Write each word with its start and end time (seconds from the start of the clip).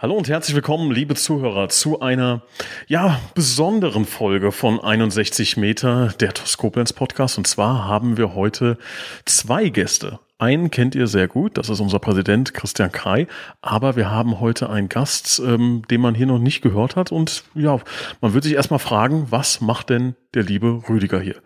Hallo 0.00 0.14
und 0.14 0.28
herzlich 0.28 0.54
willkommen, 0.54 0.92
liebe 0.92 1.16
Zuhörer, 1.16 1.70
zu 1.70 1.98
einer 1.98 2.42
ja 2.86 3.20
besonderen 3.34 4.04
Folge 4.04 4.52
von 4.52 4.78
61 4.78 5.56
Meter 5.56 6.14
der 6.20 6.32
Toskoblenz 6.32 6.92
Podcast. 6.92 7.36
Und 7.36 7.48
zwar 7.48 7.88
haben 7.88 8.16
wir 8.16 8.36
heute 8.36 8.78
zwei 9.24 9.70
Gäste. 9.70 10.20
Einen 10.38 10.70
kennt 10.70 10.94
ihr 10.94 11.08
sehr 11.08 11.26
gut, 11.26 11.58
das 11.58 11.68
ist 11.68 11.80
unser 11.80 11.98
Präsident 11.98 12.54
Christian 12.54 12.92
Krei. 12.92 13.26
Aber 13.60 13.96
wir 13.96 14.08
haben 14.08 14.38
heute 14.38 14.70
einen 14.70 14.88
Gast, 14.88 15.42
ähm, 15.44 15.82
den 15.90 16.00
man 16.00 16.14
hier 16.14 16.26
noch 16.26 16.38
nicht 16.38 16.62
gehört 16.62 16.94
hat. 16.94 17.10
Und 17.10 17.42
ja, 17.56 17.80
man 18.20 18.34
wird 18.34 18.44
sich 18.44 18.54
erstmal 18.54 18.78
fragen, 18.78 19.26
was 19.30 19.60
macht 19.60 19.90
denn 19.90 20.14
der 20.32 20.44
liebe 20.44 20.80
Rüdiger 20.88 21.18
hier? 21.18 21.42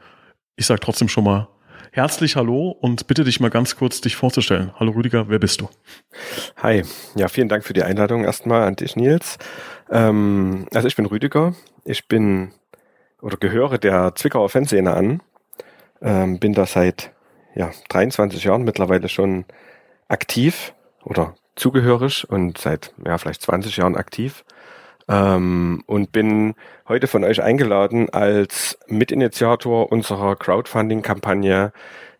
Ich 0.56 0.66
sage 0.66 0.80
trotzdem 0.80 1.08
schon 1.08 1.24
mal 1.24 1.48
herzlich 1.94 2.36
Hallo 2.36 2.70
und 2.70 3.06
bitte 3.06 3.22
dich 3.22 3.38
mal 3.38 3.50
ganz 3.50 3.76
kurz 3.76 4.00
dich 4.00 4.16
vorzustellen. 4.16 4.72
Hallo 4.80 4.92
Rüdiger, 4.92 5.28
wer 5.28 5.38
bist 5.38 5.60
du? 5.60 5.68
Hi, 6.56 6.84
ja, 7.16 7.28
vielen 7.28 7.50
Dank 7.50 7.64
für 7.64 7.74
die 7.74 7.82
Einladung 7.82 8.24
erstmal 8.24 8.62
an 8.62 8.76
dich, 8.76 8.96
Nils. 8.96 9.36
Ähm, 9.90 10.66
also 10.72 10.88
ich 10.88 10.96
bin 10.96 11.04
Rüdiger, 11.04 11.54
ich 11.84 12.08
bin 12.08 12.52
oder 13.20 13.36
gehöre 13.36 13.76
der 13.76 14.14
Zwickauer 14.14 14.48
Fanszene 14.48 14.94
an, 14.94 15.22
ähm, 16.00 16.40
bin 16.40 16.54
da 16.54 16.64
seit 16.64 17.12
ja, 17.54 17.70
23 17.90 18.42
Jahren 18.42 18.62
mittlerweile 18.62 19.10
schon 19.10 19.44
aktiv 20.08 20.72
oder 21.04 21.34
zugehörig 21.56 22.28
und 22.28 22.56
seit 22.56 22.94
ja, 23.04 23.18
vielleicht 23.18 23.42
20 23.42 23.76
Jahren 23.76 23.96
aktiv. 23.96 24.44
Ähm, 25.08 25.82
und 25.86 26.12
bin 26.12 26.54
heute 26.88 27.06
von 27.06 27.24
euch 27.24 27.42
eingeladen 27.42 28.10
als 28.10 28.78
Mitinitiator 28.86 29.90
unserer 29.90 30.36
Crowdfunding-Kampagne, 30.36 31.72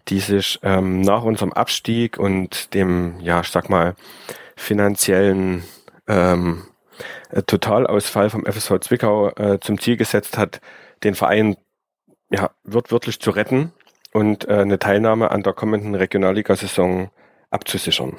die 0.09 0.21
sich 0.21 0.59
ähm, 0.63 1.01
nach 1.01 1.23
unserem 1.23 1.53
Abstieg 1.53 2.19
und 2.19 2.75
dem, 2.75 3.21
ja, 3.21 3.41
ich 3.41 3.49
sag 3.49 3.71
mal, 3.71 3.95
finanziellen 4.57 5.65
ähm, 6.09 6.65
äh, 7.31 7.43
Totalausfall 7.43 8.31
vom 8.31 8.45
FSV 8.45 8.81
Zwickau 8.81 9.31
äh, 9.31 9.61
zum 9.61 9.79
Ziel 9.79 9.97
gesetzt 9.97 10.39
hat, 10.39 10.61
den 11.05 11.15
Verein 11.15 11.57
ja, 12.31 12.51
wortwörtlich 12.65 13.21
zu 13.21 13.31
retten 13.31 13.73
und 14.13 14.49
äh, 14.49 14.59
eine 14.59 14.79
Teilnahme 14.79 15.31
an 15.31 15.43
der 15.43 15.53
kommenden 15.53 15.95
Regionalligasaison 15.95 17.11
abzusichern. 17.51 18.17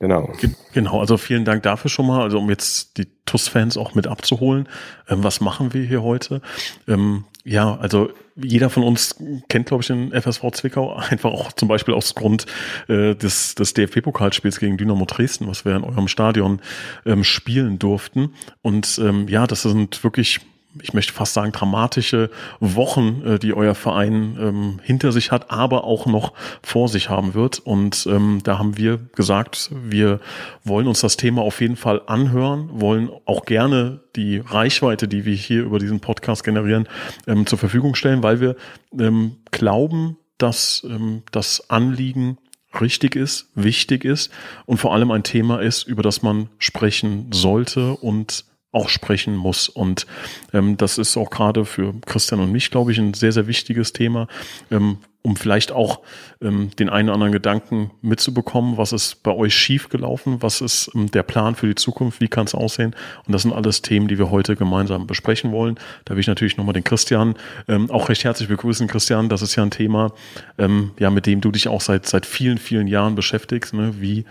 Genau. 0.00 0.32
Genau, 0.72 0.98
also 0.98 1.18
vielen 1.18 1.44
Dank 1.44 1.62
dafür 1.62 1.90
schon 1.90 2.06
mal, 2.06 2.22
also 2.22 2.38
um 2.38 2.48
jetzt 2.48 2.96
die 2.96 3.06
TUS-Fans 3.26 3.76
auch 3.76 3.94
mit 3.94 4.06
abzuholen. 4.06 4.66
Ähm, 5.08 5.22
was 5.22 5.42
machen 5.42 5.74
wir 5.74 5.84
hier 5.84 6.02
heute? 6.02 6.40
Ähm, 6.88 7.26
ja, 7.44 7.76
also 7.76 8.10
jeder 8.34 8.70
von 8.70 8.82
uns 8.82 9.16
kennt, 9.50 9.66
glaube 9.66 9.82
ich, 9.82 9.88
den 9.88 10.12
FSV 10.12 10.52
Zwickau 10.52 10.94
einfach 11.10 11.30
auch 11.30 11.52
zum 11.52 11.68
Beispiel 11.68 11.92
aus 11.92 12.14
Grund 12.14 12.46
äh, 12.88 13.14
des, 13.14 13.54
des 13.54 13.74
DFB-Pokalspiels 13.74 14.58
gegen 14.58 14.78
Dynamo 14.78 15.04
Dresden, 15.04 15.46
was 15.46 15.66
wir 15.66 15.76
in 15.76 15.84
eurem 15.84 16.08
Stadion 16.08 16.62
ähm, 17.04 17.22
spielen 17.22 17.78
durften. 17.78 18.32
Und 18.62 18.98
ähm, 19.04 19.28
ja, 19.28 19.46
das 19.46 19.62
sind 19.62 20.02
wirklich 20.02 20.40
ich 20.80 20.94
möchte 20.94 21.12
fast 21.12 21.34
sagen, 21.34 21.52
dramatische 21.52 22.30
Wochen, 22.60 23.22
äh, 23.24 23.38
die 23.38 23.54
euer 23.54 23.74
Verein 23.74 24.36
ähm, 24.40 24.80
hinter 24.82 25.12
sich 25.12 25.32
hat, 25.32 25.50
aber 25.50 25.84
auch 25.84 26.06
noch 26.06 26.32
vor 26.62 26.88
sich 26.88 27.10
haben 27.10 27.34
wird. 27.34 27.58
Und 27.58 28.06
ähm, 28.06 28.40
da 28.44 28.58
haben 28.58 28.76
wir 28.76 28.98
gesagt, 29.14 29.70
wir 29.72 30.20
wollen 30.64 30.86
uns 30.86 31.00
das 31.00 31.16
Thema 31.16 31.42
auf 31.42 31.60
jeden 31.60 31.76
Fall 31.76 32.02
anhören, 32.06 32.68
wollen 32.72 33.10
auch 33.24 33.44
gerne 33.44 34.00
die 34.16 34.38
Reichweite, 34.38 35.08
die 35.08 35.24
wir 35.24 35.34
hier 35.34 35.62
über 35.62 35.78
diesen 35.78 36.00
Podcast 36.00 36.44
generieren, 36.44 36.88
ähm, 37.26 37.46
zur 37.46 37.58
Verfügung 37.58 37.94
stellen, 37.94 38.22
weil 38.22 38.40
wir 38.40 38.56
ähm, 38.98 39.36
glauben, 39.50 40.16
dass 40.38 40.86
ähm, 40.88 41.22
das 41.32 41.68
Anliegen 41.68 42.38
richtig 42.80 43.16
ist, 43.16 43.48
wichtig 43.54 44.04
ist 44.04 44.30
und 44.64 44.78
vor 44.78 44.94
allem 44.94 45.10
ein 45.10 45.24
Thema 45.24 45.60
ist, 45.60 45.82
über 45.82 46.02
das 46.02 46.22
man 46.22 46.48
sprechen 46.58 47.26
sollte 47.32 47.96
und 47.96 48.44
auch 48.72 48.88
sprechen 48.88 49.34
muss. 49.34 49.68
Und 49.68 50.06
ähm, 50.52 50.76
das 50.76 50.98
ist 50.98 51.16
auch 51.16 51.30
gerade 51.30 51.64
für 51.64 51.94
Christian 52.06 52.40
und 52.40 52.52
mich, 52.52 52.70
glaube 52.70 52.92
ich, 52.92 52.98
ein 52.98 53.14
sehr, 53.14 53.32
sehr 53.32 53.46
wichtiges 53.46 53.92
Thema, 53.92 54.28
ähm, 54.70 54.98
um 55.22 55.36
vielleicht 55.36 55.72
auch 55.72 56.00
ähm, 56.40 56.70
den 56.78 56.88
einen 56.88 57.08
oder 57.08 57.14
anderen 57.14 57.32
Gedanken 57.32 57.90
mitzubekommen, 58.00 58.78
was 58.78 58.92
ist 58.92 59.22
bei 59.22 59.32
euch 59.32 59.54
schiefgelaufen, 59.54 60.40
was 60.40 60.60
ist 60.60 60.90
ähm, 60.94 61.10
der 61.10 61.24
Plan 61.24 61.56
für 61.56 61.66
die 61.66 61.74
Zukunft, 61.74 62.20
wie 62.20 62.28
kann 62.28 62.46
es 62.46 62.54
aussehen. 62.54 62.94
Und 63.26 63.32
das 63.32 63.42
sind 63.42 63.52
alles 63.52 63.82
Themen, 63.82 64.08
die 64.08 64.18
wir 64.18 64.30
heute 64.30 64.54
gemeinsam 64.54 65.06
besprechen 65.06 65.50
wollen. 65.50 65.78
Da 66.04 66.14
will 66.14 66.20
ich 66.20 66.28
natürlich 66.28 66.56
nochmal 66.56 66.72
den 66.72 66.84
Christian 66.84 67.34
ähm, 67.68 67.90
auch 67.90 68.08
recht 68.08 68.24
herzlich 68.24 68.48
begrüßen. 68.48 68.86
Christian, 68.86 69.28
das 69.28 69.42
ist 69.42 69.56
ja 69.56 69.64
ein 69.64 69.72
Thema, 69.72 70.12
ähm, 70.58 70.92
ja, 70.98 71.10
mit 71.10 71.26
dem 71.26 71.40
du 71.40 71.50
dich 71.50 71.68
auch 71.68 71.80
seit, 71.80 72.06
seit 72.06 72.24
vielen, 72.24 72.58
vielen 72.58 72.86
Jahren 72.86 73.16
beschäftigst. 73.16 73.74
Ne? 73.74 74.00
Wie 74.00 74.24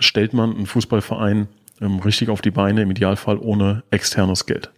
stellt 0.00 0.34
man 0.34 0.54
einen 0.54 0.66
Fußballverein 0.66 1.48
ähm, 1.80 1.98
richtig 1.98 2.28
auf 2.28 2.40
die 2.40 2.50
Beine, 2.50 2.82
im 2.82 2.90
Idealfall 2.90 3.38
ohne 3.38 3.82
externes 3.90 4.46
Geld. 4.46 4.70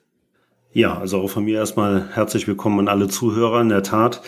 Ja, 0.72 0.98
also 0.98 1.22
auch 1.22 1.30
von 1.30 1.44
mir 1.44 1.58
erstmal 1.58 2.10
herzlich 2.12 2.46
willkommen 2.46 2.80
an 2.80 2.88
alle 2.88 3.08
Zuhörer. 3.08 3.62
In 3.62 3.70
der 3.70 3.82
Tat 3.82 4.20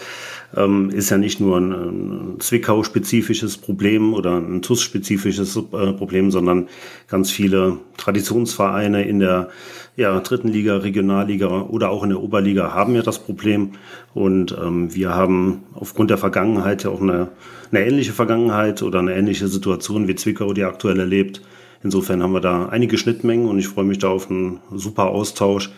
ähm, 0.56 0.88
ist 0.88 1.10
ja 1.10 1.18
nicht 1.18 1.40
nur 1.40 1.58
ein, 1.58 1.72
ein 1.72 2.40
Zwickau-spezifisches 2.40 3.58
Problem 3.58 4.14
oder 4.14 4.38
ein 4.38 4.62
TUS-spezifisches 4.62 5.56
äh, 5.56 5.92
Problem, 5.92 6.30
sondern 6.30 6.68
ganz 7.06 7.30
viele 7.30 7.76
Traditionsvereine 7.98 9.06
in 9.06 9.18
der 9.18 9.50
ja, 9.96 10.18
dritten 10.20 10.48
Liga, 10.48 10.76
Regionalliga 10.76 11.48
oder 11.48 11.90
auch 11.90 12.02
in 12.02 12.10
der 12.10 12.22
Oberliga 12.22 12.72
haben 12.72 12.94
ja 12.94 13.02
das 13.02 13.18
Problem. 13.18 13.72
Und 14.14 14.56
ähm, 14.58 14.94
wir 14.94 15.14
haben 15.14 15.64
aufgrund 15.74 16.08
der 16.08 16.18
Vergangenheit 16.18 16.84
ja 16.84 16.90
auch 16.90 17.02
eine, 17.02 17.28
eine 17.70 17.84
ähnliche 17.84 18.12
Vergangenheit 18.12 18.82
oder 18.82 19.00
eine 19.00 19.14
ähnliche 19.14 19.48
Situation 19.48 20.08
wie 20.08 20.14
Zwickau, 20.14 20.54
die 20.54 20.64
aktuell 20.64 20.98
erlebt. 20.98 21.42
Insofern 21.82 22.22
haben 22.22 22.32
wir 22.32 22.40
da 22.40 22.66
einige 22.66 22.98
Schnittmengen 22.98 23.48
und 23.48 23.58
ich 23.58 23.68
freue 23.68 23.84
mich 23.84 23.98
da 23.98 24.08
auf 24.08 24.30
einen 24.30 24.60
super 24.74 25.06
Austausch, 25.06 25.70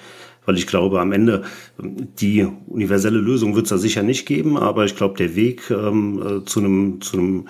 weil 0.47 0.57
ich 0.57 0.67
glaube, 0.67 1.01
am 1.01 1.13
Ende 1.13 1.43
die 1.79 2.49
universelle 2.67 3.19
Lösung 3.19 3.55
wird 3.55 3.67
es 3.67 3.71
da 3.71 3.79
sicher 3.79 4.03
nicht 4.03 4.27
geben, 4.27 4.57
aber 4.57 4.85
ich 4.85 4.97
glaube, 4.97 5.17
der 5.17 5.37
Weg 5.37 5.71
ähm, 5.71 6.23
äh, 6.23 6.45
zu, 6.45 6.61
einem, 6.61 7.01
zu 7.01 7.19
einem 7.19 7.45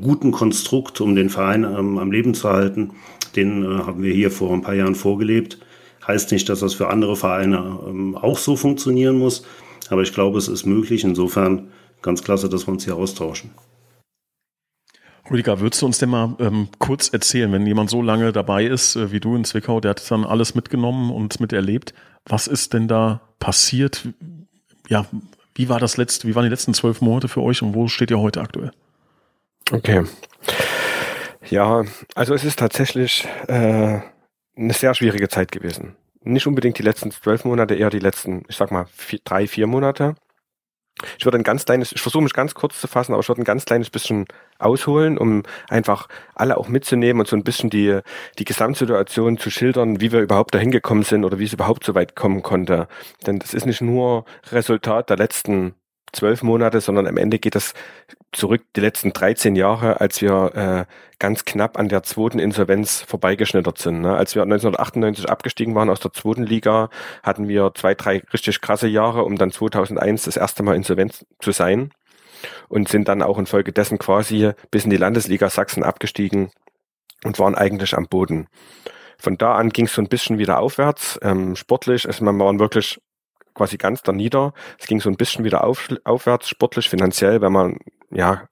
guten 0.00 0.32
Konstrukt, 0.32 1.00
um 1.00 1.14
den 1.14 1.30
Verein 1.30 1.64
ähm, 1.64 1.98
am 1.98 2.10
Leben 2.10 2.34
zu 2.34 2.48
halten, 2.50 2.90
den 3.36 3.64
äh, 3.64 3.78
haben 3.84 4.02
wir 4.02 4.12
hier 4.12 4.30
vor 4.30 4.52
ein 4.52 4.62
paar 4.62 4.74
Jahren 4.74 4.94
vorgelebt. 4.96 5.58
Heißt 6.06 6.32
nicht, 6.32 6.48
dass 6.48 6.60
das 6.60 6.74
für 6.74 6.88
andere 6.88 7.16
Vereine 7.16 7.78
ähm, 7.86 8.16
auch 8.16 8.38
so 8.38 8.56
funktionieren 8.56 9.16
muss, 9.16 9.44
aber 9.88 10.02
ich 10.02 10.12
glaube, 10.12 10.38
es 10.38 10.48
ist 10.48 10.66
möglich. 10.66 11.04
Insofern 11.04 11.68
ganz 12.02 12.22
klasse, 12.22 12.48
dass 12.48 12.66
wir 12.66 12.72
uns 12.72 12.84
hier 12.84 12.96
austauschen. 12.96 13.50
Rüdiger, 15.30 15.60
würdest 15.60 15.80
du 15.80 15.86
uns 15.86 15.98
denn 15.98 16.10
mal 16.10 16.36
ähm, 16.38 16.68
kurz 16.78 17.08
erzählen, 17.08 17.50
wenn 17.52 17.66
jemand 17.66 17.88
so 17.88 18.02
lange 18.02 18.32
dabei 18.32 18.64
ist 18.64 18.96
äh, 18.96 19.10
wie 19.10 19.20
du 19.20 19.36
in 19.36 19.44
Zwickau, 19.44 19.80
der 19.80 19.90
hat 19.90 20.10
dann 20.10 20.24
alles 20.24 20.54
mitgenommen 20.54 21.10
und 21.10 21.40
miterlebt. 21.40 21.94
Was 22.26 22.46
ist 22.46 22.74
denn 22.74 22.88
da 22.88 23.20
passiert? 23.38 24.08
Ja, 24.88 25.06
wie 25.54 25.68
war 25.68 25.80
das 25.80 25.96
letzte, 25.96 26.28
wie 26.28 26.34
waren 26.34 26.44
die 26.44 26.50
letzten 26.50 26.74
zwölf 26.74 27.00
Monate 27.00 27.28
für 27.28 27.42
euch 27.42 27.62
und 27.62 27.74
wo 27.74 27.88
steht 27.88 28.10
ihr 28.10 28.18
heute 28.18 28.40
aktuell? 28.40 28.72
Okay. 29.70 30.04
Ja, 31.48 31.84
also 32.14 32.34
es 32.34 32.44
ist 32.44 32.58
tatsächlich 32.58 33.26
äh, 33.48 34.00
eine 34.56 34.72
sehr 34.72 34.94
schwierige 34.94 35.28
Zeit 35.28 35.52
gewesen. 35.52 35.96
Nicht 36.22 36.46
unbedingt 36.46 36.78
die 36.78 36.82
letzten 36.82 37.10
zwölf 37.10 37.44
Monate, 37.44 37.74
eher 37.74 37.90
die 37.90 37.98
letzten, 37.98 38.44
ich 38.48 38.56
sag 38.56 38.70
mal, 38.70 38.86
vier, 38.94 39.20
drei, 39.24 39.46
vier 39.46 39.66
Monate. 39.66 40.16
Ich 41.18 41.24
würde 41.24 41.38
ein 41.38 41.44
ganz 41.44 41.64
kleines, 41.64 41.92
ich 41.92 42.00
versuche 42.00 42.22
mich 42.22 42.34
ganz 42.34 42.54
kurz 42.54 42.80
zu 42.80 42.86
fassen, 42.86 43.12
aber 43.12 43.20
ich 43.20 43.28
würde 43.28 43.42
ein 43.42 43.44
ganz 43.44 43.64
kleines 43.64 43.90
bisschen 43.90 44.26
ausholen, 44.58 45.18
um 45.18 45.42
einfach 45.68 46.08
alle 46.34 46.56
auch 46.56 46.68
mitzunehmen 46.68 47.20
und 47.20 47.26
so 47.26 47.36
ein 47.36 47.42
bisschen 47.42 47.68
die, 47.68 48.00
die 48.38 48.44
Gesamtsituation 48.44 49.38
zu 49.38 49.50
schildern, 49.50 50.00
wie 50.00 50.12
wir 50.12 50.20
überhaupt 50.20 50.54
dahin 50.54 50.70
gekommen 50.70 51.02
sind 51.02 51.24
oder 51.24 51.38
wie 51.38 51.44
es 51.44 51.52
überhaupt 51.52 51.84
so 51.84 51.94
weit 51.94 52.14
kommen 52.14 52.42
konnte. 52.42 52.86
Denn 53.26 53.40
das 53.40 53.54
ist 53.54 53.66
nicht 53.66 53.80
nur 53.80 54.24
Resultat 54.52 55.10
der 55.10 55.16
letzten 55.16 55.74
zwölf 56.14 56.42
Monate, 56.42 56.80
sondern 56.80 57.06
am 57.06 57.16
Ende 57.16 57.38
geht 57.38 57.54
das 57.54 57.74
zurück 58.32 58.62
die 58.76 58.80
letzten 58.80 59.12
13 59.12 59.56
Jahre, 59.56 60.00
als 60.00 60.20
wir 60.20 60.86
äh, 60.88 60.92
ganz 61.18 61.44
knapp 61.44 61.78
an 61.78 61.88
der 61.88 62.02
zweiten 62.02 62.38
Insolvenz 62.38 63.02
vorbeigeschnittert 63.02 63.78
sind. 63.78 64.00
Ne? 64.00 64.16
Als 64.16 64.34
wir 64.34 64.42
1998 64.42 65.28
abgestiegen 65.28 65.74
waren 65.74 65.90
aus 65.90 66.00
der 66.00 66.12
zweiten 66.12 66.44
Liga, 66.44 66.90
hatten 67.22 67.48
wir 67.48 67.72
zwei, 67.74 67.94
drei 67.94 68.22
richtig 68.32 68.60
krasse 68.60 68.88
Jahre, 68.88 69.24
um 69.24 69.36
dann 69.36 69.50
2001 69.50 70.24
das 70.24 70.36
erste 70.36 70.62
Mal 70.62 70.76
insolvent 70.76 71.24
zu 71.38 71.52
sein 71.52 71.90
und 72.68 72.88
sind 72.88 73.08
dann 73.08 73.22
auch 73.22 73.38
infolgedessen 73.38 73.98
quasi 73.98 74.52
bis 74.70 74.84
in 74.84 74.90
die 74.90 74.96
Landesliga 74.96 75.48
Sachsen 75.48 75.82
abgestiegen 75.82 76.50
und 77.24 77.38
waren 77.38 77.54
eigentlich 77.54 77.96
am 77.96 78.06
Boden. 78.06 78.48
von 79.16 79.38
da 79.38 79.54
an 79.54 79.70
ging 79.70 79.86
es 79.86 79.94
so 79.94 80.02
ein 80.02 80.08
bisschen 80.08 80.38
wieder 80.38 80.58
aufwärts. 80.58 81.18
Ähm, 81.22 81.56
sportlich, 81.56 82.06
also 82.06 82.24
man 82.24 82.38
waren 82.38 82.58
wirklich 82.58 83.00
quasi 83.54 83.76
ganz 83.76 84.02
da 84.02 84.12
nieder. 84.12 84.52
Es 84.78 84.86
ging 84.86 85.00
so 85.00 85.08
ein 85.08 85.16
bisschen 85.16 85.44
wieder 85.44 85.64
auf, 85.64 85.88
aufwärts, 86.04 86.48
sportlich, 86.48 86.88
finanziell, 86.88 87.40
wenn 87.40 87.52
man 87.52 87.78
ja 88.10 88.42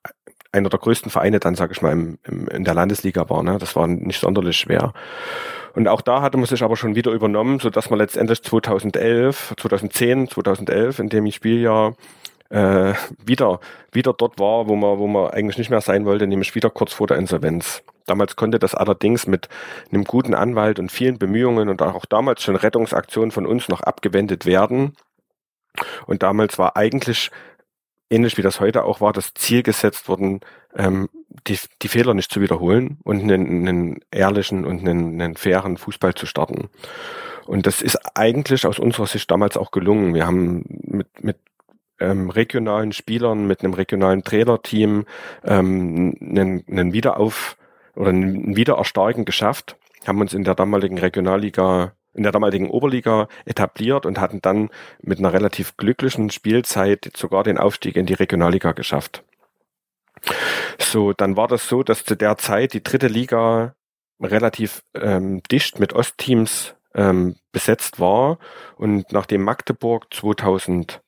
einer 0.52 0.68
der 0.68 0.78
größten 0.78 1.10
Vereine 1.10 1.40
dann, 1.40 1.54
sage 1.54 1.72
ich 1.72 1.82
mal, 1.82 1.92
im, 1.92 2.18
im, 2.24 2.48
in 2.48 2.64
der 2.64 2.74
Landesliga 2.74 3.28
war. 3.28 3.42
Ne? 3.42 3.58
Das 3.58 3.74
war 3.74 3.86
nicht 3.86 4.20
sonderlich 4.20 4.56
schwer. 4.56 4.92
Und 5.74 5.88
auch 5.88 6.02
da 6.02 6.20
hatte 6.20 6.36
man 6.36 6.46
sich 6.46 6.62
aber 6.62 6.76
schon 6.76 6.94
wieder 6.94 7.12
übernommen, 7.12 7.58
so 7.58 7.70
dass 7.70 7.88
man 7.88 7.98
letztendlich 7.98 8.42
2011, 8.42 9.54
2010, 9.58 10.28
2011 10.28 10.98
in 10.98 11.08
dem 11.08 11.30
Spieljahr 11.30 11.94
äh, 12.52 12.92
wieder 13.24 13.60
wieder 13.92 14.12
dort 14.12 14.38
war, 14.38 14.68
wo 14.68 14.76
man 14.76 14.98
wo 14.98 15.06
man 15.06 15.30
eigentlich 15.30 15.58
nicht 15.58 15.70
mehr 15.70 15.80
sein 15.80 16.04
wollte, 16.04 16.26
nämlich 16.26 16.54
wieder 16.54 16.70
kurz 16.70 16.92
vor 16.92 17.06
der 17.06 17.16
Insolvenz. 17.16 17.82
Damals 18.06 18.36
konnte 18.36 18.58
das 18.58 18.74
allerdings 18.74 19.26
mit 19.26 19.48
einem 19.90 20.04
guten 20.04 20.34
Anwalt 20.34 20.78
und 20.78 20.92
vielen 20.92 21.18
Bemühungen 21.18 21.68
und 21.68 21.80
auch 21.80 22.04
damals 22.04 22.42
schon 22.42 22.56
Rettungsaktionen 22.56 23.30
von 23.30 23.46
uns 23.46 23.68
noch 23.68 23.80
abgewendet 23.80 24.44
werden. 24.44 24.96
Und 26.06 26.22
damals 26.22 26.58
war 26.58 26.76
eigentlich 26.76 27.30
ähnlich 28.10 28.36
wie 28.36 28.42
das 28.42 28.60
heute 28.60 28.84
auch 28.84 29.00
war, 29.00 29.14
das 29.14 29.32
Ziel 29.32 29.62
gesetzt 29.62 30.06
worden, 30.08 30.40
ähm, 30.76 31.08
die, 31.48 31.58
die 31.80 31.88
Fehler 31.88 32.12
nicht 32.12 32.30
zu 32.30 32.42
wiederholen 32.42 32.98
und 33.02 33.22
einen, 33.22 33.66
einen 33.66 34.00
ehrlichen 34.10 34.66
und 34.66 34.80
einen, 34.80 35.20
einen 35.20 35.36
fairen 35.36 35.78
Fußball 35.78 36.14
zu 36.14 36.26
starten. 36.26 36.68
Und 37.46 37.66
das 37.66 37.80
ist 37.80 37.98
eigentlich 38.14 38.66
aus 38.66 38.78
unserer 38.78 39.06
Sicht 39.06 39.30
damals 39.30 39.56
auch 39.56 39.70
gelungen. 39.70 40.12
Wir 40.12 40.26
haben 40.26 40.64
mit, 40.82 41.24
mit 41.24 41.38
ähm, 42.02 42.30
regionalen 42.30 42.92
Spielern, 42.92 43.46
mit 43.46 43.62
einem 43.62 43.74
regionalen 43.74 44.24
Trainerteam 44.24 45.06
ähm, 45.44 46.16
einen, 46.20 46.64
einen 46.68 46.92
Wiederauf 46.92 47.56
oder 47.94 48.10
ein 48.10 48.56
Wiedererstarken 48.56 49.24
geschafft, 49.24 49.76
haben 50.06 50.20
uns 50.20 50.34
in 50.34 50.44
der 50.44 50.54
damaligen 50.54 50.98
Regionalliga 50.98 51.92
in 52.14 52.24
der 52.24 52.32
damaligen 52.32 52.68
Oberliga 52.68 53.28
etabliert 53.46 54.04
und 54.04 54.20
hatten 54.20 54.42
dann 54.42 54.68
mit 55.00 55.18
einer 55.18 55.32
relativ 55.32 55.76
glücklichen 55.78 56.30
Spielzeit 56.30 57.10
sogar 57.16 57.42
den 57.42 57.56
Aufstieg 57.56 57.96
in 57.96 58.06
die 58.06 58.12
Regionalliga 58.12 58.72
geschafft. 58.72 59.24
So, 60.78 61.12
dann 61.12 61.36
war 61.36 61.48
das 61.48 61.68
so, 61.68 61.82
dass 61.82 62.04
zu 62.04 62.14
der 62.14 62.36
Zeit 62.36 62.74
die 62.74 62.82
dritte 62.82 63.08
Liga 63.08 63.74
relativ 64.20 64.82
ähm, 64.94 65.42
dicht 65.50 65.80
mit 65.80 65.94
Ostteams 65.94 66.74
ähm, 66.94 67.36
besetzt 67.50 67.98
war 67.98 68.38
und 68.76 69.12
nachdem 69.12 69.42
Magdeburg 69.42 70.12
2000 70.12 71.01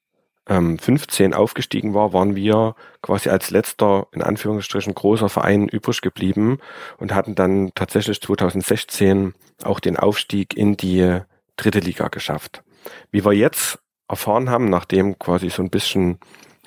15 0.47 1.27
ähm, 1.27 1.33
aufgestiegen 1.33 1.95
war, 1.95 2.13
waren 2.13 2.37
wir 2.37 2.75
quasi 3.01 3.31
als 3.31 3.51
letzter, 3.51 4.09
in 4.13 4.23
Anführungsstrichen, 4.23 4.95
großer 4.95 5.29
Verein 5.29 5.69
übrig 5.69 6.03
geblieben 6.03 6.59
und 6.99 7.15
hatten 7.15 7.35
dann 7.35 7.73
tatsächlich 7.75 8.21
2016 8.21 9.35
auch 9.63 9.81
den 9.81 9.97
Aufstieg 9.97 10.57
in 10.57 10.77
die 10.77 11.21
dritte 11.57 11.81
Liga 11.81 12.09
geschafft. 12.09 12.63
Wie 13.11 13.25
wir 13.25 13.33
jetzt 13.33 13.79
erfahren 14.09 14.51
haben, 14.51 14.69
nachdem 14.69 15.19
quasi 15.19 15.49
so 15.49 15.63
ein 15.63 15.71
bisschen, 15.71 16.19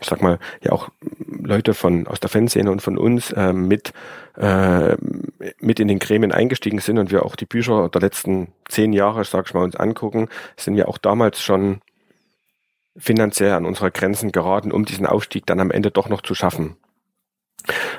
ich 0.01 0.07
sag 0.07 0.23
mal, 0.23 0.39
ja 0.63 0.71
auch 0.71 0.89
Leute 1.27 1.75
von 1.75 2.07
aus 2.07 2.19
der 2.19 2.29
Fanszene 2.29 2.71
und 2.71 2.81
von 2.81 2.97
uns 2.97 3.31
äh, 3.31 3.53
mit 3.53 3.93
äh, 4.37 4.97
mit 5.59 5.79
in 5.79 5.87
den 5.87 5.99
Gremien 5.99 6.31
eingestiegen 6.31 6.79
sind 6.79 6.97
und 6.97 7.11
wir 7.11 7.25
auch 7.25 7.35
die 7.35 7.45
Bücher 7.45 7.89
der 7.89 8.01
letzten 8.01 8.47
zehn 8.67 8.91
Jahre, 8.91 9.23
sag 9.23 9.47
ich 9.47 9.53
mal, 9.53 9.63
uns 9.63 9.75
angucken, 9.75 10.29
sind 10.57 10.75
wir 10.75 10.87
auch 10.87 10.97
damals 10.97 11.41
schon 11.41 11.81
finanziell 12.97 13.53
an 13.53 13.65
unsere 13.65 13.91
Grenzen 13.91 14.31
geraten, 14.31 14.71
um 14.71 14.85
diesen 14.85 15.05
Aufstieg 15.05 15.45
dann 15.45 15.59
am 15.59 15.71
Ende 15.71 15.91
doch 15.91 16.09
noch 16.09 16.21
zu 16.21 16.35
schaffen. 16.35 16.77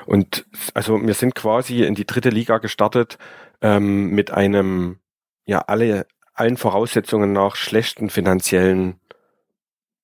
Und 0.05 0.45
also 0.73 1.01
wir 1.01 1.13
sind 1.13 1.35
quasi 1.35 1.83
in 1.83 1.95
die 1.95 2.05
dritte 2.05 2.29
Liga 2.29 2.57
gestartet 2.57 3.17
ähm, 3.61 4.09
mit 4.09 4.31
einem, 4.31 4.99
ja, 5.45 5.59
alle, 5.59 6.07
allen 6.33 6.57
Voraussetzungen 6.57 7.33
nach 7.33 7.55
schlechten 7.55 8.09
finanziellen 8.09 8.99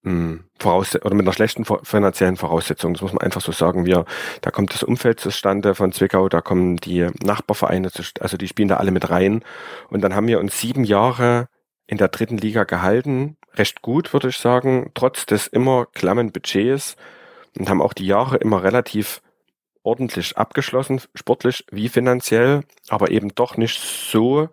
hm, 0.03 0.45
Voraus 0.59 0.95
oder 0.95 1.15
mit 1.15 1.25
einer 1.25 1.33
schlechten 1.33 1.65
finanziellen 1.65 2.37
Voraussetzung. 2.37 2.93
Das 2.93 3.01
muss 3.01 3.13
man 3.13 3.21
einfach 3.21 3.41
so 3.41 3.51
sagen. 3.51 3.85
Wir, 3.85 4.05
da 4.41 4.51
kommt 4.51 4.73
das 4.73 4.83
Umfeld 4.83 5.19
zustande 5.19 5.73
von 5.75 5.91
Zwickau, 5.91 6.29
da 6.29 6.41
kommen 6.41 6.77
die 6.77 7.07
Nachbarvereine, 7.23 7.89
also 8.19 8.37
die 8.37 8.47
spielen 8.47 8.69
da 8.69 8.77
alle 8.77 8.91
mit 8.91 9.09
rein. 9.09 9.43
Und 9.89 10.01
dann 10.01 10.15
haben 10.15 10.27
wir 10.27 10.39
uns 10.39 10.59
sieben 10.59 10.83
Jahre 10.83 11.47
in 11.87 11.97
der 11.97 12.07
dritten 12.07 12.37
Liga 12.37 12.63
gehalten, 12.63 13.37
recht 13.53 13.81
gut, 13.81 14.11
würde 14.13 14.29
ich 14.29 14.37
sagen, 14.37 14.91
trotz 14.93 15.25
des 15.25 15.47
immer 15.47 15.85
klammen 15.85 16.31
Budgets 16.31 16.95
und 17.57 17.69
haben 17.69 17.81
auch 17.81 17.93
die 17.93 18.07
Jahre 18.07 18.37
immer 18.37 18.63
relativ 18.63 19.21
ordentlich 19.83 20.37
abgeschlossen, 20.37 21.01
sportlich 21.13 21.65
wie 21.71 21.89
finanziell, 21.89 22.61
aber 22.89 23.11
eben 23.11 23.35
doch 23.35 23.55
nicht 23.55 23.79
so, 23.79 24.49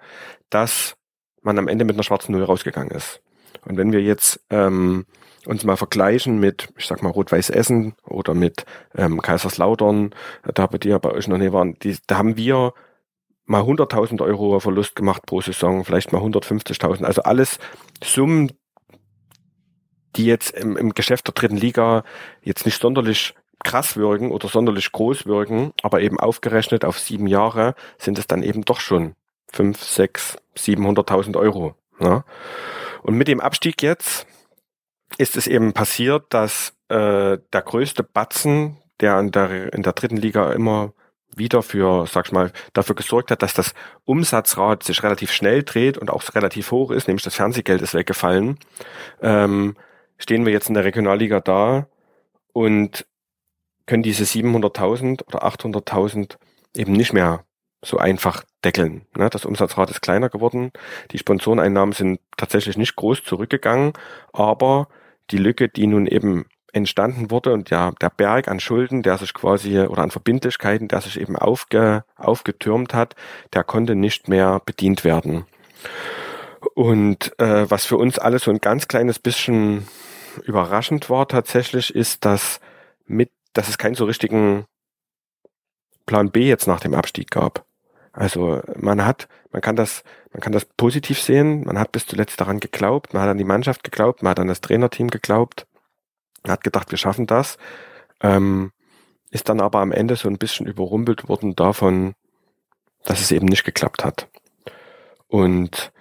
dass 0.50 0.96
man 1.40 1.58
am 1.58 1.68
Ende 1.68 1.84
mit 1.84 1.96
einer 1.96 2.02
schwarzen 2.02 2.32
Null 2.32 2.44
rausgegangen 2.44 2.90
ist. 2.90 3.20
Und 3.64 3.76
wenn 3.76 3.92
wir 3.92 4.02
jetzt 4.02 4.40
ähm, 4.50 5.06
uns 5.46 5.64
mal 5.64 5.76
vergleichen 5.76 6.38
mit, 6.38 6.68
ich 6.76 6.86
sag 6.86 7.02
mal, 7.02 7.10
Rot-Weiß 7.10 7.50
Essen 7.50 7.94
oder 8.04 8.34
mit 8.34 8.64
ähm, 8.94 9.20
Kaiserslautern, 9.20 10.14
da 10.54 10.66
bei 10.66 10.78
dir 10.78 10.98
bei 10.98 11.10
euch 11.10 11.28
noch 11.28 11.38
nie 11.38 11.52
waren, 11.52 11.78
die, 11.80 11.96
da 12.06 12.18
haben 12.18 12.36
wir 12.36 12.74
mal 13.44 13.62
100.000 13.62 14.22
Euro 14.22 14.60
Verlust 14.60 14.96
gemacht 14.96 15.26
pro 15.26 15.40
Saison, 15.40 15.84
vielleicht 15.84 16.12
mal 16.12 16.22
150.000. 16.22 17.04
Also 17.04 17.22
alles 17.22 17.58
Summen, 18.02 18.52
die 20.16 20.26
jetzt 20.26 20.50
im, 20.50 20.76
im 20.76 20.94
Geschäft 20.94 21.26
der 21.26 21.34
dritten 21.34 21.56
Liga 21.56 22.04
jetzt 22.42 22.66
nicht 22.66 22.80
sonderlich 22.80 23.34
krass 23.64 23.96
wirken 23.96 24.30
oder 24.30 24.48
sonderlich 24.48 24.92
groß 24.92 25.26
wirken, 25.26 25.72
aber 25.82 26.00
eben 26.00 26.18
aufgerechnet 26.18 26.84
auf 26.84 26.98
sieben 26.98 27.26
Jahre 27.26 27.74
sind 27.98 28.18
es 28.18 28.26
dann 28.26 28.42
eben 28.42 28.64
doch 28.64 28.80
schon 28.80 29.14
fünf, 29.52 29.82
sechs, 29.82 30.36
700.000 30.56 31.38
Euro. 31.38 31.76
Ja? 32.00 32.24
Und 33.02 33.16
mit 33.16 33.28
dem 33.28 33.40
Abstieg 33.40 33.82
jetzt 33.82 34.26
ist 35.18 35.36
es 35.36 35.46
eben 35.46 35.72
passiert, 35.72 36.24
dass 36.30 36.74
äh, 36.88 37.38
der 37.52 37.62
größte 37.62 38.02
Batzen, 38.02 38.78
der 39.00 39.18
in 39.18 39.30
der, 39.30 39.72
in 39.72 39.82
der 39.82 39.92
dritten 39.92 40.16
Liga 40.16 40.52
immer 40.52 40.92
wieder 41.36 41.62
für, 41.62 42.06
sag 42.06 42.26
ich 42.26 42.32
mal, 42.32 42.52
dafür 42.72 42.94
gesorgt 42.94 43.30
hat, 43.30 43.42
dass 43.42 43.54
das 43.54 43.74
Umsatzrad 44.04 44.82
sich 44.82 45.02
relativ 45.02 45.32
schnell 45.32 45.62
dreht 45.62 45.98
und 45.98 46.10
auch 46.10 46.22
relativ 46.34 46.70
hoch 46.70 46.90
ist, 46.90 47.08
nämlich 47.08 47.24
das 47.24 47.34
Fernsehgeld 47.34 47.82
ist 47.82 47.94
weggefallen, 47.94 48.58
ähm, 49.20 49.76
stehen 50.18 50.44
wir 50.44 50.52
jetzt 50.52 50.68
in 50.68 50.74
der 50.74 50.84
Regionalliga 50.84 51.40
da 51.40 51.86
und 52.52 53.06
können 53.86 54.02
diese 54.02 54.24
700.000 54.24 55.26
oder 55.26 55.44
800.000 55.44 56.36
eben 56.74 56.92
nicht 56.92 57.12
mehr 57.12 57.44
so 57.84 57.98
einfach 57.98 58.44
deckeln. 58.64 59.06
Ne? 59.16 59.28
Das 59.28 59.44
Umsatzrad 59.44 59.90
ist 59.90 60.02
kleiner 60.02 60.28
geworden, 60.28 60.70
die 61.10 61.18
Sponsoreneinnahmen 61.18 61.92
sind 61.92 62.20
tatsächlich 62.36 62.76
nicht 62.76 62.94
groß 62.96 63.24
zurückgegangen, 63.24 63.92
aber 64.32 64.88
die 65.30 65.38
Lücke, 65.38 65.68
die 65.68 65.86
nun 65.86 66.06
eben 66.06 66.46
entstanden 66.72 67.30
wurde 67.30 67.52
und 67.52 67.70
ja, 67.70 67.92
der 68.00 68.10
Berg 68.10 68.48
an 68.48 68.60
Schulden, 68.60 69.02
der 69.02 69.18
sich 69.18 69.34
quasi 69.34 69.78
oder 69.80 70.02
an 70.02 70.10
Verbindlichkeiten, 70.10 70.88
der 70.88 71.00
sich 71.02 71.20
eben 71.20 71.36
aufge, 71.36 72.04
aufgetürmt 72.16 72.94
hat, 72.94 73.14
der 73.52 73.62
konnte 73.62 73.94
nicht 73.94 74.28
mehr 74.28 74.60
bedient 74.64 75.04
werden. 75.04 75.44
Und 76.74 77.38
äh, 77.38 77.70
was 77.70 77.84
für 77.84 77.98
uns 77.98 78.18
alle 78.18 78.38
so 78.38 78.50
ein 78.50 78.58
ganz 78.58 78.88
kleines 78.88 79.18
bisschen 79.18 79.86
überraschend 80.44 81.10
war 81.10 81.28
tatsächlich, 81.28 81.94
ist, 81.94 82.24
dass 82.24 82.60
mit, 83.06 83.30
dass 83.52 83.68
es 83.68 83.76
keinen 83.76 83.94
so 83.94 84.06
richtigen 84.06 84.64
Plan 86.06 86.30
B 86.30 86.48
jetzt 86.48 86.66
nach 86.66 86.80
dem 86.80 86.94
Abstieg 86.94 87.30
gab. 87.30 87.64
Also 88.12 88.60
man 88.76 89.04
hat, 89.04 89.28
man 89.50 89.60
kann 89.60 89.76
das, 89.76 90.04
man 90.32 90.40
kann 90.40 90.52
das 90.52 90.64
positiv 90.64 91.20
sehen. 91.20 91.64
Man 91.64 91.78
hat 91.78 91.92
bis 91.92 92.06
zuletzt 92.06 92.40
daran 92.40 92.60
geglaubt, 92.60 93.12
man 93.12 93.22
hat 93.22 93.30
an 93.30 93.38
die 93.38 93.44
Mannschaft 93.44 93.84
geglaubt, 93.84 94.22
man 94.22 94.30
hat 94.30 94.40
an 94.40 94.48
das 94.48 94.60
Trainerteam 94.60 95.08
geglaubt 95.08 95.66
hat 96.46 96.64
gedacht, 96.64 96.90
wir 96.90 96.98
schaffen 96.98 97.26
das, 97.26 97.58
ähm, 98.20 98.72
ist 99.30 99.48
dann 99.48 99.60
aber 99.60 99.80
am 99.80 99.92
Ende 99.92 100.16
so 100.16 100.28
ein 100.28 100.38
bisschen 100.38 100.66
überrumpelt 100.66 101.28
worden 101.28 101.54
davon, 101.54 102.14
dass 103.04 103.20
es 103.20 103.32
eben 103.32 103.46
nicht 103.46 103.64
geklappt 103.64 104.04
hat. 104.04 104.28
Und 105.26 105.92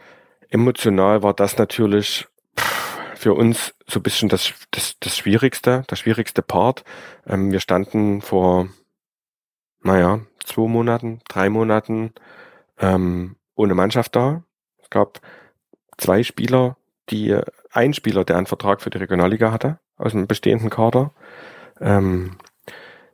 emotional 0.50 1.24
war 1.24 1.34
das 1.34 1.58
natürlich 1.58 2.28
für 3.16 3.34
uns 3.34 3.74
so 3.88 4.00
ein 4.00 4.04
bisschen 4.04 4.30
das, 4.30 4.54
das, 4.72 4.98
das 5.00 5.16
Schwierigste, 5.16 5.84
das 5.88 6.00
schwierigste 6.00 6.42
Part. 6.42 6.84
Ähm, 7.28 7.52
wir 7.52 7.60
standen 7.60 8.22
vor, 8.22 8.68
naja, 9.82 10.22
zwei 10.44 10.68
Monaten, 10.68 11.22
drei 11.30 11.50
Monaten 11.50 12.14
ähm, 12.80 13.38
ohne 13.56 13.76
Mannschaft 13.76 14.16
da. 14.16 14.44
Es 14.82 14.90
gab 14.90 15.22
zwei 15.98 16.24
Spieler, 16.24 16.78
die, 17.10 17.40
ein 17.72 17.94
Spieler, 17.94 18.26
der 18.26 18.38
einen 18.38 18.48
Vertrag 18.48 18.82
für 18.82 18.90
die 18.90 18.98
Regionalliga 18.98 19.52
hatte, 19.52 19.80
aus 20.02 20.12
dem 20.12 20.28
bestehenden 20.28 20.70
Kader. 20.70 21.12
Ähm, 21.80 22.38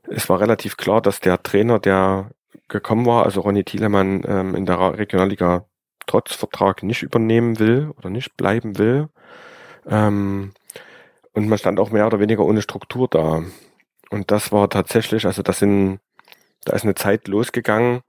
es 0.09 0.29
war 0.29 0.39
relativ 0.39 0.77
klar, 0.77 1.01
dass 1.01 1.19
der 1.19 1.41
Trainer, 1.43 1.79
der 1.79 2.31
gekommen 2.67 3.05
war, 3.05 3.25
also 3.25 3.41
Ronny 3.41 3.63
Thielemann, 3.63 4.23
ähm, 4.27 4.55
in 4.55 4.65
der 4.65 4.97
Regionalliga 4.97 5.65
trotz 6.05 6.33
Vertrag 6.33 6.83
nicht 6.83 7.03
übernehmen 7.03 7.59
will 7.59 7.91
oder 7.97 8.09
nicht 8.09 8.37
bleiben 8.37 8.77
will. 8.77 9.09
Ähm, 9.85 10.53
und 11.33 11.47
man 11.47 11.57
stand 11.57 11.79
auch 11.79 11.91
mehr 11.91 12.07
oder 12.07 12.19
weniger 12.19 12.45
ohne 12.45 12.61
Struktur 12.61 13.07
da. 13.07 13.43
Und 14.09 14.31
das 14.31 14.51
war 14.51 14.69
tatsächlich, 14.69 15.25
also 15.25 15.43
das 15.43 15.59
sind, 15.59 15.99
da 16.63 16.73
ist 16.73 16.83
eine 16.83 16.95
Zeit 16.95 17.27
losgegangen, 17.27 18.01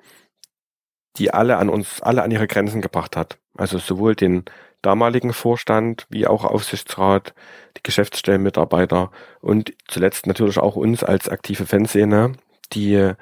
die 1.16 1.32
alle 1.32 1.56
an 1.56 1.68
uns, 1.68 2.00
alle 2.00 2.22
an 2.22 2.30
ihre 2.30 2.46
Grenzen 2.46 2.80
gebracht 2.80 3.16
hat. 3.16 3.38
Also 3.56 3.78
sowohl 3.78 4.14
den 4.14 4.44
damaligen 4.82 5.32
Vorstand 5.32 6.06
wie 6.08 6.26
auch 6.26 6.44
Aufsichtsrat, 6.44 7.34
die 7.76 7.82
Geschäftsstellenmitarbeiter 7.82 9.10
und 9.40 9.72
zuletzt 9.88 10.26
natürlich 10.26 10.58
auch 10.58 10.76
uns 10.76 11.02
als 11.02 11.28
aktive 11.28 11.66
Fanszene, 11.66 12.32
die 12.72 13.14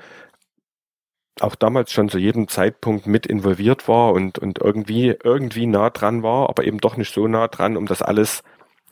auch 1.41 1.55
damals 1.55 1.93
schon 1.93 2.09
zu 2.09 2.19
jedem 2.19 2.49
Zeitpunkt 2.49 3.07
mit 3.07 3.27
involviert 3.27 3.89
war 3.89 4.13
und, 4.13 4.39
und 4.39 4.59
irgendwie, 4.59 5.15
irgendwie 5.23 5.67
nah 5.67 5.91
dran 5.91 6.23
war, 6.23 6.49
aber 6.49 6.65
eben 6.65 6.79
doch 6.79 6.97
nicht 6.97 7.13
so 7.13 7.29
nah 7.29 7.49
dran, 7.49 7.77
um 7.77 7.87
das 7.87 8.03
alles 8.03 8.43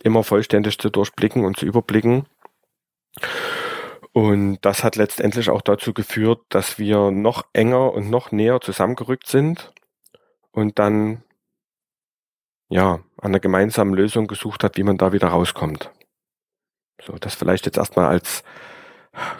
immer 0.02 0.22
vollständig 0.22 0.78
zu 0.78 0.90
durchblicken 0.90 1.44
und 1.44 1.56
zu 1.56 1.64
überblicken. 1.64 2.26
Und 4.12 4.58
das 4.60 4.84
hat 4.84 4.96
letztendlich 4.96 5.50
auch 5.50 5.62
dazu 5.62 5.94
geführt, 5.94 6.40
dass 6.50 6.78
wir 6.78 7.10
noch 7.10 7.46
enger 7.52 7.92
und 7.92 8.10
noch 8.10 8.30
näher 8.30 8.60
zusammengerückt 8.60 9.26
sind 9.26 9.72
und 10.52 10.78
dann 10.78 11.22
ja 12.68 12.94
an 12.94 13.02
einer 13.30 13.40
gemeinsamen 13.40 13.94
Lösung 13.94 14.26
gesucht 14.26 14.64
hat, 14.64 14.76
wie 14.76 14.82
man 14.82 14.96
da 14.96 15.12
wieder 15.12 15.28
rauskommt. 15.28 15.90
So, 17.02 17.14
das 17.18 17.34
vielleicht 17.34 17.66
jetzt 17.66 17.78
erstmal 17.78 18.06
als 18.06 18.42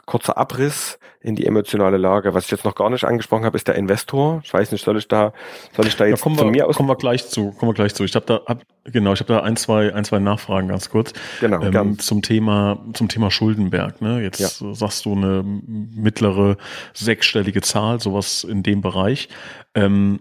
kurzer 0.07 0.37
Abriss 0.38 0.99
in 1.21 1.37
die 1.37 1.47
emotionale 1.47 1.97
Lage. 1.97 2.35
Was 2.35 2.45
ich 2.45 2.50
jetzt 2.50 2.64
noch 2.64 2.75
gar 2.75 2.90
nicht 2.90 3.04
angesprochen 3.04 3.45
habe, 3.45 3.57
ist 3.57 3.66
der 3.66 3.75
Investor. 3.76 4.40
Ich 4.45 4.52
weiß 4.52 4.73
nicht, 4.73 4.85
soll 4.85 4.99
ich 4.99 5.09
da, 5.09 5.33
soll 5.75 5.87
ich 5.87 5.97
da 5.97 6.04
jetzt 6.04 6.21
ja, 6.21 6.23
von 6.23 6.37
wir, 6.37 6.45
mir 6.45 6.69
aus? 6.69 6.76
Kommen 6.76 6.88
wir 6.88 6.97
gleich 6.97 7.26
zu, 7.26 7.52
kommen 7.52 7.71
wir 7.71 7.75
gleich 7.75 7.95
zu. 7.95 8.04
Ich 8.04 8.14
habe 8.14 8.26
da, 8.26 8.40
hab, 8.47 8.62
genau, 8.85 9.14
ich 9.14 9.21
habe 9.21 9.33
da 9.33 9.40
ein, 9.40 9.57
zwei, 9.57 9.93
ein, 9.95 10.04
zwei 10.04 10.19
Nachfragen 10.19 10.69
ganz 10.69 10.90
kurz. 10.90 11.12
Genau. 11.40 11.62
Ähm, 11.62 11.99
zum 11.99 12.23
Thema, 12.23 12.78
zum 12.93 13.09
Thema 13.09 13.31
Schuldenberg. 13.31 14.00
Ne? 14.02 14.23
Jetzt 14.23 14.61
ja. 14.61 14.75
sagst 14.75 15.07
du 15.07 15.12
eine 15.12 15.43
mittlere 15.43 16.57
sechsstellige 16.93 17.62
Zahl, 17.62 18.00
sowas 18.00 18.45
in 18.45 18.62
dem 18.62 18.83
Bereich. 18.83 19.28
Ähm, 19.75 20.21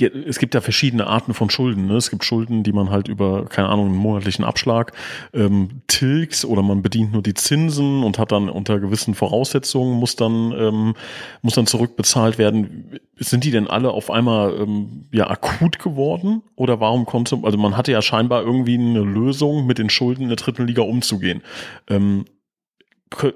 es 0.00 0.38
gibt 0.38 0.54
ja 0.54 0.60
verschiedene 0.60 1.06
Arten 1.06 1.34
von 1.34 1.50
Schulden. 1.50 1.86
Ne? 1.86 1.96
Es 1.96 2.10
gibt 2.10 2.24
Schulden, 2.24 2.64
die 2.64 2.72
man 2.72 2.90
halt 2.90 3.06
über, 3.06 3.44
keine 3.44 3.68
Ahnung, 3.68 3.86
einen 3.86 3.96
monatlichen 3.96 4.44
Abschlag 4.44 4.92
ähm, 5.32 5.82
tilgt 5.86 6.44
oder 6.44 6.62
man 6.62 6.82
bedient 6.82 7.12
nur 7.12 7.22
die 7.22 7.34
Zinsen 7.34 8.02
und 8.02 8.18
hat 8.18 8.32
dann 8.32 8.48
unter 8.48 8.80
gewissen 8.80 9.14
Voraussetzungen, 9.14 9.98
muss 9.98 10.16
dann, 10.16 10.52
ähm, 10.52 10.94
muss 11.42 11.54
dann 11.54 11.66
zurückbezahlt 11.66 12.38
werden. 12.38 12.98
Sind 13.16 13.44
die 13.44 13.52
denn 13.52 13.68
alle 13.68 13.92
auf 13.92 14.10
einmal 14.10 14.54
ähm, 14.60 15.06
ja 15.12 15.30
akut 15.30 15.78
geworden? 15.78 16.42
Oder 16.56 16.80
warum 16.80 17.06
konnte, 17.06 17.38
also 17.42 17.56
man 17.56 17.76
hatte 17.76 17.92
ja 17.92 18.02
scheinbar 18.02 18.42
irgendwie 18.42 18.78
eine 18.78 19.02
Lösung, 19.02 19.66
mit 19.66 19.78
den 19.78 19.90
Schulden 19.90 20.22
in 20.22 20.28
der 20.28 20.36
dritten 20.36 20.66
Liga 20.66 20.82
umzugehen. 20.82 21.42
Ähm, 21.88 22.24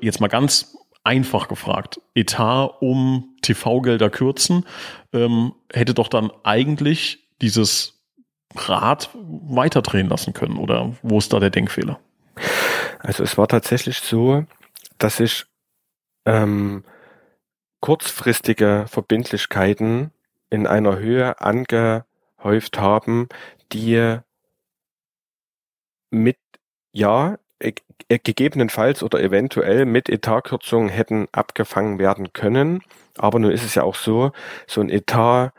jetzt 0.01 0.21
mal 0.21 0.29
ganz 0.29 0.78
einfach 1.09 1.49
gefragt. 1.49 2.03
Etat 2.15 2.67
um 2.81 3.35
TV-Gelder 3.41 4.11
kürzen, 4.11 4.67
ähm, 5.15 5.55
hätte 5.73 5.95
doch 5.95 6.09
dann 6.09 6.31
eigentlich 6.45 7.27
dieses 7.41 7.99
Rad 8.55 9.09
weiterdrehen 9.15 10.11
lassen 10.11 10.35
können. 10.35 10.59
Oder 10.59 10.95
wo 11.03 11.17
ist 11.17 11.33
da 11.33 11.41
der 11.41 11.49
Denkfehler? 11.49 11.99
Also 12.99 13.25
es 13.25 13.39
war 13.39 13.49
tatsächlich 13.49 14.01
so, 14.01 14.45
dass 14.99 15.17
sich 15.17 15.47
ähm, 16.27 16.85
kurzfristige 17.81 18.85
Verbindlichkeiten 18.87 20.11
in 20.51 20.67
einer 20.67 20.99
Höhe 20.99 21.41
angehäuft 21.41 22.79
haben, 22.79 23.29
die 23.73 24.19
mit 26.11 26.37
ja 26.93 27.39
gegebenenfalls 28.09 29.03
oder 29.03 29.21
eventuell 29.21 29.85
mit 29.85 30.09
Etatkürzungen 30.09 30.89
hätten 30.89 31.29
abgefangen 31.33 31.99
werden 31.99 32.33
können. 32.33 32.83
Aber 33.19 33.39
nun 33.39 33.51
ist 33.51 33.65
es 33.65 33.75
ja 33.75 33.83
auch 33.83 33.95
so, 33.95 34.33
so 34.67 34.81
ein 34.81 34.89
Etat 34.89 35.53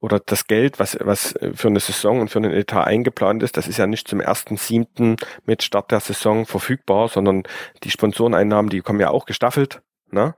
oder 0.00 0.18
das 0.18 0.46
Geld, 0.46 0.78
was, 0.78 0.96
was 1.00 1.34
für 1.54 1.68
eine 1.68 1.80
Saison 1.80 2.20
und 2.20 2.30
für 2.30 2.38
einen 2.38 2.52
Etat 2.52 2.84
eingeplant 2.84 3.42
ist, 3.42 3.58
das 3.58 3.68
ist 3.68 3.76
ja 3.76 3.86
nicht 3.86 4.08
zum 4.08 4.20
ersten 4.20 4.56
siebten 4.56 5.16
mit 5.44 5.62
Start 5.62 5.90
der 5.90 6.00
Saison 6.00 6.46
verfügbar, 6.46 7.08
sondern 7.08 7.42
die 7.84 7.90
Sponsoreneinnahmen, 7.90 8.70
die 8.70 8.80
kommen 8.80 9.00
ja 9.00 9.10
auch 9.10 9.26
gestaffelt. 9.26 9.82
Ne? 10.10 10.34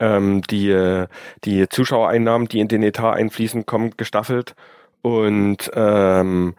Ähm, 0.00 0.42
die, 0.42 1.04
die 1.44 1.68
Zuschauereinnahmen, 1.68 2.48
die 2.48 2.58
in 2.58 2.68
den 2.68 2.82
Etat 2.82 3.12
einfließen, 3.12 3.66
kommen 3.66 3.96
gestaffelt. 3.96 4.56
Und 5.00 5.70
ähm, 5.74 6.56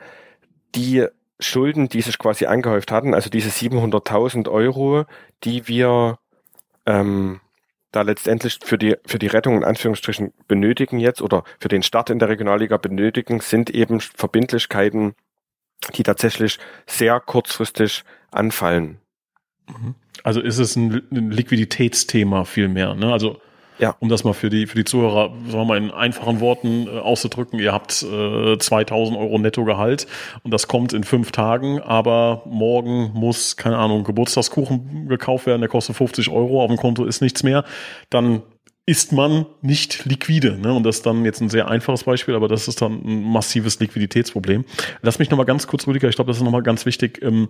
die 0.76 1.06
Schulden, 1.40 1.88
die 1.90 2.02
sich 2.02 2.18
quasi 2.18 2.46
angehäuft 2.46 2.92
hatten, 2.92 3.14
also 3.14 3.30
diese 3.30 3.50
700.000 3.50 4.50
Euro, 4.50 5.06
die 5.44 5.68
wir 5.68 6.18
ähm, 6.86 7.40
da 7.92 8.02
letztendlich 8.02 8.60
für 8.64 8.78
die, 8.78 8.96
für 9.06 9.20
die 9.20 9.28
Rettung 9.28 9.58
in 9.58 9.64
Anführungsstrichen 9.64 10.34
benötigen 10.48 11.00
jetzt 11.00 11.22
oder 11.22 11.44
für 11.60 11.70
den 11.70 11.84
Start 11.84 12.10
in 12.10 12.20
der 12.20 12.30
Regionalliga 12.30 12.78
benötigen, 12.78 13.40
sind 13.40 13.70
eben 13.70 14.00
Verbindlichkeiten, 14.00 15.16
die 15.96 16.04
tatsächlich 16.04 16.60
sehr 16.86 17.20
kurzfristig 17.20 18.04
anfallen. 18.32 19.00
Mhm. 19.68 19.96
Also 20.24 20.42
ist 20.42 20.60
es 20.60 20.76
ein 20.76 21.08
Liquiditätsthema 21.10 22.44
vielmehr, 22.44 22.94
ne? 22.94 23.12
Also 23.14 23.40
ja. 23.80 23.96
Um 24.00 24.10
das 24.10 24.24
mal 24.24 24.34
für 24.34 24.50
die, 24.50 24.68
für 24.68 24.76
die 24.76 24.84
Zuhörer, 24.84 25.34
sagen 25.48 25.52
wir 25.52 25.66
mal 25.66 25.78
in 25.78 25.92
einfachen 25.92 26.40
Worten 26.40 26.88
äh, 26.88 27.00
auszudrücken, 27.00 27.60
ihr 27.60 27.72
habt 27.72 28.04
äh, 28.04 28.58
2000 28.58 29.18
Euro 29.18 29.40
Nettogehalt 29.40 30.06
und 30.44 30.54
das 30.54 30.68
kommt 30.68 30.94
in 30.94 31.04
fünf 31.04 31.32
Tagen, 31.32 31.80
aber 31.82 32.44
morgen 32.46 33.12
muss, 33.14 33.56
keine 33.56 33.78
Ahnung, 33.78 34.04
Geburtstagskuchen 34.04 35.08
gekauft 35.08 35.46
werden, 35.46 35.62
der 35.62 35.70
kostet 35.70 35.96
50 35.96 36.30
Euro, 36.30 36.62
auf 36.62 36.68
dem 36.68 36.78
Konto 36.78 37.06
ist 37.06 37.22
nichts 37.22 37.44
mehr, 37.44 37.64
dann 38.10 38.44
ist 38.90 39.12
man 39.12 39.46
nicht 39.62 40.06
liquide. 40.06 40.58
Ne? 40.58 40.74
Und 40.74 40.82
das 40.82 40.98
ist 40.98 41.06
dann 41.06 41.24
jetzt 41.24 41.42
ein 41.42 41.50
sehr 41.50 41.68
einfaches 41.68 42.06
Beispiel, 42.06 42.34
aber 42.34 42.48
das 42.48 42.68
ist 42.68 42.82
dann 42.82 42.94
ein 42.94 43.22
massives 43.22 43.80
Liquiditätsproblem. 43.80 44.66
Lass 45.04 45.20
mich 45.20 45.30
nochmal 45.30 45.46
ganz 45.46 45.68
kurz, 45.68 45.86
Rüdiger, 45.86 46.10
ich 46.10 46.16
glaube, 46.16 46.30
das 46.30 46.38
ist 46.38 46.44
nochmal 46.44 46.64
ganz 46.64 46.88
wichtig, 46.88 47.22
ähm, 47.22 47.50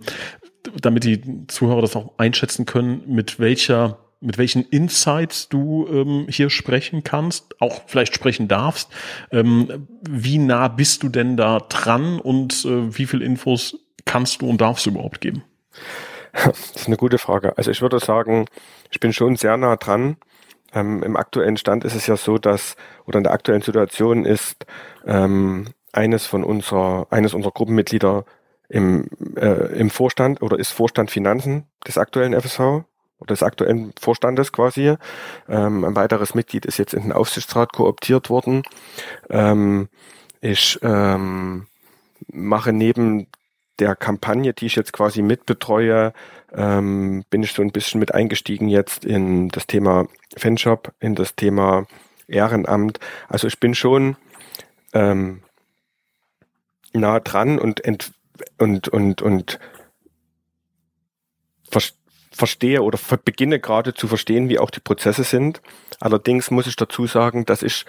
damit 0.82 1.04
die 1.04 1.46
Zuhörer 1.46 1.80
das 1.80 1.96
auch 1.96 2.12
einschätzen 2.18 2.66
können, 2.66 3.04
mit 3.06 3.40
welcher 3.40 4.09
mit 4.20 4.36
welchen 4.38 4.64
Insights 4.64 5.48
du 5.48 5.86
ähm, 5.90 6.26
hier 6.28 6.50
sprechen 6.50 7.02
kannst, 7.04 7.60
auch 7.60 7.82
vielleicht 7.86 8.14
sprechen 8.14 8.48
darfst. 8.48 8.90
Ähm, 9.32 9.88
wie 10.02 10.38
nah 10.38 10.68
bist 10.68 11.02
du 11.02 11.08
denn 11.08 11.36
da 11.36 11.60
dran 11.60 12.20
und 12.20 12.64
äh, 12.64 12.96
wie 12.96 13.06
viel 13.06 13.22
Infos 13.22 13.78
kannst 14.04 14.42
du 14.42 14.48
und 14.48 14.60
darfst 14.60 14.86
du 14.86 14.90
überhaupt 14.90 15.20
geben? 15.20 15.42
Das 16.32 16.76
ist 16.76 16.86
eine 16.86 16.96
gute 16.96 17.18
Frage. 17.18 17.58
Also 17.58 17.72
ich 17.72 17.82
würde 17.82 17.98
sagen, 17.98 18.46
ich 18.92 19.00
bin 19.00 19.12
schon 19.12 19.34
sehr 19.34 19.56
nah 19.56 19.74
dran. 19.74 20.16
Ähm, 20.72 21.02
Im 21.02 21.16
aktuellen 21.16 21.56
Stand 21.56 21.84
ist 21.84 21.96
es 21.96 22.06
ja 22.06 22.16
so, 22.16 22.38
dass, 22.38 22.76
oder 23.04 23.18
in 23.18 23.24
der 23.24 23.32
aktuellen 23.32 23.62
Situation 23.62 24.24
ist 24.24 24.64
ähm, 25.04 25.66
eines 25.92 26.26
von 26.26 26.44
unserer, 26.44 27.08
eines 27.10 27.34
unserer 27.34 27.50
Gruppenmitglieder 27.50 28.24
im, 28.68 29.08
äh, 29.34 29.76
im 29.76 29.90
Vorstand 29.90 30.40
oder 30.40 30.56
ist 30.56 30.70
Vorstand 30.70 31.10
Finanzen 31.10 31.66
des 31.84 31.98
aktuellen 31.98 32.40
FSV 32.40 32.84
des 33.28 33.42
aktuellen 33.42 33.92
Vorstandes 34.00 34.52
quasi. 34.52 34.96
Ähm, 35.48 35.84
ein 35.84 35.96
weiteres 35.96 36.34
Mitglied 36.34 36.66
ist 36.66 36.78
jetzt 36.78 36.94
in 36.94 37.02
den 37.02 37.12
Aufsichtsrat 37.12 37.72
kooptiert 37.72 38.30
worden. 38.30 38.62
Ähm, 39.28 39.88
ich 40.40 40.78
ähm, 40.82 41.66
mache 42.32 42.72
neben 42.72 43.26
der 43.78 43.96
Kampagne, 43.96 44.52
die 44.52 44.66
ich 44.66 44.76
jetzt 44.76 44.92
quasi 44.92 45.22
mitbetreue, 45.22 46.12
ähm, 46.52 47.24
bin 47.30 47.42
ich 47.42 47.52
so 47.52 47.62
ein 47.62 47.72
bisschen 47.72 48.00
mit 48.00 48.14
eingestiegen 48.14 48.68
jetzt 48.68 49.04
in 49.04 49.48
das 49.48 49.66
Thema 49.66 50.06
Fanshop, 50.36 50.92
in 51.00 51.14
das 51.14 51.34
Thema 51.34 51.86
Ehrenamt. 52.28 53.00
Also 53.28 53.46
ich 53.46 53.58
bin 53.58 53.74
schon 53.74 54.16
ähm, 54.92 55.42
nah 56.92 57.20
dran 57.20 57.58
und 57.58 57.84
ent 57.84 58.12
und 58.58 58.88
und 58.88 59.22
und 59.22 59.58
verstehe 62.30 62.82
oder 62.82 62.98
beginne 63.24 63.60
gerade 63.60 63.94
zu 63.94 64.08
verstehen, 64.08 64.48
wie 64.48 64.58
auch 64.58 64.70
die 64.70 64.80
Prozesse 64.80 65.24
sind. 65.24 65.60
Allerdings 65.98 66.50
muss 66.50 66.66
ich 66.66 66.76
dazu 66.76 67.06
sagen, 67.06 67.44
dass 67.44 67.62
ich, 67.62 67.84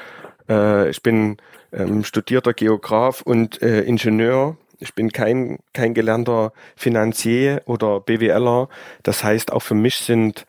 äh, 0.50 0.90
ich 0.90 1.04
bin 1.04 1.38
ähm, 1.72 2.04
studierter 2.04 2.54
Geograf 2.54 3.22
und 3.22 3.62
äh, 3.62 3.82
Ingenieur. 3.82 4.58
Ich 4.80 4.96
bin 4.96 5.12
kein, 5.12 5.60
kein 5.74 5.94
gelernter 5.94 6.54
Finanzier 6.76 7.62
oder 7.66 8.00
BWLer. 8.00 8.68
Das 9.04 9.24
heißt, 9.24 9.54
auch 9.54 9.62
für 9.62 9.76
mich 9.76 9.98
sind 9.98 10.48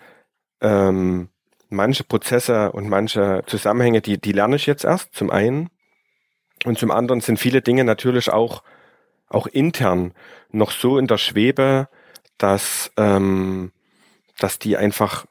ähm, 0.63 1.29
manche 1.69 2.05
Prozesse 2.05 2.73
und 2.73 2.89
manche 2.89 3.43
Zusammenhänge, 3.47 4.01
die, 4.01 4.19
die 4.19 4.33
lerne 4.33 4.57
ich 4.57 4.67
jetzt 4.67 4.85
erst, 4.85 5.15
zum 5.15 5.31
einen. 5.31 5.69
Und 6.65 6.79
zum 6.79 6.91
anderen 6.91 7.21
sind 7.21 7.39
viele 7.39 7.61
Dinge 7.61 7.85
natürlich 7.85 8.31
auch, 8.31 8.63
auch 9.29 9.47
intern 9.47 10.15
noch 10.51 10.71
so 10.71 10.99
in 10.99 11.07
der 11.07 11.19
Schwebe, 11.19 11.89
dass 12.39 12.91
ähm, 12.97 13.73
dass 14.39 14.59
die 14.59 14.77
einfach, 14.77 15.27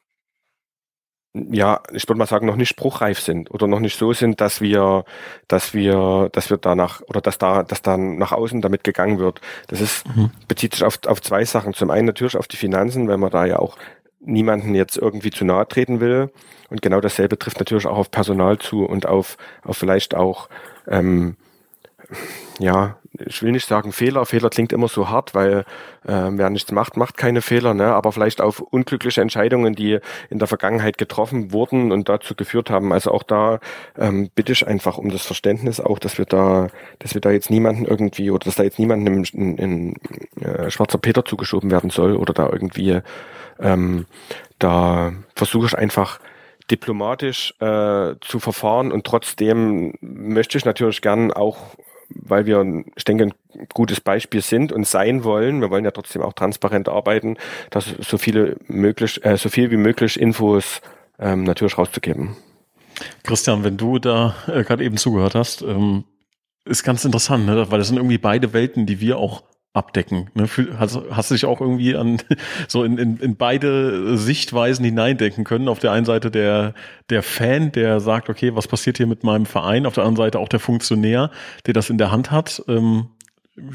ja, 1.34 1.81
ich 1.93 2.08
würde 2.08 2.20
mal 2.20 2.27
sagen, 2.27 2.46
noch 2.46 2.55
nicht 2.55 2.70
spruchreif 2.70 3.20
sind 3.20 3.51
oder 3.51 3.67
noch 3.67 3.79
nicht 3.79 3.98
so 3.98 4.13
sind, 4.13 4.41
dass 4.41 4.62
wir, 4.62 5.05
dass 5.48 5.74
wir, 5.74 6.29
dass 6.34 6.50
wir 6.50 6.58
danach 6.58 7.01
oder 7.08 7.22
dass 7.22 7.38
da, 7.38 7.63
dass 7.63 7.81
dann 7.81 8.17
nach 8.17 8.31
außen 8.31 8.62
damit 8.62 8.84
gegangen 8.84 9.20
wird. 9.20 9.41
Das 9.67 9.81
ist, 9.81 10.08
mhm. 10.08 10.31
bezieht 10.48 10.74
sich 10.74 10.84
auf, 10.84 11.00
auf 11.08 11.22
zwei 11.22 11.46
Sachen. 11.46 11.74
Zum 11.74 11.89
einen 11.89 12.08
natürlich 12.08 12.38
auf 12.38 12.48
die 12.48 12.58
Finanzen, 12.58 13.08
weil 13.08 13.17
wir 13.17 13.29
da 13.29 13.46
ja 13.46 13.60
auch 13.60 13.77
niemanden 14.20 14.75
jetzt 14.75 14.98
irgendwie 14.98 15.31
zu 15.31 15.46
nahe 15.46 15.67
treten 15.67 16.00
will. 16.00 16.31
Und 16.70 16.81
genau 16.81 17.01
dasselbe 17.01 17.39
trifft 17.39 17.60
natürlich 17.60 17.88
auch 17.88 17.98
auf 17.98 18.12
Personal 18.12 18.60
zu 18.60 18.86
und 18.86 19.05
auf, 19.05 19.38
auf 19.63 19.77
vielleicht 19.77 20.15
auch 20.15 20.48
ähm, 20.88 21.36
ja, 22.60 22.98
ich 23.25 23.41
will 23.41 23.51
nicht 23.51 23.67
sagen 23.67 23.91
Fehler. 23.91 24.25
Fehler 24.25 24.49
klingt 24.49 24.73
immer 24.73 24.87
so 24.87 25.09
hart, 25.09 25.33
weil 25.33 25.65
äh, 26.05 26.29
wer 26.31 26.49
nichts 26.49 26.71
macht, 26.71 26.97
macht 26.97 27.17
keine 27.17 27.41
Fehler, 27.41 27.73
ne? 27.73 27.93
aber 27.93 28.11
vielleicht 28.11 28.41
auf 28.41 28.59
unglückliche 28.59 29.21
Entscheidungen, 29.21 29.75
die 29.75 29.99
in 30.29 30.39
der 30.39 30.47
Vergangenheit 30.47 30.97
getroffen 30.97 31.51
wurden 31.51 31.91
und 31.91 32.09
dazu 32.09 32.35
geführt 32.35 32.69
haben. 32.69 32.93
Also 32.93 33.11
auch 33.11 33.23
da 33.23 33.59
ähm, 33.97 34.29
bitte 34.33 34.51
ich 34.51 34.67
einfach 34.67 34.97
um 34.97 35.09
das 35.09 35.25
Verständnis 35.25 35.79
auch, 35.79 35.99
dass 35.99 36.17
wir 36.17 36.25
da, 36.25 36.69
dass 36.99 37.13
wir 37.13 37.21
da 37.21 37.31
jetzt 37.31 37.49
niemanden 37.49 37.85
irgendwie 37.85 38.31
oder 38.31 38.45
dass 38.45 38.55
da 38.55 38.63
jetzt 38.63 38.79
niemanden 38.79 39.07
in, 39.07 39.23
in, 39.23 39.57
in 39.57 40.43
äh, 40.43 40.69
schwarzer 40.69 40.97
Peter 40.97 41.25
zugeschoben 41.25 41.71
werden 41.71 41.89
soll 41.89 42.15
oder 42.15 42.33
da 42.33 42.49
irgendwie 42.51 43.01
ähm, 43.59 44.05
da 44.59 45.13
versuche 45.35 45.67
ich 45.67 45.77
einfach 45.77 46.19
diplomatisch 46.69 47.53
äh, 47.59 48.15
zu 48.21 48.39
verfahren 48.39 48.91
und 48.91 49.05
trotzdem 49.05 49.93
möchte 50.01 50.57
ich 50.57 50.65
natürlich 50.65 51.01
gern 51.01 51.31
auch 51.31 51.57
weil 52.15 52.46
wir, 52.46 52.84
ich 52.96 53.03
denke, 53.03 53.25
ein 53.25 53.34
gutes 53.74 54.01
Beispiel 54.01 54.41
sind 54.41 54.72
und 54.72 54.88
sein 54.88 55.24
wollen. 55.24 55.62
Wir 55.62 55.70
wollen 55.70 55.86
ja 55.86 55.91
trotzdem 55.91 56.22
auch 56.22 56.34
transparent 56.34 56.89
arbeiten, 56.89 57.38
dass 57.70 57.86
so 58.00 58.18
viele 58.18 58.58
möglich, 58.68 59.24
äh, 59.25 59.38
so 59.38 59.50
viel 59.50 59.72
wie 59.72 59.77
möglich 59.77 60.20
Infos 60.20 60.82
ähm, 61.20 61.44
natürlich 61.44 61.77
rauszugeben. 61.77 62.36
Christian, 63.24 63.63
wenn 63.63 63.77
du 63.77 64.00
da 64.00 64.36
äh, 64.48 64.63
gerade 64.63 64.84
eben 64.84 64.98
zugehört 64.98 65.36
hast, 65.36 65.62
ähm, 65.62 66.03
ist 66.65 66.84
ganz 66.84 67.06
interessant, 67.06 67.46
ne? 67.46 67.72
weil 67.72 67.80
das 67.80 67.88
sind 67.88 67.98
irgendwie 67.98 68.18
beide 68.18 68.53
Welten, 68.53 68.86
die 68.86 69.00
wir 69.00 69.18
auch 69.18 69.44
abdecken. 69.73 70.29
Ne? 70.33 70.47
Hast, 70.77 70.99
hast 71.11 71.31
du 71.31 71.35
dich 71.35 71.45
auch 71.45 71.61
irgendwie 71.61 71.95
an 71.95 72.17
so 72.67 72.83
in, 72.83 72.97
in, 72.97 73.17
in 73.17 73.35
beide 73.35 74.17
Sichtweisen 74.17 74.83
hineindenken 74.83 75.43
können? 75.43 75.67
Auf 75.67 75.79
der 75.79 75.91
einen 75.91 76.05
Seite 76.05 76.29
der, 76.29 76.73
der 77.09 77.23
Fan, 77.23 77.71
der 77.71 77.99
sagt, 77.99 78.29
okay, 78.29 78.55
was 78.55 78.67
passiert 78.67 78.97
hier 78.97 79.07
mit 79.07 79.23
meinem 79.23 79.45
Verein? 79.45 79.85
Auf 79.85 79.93
der 79.93 80.03
anderen 80.03 80.25
Seite 80.25 80.39
auch 80.39 80.49
der 80.49 80.59
Funktionär, 80.59 81.31
der 81.65 81.73
das 81.73 81.89
in 81.89 81.97
der 81.97 82.11
Hand 82.11 82.31
hat. 82.31 82.63
Ähm, 82.67 83.07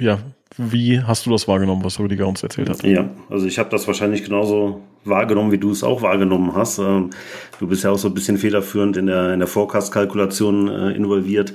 ja, 0.00 0.18
wie 0.56 1.02
hast 1.02 1.26
du 1.26 1.30
das 1.30 1.48
wahrgenommen, 1.48 1.84
was 1.84 1.98
Rüdiger 1.98 2.26
uns 2.26 2.42
erzählt 2.42 2.68
hat? 2.68 2.82
Ja, 2.82 3.10
also 3.30 3.46
ich 3.46 3.58
habe 3.58 3.70
das 3.70 3.86
wahrscheinlich 3.86 4.24
genauso 4.24 4.82
wahrgenommen, 5.06 5.52
wie 5.52 5.58
du 5.58 5.70
es 5.70 5.82
auch 5.82 6.02
wahrgenommen 6.02 6.54
hast. 6.54 6.78
Ähm, 6.78 7.10
du 7.58 7.66
bist 7.66 7.84
ja 7.84 7.90
auch 7.90 7.98
so 7.98 8.08
ein 8.08 8.14
bisschen 8.14 8.38
federführend 8.38 8.96
in 8.96 9.06
der, 9.06 9.32
in 9.32 9.40
der 9.40 9.48
Forecast-Kalkulation 9.48 10.68
äh, 10.68 10.90
involviert. 10.92 11.52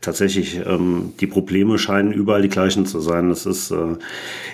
Tatsächlich, 0.00 0.60
ähm, 0.66 1.12
die 1.20 1.26
Probleme 1.26 1.78
scheinen 1.78 2.12
überall 2.12 2.42
die 2.42 2.48
gleichen 2.48 2.86
zu 2.86 3.00
sein. 3.00 3.30
Es 3.30 3.46
ist 3.46 3.70
äh, 3.70 3.96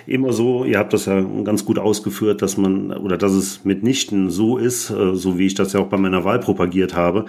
immer 0.07 0.33
so, 0.33 0.63
ihr 0.63 0.79
habt 0.79 0.93
das 0.93 1.05
ja 1.05 1.21
ganz 1.43 1.65
gut 1.65 1.79
ausgeführt, 1.79 2.41
dass 2.41 2.57
man, 2.57 2.91
oder 2.91 3.17
dass 3.17 3.33
es 3.33 3.65
mitnichten 3.65 4.29
so 4.29 4.57
ist, 4.57 4.89
äh, 4.89 5.15
so 5.15 5.37
wie 5.37 5.47
ich 5.47 5.55
das 5.55 5.73
ja 5.73 5.79
auch 5.79 5.87
bei 5.87 5.97
meiner 5.97 6.23
Wahl 6.23 6.39
propagiert 6.39 6.95
habe. 6.95 7.25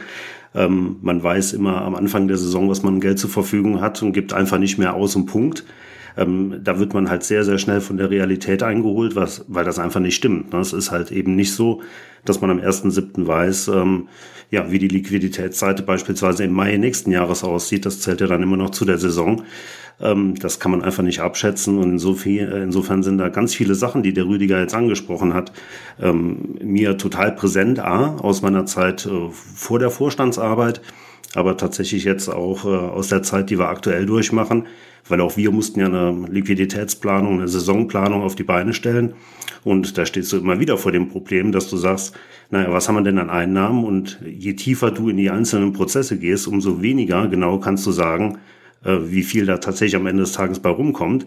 Ähm, 0.54 0.96
man 1.02 1.22
weiß 1.22 1.52
immer 1.54 1.82
am 1.82 1.94
Anfang 1.94 2.28
der 2.28 2.36
Saison, 2.36 2.68
was 2.68 2.82
man 2.82 3.00
Geld 3.00 3.18
zur 3.18 3.30
Verfügung 3.30 3.80
hat 3.80 4.02
und 4.02 4.12
gibt 4.12 4.32
einfach 4.32 4.58
nicht 4.58 4.78
mehr 4.78 4.94
aus 4.94 5.16
und 5.16 5.26
Punkt 5.26 5.64
ähm, 6.16 6.60
da 6.62 6.78
wird 6.78 6.94
man 6.94 7.10
halt 7.10 7.24
sehr, 7.24 7.44
sehr 7.44 7.58
schnell 7.58 7.80
von 7.80 7.96
der 7.96 8.10
Realität 8.10 8.62
eingeholt, 8.62 9.16
was, 9.16 9.44
weil 9.48 9.64
das 9.64 9.78
einfach 9.78 10.00
nicht 10.00 10.14
stimmt. 10.14 10.52
Ne? 10.52 10.60
Es 10.60 10.72
ist 10.72 10.90
halt 10.90 11.10
eben 11.10 11.34
nicht 11.34 11.52
so, 11.52 11.82
dass 12.24 12.40
man 12.40 12.50
am 12.50 12.58
1.7. 12.58 13.26
weiß, 13.26 13.68
ähm, 13.68 14.08
ja, 14.50 14.70
wie 14.70 14.78
die 14.78 14.88
Liquiditätsseite 14.88 15.82
beispielsweise 15.82 16.44
im 16.44 16.52
Mai 16.52 16.76
nächsten 16.76 17.10
Jahres 17.10 17.42
aussieht. 17.42 17.86
Das 17.86 18.00
zählt 18.00 18.20
ja 18.20 18.26
dann 18.26 18.42
immer 18.42 18.58
noch 18.58 18.70
zu 18.70 18.84
der 18.84 18.98
Saison. 18.98 19.42
Ähm, 20.00 20.34
das 20.38 20.60
kann 20.60 20.70
man 20.70 20.82
einfach 20.82 21.02
nicht 21.02 21.20
abschätzen. 21.20 21.78
Und 21.78 21.92
insofern, 21.92 22.52
äh, 22.52 22.62
insofern 22.62 23.02
sind 23.02 23.18
da 23.18 23.28
ganz 23.30 23.54
viele 23.54 23.74
Sachen, 23.74 24.02
die 24.02 24.12
der 24.12 24.26
Rüdiger 24.26 24.60
jetzt 24.60 24.74
angesprochen 24.74 25.32
hat, 25.32 25.52
ähm, 26.00 26.56
mir 26.62 26.98
total 26.98 27.32
präsent. 27.32 27.78
A, 27.78 28.16
aus 28.16 28.42
meiner 28.42 28.66
Zeit 28.66 29.06
äh, 29.06 29.30
vor 29.30 29.78
der 29.78 29.90
Vorstandsarbeit, 29.90 30.82
aber 31.34 31.56
tatsächlich 31.56 32.04
jetzt 32.04 32.28
auch 32.28 32.64
äh, 32.64 32.68
aus 32.68 33.08
der 33.08 33.22
Zeit, 33.22 33.50
die 33.50 33.58
wir 33.58 33.68
aktuell 33.68 34.06
durchmachen 34.06 34.66
weil 35.08 35.20
auch 35.20 35.36
wir 35.36 35.50
mussten 35.50 35.80
ja 35.80 35.86
eine 35.86 36.26
Liquiditätsplanung, 36.28 37.38
eine 37.38 37.48
Saisonplanung 37.48 38.22
auf 38.22 38.34
die 38.34 38.44
Beine 38.44 38.72
stellen. 38.72 39.14
Und 39.64 39.96
da 39.98 40.06
stehst 40.06 40.32
du 40.32 40.38
immer 40.38 40.58
wieder 40.60 40.76
vor 40.76 40.92
dem 40.92 41.08
Problem, 41.08 41.52
dass 41.52 41.68
du 41.68 41.76
sagst, 41.76 42.14
naja, 42.50 42.72
was 42.72 42.88
haben 42.88 42.96
wir 42.96 43.02
denn 43.02 43.18
an 43.18 43.30
Einnahmen? 43.30 43.84
Und 43.84 44.20
je 44.24 44.54
tiefer 44.54 44.90
du 44.90 45.08
in 45.08 45.16
die 45.16 45.30
einzelnen 45.30 45.72
Prozesse 45.72 46.18
gehst, 46.18 46.48
umso 46.48 46.82
weniger 46.82 47.28
genau 47.28 47.58
kannst 47.58 47.86
du 47.86 47.92
sagen, 47.92 48.38
äh, 48.84 48.96
wie 49.04 49.22
viel 49.22 49.46
da 49.46 49.58
tatsächlich 49.58 49.96
am 49.96 50.06
Ende 50.06 50.22
des 50.22 50.32
Tages 50.32 50.60
bei 50.60 50.70
rumkommt, 50.70 51.26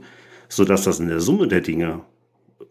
sodass 0.50 0.84
das 0.84 1.00
in 1.00 1.08
der 1.08 1.22
Summe 1.22 1.48
der 1.48 1.62
Dinge 1.62 2.02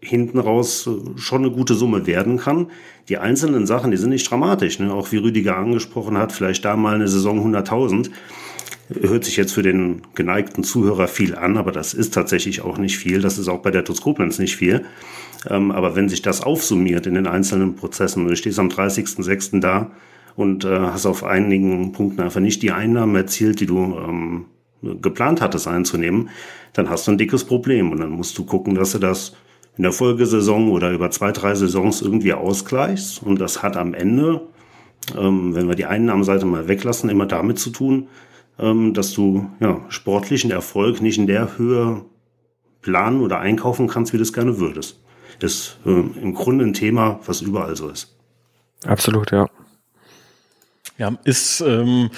hinten 0.00 0.38
raus 0.38 0.86
äh, 0.86 1.18
schon 1.18 1.44
eine 1.44 1.50
gute 1.52 1.74
Summe 1.74 2.06
werden 2.06 2.38
kann. 2.38 2.68
Die 3.08 3.18
einzelnen 3.18 3.66
Sachen, 3.66 3.90
die 3.90 3.96
sind 3.96 4.10
nicht 4.10 4.30
dramatisch. 4.30 4.78
Ne? 4.78 4.92
Auch 4.92 5.12
wie 5.12 5.18
Rüdiger 5.18 5.56
angesprochen 5.56 6.16
hat, 6.18 6.32
vielleicht 6.32 6.64
da 6.64 6.76
mal 6.76 6.94
eine 6.94 7.08
Saison 7.08 7.54
100.000 7.54 8.10
hört 9.00 9.24
sich 9.24 9.36
jetzt 9.36 9.52
für 9.52 9.62
den 9.62 10.02
geneigten 10.14 10.62
Zuhörer 10.62 11.08
viel 11.08 11.34
an, 11.34 11.56
aber 11.56 11.72
das 11.72 11.94
ist 11.94 12.12
tatsächlich 12.12 12.60
auch 12.60 12.78
nicht 12.78 12.98
viel. 12.98 13.20
Das 13.20 13.38
ist 13.38 13.48
auch 13.48 13.62
bei 13.62 13.70
der 13.70 13.84
TUS 13.84 14.02
nicht 14.38 14.56
viel. 14.56 14.84
Ähm, 15.48 15.70
aber 15.70 15.96
wenn 15.96 16.08
sich 16.08 16.22
das 16.22 16.42
aufsummiert 16.42 17.06
in 17.06 17.14
den 17.14 17.26
einzelnen 17.26 17.76
Prozessen 17.76 18.22
und 18.22 18.28
du 18.28 18.36
stehst 18.36 18.58
am 18.58 18.68
30.06. 18.68 19.60
da 19.60 19.90
und 20.36 20.64
äh, 20.64 20.78
hast 20.78 21.06
auf 21.06 21.24
einigen 21.24 21.92
Punkten 21.92 22.20
einfach 22.20 22.40
nicht 22.40 22.62
die 22.62 22.72
Einnahmen 22.72 23.16
erzielt, 23.16 23.60
die 23.60 23.66
du 23.66 23.96
ähm, 23.96 24.46
geplant 25.00 25.40
hattest 25.40 25.66
einzunehmen, 25.66 26.28
dann 26.72 26.90
hast 26.90 27.06
du 27.06 27.12
ein 27.12 27.18
dickes 27.18 27.44
Problem 27.44 27.92
und 27.92 28.00
dann 28.00 28.10
musst 28.10 28.36
du 28.36 28.44
gucken, 28.44 28.74
dass 28.74 28.92
du 28.92 28.98
das 28.98 29.34
in 29.76 29.82
der 29.82 29.92
Folgesaison 29.92 30.70
oder 30.70 30.90
über 30.90 31.10
zwei, 31.10 31.32
drei 31.32 31.54
Saisons 31.54 32.02
irgendwie 32.02 32.32
ausgleichst. 32.32 33.22
Und 33.22 33.40
das 33.40 33.62
hat 33.62 33.76
am 33.76 33.94
Ende, 33.94 34.42
ähm, 35.16 35.54
wenn 35.54 35.68
wir 35.68 35.74
die 35.74 35.86
Einnahmenseite 35.86 36.46
mal 36.46 36.68
weglassen, 36.68 37.10
immer 37.10 37.26
damit 37.26 37.58
zu 37.58 37.70
tun, 37.70 38.08
ähm, 38.58 38.94
dass 38.94 39.12
du 39.12 39.50
ja, 39.60 39.80
sportlichen 39.88 40.50
Erfolg 40.50 41.00
nicht 41.00 41.18
in 41.18 41.26
der 41.26 41.58
Höhe 41.58 42.04
planen 42.82 43.20
oder 43.20 43.40
einkaufen 43.40 43.88
kannst, 43.88 44.12
wie 44.12 44.18
du 44.18 44.22
es 44.22 44.32
gerne 44.32 44.58
würdest. 44.58 45.00
Ist 45.40 45.78
äh, 45.84 45.90
im 45.90 46.32
Grunde 46.34 46.64
ein 46.64 46.72
Thema, 46.74 47.20
was 47.26 47.42
überall 47.42 47.76
so 47.76 47.88
ist. 47.88 48.16
Absolut, 48.86 49.30
ja. 49.32 49.48
Ja, 50.96 51.18
ist 51.24 51.60
ähm, 51.60 52.10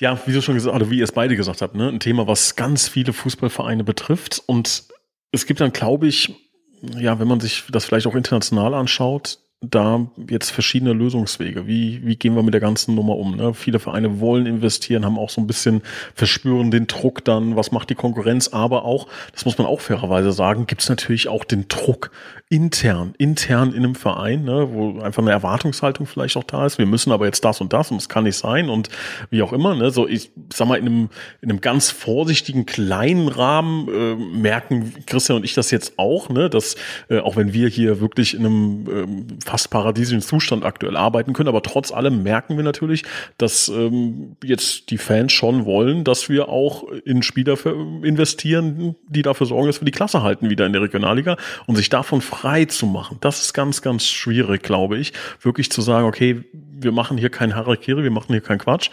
ja, 0.00 0.18
wie 0.26 0.32
du 0.32 0.40
schon 0.40 0.54
gesagt, 0.54 0.74
oder 0.74 0.90
wie 0.90 0.98
ihr 0.98 1.04
es 1.04 1.12
beide 1.12 1.36
gesagt 1.36 1.60
habt, 1.60 1.74
ne, 1.74 1.88
ein 1.88 2.00
Thema, 2.00 2.26
was 2.26 2.56
ganz 2.56 2.88
viele 2.88 3.12
Fußballvereine 3.12 3.84
betrifft. 3.84 4.42
Und 4.46 4.84
es 5.30 5.46
gibt 5.46 5.60
dann, 5.60 5.72
glaube 5.72 6.08
ich, 6.08 6.49
ja, 6.82 7.18
wenn 7.18 7.28
man 7.28 7.40
sich 7.40 7.64
das 7.70 7.84
vielleicht 7.84 8.06
auch 8.06 8.14
international 8.14 8.74
anschaut, 8.74 9.38
da 9.62 10.06
jetzt 10.28 10.50
verschiedene 10.50 10.94
Lösungswege. 10.94 11.66
Wie, 11.66 12.00
wie 12.02 12.16
gehen 12.16 12.34
wir 12.34 12.42
mit 12.42 12.54
der 12.54 12.62
ganzen 12.62 12.94
Nummer 12.94 13.16
um? 13.16 13.36
Ne? 13.36 13.52
Viele 13.52 13.78
Vereine 13.78 14.18
wollen 14.18 14.46
investieren, 14.46 15.04
haben 15.04 15.18
auch 15.18 15.28
so 15.28 15.38
ein 15.38 15.46
bisschen 15.46 15.82
verspüren 16.14 16.70
den 16.70 16.86
Druck 16.86 17.24
dann, 17.26 17.56
was 17.56 17.70
macht 17.70 17.90
die 17.90 17.94
Konkurrenz, 17.94 18.48
aber 18.48 18.86
auch, 18.86 19.06
das 19.32 19.44
muss 19.44 19.58
man 19.58 19.66
auch 19.66 19.80
fairerweise 19.80 20.32
sagen, 20.32 20.66
gibt 20.66 20.80
es 20.80 20.88
natürlich 20.88 21.28
auch 21.28 21.44
den 21.44 21.68
Druck 21.68 22.10
intern, 22.48 23.14
intern 23.18 23.72
in 23.72 23.84
einem 23.84 23.94
Verein, 23.94 24.44
ne, 24.44 24.68
wo 24.72 24.98
einfach 25.00 25.22
eine 25.22 25.30
Erwartungshaltung 25.30 26.06
vielleicht 26.06 26.36
auch 26.36 26.44
da 26.44 26.64
ist. 26.66 26.78
Wir 26.78 26.86
müssen 26.86 27.12
aber 27.12 27.26
jetzt 27.26 27.44
das 27.44 27.60
und 27.60 27.72
das 27.72 27.90
und 27.90 27.98
es 27.98 28.08
kann 28.08 28.24
nicht 28.24 28.36
sein 28.36 28.70
und 28.70 28.88
wie 29.30 29.42
auch 29.42 29.52
immer. 29.52 29.76
Ne, 29.76 29.90
so 29.90 30.08
ich 30.08 30.30
sag 30.52 30.66
mal 30.66 30.78
in 30.78 30.86
einem, 30.86 31.10
in 31.42 31.50
einem 31.50 31.60
ganz 31.60 31.90
vorsichtigen 31.90 32.66
kleinen 32.66 33.28
Rahmen 33.28 33.88
äh, 33.88 34.14
merken 34.16 34.94
Christian 35.06 35.36
und 35.36 35.44
ich 35.44 35.54
das 35.54 35.70
jetzt 35.70 35.92
auch, 35.98 36.28
ne, 36.28 36.50
dass 36.50 36.74
äh, 37.08 37.18
auch 37.18 37.36
wenn 37.36 37.52
wir 37.52 37.68
hier 37.68 38.00
wirklich 38.00 38.34
in 38.34 38.46
einem 38.46 38.86
äh, 38.88 39.44
fast 39.50 39.70
paradiesischen 39.70 40.22
Zustand 40.22 40.64
aktuell 40.64 40.96
arbeiten 40.96 41.32
können. 41.32 41.48
Aber 41.48 41.62
trotz 41.62 41.90
allem 41.90 42.22
merken 42.22 42.56
wir 42.56 42.62
natürlich, 42.62 43.02
dass 43.36 43.68
ähm, 43.68 44.36
jetzt 44.44 44.90
die 44.90 44.98
Fans 44.98 45.32
schon 45.32 45.64
wollen, 45.64 46.04
dass 46.04 46.28
wir 46.28 46.48
auch 46.48 46.84
in 47.04 47.22
Spieler 47.22 47.56
investieren, 48.02 48.94
die 49.08 49.22
dafür 49.22 49.46
sorgen, 49.46 49.66
dass 49.66 49.80
wir 49.80 49.86
die 49.86 49.90
Klasse 49.90 50.22
halten 50.22 50.50
wieder 50.50 50.66
in 50.66 50.72
der 50.72 50.82
Regionalliga 50.82 51.36
und 51.66 51.74
sich 51.74 51.88
davon 51.88 52.20
frei 52.20 52.66
zu 52.66 52.86
machen. 52.86 53.18
Das 53.20 53.42
ist 53.42 53.52
ganz, 53.52 53.82
ganz 53.82 54.06
schwierig, 54.06 54.62
glaube 54.62 54.98
ich. 54.98 55.12
Wirklich 55.40 55.70
zu 55.72 55.82
sagen, 55.82 56.06
okay, 56.06 56.44
wir 56.82 56.92
machen 56.92 57.18
hier 57.18 57.30
kein 57.30 57.54
Harakiri, 57.54 58.02
wir 58.02 58.10
machen 58.10 58.32
hier 58.32 58.40
keinen 58.40 58.58
Quatsch. 58.58 58.90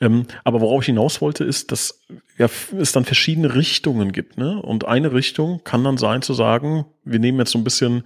Ähm, 0.00 0.26
aber 0.44 0.60
worauf 0.60 0.82
ich 0.82 0.86
hinaus 0.86 1.20
wollte, 1.20 1.44
ist, 1.44 1.72
dass 1.72 2.00
ja, 2.38 2.48
es 2.78 2.92
dann 2.92 3.04
verschiedene 3.04 3.54
Richtungen 3.54 4.12
gibt. 4.12 4.38
Ne? 4.38 4.62
Und 4.62 4.86
eine 4.86 5.12
Richtung 5.12 5.60
kann 5.64 5.82
dann 5.82 5.98
sein 5.98 6.22
zu 6.22 6.34
sagen, 6.34 6.86
wir 7.04 7.18
nehmen 7.18 7.38
jetzt 7.38 7.50
so 7.50 7.58
ein 7.58 7.64
bisschen, 7.64 8.04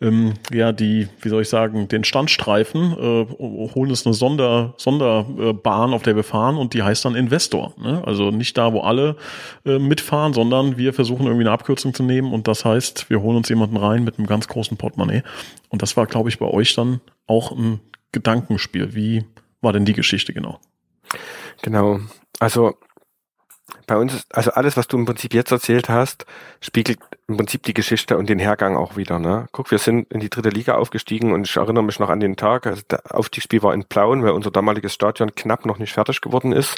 ähm, 0.00 0.34
ja, 0.52 0.72
die, 0.72 1.08
wie 1.20 1.28
soll 1.28 1.42
ich 1.42 1.48
sagen, 1.48 1.86
den 1.88 2.02
Standstreifen, 2.02 2.92
äh, 2.92 3.26
holen 3.74 3.90
uns 3.90 4.06
eine 4.06 4.14
Sonder, 4.14 4.74
Sonderbahn, 4.78 5.92
auf 5.92 6.02
der 6.02 6.16
wir 6.16 6.24
fahren 6.24 6.56
und 6.56 6.72
die 6.72 6.82
heißt 6.82 7.04
dann 7.04 7.14
Investor. 7.14 7.74
Ne? 7.78 8.02
Also 8.06 8.30
nicht 8.30 8.56
da, 8.56 8.72
wo 8.72 8.80
alle 8.80 9.16
äh, 9.66 9.78
mitfahren, 9.78 10.32
sondern 10.32 10.78
wir 10.78 10.94
versuchen 10.94 11.26
irgendwie 11.26 11.44
eine 11.44 11.52
Abkürzung 11.52 11.92
zu 11.92 12.02
nehmen 12.02 12.32
und 12.32 12.48
das 12.48 12.64
heißt, 12.64 13.10
wir 13.10 13.20
holen 13.20 13.36
uns 13.36 13.48
jemanden 13.50 13.76
rein 13.76 14.02
mit 14.02 14.18
einem 14.18 14.26
ganz 14.26 14.48
großen 14.48 14.78
Portemonnaie. 14.78 15.22
Und 15.68 15.82
das 15.82 15.96
war, 15.96 16.06
glaube 16.06 16.30
ich, 16.30 16.38
bei 16.38 16.46
euch 16.46 16.74
dann 16.74 17.00
auch 17.26 17.52
ein 17.52 17.80
Gedankenspiel. 18.14 18.94
Wie 18.94 19.26
war 19.60 19.72
denn 19.74 19.84
die 19.84 19.92
Geschichte 19.92 20.32
genau? 20.32 20.58
Genau. 21.62 22.00
Also 22.40 22.78
bei 23.86 23.96
uns 23.96 24.14
ist, 24.14 24.34
also 24.34 24.52
alles, 24.52 24.76
was 24.76 24.88
du 24.88 24.96
im 24.96 25.04
Prinzip 25.04 25.34
jetzt 25.34 25.50
erzählt 25.50 25.88
hast, 25.88 26.24
spiegelt 26.60 26.98
im 27.28 27.36
Prinzip 27.36 27.62
die 27.64 27.74
Geschichte 27.74 28.16
und 28.16 28.28
den 28.28 28.38
Hergang 28.38 28.76
auch 28.76 28.96
wieder. 28.96 29.18
Ne? 29.18 29.46
Guck, 29.52 29.70
wir 29.70 29.78
sind 29.78 30.10
in 30.12 30.20
die 30.20 30.30
dritte 30.30 30.48
Liga 30.48 30.76
aufgestiegen 30.76 31.32
und 31.32 31.46
ich 31.46 31.56
erinnere 31.56 31.84
mich 31.84 31.98
noch 31.98 32.08
an 32.08 32.20
den 32.20 32.36
Tag, 32.36 32.66
also 32.66 32.82
der 32.90 33.02
Aufstiegsspiel 33.14 33.62
war 33.62 33.74
in 33.74 33.84
Plauen, 33.84 34.22
weil 34.22 34.30
unser 34.30 34.50
damaliges 34.50 34.94
Stadion 34.94 35.34
knapp 35.34 35.66
noch 35.66 35.78
nicht 35.78 35.92
fertig 35.92 36.20
geworden 36.20 36.52
ist. 36.52 36.76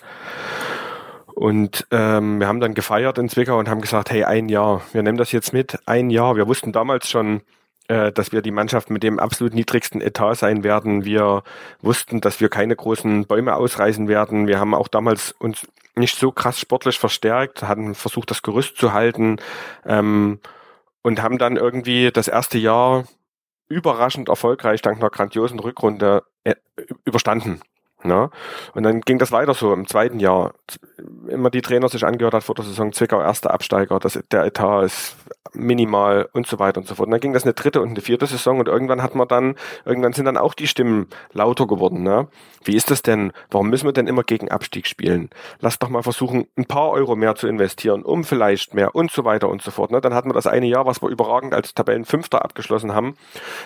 Und 1.35 1.87
ähm, 1.91 2.41
wir 2.41 2.49
haben 2.49 2.61
dann 2.61 2.75
gefeiert 2.75 3.19
in 3.19 3.29
Zwickau 3.29 3.59
und 3.59 3.69
haben 3.69 3.83
gesagt, 3.83 4.11
hey, 4.11 4.25
ein 4.25 4.49
Jahr, 4.49 4.81
wir 4.93 5.03
nehmen 5.03 5.19
das 5.19 5.33
jetzt 5.33 5.53
mit, 5.53 5.79
ein 5.87 6.09
Jahr. 6.09 6.35
Wir 6.37 6.49
wussten 6.49 6.73
damals 6.73 7.11
schon, 7.11 7.43
äh, 7.89 8.13
dass 8.13 8.33
wir 8.33 8.43
die 8.43 8.51
Mannschaft 8.51 8.91
mit 8.91 9.03
dem 9.03 9.19
absolut 9.19 9.55
niedrigsten 9.55 10.01
Etat 10.01 10.35
sein 10.35 10.65
werden. 10.65 11.05
Wir 11.05 11.43
wussten, 11.81 12.21
dass 12.21 12.41
wir 12.41 12.49
keine 12.49 12.77
großen 12.77 13.27
Bäume 13.27 13.55
ausreißen 13.55 14.09
werden. 14.09 14.47
Wir 14.47 14.59
haben 14.59 14.75
auch 14.75 14.89
damals 14.89 15.33
uns 15.33 15.67
nicht 15.95 16.19
so 16.19 16.31
krass 16.33 16.61
sportlich 16.61 16.99
verstärkt, 16.99 17.63
hatten 17.63 17.95
versucht, 17.95 18.31
das 18.31 18.43
Gerüst 18.43 18.77
zu 18.77 18.93
halten 18.93 19.37
ähm, 19.85 20.41
und 21.03 21.23
haben 21.23 21.39
dann 21.39 21.57
irgendwie 21.57 22.11
das 22.13 22.29
erste 22.29 22.59
Jahr 22.59 23.05
überraschend 23.69 24.29
erfolgreich 24.29 24.83
dank 24.83 24.99
einer 24.99 25.11
grandiosen 25.11 25.59
Rückrunde 25.59 26.23
äh, 26.45 26.55
überstanden. 27.05 27.61
Ne? 28.07 28.31
Und 28.75 28.83
dann 28.83 29.01
ging 29.01 29.19
das 29.19 29.33
weiter 29.33 29.55
so 29.55 29.73
im 29.73 29.87
zweiten 29.87 30.21
Jahr. 30.21 30.55
Immer 31.29 31.51
die 31.51 31.63
Trainer 31.63 31.89
sich 31.89 32.05
angehört 32.05 32.35
hat 32.35 32.45
vor 32.45 32.55
der 32.55 32.65
Saison, 32.65 32.93
Zwickau 32.93 33.21
erster 33.21 33.53
Absteiger, 33.53 33.99
das, 33.99 34.19
der 34.31 34.45
Etat 34.45 34.85
ist 34.85 35.17
minimal 35.57 36.29
und 36.33 36.47
so 36.47 36.59
weiter 36.59 36.81
und 36.81 36.87
so 36.87 36.95
fort. 36.95 37.07
Und 37.07 37.13
dann 37.13 37.21
ging 37.21 37.33
das 37.33 37.45
eine 37.45 37.55
dritte 37.55 37.81
und 37.81 37.91
eine 37.91 38.01
vierte 38.01 38.27
Saison 38.27 38.59
und 38.59 38.69
irgendwann 38.69 39.03
hat 39.03 39.15
man 39.15 39.27
dann, 39.27 39.57
irgendwann 39.85 40.13
sind 40.13 40.27
dann 40.27 40.37
auch 40.37 40.55
die 40.55 40.67
Stimmen 40.67 41.09
lauter 41.33 41.67
geworden. 41.67 42.03
Ne? 42.03 42.29
Wie 42.65 42.77
ist 42.77 42.91
das 42.91 43.03
denn? 43.03 43.33
Warum 43.51 43.71
müssen 43.71 43.87
wir 43.87 43.93
denn 43.93 44.07
immer 44.07 44.23
gegen 44.23 44.51
Abstieg 44.51 44.87
spielen? 44.87 45.31
Lass 45.61 45.79
doch 45.79 45.89
mal 45.89 46.03
versuchen, 46.03 46.47
ein 46.57 46.67
paar 46.67 46.91
Euro 46.91 47.17
mehr 47.17 47.35
zu 47.35 47.47
investieren, 47.47 48.03
um 48.03 48.25
vielleicht 48.25 48.75
mehr 48.75 48.95
und 48.95 49.11
so 49.11 49.25
weiter 49.25 49.49
und 49.49 49.63
so 49.63 49.71
fort. 49.71 49.91
Ne? 49.91 50.01
Dann 50.01 50.15
hatten 50.15 50.29
wir 50.29 50.35
das 50.35 50.47
eine 50.47 50.67
Jahr, 50.67 50.87
was 50.87 51.03
wir 51.03 51.09
überragend 51.09 51.55
als 51.55 51.75
Tabellenfünfter 51.75 52.45
abgeschlossen 52.45 52.95
haben, 52.95 53.17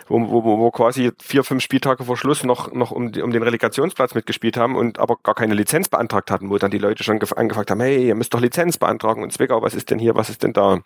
wo, 0.08 0.20
wo, 0.30 0.44
wo 0.44 0.70
quasi 0.70 1.12
vier, 1.20 1.44
fünf 1.44 1.62
Spieltage 1.62 2.04
vor 2.04 2.16
Schluss 2.16 2.44
noch, 2.44 2.72
noch 2.72 2.90
um, 2.90 3.06
um 3.06 3.30
den 3.30 3.42
Relegationsplatz 3.42 4.14
mitgespielt 4.30 4.56
haben 4.56 4.76
und 4.76 4.98
aber 4.98 5.16
gar 5.22 5.34
keine 5.34 5.54
Lizenz 5.54 5.88
beantragt 5.88 6.30
hatten, 6.30 6.50
wo 6.50 6.58
dann 6.58 6.70
die 6.70 6.78
Leute 6.78 7.02
schon 7.02 7.20
angefragt 7.20 7.70
haben, 7.70 7.80
hey, 7.80 8.06
ihr 8.06 8.14
müsst 8.14 8.32
doch 8.32 8.40
Lizenz 8.40 8.78
beantragen 8.78 9.22
und 9.22 9.32
Zwickau, 9.32 9.62
was 9.62 9.74
ist 9.74 9.90
denn 9.90 9.98
hier, 9.98 10.14
was 10.14 10.30
ist 10.30 10.42
denn 10.42 10.52
da? 10.52 10.80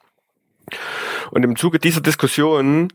Und 1.30 1.42
im 1.42 1.56
Zuge 1.56 1.78
dieser 1.78 2.00
Diskussion 2.00 2.88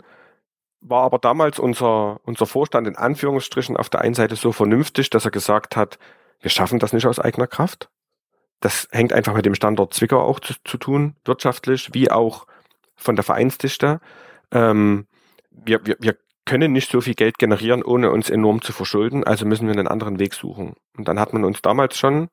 war 0.82 1.04
aber 1.04 1.20
damals 1.20 1.60
unser, 1.60 2.20
unser 2.24 2.46
Vorstand 2.46 2.88
in 2.88 2.96
Anführungsstrichen 2.96 3.78
auf 3.78 3.90
der 3.90 4.02
einen 4.02 4.16
Seite 4.16 4.36
so 4.36 4.52
vernünftig, 4.52 5.10
dass 5.10 5.26
er 5.26 5.32
gesagt 5.32 5.76
hat, 5.76 6.00
wir 6.42 6.50
schaffen 6.50 6.80
das 6.80 6.94
nicht 6.94 7.06
aus 7.06 7.20
eigener 7.20 7.48
Kraft. 7.48 7.90
Das 8.60 8.88
hängt 8.92 9.14
einfach 9.14 9.36
mit 9.36 9.46
dem 9.46 9.56
Standort 9.56 9.94
Zwickau 9.94 10.22
auch 10.22 10.40
zu, 10.40 10.54
zu 10.64 10.78
tun, 10.78 11.16
wirtschaftlich, 11.26 11.94
wie 11.94 12.10
auch 12.10 12.48
von 12.96 13.16
der 13.16 13.24
Vereinsdichte. 13.24 14.00
Ähm, 14.52 15.06
wir, 15.52 15.86
wir, 15.86 15.98
wir 16.00 16.18
können 16.50 16.72
nicht 16.72 16.90
so 16.90 17.00
viel 17.00 17.14
Geld 17.14 17.38
generieren, 17.38 17.84
ohne 17.84 18.10
uns 18.10 18.32
enorm 18.32 18.64
zu 18.64 18.74
verschulden, 18.74 19.24
also 19.24 19.46
müssen 19.46 19.68
wir 19.68 19.74
einen 19.74 19.88
anderen 19.88 20.18
Weg 20.18 20.34
suchen. 20.34 20.74
Und 20.98 21.08
dann 21.08 21.20
hat 21.20 21.32
man 21.32 21.46
uns 21.46 21.62
damals 21.62 21.96
schon 21.96 22.28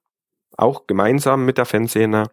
auch 0.56 0.86
gemeinsam 0.86 1.44
mit 1.44 1.58
der 1.58 1.66
Fanszene 1.66 2.30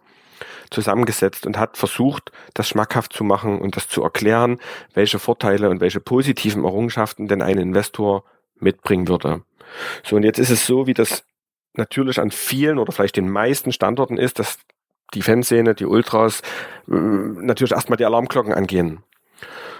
zusammengesetzt 0.72 1.46
und 1.46 1.58
hat 1.58 1.76
versucht, 1.76 2.32
das 2.54 2.70
schmackhaft 2.70 3.12
zu 3.12 3.26
machen 3.26 3.60
und 3.60 3.76
das 3.76 3.90
zu 3.90 4.02
erklären, 4.02 4.62
welche 4.94 5.20
Vorteile 5.20 5.70
und 5.70 5.82
welche 5.82 6.00
positiven 6.00 6.64
Errungenschaften 6.64 7.28
denn 7.28 7.42
ein 7.42 7.58
Investor 7.58 8.24
mitbringen 8.56 9.10
würde. 9.10 9.42
So, 10.06 10.16
und 10.16 10.24
jetzt 10.24 10.40
ist 10.40 10.52
es 10.52 10.66
so, 10.66 10.88
wie 10.88 10.94
das 10.94 11.26
natürlich 11.74 12.22
an 12.22 12.32
vielen 12.32 12.80
oder 12.80 12.94
vielleicht 12.94 13.18
den 13.18 13.30
meisten 13.30 13.74
Standorten 13.74 14.18
ist, 14.18 14.40
dass 14.40 14.58
die 15.14 15.22
Fanszene, 15.22 15.76
die 15.76 15.86
Ultras, 15.86 16.44
äh, 16.88 16.94
natürlich 16.94 17.74
erstmal 17.74 17.98
die 17.98 18.06
Alarmglocken 18.06 18.54
angehen. 18.54 19.04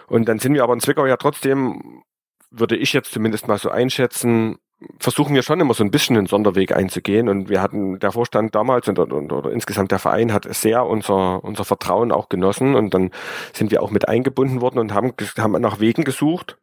Und 0.08 0.28
dann 0.28 0.40
sind 0.40 0.54
wir 0.54 0.64
aber 0.64 0.74
in 0.74 0.80
Zwickau 0.80 1.06
ja 1.06 1.18
trotzdem, 1.18 2.04
würde 2.52 2.76
ich 2.76 2.94
jetzt 2.94 3.12
zumindest 3.12 3.48
mal 3.48 3.58
so 3.58 3.70
einschätzen, 3.70 4.58
versuchen 5.00 5.36
wir 5.36 5.44
schon 5.44 5.60
immer 5.60 5.74
so 5.74 5.84
ein 5.84 5.92
bisschen 5.92 6.18
einen 6.18 6.28
Sonderweg 6.28 6.76
einzugehen. 6.76 7.30
Und 7.30 7.50
wir 7.50 7.62
hatten, 7.62 8.00
der 8.00 8.12
Vorstand 8.12 8.56
damals 8.56 8.88
und, 8.88 9.00
und, 9.00 9.32
oder 9.32 9.52
insgesamt 9.52 9.92
der 9.92 10.00
Verein 10.00 10.34
hat 10.34 10.46
sehr 10.54 10.86
unser, 10.86 11.44
unser 11.44 11.66
Vertrauen 11.66 12.12
auch 12.12 12.30
genossen. 12.30 12.76
Und 12.76 12.94
dann 12.94 13.12
sind 13.54 13.72
wir 13.72 13.82
auch 13.82 13.92
mit 13.92 14.08
eingebunden 14.08 14.62
worden 14.62 14.80
und 14.80 14.94
haben, 14.94 15.14
haben 15.38 15.62
nach 15.62 15.80
Wegen 15.80 16.04
gesucht, 16.04 16.58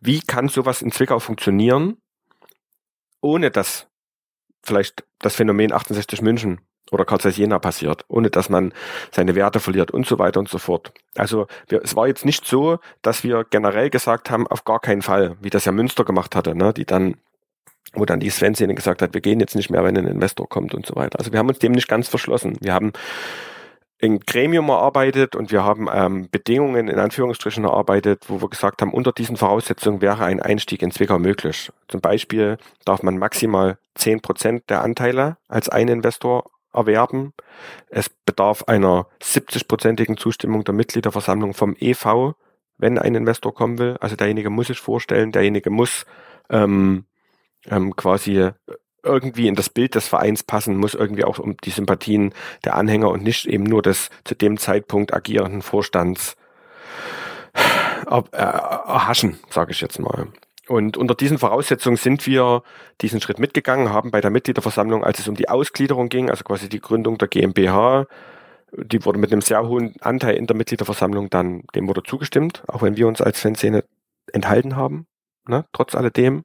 wie 0.00 0.20
kann 0.20 0.48
sowas 0.48 0.82
in 0.82 0.90
Zwickau 0.90 1.20
funktionieren, 1.20 1.98
ohne 3.20 3.50
dass 3.50 3.88
vielleicht 4.64 5.04
das 5.20 5.36
Phänomen 5.36 5.72
68 5.72 6.22
München 6.22 6.60
oder 6.90 7.04
Karl 7.04 7.18
passiert, 7.60 8.04
ohne 8.08 8.30
dass 8.30 8.50
man 8.50 8.72
seine 9.10 9.34
Werte 9.34 9.60
verliert 9.60 9.90
und 9.90 10.06
so 10.06 10.18
weiter 10.18 10.40
und 10.40 10.48
so 10.48 10.58
fort. 10.58 10.92
Also 11.16 11.46
wir, 11.68 11.82
es 11.82 11.96
war 11.96 12.06
jetzt 12.06 12.24
nicht 12.24 12.46
so, 12.46 12.78
dass 13.00 13.24
wir 13.24 13.44
generell 13.48 13.88
gesagt 13.90 14.30
haben, 14.30 14.46
auf 14.46 14.64
gar 14.64 14.80
keinen 14.80 15.02
Fall, 15.02 15.36
wie 15.40 15.50
das 15.50 15.64
ja 15.64 15.72
Münster 15.72 16.04
gemacht 16.04 16.36
hatte, 16.36 16.54
ne, 16.54 16.72
die 16.72 16.84
dann 16.84 17.16
wo 17.94 18.06
dann 18.06 18.20
die 18.20 18.30
Sven-Szene 18.30 18.74
gesagt 18.74 19.02
hat, 19.02 19.12
wir 19.12 19.20
gehen 19.20 19.38
jetzt 19.38 19.54
nicht 19.54 19.68
mehr, 19.68 19.84
wenn 19.84 19.98
ein 19.98 20.06
Investor 20.06 20.48
kommt 20.48 20.74
und 20.74 20.86
so 20.86 20.96
weiter. 20.96 21.18
Also 21.18 21.30
wir 21.30 21.38
haben 21.38 21.48
uns 21.48 21.58
dem 21.58 21.72
nicht 21.72 21.88
ganz 21.88 22.08
verschlossen. 22.08 22.56
Wir 22.60 22.72
haben 22.72 22.92
ein 24.02 24.18
Gremium 24.20 24.68
erarbeitet 24.68 25.36
und 25.36 25.52
wir 25.52 25.62
haben 25.62 25.88
ähm, 25.92 26.28
Bedingungen 26.30 26.88
in 26.88 26.98
Anführungsstrichen 26.98 27.64
erarbeitet, 27.64 28.24
wo 28.28 28.40
wir 28.40 28.48
gesagt 28.48 28.82
haben, 28.82 28.92
unter 28.92 29.12
diesen 29.12 29.36
Voraussetzungen 29.36 30.00
wäre 30.00 30.24
ein 30.24 30.40
Einstieg 30.40 30.82
in 30.82 30.90
Zwickau 30.90 31.18
möglich. 31.18 31.70
Zum 31.88 32.00
Beispiel 32.00 32.58
darf 32.84 33.02
man 33.02 33.18
maximal 33.18 33.78
zehn 33.94 34.20
Prozent 34.20 34.70
der 34.70 34.82
Anteile 34.82 35.36
als 35.48 35.68
ein 35.68 35.88
Investor 35.88 36.50
erwerben. 36.72 37.32
Es 37.88 38.08
bedarf 38.08 38.64
einer 38.64 39.06
70-prozentigen 39.22 40.16
Zustimmung 40.16 40.64
der 40.64 40.74
Mitgliederversammlung 40.74 41.54
vom 41.54 41.76
EV, 41.78 42.34
wenn 42.78 42.98
ein 42.98 43.14
Investor 43.14 43.54
kommen 43.54 43.78
will. 43.78 43.96
Also 44.00 44.16
derjenige 44.16 44.50
muss 44.50 44.68
sich 44.68 44.78
vorstellen, 44.78 45.32
derjenige 45.32 45.70
muss 45.70 46.06
ähm, 46.50 47.04
ähm, 47.70 47.94
quasi 47.96 48.50
irgendwie 49.02 49.48
in 49.48 49.54
das 49.54 49.68
Bild 49.68 49.94
des 49.94 50.08
Vereins 50.08 50.42
passen, 50.42 50.76
muss 50.76 50.94
irgendwie 50.94 51.24
auch 51.24 51.38
um 51.38 51.56
die 51.64 51.70
Sympathien 51.70 52.34
der 52.64 52.76
Anhänger 52.76 53.10
und 53.10 53.22
nicht 53.22 53.46
eben 53.46 53.64
nur 53.64 53.82
des 53.82 54.10
zu 54.24 54.34
dem 54.34 54.58
Zeitpunkt 54.58 55.12
agierenden 55.12 55.62
Vorstands 55.62 56.36
äh, 57.54 58.22
erhaschen, 58.32 59.38
sage 59.50 59.72
ich 59.72 59.80
jetzt 59.80 59.98
mal. 59.98 60.28
Und 60.68 60.96
unter 60.96 61.14
diesen 61.14 61.38
Voraussetzungen 61.38 61.96
sind 61.96 62.26
wir 62.26 62.62
diesen 63.00 63.20
Schritt 63.20 63.38
mitgegangen, 63.38 63.90
haben 63.90 64.10
bei 64.10 64.20
der 64.20 64.30
Mitgliederversammlung, 64.30 65.02
als 65.02 65.18
es 65.18 65.28
um 65.28 65.34
die 65.34 65.48
Ausgliederung 65.48 66.08
ging, 66.08 66.30
also 66.30 66.44
quasi 66.44 66.68
die 66.68 66.80
Gründung 66.80 67.18
der 67.18 67.28
GmbH, 67.28 68.06
die 68.72 69.04
wurde 69.04 69.18
mit 69.18 69.32
einem 69.32 69.42
sehr 69.42 69.66
hohen 69.66 69.94
Anteil 70.00 70.36
in 70.36 70.46
der 70.46 70.56
Mitgliederversammlung 70.56 71.30
dann, 71.30 71.64
dem 71.74 71.88
wurde 71.88 72.02
zugestimmt, 72.02 72.62
auch 72.68 72.82
wenn 72.82 72.96
wir 72.96 73.06
uns 73.06 73.20
als 73.20 73.40
Fanszene 73.40 73.84
enthalten 74.32 74.76
haben, 74.76 75.06
ne, 75.46 75.64
trotz 75.72 75.94
alledem, 75.94 76.44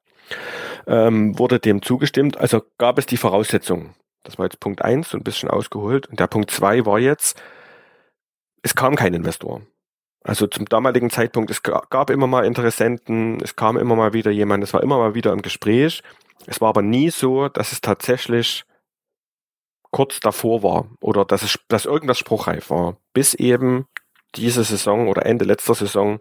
ähm, 0.87 1.37
wurde 1.37 1.59
dem 1.59 1.81
zugestimmt. 1.81 2.37
Also 2.37 2.63
gab 2.77 2.97
es 2.97 3.05
die 3.05 3.17
Voraussetzungen. 3.17 3.93
Das 4.23 4.37
war 4.37 4.45
jetzt 4.45 4.59
Punkt 4.59 4.81
eins, 4.81 5.09
so 5.09 5.17
ein 5.17 5.23
bisschen 5.23 5.49
ausgeholt. 5.49 6.07
Und 6.07 6.19
der 6.19 6.27
Punkt 6.27 6.51
zwei 6.51 6.85
war 6.85 6.99
jetzt, 6.99 7.41
es 8.61 8.75
kam 8.75 8.95
kein 8.95 9.13
Investor. 9.13 9.61
Also 10.27 10.45
zum 10.45 10.65
damaligen 10.65 11.09
Zeitpunkt, 11.09 11.49
es 11.49 11.63
gab 11.63 12.09
immer 12.09 12.27
mal 12.27 12.43
Interessenten, 12.43 13.39
es 13.41 13.55
kam 13.55 13.77
immer 13.77 13.95
mal 13.95 14.11
wieder 14.11 14.29
jemand, 14.29 14.61
es 14.61 14.73
war 14.73 14.83
immer 14.83 14.97
mal 14.97 15.15
wieder 15.15 15.31
im 15.31 15.41
Gespräch. 15.41 16.03
Es 16.45 16.59
war 16.59 16.67
aber 16.67 16.81
nie 16.81 17.09
so, 17.11 17.47
dass 17.47 17.71
es 17.71 17.79
tatsächlich 17.79 18.65
kurz 19.89 20.19
davor 20.19 20.63
war 20.63 20.89
oder 20.99 21.23
dass, 21.23 21.43
es, 21.43 21.57
dass 21.69 21.85
irgendwas 21.85 22.19
spruchreif 22.19 22.69
war. 22.69 22.97
Bis 23.13 23.35
eben 23.35 23.87
diese 24.35 24.65
Saison 24.65 25.07
oder 25.07 25.25
Ende 25.25 25.45
letzter 25.45 25.75
Saison 25.75 26.19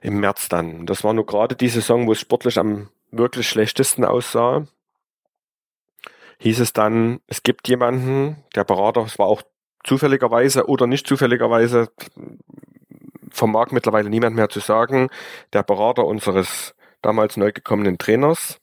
im 0.00 0.20
März 0.20 0.48
dann. 0.48 0.86
Das 0.86 1.02
war 1.02 1.12
nur 1.12 1.26
gerade 1.26 1.56
die 1.56 1.68
Saison, 1.68 2.06
wo 2.06 2.12
es 2.12 2.20
sportlich 2.20 2.56
am 2.56 2.88
wirklich 3.10 3.48
schlechtesten 3.48 4.04
aussah. 4.04 4.68
Hieß 6.38 6.60
es 6.60 6.72
dann, 6.72 7.18
es 7.26 7.42
gibt 7.42 7.66
jemanden, 7.66 8.44
der 8.54 8.62
Berater, 8.62 9.02
es 9.02 9.18
war 9.18 9.26
auch 9.26 9.42
zufälligerweise 9.82 10.68
oder 10.68 10.86
nicht 10.86 11.08
zufälligerweise, 11.08 11.88
vermag 13.30 13.70
mittlerweile 13.70 14.10
niemand 14.10 14.36
mehr 14.36 14.48
zu 14.48 14.60
sagen, 14.60 15.08
der 15.52 15.62
Berater 15.62 16.04
unseres 16.04 16.74
damals 17.02 17.36
neu 17.36 17.52
gekommenen 17.52 17.98
Trainers. 17.98 18.58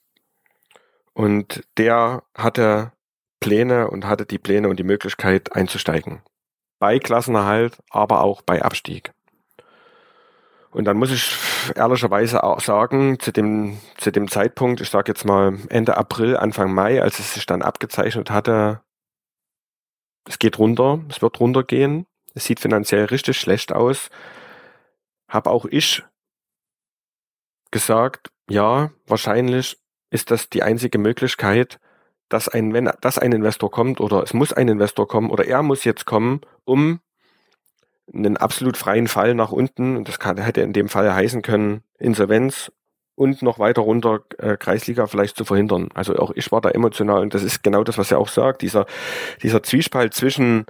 Und 1.13 1.63
der 1.77 2.23
hatte 2.35 2.91
Pläne 3.39 3.89
und 3.89 4.05
hatte 4.05 4.25
die 4.25 4.39
Pläne 4.39 4.69
und 4.69 4.77
die 4.77 4.83
Möglichkeit 4.83 5.55
einzusteigen. 5.55 6.21
Bei 6.79 6.99
Klassenerhalt, 6.99 7.77
aber 7.89 8.21
auch 8.21 8.41
bei 8.41 8.61
Abstieg. 8.61 9.11
Und 10.71 10.83
dann 10.83 10.97
muss 10.97 11.11
ich 11.11 11.37
ehrlicherweise 11.73 12.43
auch 12.43 12.59
sagen, 12.59 13.17
zu 13.19 13.31
dem, 13.31 13.77
zu 13.95 14.11
dem 14.11 14.27
Zeitpunkt, 14.27 14.81
ich 14.81 14.89
sage 14.89 15.11
jetzt 15.11 15.23
mal 15.23 15.57
Ende 15.69 15.95
April, 15.95 16.35
Anfang 16.35 16.73
Mai, 16.73 17.01
als 17.01 17.19
es 17.19 17.33
sich 17.33 17.45
dann 17.45 17.61
abgezeichnet 17.61 18.29
hatte, 18.29 18.81
es 20.27 20.37
geht 20.37 20.59
runter, 20.59 20.99
es 21.07 21.21
wird 21.21 21.39
runtergehen, 21.39 22.07
es 22.33 22.43
sieht 22.43 22.59
finanziell 22.59 23.05
richtig 23.05 23.37
schlecht 23.37 23.71
aus, 23.71 24.09
habe 25.35 25.51
auch 25.51 25.65
ich 25.65 26.03
gesagt, 27.69 28.31
ja, 28.49 28.91
wahrscheinlich 29.05 29.77
ist 30.09 30.31
das 30.31 30.49
die 30.49 30.63
einzige 30.63 30.97
Möglichkeit, 30.97 31.79
dass 32.29 32.47
ein, 32.47 32.73
wenn, 32.73 32.89
dass 33.01 33.19
ein 33.19 33.33
Investor 33.33 33.69
kommt 33.69 33.99
oder 33.99 34.23
es 34.23 34.33
muss 34.33 34.53
ein 34.53 34.67
Investor 34.67 35.07
kommen 35.07 35.29
oder 35.29 35.45
er 35.45 35.61
muss 35.61 35.83
jetzt 35.83 36.05
kommen, 36.05 36.41
um 36.63 37.01
einen 38.13 38.37
absolut 38.37 38.77
freien 38.77 39.07
Fall 39.07 39.35
nach 39.35 39.51
unten, 39.51 39.97
und 39.97 40.07
das 40.07 40.19
kann, 40.19 40.37
hätte 40.37 40.61
in 40.61 40.73
dem 40.73 40.89
Fall 40.89 41.13
heißen 41.13 41.41
können, 41.41 41.83
Insolvenz 41.99 42.71
und 43.15 43.41
noch 43.41 43.59
weiter 43.59 43.81
runter 43.81 44.21
äh, 44.37 44.57
Kreisliga 44.57 45.07
vielleicht 45.07 45.35
zu 45.35 45.45
verhindern. 45.45 45.89
Also 45.93 46.15
auch 46.15 46.31
ich 46.35 46.51
war 46.51 46.61
da 46.61 46.69
emotional 46.69 47.21
und 47.21 47.33
das 47.33 47.43
ist 47.43 47.63
genau 47.63 47.83
das, 47.83 47.97
was 47.97 48.11
er 48.11 48.19
auch 48.19 48.29
sagt, 48.29 48.61
dieser, 48.61 48.85
dieser 49.41 49.63
Zwiespalt 49.63 50.13
zwischen 50.13 50.65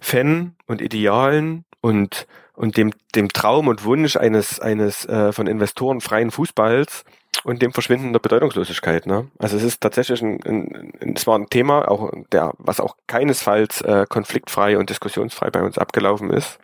Fan 0.00 0.56
und 0.66 0.80
Idealen 0.80 1.64
und, 1.80 2.26
und 2.54 2.76
dem, 2.76 2.92
dem 3.14 3.28
Traum 3.28 3.68
und 3.68 3.84
Wunsch 3.84 4.16
eines, 4.16 4.60
eines 4.60 5.06
äh, 5.06 5.32
von 5.32 5.46
Investoren 5.46 6.00
freien 6.00 6.30
Fußballs 6.30 7.04
und 7.44 7.62
dem 7.62 7.72
Verschwinden 7.72 8.12
der 8.12 8.20
Bedeutungslosigkeit. 8.20 9.06
Ne? 9.06 9.28
Also 9.38 9.56
es 9.56 9.62
ist 9.62 9.80
tatsächlich 9.80 10.22
ein, 10.22 10.40
ein, 10.44 10.92
ein, 11.00 11.14
es 11.16 11.26
war 11.26 11.38
ein 11.38 11.48
Thema, 11.48 11.90
auch 11.90 12.12
der, 12.30 12.52
was 12.58 12.80
auch 12.80 12.96
keinesfalls 13.06 13.80
äh, 13.82 14.06
konfliktfrei 14.08 14.78
und 14.78 14.90
diskussionsfrei 14.90 15.50
bei 15.50 15.62
uns 15.62 15.78
abgelaufen 15.78 16.30
ist. 16.30 16.58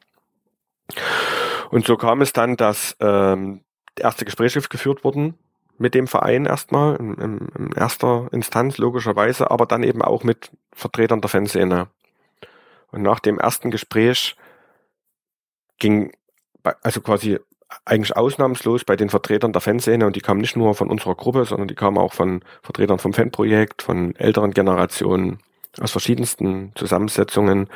Und 1.71 1.87
so 1.87 1.97
kam 1.97 2.21
es 2.23 2.33
dann, 2.33 2.57
dass 2.57 2.97
ähm, 3.01 3.63
erste 3.97 4.25
Gespräche 4.25 4.61
geführt 4.61 5.05
wurden 5.05 5.35
mit 5.79 5.95
dem 5.95 6.07
Verein 6.07 6.47
erstmal, 6.47 6.97
in, 6.97 7.15
in, 7.15 7.49
in 7.57 7.73
erster 7.73 8.29
Instanz 8.33 8.79
logischerweise, 8.79 9.51
aber 9.51 9.67
dann 9.67 9.83
eben 9.83 10.03
auch 10.03 10.25
mit 10.25 10.51
Vertretern 10.73 11.21
der 11.21 11.29
Fanszene. 11.29 11.89
Und 12.91 13.03
nach 13.03 13.21
dem 13.21 13.39
ersten 13.39 13.71
Gespräch 13.71 14.37
ging 15.79 16.13
also 16.83 17.01
quasi 17.01 17.39
eigentlich 17.85 18.17
ausnahmslos 18.17 18.85
bei 18.85 18.97
den 18.97 19.11
Vertretern 19.11 19.53
der 19.53 19.61
Fanszene 19.61 20.07
und 20.07 20.17
die 20.17 20.21
kamen 20.21 20.41
nicht 20.41 20.57
nur 20.57 20.75
von 20.75 20.91
unserer 20.91 21.15
Gruppe, 21.15 21.45
sondern 21.45 21.69
die 21.69 21.75
kamen 21.75 21.99
auch 21.99 22.15
von 22.15 22.43
Vertretern 22.63 22.99
vom 22.99 23.13
Fanprojekt, 23.13 23.83
von 23.83 24.17
älteren 24.17 24.53
Generationen, 24.53 25.41
aus 25.79 25.93
verschiedensten 25.93 26.73
Zusammensetzungen, 26.75 27.69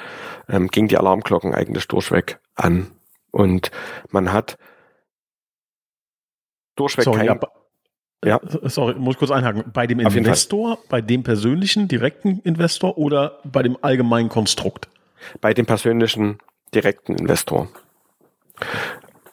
ähm, 0.48 0.68
ging 0.68 0.88
die 0.88 0.96
Alarmglocken 0.96 1.54
eigentlich 1.54 1.86
durchweg 1.88 2.40
an. 2.54 2.90
Und 3.30 3.70
man 4.10 4.32
hat 4.32 4.56
durchweg 6.74 7.04
sorry, 7.04 7.26
kein, 7.26 7.40
ja, 8.24 8.40
ja. 8.42 8.68
Sorry, 8.68 8.94
muss 8.94 9.14
ich 9.14 9.18
kurz 9.18 9.30
einhaken. 9.30 9.64
Bei 9.72 9.86
dem 9.86 10.00
Investor, 10.00 10.78
bei 10.88 11.00
dem 11.00 11.22
persönlichen, 11.22 11.86
direkten 11.86 12.40
Investor 12.40 12.98
oder 12.98 13.40
bei 13.44 13.62
dem 13.62 13.76
allgemeinen 13.82 14.28
Konstrukt? 14.28 14.88
Bei 15.40 15.54
dem 15.54 15.66
persönlichen, 15.66 16.38
direkten 16.74 17.14
Investor. 17.14 17.68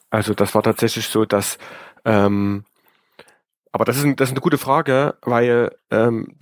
Also 0.10 0.34
das 0.34 0.56
war 0.56 0.64
tatsächlich 0.64 1.08
so, 1.08 1.26
dass 1.26 1.58
ähm, 2.06 2.66
aber 3.72 3.86
das 3.86 3.98
ist, 3.98 4.04
ein, 4.04 4.16
das 4.16 4.30
ist 4.30 4.34
eine 4.34 4.42
gute 4.42 4.58
Frage, 4.58 5.16
weil 5.22 5.76
ähm, 5.92 6.38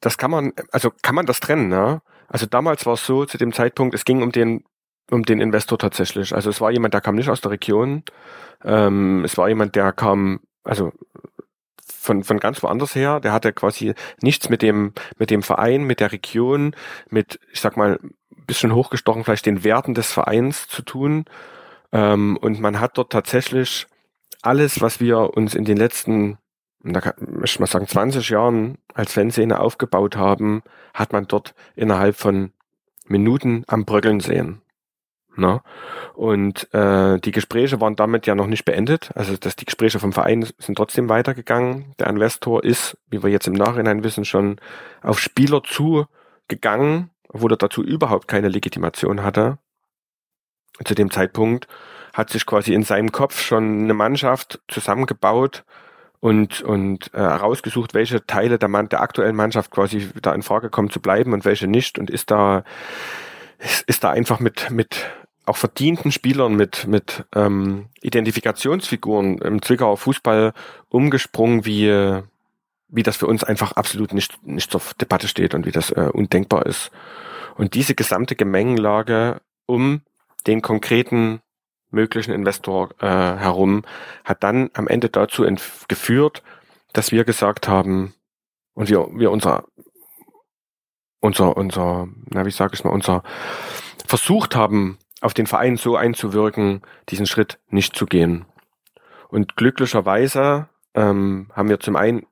das 0.00 0.16
kann 0.16 0.30
man, 0.30 0.52
also 0.70 0.92
kann 1.02 1.14
man 1.14 1.26
das 1.26 1.40
trennen, 1.40 1.68
ne? 1.68 2.02
Also 2.28 2.46
damals 2.46 2.86
war 2.86 2.94
es 2.94 3.06
so, 3.06 3.24
zu 3.24 3.38
dem 3.38 3.52
Zeitpunkt, 3.52 3.94
es 3.94 4.04
ging 4.04 4.22
um 4.22 4.32
den, 4.32 4.64
um 5.10 5.24
den 5.24 5.40
Investor 5.40 5.78
tatsächlich. 5.78 6.34
Also 6.34 6.50
es 6.50 6.60
war 6.60 6.70
jemand, 6.70 6.94
der 6.94 7.00
kam 7.00 7.16
nicht 7.16 7.30
aus 7.30 7.40
der 7.40 7.50
Region. 7.50 8.04
Ähm, 8.64 9.24
es 9.24 9.36
war 9.38 9.48
jemand, 9.48 9.74
der 9.74 9.92
kam, 9.92 10.40
also 10.62 10.92
von, 11.82 12.22
von 12.22 12.38
ganz 12.38 12.62
woanders 12.62 12.94
her. 12.94 13.18
Der 13.20 13.32
hatte 13.32 13.52
quasi 13.52 13.94
nichts 14.20 14.50
mit 14.50 14.62
dem, 14.62 14.92
mit 15.18 15.30
dem 15.30 15.42
Verein, 15.42 15.84
mit 15.84 16.00
der 16.00 16.12
Region, 16.12 16.76
mit, 17.08 17.40
ich 17.50 17.60
sag 17.60 17.76
mal, 17.76 17.98
bisschen 18.48 18.74
hochgestochen 18.74 19.22
vielleicht 19.22 19.46
den 19.46 19.62
Werten 19.62 19.94
des 19.94 20.12
Vereins 20.12 20.66
zu 20.66 20.82
tun. 20.82 21.26
Ähm, 21.92 22.36
und 22.36 22.60
man 22.60 22.80
hat 22.80 22.98
dort 22.98 23.12
tatsächlich 23.12 23.86
alles, 24.42 24.80
was 24.80 25.00
wir 25.00 25.36
uns 25.36 25.54
in 25.54 25.64
den 25.64 25.76
letzten, 25.76 26.38
da 26.82 27.00
kann, 27.00 27.14
möchte 27.18 27.56
ich 27.56 27.60
mal 27.60 27.66
sagen, 27.66 27.86
20 27.86 28.28
Jahren 28.30 28.78
als 28.94 29.12
Fanszene 29.12 29.60
aufgebaut 29.60 30.16
haben, 30.16 30.62
hat 30.94 31.12
man 31.12 31.28
dort 31.28 31.54
innerhalb 31.76 32.16
von 32.16 32.52
Minuten 33.06 33.64
am 33.68 33.84
Bröckeln 33.84 34.20
sehen. 34.20 34.62
Ne? 35.38 35.62
Und 36.14 36.72
äh, 36.74 37.20
die 37.20 37.30
Gespräche 37.30 37.80
waren 37.80 37.94
damit 37.94 38.26
ja 38.26 38.34
noch 38.34 38.48
nicht 38.48 38.64
beendet. 38.64 39.10
Also 39.14 39.36
dass 39.36 39.54
die 39.54 39.66
Gespräche 39.66 40.00
vom 40.00 40.12
Verein 40.12 40.46
sind 40.58 40.76
trotzdem 40.76 41.08
weitergegangen. 41.08 41.94
Der 41.98 42.08
Investor 42.08 42.64
ist, 42.64 42.98
wie 43.08 43.22
wir 43.22 43.30
jetzt 43.30 43.46
im 43.46 43.54
Nachhinein 43.54 44.02
wissen, 44.02 44.24
schon 44.24 44.56
auf 45.00 45.20
Spieler 45.20 45.62
zugegangen, 45.62 47.10
obwohl 47.28 47.52
er 47.52 47.56
dazu 47.56 47.82
überhaupt 47.82 48.28
keine 48.28 48.48
Legitimation 48.48 49.22
hatte. 49.22 49.58
Zu 50.84 50.94
dem 50.94 51.10
Zeitpunkt 51.10 51.66
hat 52.14 52.30
sich 52.30 52.46
quasi 52.46 52.72
in 52.74 52.82
seinem 52.82 53.12
Kopf 53.12 53.40
schon 53.40 53.82
eine 53.84 53.94
Mannschaft 53.94 54.60
zusammengebaut 54.68 55.64
und 56.20 56.62
und 56.62 57.12
äh, 57.14 57.18
herausgesucht, 57.18 57.94
welche 57.94 58.26
Teile 58.26 58.58
der, 58.58 58.68
Mann, 58.68 58.88
der 58.88 59.02
aktuellen 59.02 59.36
Mannschaft 59.36 59.70
quasi 59.70 60.08
da 60.20 60.34
in 60.34 60.42
Frage 60.42 60.68
kommen 60.70 60.90
zu 60.90 61.00
bleiben 61.00 61.32
und 61.32 61.44
welche 61.44 61.68
nicht 61.68 61.98
und 61.98 62.10
ist 62.10 62.30
da 62.30 62.64
ist, 63.58 63.82
ist 63.88 64.04
da 64.04 64.10
einfach 64.10 64.40
mit 64.40 64.70
mit 64.70 65.06
auch 65.48 65.56
verdienten 65.56 66.12
Spielern 66.12 66.54
mit, 66.54 66.86
mit 66.86 67.24
ähm, 67.34 67.86
Identifikationsfiguren 68.02 69.38
im 69.38 69.62
Zwickauer 69.62 69.96
Fußball 69.96 70.52
umgesprungen, 70.88 71.64
wie, 71.64 72.22
wie 72.88 73.02
das 73.02 73.16
für 73.16 73.26
uns 73.26 73.44
einfach 73.44 73.72
absolut 73.72 74.12
nicht, 74.14 74.44
nicht 74.46 74.70
zur 74.70 74.80
Debatte 75.00 75.28
steht 75.28 75.54
und 75.54 75.66
wie 75.66 75.72
das 75.72 75.90
äh, 75.90 76.10
undenkbar 76.12 76.66
ist. 76.66 76.90
Und 77.56 77.74
diese 77.74 77.94
gesamte 77.94 78.34
Gemengenlage 78.36 79.40
um 79.66 80.02
den 80.46 80.62
konkreten 80.62 81.40
möglichen 81.90 82.32
Investor 82.32 82.90
äh, 83.00 83.06
herum 83.06 83.84
hat 84.24 84.42
dann 84.42 84.70
am 84.74 84.88
Ende 84.88 85.08
dazu 85.08 85.46
geführt, 85.88 86.42
dass 86.92 87.12
wir 87.12 87.24
gesagt 87.24 87.68
haben 87.68 88.14
und 88.74 88.88
wir, 88.88 89.08
wir 89.12 89.30
unser 89.30 89.64
unser, 91.20 91.56
unser, 91.56 92.08
na, 92.30 92.46
wie 92.46 92.50
sage 92.50 92.74
ich 92.74 92.84
mal, 92.84 92.90
unser 92.90 93.22
versucht 94.06 94.56
haben, 94.56 94.98
auf 95.20 95.34
den 95.34 95.46
Verein 95.46 95.76
so 95.76 95.96
einzuwirken, 95.96 96.82
diesen 97.08 97.26
Schritt 97.26 97.58
nicht 97.68 97.96
zu 97.96 98.06
gehen. 98.06 98.44
Und 99.28 99.56
glücklicherweise 99.56 100.68
ähm, 100.94 101.50
haben 101.52 101.68
wir 101.68 101.80
zum 101.80 101.96
einen 101.96 102.26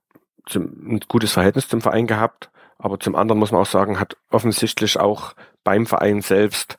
zum, 0.46 0.94
ein 0.94 1.00
gutes 1.09 1.32
Verhältnis 1.32 1.68
zum 1.68 1.80
Verein 1.80 2.06
gehabt, 2.06 2.50
aber 2.78 2.98
zum 3.00 3.16
anderen 3.16 3.38
muss 3.38 3.52
man 3.52 3.62
auch 3.62 3.66
sagen, 3.66 4.00
hat 4.00 4.16
offensichtlich 4.30 4.98
auch 4.98 5.35
beim 5.64 5.87
Verein 5.87 6.22
selbst 6.22 6.78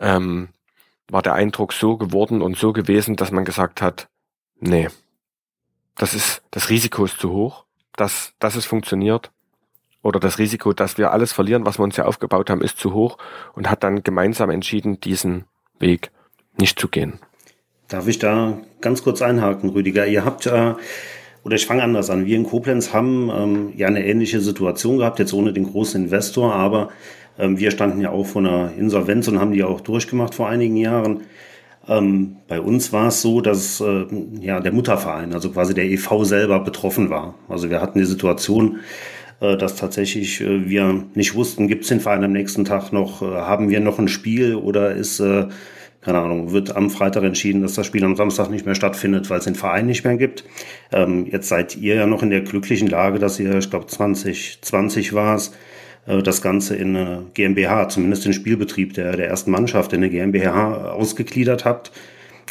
ähm, 0.00 0.48
war 1.08 1.22
der 1.22 1.34
Eindruck 1.34 1.72
so 1.72 1.96
geworden 1.96 2.42
und 2.42 2.56
so 2.56 2.72
gewesen, 2.72 3.16
dass 3.16 3.32
man 3.32 3.44
gesagt 3.44 3.82
hat, 3.82 4.08
nee, 4.60 4.88
das 5.96 6.14
ist, 6.14 6.42
das 6.50 6.70
Risiko 6.70 7.04
ist 7.04 7.18
zu 7.18 7.32
hoch, 7.32 7.64
dass, 7.96 8.32
dass 8.38 8.54
es 8.54 8.64
funktioniert. 8.64 9.30
Oder 10.02 10.18
das 10.18 10.38
Risiko, 10.38 10.72
dass 10.72 10.96
wir 10.96 11.10
alles 11.10 11.32
verlieren, 11.32 11.66
was 11.66 11.78
wir 11.78 11.82
uns 11.82 11.96
ja 11.96 12.06
aufgebaut 12.06 12.48
haben, 12.48 12.62
ist 12.62 12.78
zu 12.78 12.94
hoch 12.94 13.18
und 13.54 13.68
hat 13.68 13.82
dann 13.82 14.02
gemeinsam 14.02 14.48
entschieden, 14.48 14.98
diesen 15.00 15.44
Weg 15.78 16.10
nicht 16.56 16.78
zu 16.78 16.88
gehen. 16.88 17.18
Darf 17.88 18.06
ich 18.06 18.18
da 18.18 18.56
ganz 18.80 19.02
kurz 19.02 19.20
einhaken, 19.20 19.68
Rüdiger? 19.70 20.06
Ihr 20.06 20.24
habt 20.24 20.46
äh, 20.46 20.74
oder 21.44 21.56
ich 21.56 21.66
fange 21.66 21.82
anders 21.82 22.10
an. 22.10 22.26
Wir 22.26 22.36
in 22.36 22.44
Koblenz 22.44 22.92
haben 22.92 23.30
ähm, 23.34 23.72
ja 23.76 23.86
eine 23.86 24.04
ähnliche 24.04 24.40
Situation 24.40 24.98
gehabt, 24.98 25.18
jetzt 25.18 25.32
ohne 25.32 25.52
den 25.52 25.64
großen 25.64 26.04
Investor, 26.04 26.54
aber 26.54 26.90
ähm, 27.38 27.58
wir 27.58 27.70
standen 27.70 28.00
ja 28.00 28.10
auch 28.10 28.26
vor 28.26 28.42
einer 28.42 28.72
Insolvenz 28.76 29.28
und 29.28 29.40
haben 29.40 29.52
die 29.52 29.64
auch 29.64 29.80
durchgemacht 29.80 30.34
vor 30.34 30.48
einigen 30.48 30.76
Jahren. 30.76 31.22
Ähm, 31.88 32.36
bei 32.46 32.60
uns 32.60 32.92
war 32.92 33.08
es 33.08 33.22
so, 33.22 33.40
dass 33.40 33.80
äh, 33.80 34.04
ja 34.40 34.60
der 34.60 34.72
Mutterverein, 34.72 35.32
also 35.32 35.50
quasi 35.50 35.74
der 35.74 35.86
EV 35.86 36.24
selber 36.24 36.60
betroffen 36.60 37.08
war. 37.10 37.34
Also 37.48 37.70
wir 37.70 37.80
hatten 37.80 37.98
die 37.98 38.04
Situation, 38.04 38.80
äh, 39.40 39.56
dass 39.56 39.76
tatsächlich 39.76 40.42
äh, 40.42 40.68
wir 40.68 41.04
nicht 41.14 41.34
wussten, 41.34 41.68
gibt 41.68 41.84
es 41.84 41.88
den 41.88 42.00
Verein 42.00 42.22
am 42.22 42.32
nächsten 42.32 42.66
Tag 42.66 42.92
noch, 42.92 43.22
äh, 43.22 43.24
haben 43.24 43.70
wir 43.70 43.80
noch 43.80 43.98
ein 43.98 44.08
Spiel 44.08 44.54
oder 44.54 44.94
ist 44.94 45.20
äh, 45.20 45.46
keine 46.02 46.18
Ahnung, 46.18 46.52
wird 46.52 46.74
am 46.74 46.88
Freitag 46.90 47.24
entschieden, 47.24 47.60
dass 47.60 47.74
das 47.74 47.86
Spiel 47.86 48.04
am 48.04 48.16
Samstag 48.16 48.48
nicht 48.50 48.64
mehr 48.64 48.74
stattfindet, 48.74 49.28
weil 49.28 49.38
es 49.38 49.44
den 49.44 49.54
Verein 49.54 49.86
nicht 49.86 50.04
mehr 50.04 50.16
gibt. 50.16 50.44
Ähm, 50.92 51.26
jetzt 51.26 51.48
seid 51.48 51.76
ihr 51.76 51.94
ja 51.94 52.06
noch 52.06 52.22
in 52.22 52.30
der 52.30 52.40
glücklichen 52.40 52.88
Lage, 52.88 53.18
dass 53.18 53.38
ihr, 53.38 53.54
ich 53.56 53.68
glaube 53.68 53.86
2020 53.86 55.12
war 55.12 55.36
es, 55.36 55.52
äh, 56.06 56.22
das 56.22 56.40
Ganze 56.40 56.76
in 56.76 56.96
eine 56.96 57.26
GmbH, 57.34 57.88
zumindest 57.90 58.24
den 58.24 58.32
Spielbetrieb 58.32 58.94
der, 58.94 59.16
der 59.16 59.28
ersten 59.28 59.50
Mannschaft 59.50 59.92
in 59.92 59.98
eine 59.98 60.10
GmbH 60.10 60.92
ausgegliedert 60.92 61.66
habt 61.66 61.92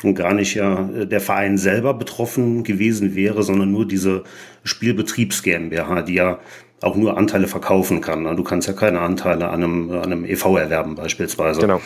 und 0.03 0.15
gar 0.15 0.33
nicht 0.33 0.53
ja 0.55 0.83
der 0.83 1.19
Verein 1.19 1.57
selber 1.57 1.93
betroffen 1.93 2.63
gewesen 2.63 3.15
wäre, 3.15 3.43
sondern 3.43 3.71
nur 3.71 3.87
diese 3.87 4.23
Spielbetriebs 4.63 5.43
GmbH, 5.43 6.03
die 6.03 6.13
ja 6.13 6.39
auch 6.81 6.95
nur 6.95 7.17
Anteile 7.17 7.47
verkaufen 7.47 8.01
kann. 8.01 8.23
Du 8.35 8.43
kannst 8.43 8.67
ja 8.67 8.73
keine 8.73 9.01
Anteile 9.01 9.49
an 9.49 9.63
einem, 9.63 9.91
an 9.91 10.03
einem 10.03 10.25
EV 10.25 10.57
erwerben 10.57 10.95
beispielsweise. 10.95 11.61
Genau. 11.61 11.81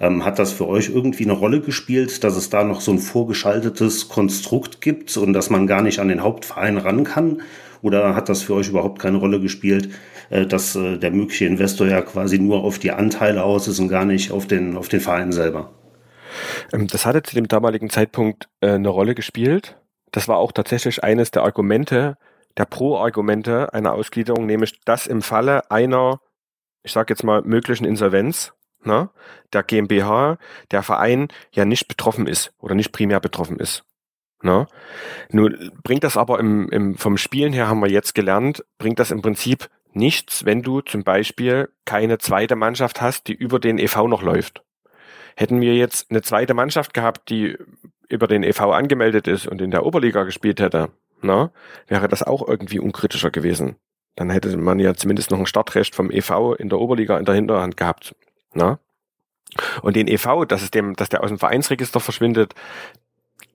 Ähm, 0.00 0.24
hat 0.24 0.38
das 0.38 0.52
für 0.52 0.66
euch 0.66 0.88
irgendwie 0.88 1.24
eine 1.24 1.34
Rolle 1.34 1.60
gespielt, 1.60 2.24
dass 2.24 2.36
es 2.36 2.50
da 2.50 2.64
noch 2.64 2.80
so 2.80 2.92
ein 2.92 2.98
vorgeschaltetes 2.98 4.08
Konstrukt 4.08 4.80
gibt 4.80 5.16
und 5.16 5.32
dass 5.32 5.50
man 5.50 5.66
gar 5.66 5.82
nicht 5.82 6.00
an 6.00 6.08
den 6.08 6.22
Hauptverein 6.22 6.78
ran 6.78 7.04
kann? 7.04 7.42
Oder 7.82 8.14
hat 8.14 8.28
das 8.28 8.42
für 8.42 8.54
euch 8.54 8.68
überhaupt 8.68 9.00
keine 9.00 9.18
Rolle 9.18 9.40
gespielt, 9.40 9.90
äh, 10.30 10.46
dass 10.46 10.74
äh, 10.76 10.98
der 10.98 11.10
mögliche 11.10 11.46
Investor 11.46 11.86
ja 11.86 12.00
quasi 12.00 12.38
nur 12.38 12.64
auf 12.64 12.78
die 12.78 12.92
Anteile 12.92 13.42
aus 13.44 13.68
ist 13.68 13.78
und 13.78 13.88
gar 13.88 14.04
nicht 14.04 14.32
auf 14.32 14.46
den, 14.46 14.76
auf 14.76 14.88
den 14.88 15.00
Verein 15.00 15.32
selber? 15.32 15.70
Ähm, 16.72 16.86
das 16.86 17.06
hatte 17.06 17.22
zu 17.22 17.34
dem 17.34 17.48
damaligen 17.48 17.90
Zeitpunkt 17.90 18.48
äh, 18.60 18.70
eine 18.70 18.88
Rolle 18.88 19.14
gespielt. 19.14 19.76
Das 20.12 20.28
war 20.28 20.36
auch 20.36 20.52
tatsächlich 20.52 21.02
eines 21.02 21.30
der 21.30 21.42
Argumente, 21.42 22.16
der 22.56 22.64
Pro-Argumente 22.64 23.72
einer 23.72 23.92
Ausgliederung, 23.94 24.46
nämlich 24.46 24.80
dass 24.84 25.06
im 25.06 25.22
Falle 25.22 25.70
einer, 25.70 26.20
ich 26.82 26.92
sage 26.92 27.12
jetzt 27.12 27.24
mal, 27.24 27.42
möglichen 27.42 27.84
Insolvenz 27.84 28.52
ne, 28.84 29.10
der 29.52 29.62
GmbH, 29.62 30.38
der 30.70 30.82
Verein 30.82 31.28
ja 31.52 31.64
nicht 31.64 31.88
betroffen 31.88 32.26
ist 32.26 32.52
oder 32.58 32.74
nicht 32.74 32.92
primär 32.92 33.20
betroffen 33.20 33.58
ist. 33.58 33.84
Ne? 34.42 34.66
Nun 35.30 35.70
bringt 35.82 36.04
das 36.04 36.16
aber 36.16 36.40
im, 36.40 36.68
im, 36.70 36.96
vom 36.96 37.16
Spielen 37.16 37.52
her, 37.52 37.68
haben 37.68 37.80
wir 37.80 37.90
jetzt 37.90 38.14
gelernt, 38.14 38.64
bringt 38.78 38.98
das 38.98 39.10
im 39.10 39.22
Prinzip 39.22 39.68
nichts, 39.92 40.44
wenn 40.44 40.62
du 40.62 40.80
zum 40.80 41.04
Beispiel 41.04 41.68
keine 41.84 42.18
zweite 42.18 42.56
Mannschaft 42.56 43.00
hast, 43.00 43.28
die 43.28 43.34
über 43.34 43.60
den 43.60 43.78
EV 43.78 44.08
noch 44.08 44.22
läuft. 44.22 44.62
Hätten 45.36 45.60
wir 45.60 45.74
jetzt 45.74 46.10
eine 46.10 46.22
zweite 46.22 46.54
Mannschaft 46.54 46.92
gehabt, 46.92 47.30
die 47.30 47.56
über 48.08 48.26
den 48.26 48.42
EV 48.42 48.60
angemeldet 48.72 49.28
ist 49.28 49.46
und 49.46 49.62
in 49.62 49.70
der 49.70 49.86
Oberliga 49.86 50.24
gespielt 50.24 50.60
hätte, 50.60 50.90
na, 51.24 51.50
wäre 51.88 52.08
das 52.08 52.22
auch 52.22 52.46
irgendwie 52.46 52.80
unkritischer 52.80 53.30
gewesen. 53.30 53.76
Dann 54.16 54.30
hätte 54.30 54.56
man 54.56 54.78
ja 54.78 54.94
zumindest 54.94 55.30
noch 55.30 55.38
ein 55.38 55.46
Startrecht 55.46 55.94
vom 55.94 56.10
EV 56.10 56.54
in 56.58 56.68
der 56.68 56.78
Oberliga 56.78 57.18
in 57.18 57.24
der 57.24 57.34
Hinterhand 57.34 57.76
gehabt. 57.76 58.14
Na? 58.52 58.78
Und 59.82 59.96
den 59.96 60.08
EV, 60.08 60.44
dass 60.46 60.62
es 60.62 60.70
dem, 60.70 60.94
dass 60.96 61.08
der 61.08 61.22
aus 61.22 61.28
dem 61.28 61.38
Vereinsregister 61.38 62.00
verschwindet, 62.00 62.54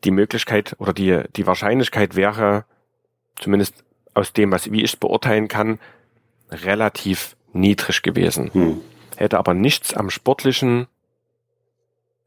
die 0.04 0.12
Möglichkeit 0.12 0.76
oder 0.80 0.94
die, 0.94 1.24
die 1.36 1.48
Wahrscheinlichkeit 1.48 2.16
wäre, 2.16 2.66
zumindest 3.36 3.84
aus 4.14 4.34
dem, 4.34 4.52
was, 4.52 4.72
wie 4.72 4.84
ich 4.84 4.94
es 4.94 4.96
beurteilen 4.96 5.48
kann, 5.48 5.80
relativ 6.50 7.36
niedrig 7.54 8.02
gewesen. 8.02 8.54
Hm. 8.54 8.82
Hätte 9.16 9.38
aber 9.38 9.54
nichts 9.54 9.94
am 9.94 10.10
sportlichen, 10.10 10.88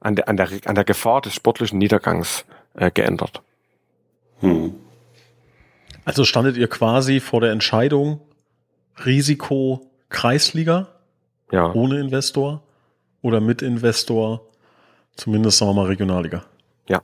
an 0.00 0.16
der, 0.16 0.28
an 0.28 0.36
der, 0.36 0.48
an 0.64 0.74
der 0.74 0.84
Gefahr 0.84 1.20
des 1.20 1.34
sportlichen 1.34 1.78
Niedergangs 1.78 2.44
äh, 2.74 2.90
geändert. 2.90 3.42
Hm. 4.40 4.74
Also 6.04 6.24
standet 6.24 6.56
ihr 6.56 6.68
quasi 6.68 7.20
vor 7.20 7.40
der 7.40 7.52
Entscheidung 7.52 8.20
Risiko 9.04 9.90
Kreisliga 10.08 10.88
ja. 11.52 11.72
ohne 11.72 12.00
Investor 12.00 12.62
oder 13.22 13.40
mit 13.40 13.62
Investor, 13.62 14.42
zumindest 15.14 15.58
sagen 15.58 15.70
wir 15.70 15.82
mal 15.82 15.86
Regionalliga. 15.86 16.44
Ja. 16.88 17.02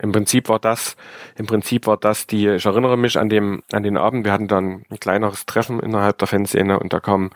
Im 0.00 0.12
Prinzip 0.12 0.48
war 0.48 0.58
das, 0.58 0.96
im 1.36 1.46
Prinzip 1.46 1.86
war 1.86 1.96
das 1.96 2.26
die, 2.26 2.48
ich 2.48 2.66
erinnere 2.66 2.96
mich 2.96 3.18
an 3.18 3.28
dem, 3.28 3.62
an 3.72 3.82
den 3.82 3.96
Abend, 3.96 4.24
wir 4.24 4.32
hatten 4.32 4.48
dann 4.48 4.84
ein 4.90 5.00
kleineres 5.00 5.46
Treffen 5.46 5.80
innerhalb 5.80 6.18
der 6.18 6.28
Fanszene 6.28 6.78
und 6.78 6.92
da 6.92 7.00
kamen, 7.00 7.30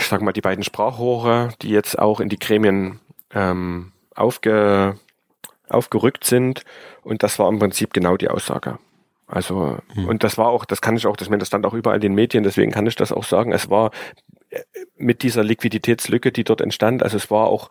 ich 0.00 0.06
sag 0.06 0.20
mal, 0.22 0.32
die 0.32 0.40
beiden 0.40 0.62
Sprachrohre, 0.62 1.50
die 1.62 1.70
jetzt 1.70 1.98
auch 1.98 2.20
in 2.20 2.28
die 2.28 2.38
Gremien 2.38 3.00
ähm, 3.34 3.92
aufge, 4.14 4.98
aufgerückt 5.68 6.24
sind 6.24 6.64
und 7.02 7.22
das 7.22 7.38
war 7.38 7.48
im 7.48 7.58
Prinzip 7.58 7.94
genau 7.94 8.16
die 8.16 8.28
Aussage. 8.28 8.78
Also, 9.32 9.78
mhm. 9.94 10.08
und 10.08 10.24
das 10.24 10.36
war 10.36 10.48
auch, 10.48 10.66
das 10.66 10.82
kann 10.82 10.94
ich 10.94 11.06
auch, 11.06 11.16
das, 11.16 11.30
das 11.30 11.48
stand 11.48 11.64
auch 11.64 11.72
überall 11.72 11.96
in 11.96 12.02
den 12.02 12.14
Medien, 12.14 12.44
deswegen 12.44 12.70
kann 12.70 12.86
ich 12.86 12.96
das 12.96 13.12
auch 13.12 13.24
sagen. 13.24 13.50
Es 13.50 13.70
war 13.70 13.90
äh, 14.50 14.60
mit 14.96 15.22
dieser 15.22 15.42
Liquiditätslücke, 15.42 16.32
die 16.32 16.44
dort 16.44 16.60
entstand, 16.60 17.02
also 17.02 17.16
es 17.16 17.30
war 17.30 17.46
auch 17.46 17.70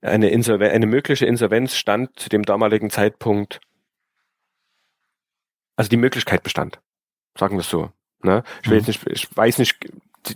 eine, 0.00 0.30
Insolven 0.30 0.68
eine 0.68 0.86
mögliche 0.86 1.24
Insolvenz 1.24 1.76
stand 1.76 2.18
zu 2.18 2.28
dem 2.28 2.42
damaligen 2.42 2.90
Zeitpunkt, 2.90 3.60
also 5.76 5.88
die 5.88 5.96
Möglichkeit 5.96 6.42
bestand. 6.42 6.80
Sagen 7.38 7.54
wir 7.54 7.60
es 7.60 7.70
so. 7.70 7.92
Ne? 8.24 8.42
Ich, 8.64 8.68
will 8.68 8.80
mhm. 8.80 8.86
jetzt 8.86 8.88
nicht, 8.88 9.06
ich 9.06 9.36
weiß 9.36 9.58
nicht 9.58 9.76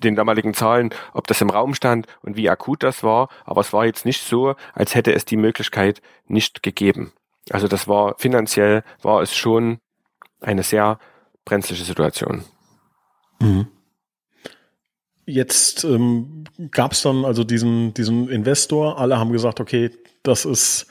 den 0.04 0.14
damaligen 0.14 0.54
Zahlen, 0.54 0.90
ob 1.14 1.26
das 1.26 1.40
im 1.40 1.50
Raum 1.50 1.74
stand 1.74 2.06
und 2.22 2.36
wie 2.36 2.48
akut 2.48 2.84
das 2.84 3.02
war, 3.02 3.28
aber 3.44 3.62
es 3.62 3.72
war 3.72 3.86
jetzt 3.86 4.04
nicht 4.04 4.22
so, 4.22 4.54
als 4.72 4.94
hätte 4.94 5.12
es 5.14 5.24
die 5.24 5.36
Möglichkeit 5.36 6.00
nicht 6.28 6.62
gegeben. 6.62 7.12
Also 7.50 7.66
das 7.66 7.88
war 7.88 8.14
finanziell 8.18 8.84
war 9.02 9.20
es 9.20 9.34
schon 9.34 9.80
eine 10.40 10.62
sehr 10.62 10.98
brenzliche 11.44 11.84
Situation. 11.84 12.44
Mhm. 13.40 13.66
Jetzt 15.26 15.84
ähm, 15.84 16.44
gab 16.70 16.92
es 16.92 17.02
dann 17.02 17.24
also 17.24 17.44
diesen, 17.44 17.94
diesen 17.94 18.28
Investor. 18.28 18.98
Alle 18.98 19.18
haben 19.18 19.32
gesagt, 19.32 19.60
okay, 19.60 19.90
das 20.22 20.44
ist 20.44 20.86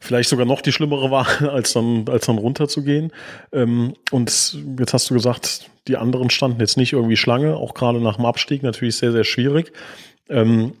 vielleicht 0.00 0.28
sogar 0.28 0.46
noch 0.46 0.60
die 0.60 0.72
schlimmere 0.72 1.10
Wahl, 1.10 1.48
als 1.48 1.72
dann, 1.72 2.08
als 2.08 2.26
dann 2.26 2.38
runterzugehen. 2.38 3.12
Ähm, 3.52 3.94
und 4.10 4.56
jetzt 4.78 4.94
hast 4.94 5.10
du 5.10 5.14
gesagt, 5.14 5.70
die 5.86 5.96
anderen 5.96 6.30
standen 6.30 6.60
jetzt 6.60 6.76
nicht 6.76 6.92
irgendwie 6.92 7.16
Schlange, 7.16 7.56
auch 7.56 7.74
gerade 7.74 8.00
nach 8.00 8.16
dem 8.16 8.26
Abstieg 8.26 8.62
natürlich 8.62 8.96
sehr, 8.96 9.12
sehr 9.12 9.24
schwierig. 9.24 9.72
Ähm, 10.28 10.72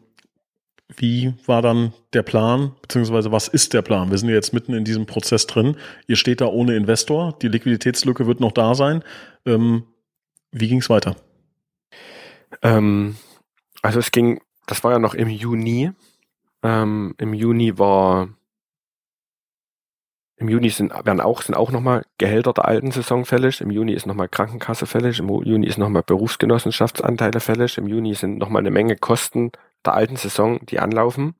wie 0.96 1.34
war 1.46 1.62
dann 1.62 1.92
der 2.12 2.22
Plan, 2.22 2.72
beziehungsweise 2.82 3.32
was 3.32 3.48
ist 3.48 3.72
der 3.74 3.82
Plan? 3.82 4.10
Wir 4.10 4.18
sind 4.18 4.28
ja 4.28 4.34
jetzt 4.34 4.52
mitten 4.52 4.74
in 4.74 4.84
diesem 4.84 5.06
Prozess 5.06 5.46
drin. 5.46 5.76
Ihr 6.06 6.16
steht 6.16 6.40
da 6.40 6.46
ohne 6.46 6.76
Investor, 6.76 7.36
die 7.40 7.48
Liquiditätslücke 7.48 8.26
wird 8.26 8.40
noch 8.40 8.52
da 8.52 8.74
sein. 8.74 9.02
Ähm, 9.46 9.84
wie 10.52 10.68
ging 10.68 10.78
es 10.78 10.90
weiter? 10.90 11.16
Ähm, 12.62 13.16
also 13.82 13.98
es 13.98 14.10
ging, 14.10 14.40
das 14.66 14.82
war 14.84 14.92
ja 14.92 14.98
noch 14.98 15.14
im 15.14 15.28
Juni. 15.28 15.92
Ähm, 16.62 17.14
Im 17.18 17.32
Juni 17.32 17.78
war, 17.78 18.28
im 20.36 20.48
Juni 20.48 20.68
sind, 20.70 20.92
werden 20.92 21.20
auch, 21.20 21.42
sind 21.42 21.54
auch 21.54 21.70
nochmal 21.70 22.04
Gehälter 22.18 22.52
der 22.52 22.66
alten 22.66 22.90
Saison 22.90 23.24
fällig. 23.24 23.60
Im 23.60 23.70
Juni 23.70 23.92
ist 23.92 24.06
nochmal 24.06 24.28
Krankenkasse 24.28 24.86
fällig. 24.86 25.18
Im 25.20 25.28
Juni 25.28 25.66
ist 25.66 25.78
nochmal 25.78 26.02
Berufsgenossenschaftsanteile 26.02 27.40
fällig. 27.40 27.78
Im 27.78 27.86
Juni 27.86 28.14
sind 28.14 28.38
nochmal 28.38 28.60
eine 28.60 28.70
Menge 28.70 28.96
Kosten 28.96 29.52
der 29.84 29.94
alten 29.94 30.16
Saison, 30.16 30.64
die 30.66 30.80
anlaufen. 30.80 31.34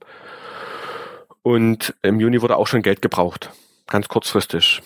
Und 1.42 1.94
im 2.02 2.20
Juni 2.20 2.42
wurde 2.42 2.56
auch 2.56 2.66
schon 2.66 2.82
Geld 2.82 3.02
gebraucht, 3.02 3.50
ganz 3.86 4.08
kurzfristig. 4.08 4.82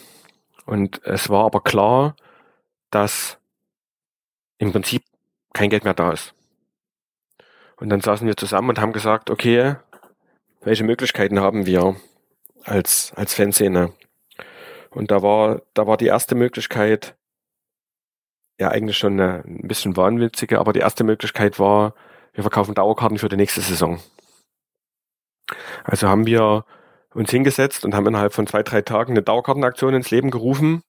Und 0.66 1.04
es 1.04 1.28
war 1.28 1.44
aber 1.44 1.60
klar, 1.60 2.16
dass 2.90 3.38
im 4.58 4.72
Prinzip 4.72 5.02
kein 5.52 5.70
Geld 5.70 5.84
mehr 5.84 5.94
da 5.94 6.12
ist. 6.12 6.34
Und 7.76 7.90
dann 7.90 8.00
saßen 8.00 8.26
wir 8.26 8.36
zusammen 8.36 8.70
und 8.70 8.80
haben 8.80 8.92
gesagt, 8.92 9.30
okay, 9.30 9.76
welche 10.60 10.84
Möglichkeiten 10.84 11.40
haben 11.40 11.66
wir 11.66 11.96
als, 12.64 13.12
als 13.16 13.34
Fanszene? 13.34 13.92
Und 14.90 15.10
da 15.10 15.22
war, 15.22 15.62
da 15.74 15.86
war 15.86 15.96
die 15.96 16.06
erste 16.06 16.34
Möglichkeit, 16.34 17.16
ja 18.58 18.68
eigentlich 18.68 18.96
schon 18.96 19.20
eine, 19.20 19.44
ein 19.44 19.66
bisschen 19.66 19.96
wahnwitzige, 19.96 20.60
aber 20.60 20.72
die 20.72 20.80
erste 20.80 21.04
Möglichkeit 21.04 21.58
war, 21.58 21.94
wir 22.34 22.42
verkaufen 22.42 22.74
Dauerkarten 22.74 23.18
für 23.18 23.28
die 23.28 23.36
nächste 23.36 23.60
Saison. 23.60 24.00
Also 25.84 26.08
haben 26.08 26.26
wir 26.26 26.64
uns 27.14 27.30
hingesetzt 27.30 27.84
und 27.84 27.94
haben 27.94 28.06
innerhalb 28.06 28.34
von 28.34 28.46
zwei, 28.46 28.62
drei 28.62 28.82
Tagen 28.82 29.12
eine 29.12 29.22
Dauerkartenaktion 29.22 29.94
ins 29.94 30.10
Leben 30.10 30.30
gerufen 30.30 30.82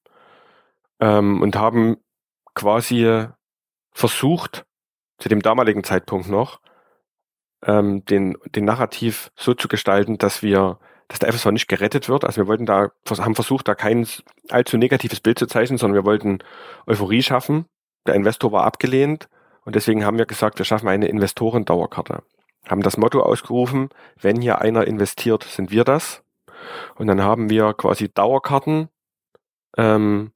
ähm, 1.00 1.42
und 1.42 1.56
haben 1.56 1.98
quasi 2.56 3.28
versucht, 3.94 4.66
zu 5.20 5.30
dem 5.30 5.42
damaligen 5.42 5.84
Zeitpunkt 5.84 6.28
noch, 6.28 6.60
ähm, 7.64 8.04
den, 8.06 8.38
den 8.48 8.66
Narrativ 8.66 9.32
so 9.36 9.54
zu 9.54 9.68
gestalten, 9.68 10.18
dass 10.18 10.42
wir, 10.42 10.80
dass 11.08 11.20
der 11.20 11.32
FSV 11.32 11.52
nicht 11.52 11.68
gerettet 11.68 12.10
wird. 12.10 12.26
Also 12.26 12.42
wir 12.42 12.48
wollten 12.48 12.66
da, 12.66 12.90
haben 13.08 13.36
versucht, 13.36 13.68
da 13.68 13.76
kein 13.76 14.08
allzu 14.50 14.78
negatives 14.78 15.20
Bild 15.20 15.38
zu 15.38 15.46
zeichnen, 15.46 15.78
sondern 15.78 15.96
wir 15.96 16.06
wollten 16.06 16.40
Euphorie 16.88 17.22
schaffen. 17.22 17.66
Der 18.08 18.16
Investor 18.16 18.52
war 18.52 18.64
abgelehnt 18.64 19.30
und 19.66 19.76
deswegen 19.76 20.06
haben 20.06 20.18
wir 20.18 20.26
gesagt, 20.26 20.58
wir 20.60 20.66
schaffen 20.66 20.88
eine 20.88 21.08
Investorendauerkarte. 21.08 22.24
Haben 22.70 22.82
das 22.82 22.98
Motto 22.98 23.22
ausgerufen, 23.22 23.90
wenn 24.20 24.42
hier 24.42 24.62
einer 24.62 24.88
investiert, 24.88 25.44
sind 25.44 25.72
wir 25.72 25.84
das. 25.84 26.24
Und 26.96 27.08
dann 27.08 27.22
haben 27.22 27.50
wir 27.50 27.74
quasi 27.74 28.10
Dauerkarten 28.10 28.90
ähm, 29.78 30.32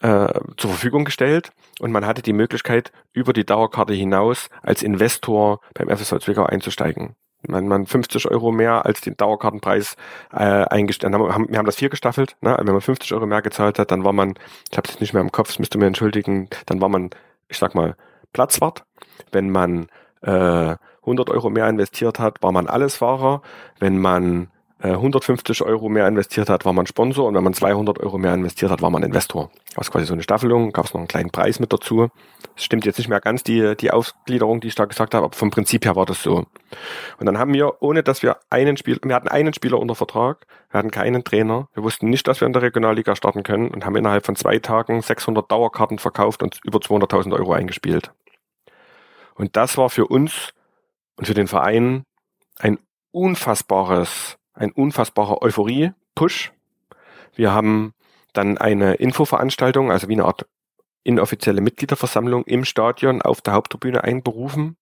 äh, 0.00 0.40
zur 0.56 0.70
Verfügung 0.70 1.04
gestellt 1.04 1.50
und 1.80 1.92
man 1.92 2.06
hatte 2.06 2.22
die 2.22 2.32
Möglichkeit, 2.32 2.92
über 3.12 3.32
die 3.32 3.44
Dauerkarte 3.44 3.92
hinaus 3.92 4.48
als 4.62 4.82
Investor 4.82 5.60
beim 5.74 5.88
FSV 5.88 6.20
Zwickau 6.20 6.44
einzusteigen. 6.44 7.16
Man, 7.46 7.68
man 7.68 7.86
50 7.86 8.30
Euro 8.30 8.50
mehr 8.50 8.84
als 8.84 9.00
den 9.00 9.16
Dauerkartenpreis 9.16 9.96
äh, 10.32 10.38
eingestellt. 10.38 11.14
Haben, 11.14 11.48
wir 11.48 11.58
haben 11.58 11.66
das 11.66 11.76
vier 11.76 11.88
gestaffelt. 11.88 12.36
Ne? 12.40 12.56
Wenn 12.58 12.72
man 12.72 12.80
50 12.80 13.12
Euro 13.12 13.26
mehr 13.26 13.42
gezahlt 13.42 13.78
hat, 13.78 13.92
dann 13.92 14.02
war 14.04 14.12
man, 14.12 14.34
ich 14.70 14.76
habe 14.76 14.88
es 14.88 14.98
nicht 15.00 15.12
mehr 15.12 15.22
im 15.22 15.30
Kopf, 15.30 15.48
das 15.48 15.58
müsst 15.60 15.74
ihr 15.74 15.78
mir 15.78 15.86
entschuldigen, 15.86 16.48
dann 16.66 16.80
war 16.80 16.88
man, 16.88 17.10
ich 17.48 17.58
sag 17.58 17.74
mal, 17.74 17.96
Platzwart. 18.32 18.84
Wenn 19.32 19.50
man 19.50 19.88
äh, 20.22 20.76
100 21.02 21.30
Euro 21.30 21.50
mehr 21.50 21.68
investiert 21.68 22.18
hat, 22.18 22.42
war 22.42 22.52
man 22.52 22.68
Allesfahrer. 22.68 23.42
Wenn 23.78 23.98
man 23.98 24.48
150 24.80 25.62
Euro 25.62 25.88
mehr 25.88 26.06
investiert 26.06 26.48
hat, 26.48 26.64
war 26.64 26.72
man 26.72 26.86
Sponsor. 26.86 27.26
Und 27.26 27.34
wenn 27.34 27.42
man 27.42 27.52
200 27.52 27.98
Euro 28.00 28.16
mehr 28.18 28.34
investiert 28.34 28.70
hat, 28.70 28.80
war 28.80 28.90
man 28.90 29.02
Investor. 29.02 29.50
Das 29.74 29.88
ist 29.88 29.92
quasi 29.92 30.06
so 30.06 30.12
eine 30.12 30.22
Staffelung. 30.22 30.72
Gab 30.72 30.86
es 30.86 30.94
noch 30.94 31.00
einen 31.00 31.08
kleinen 31.08 31.30
Preis 31.30 31.58
mit 31.58 31.72
dazu. 31.72 32.08
Das 32.54 32.64
stimmt 32.64 32.86
jetzt 32.86 32.98
nicht 32.98 33.08
mehr 33.08 33.20
ganz 33.20 33.42
die, 33.42 33.76
die 33.76 33.90
Ausgliederung, 33.90 34.60
die 34.60 34.68
ich 34.68 34.76
da 34.76 34.84
gesagt 34.84 35.14
habe, 35.14 35.26
aber 35.26 35.36
vom 35.36 35.50
Prinzip 35.50 35.84
her 35.84 35.96
war 35.96 36.06
das 36.06 36.22
so. 36.22 36.46
Und 37.18 37.26
dann 37.26 37.38
haben 37.38 37.52
wir, 37.52 37.82
ohne 37.82 38.02
dass 38.02 38.22
wir 38.22 38.36
einen 38.50 38.76
Spieler, 38.76 38.98
wir 39.02 39.14
hatten 39.14 39.28
einen 39.28 39.52
Spieler 39.52 39.78
unter 39.78 39.94
Vertrag, 39.94 40.46
wir 40.70 40.78
hatten 40.78 40.90
keinen 40.90 41.24
Trainer, 41.24 41.68
wir 41.74 41.82
wussten 41.82 42.08
nicht, 42.08 42.26
dass 42.28 42.40
wir 42.40 42.46
in 42.46 42.52
der 42.52 42.62
Regionalliga 42.62 43.16
starten 43.16 43.42
können 43.42 43.70
und 43.70 43.84
haben 43.84 43.96
innerhalb 43.96 44.26
von 44.26 44.36
zwei 44.36 44.58
Tagen 44.58 45.02
600 45.02 45.50
Dauerkarten 45.50 45.98
verkauft 45.98 46.42
und 46.42 46.60
über 46.64 46.78
200.000 46.78 47.34
Euro 47.34 47.52
eingespielt. 47.52 48.12
Und 49.34 49.56
das 49.56 49.76
war 49.76 49.90
für 49.90 50.06
uns 50.06 50.50
und 51.16 51.26
für 51.26 51.34
den 51.34 51.46
Verein 51.48 52.04
ein 52.58 52.78
unfassbares, 53.10 54.37
ein 54.58 54.72
unfassbarer 54.72 55.42
Euphorie-Push. 55.42 56.52
Wir 57.34 57.52
haben 57.52 57.94
dann 58.32 58.58
eine 58.58 58.94
Infoveranstaltung, 58.94 59.90
also 59.90 60.08
wie 60.08 60.14
eine 60.14 60.24
Art 60.24 60.46
inoffizielle 61.04 61.60
Mitgliederversammlung 61.60 62.44
im 62.44 62.64
Stadion 62.64 63.22
auf 63.22 63.40
der 63.40 63.54
Haupttribüne 63.54 64.04
einberufen. 64.04 64.76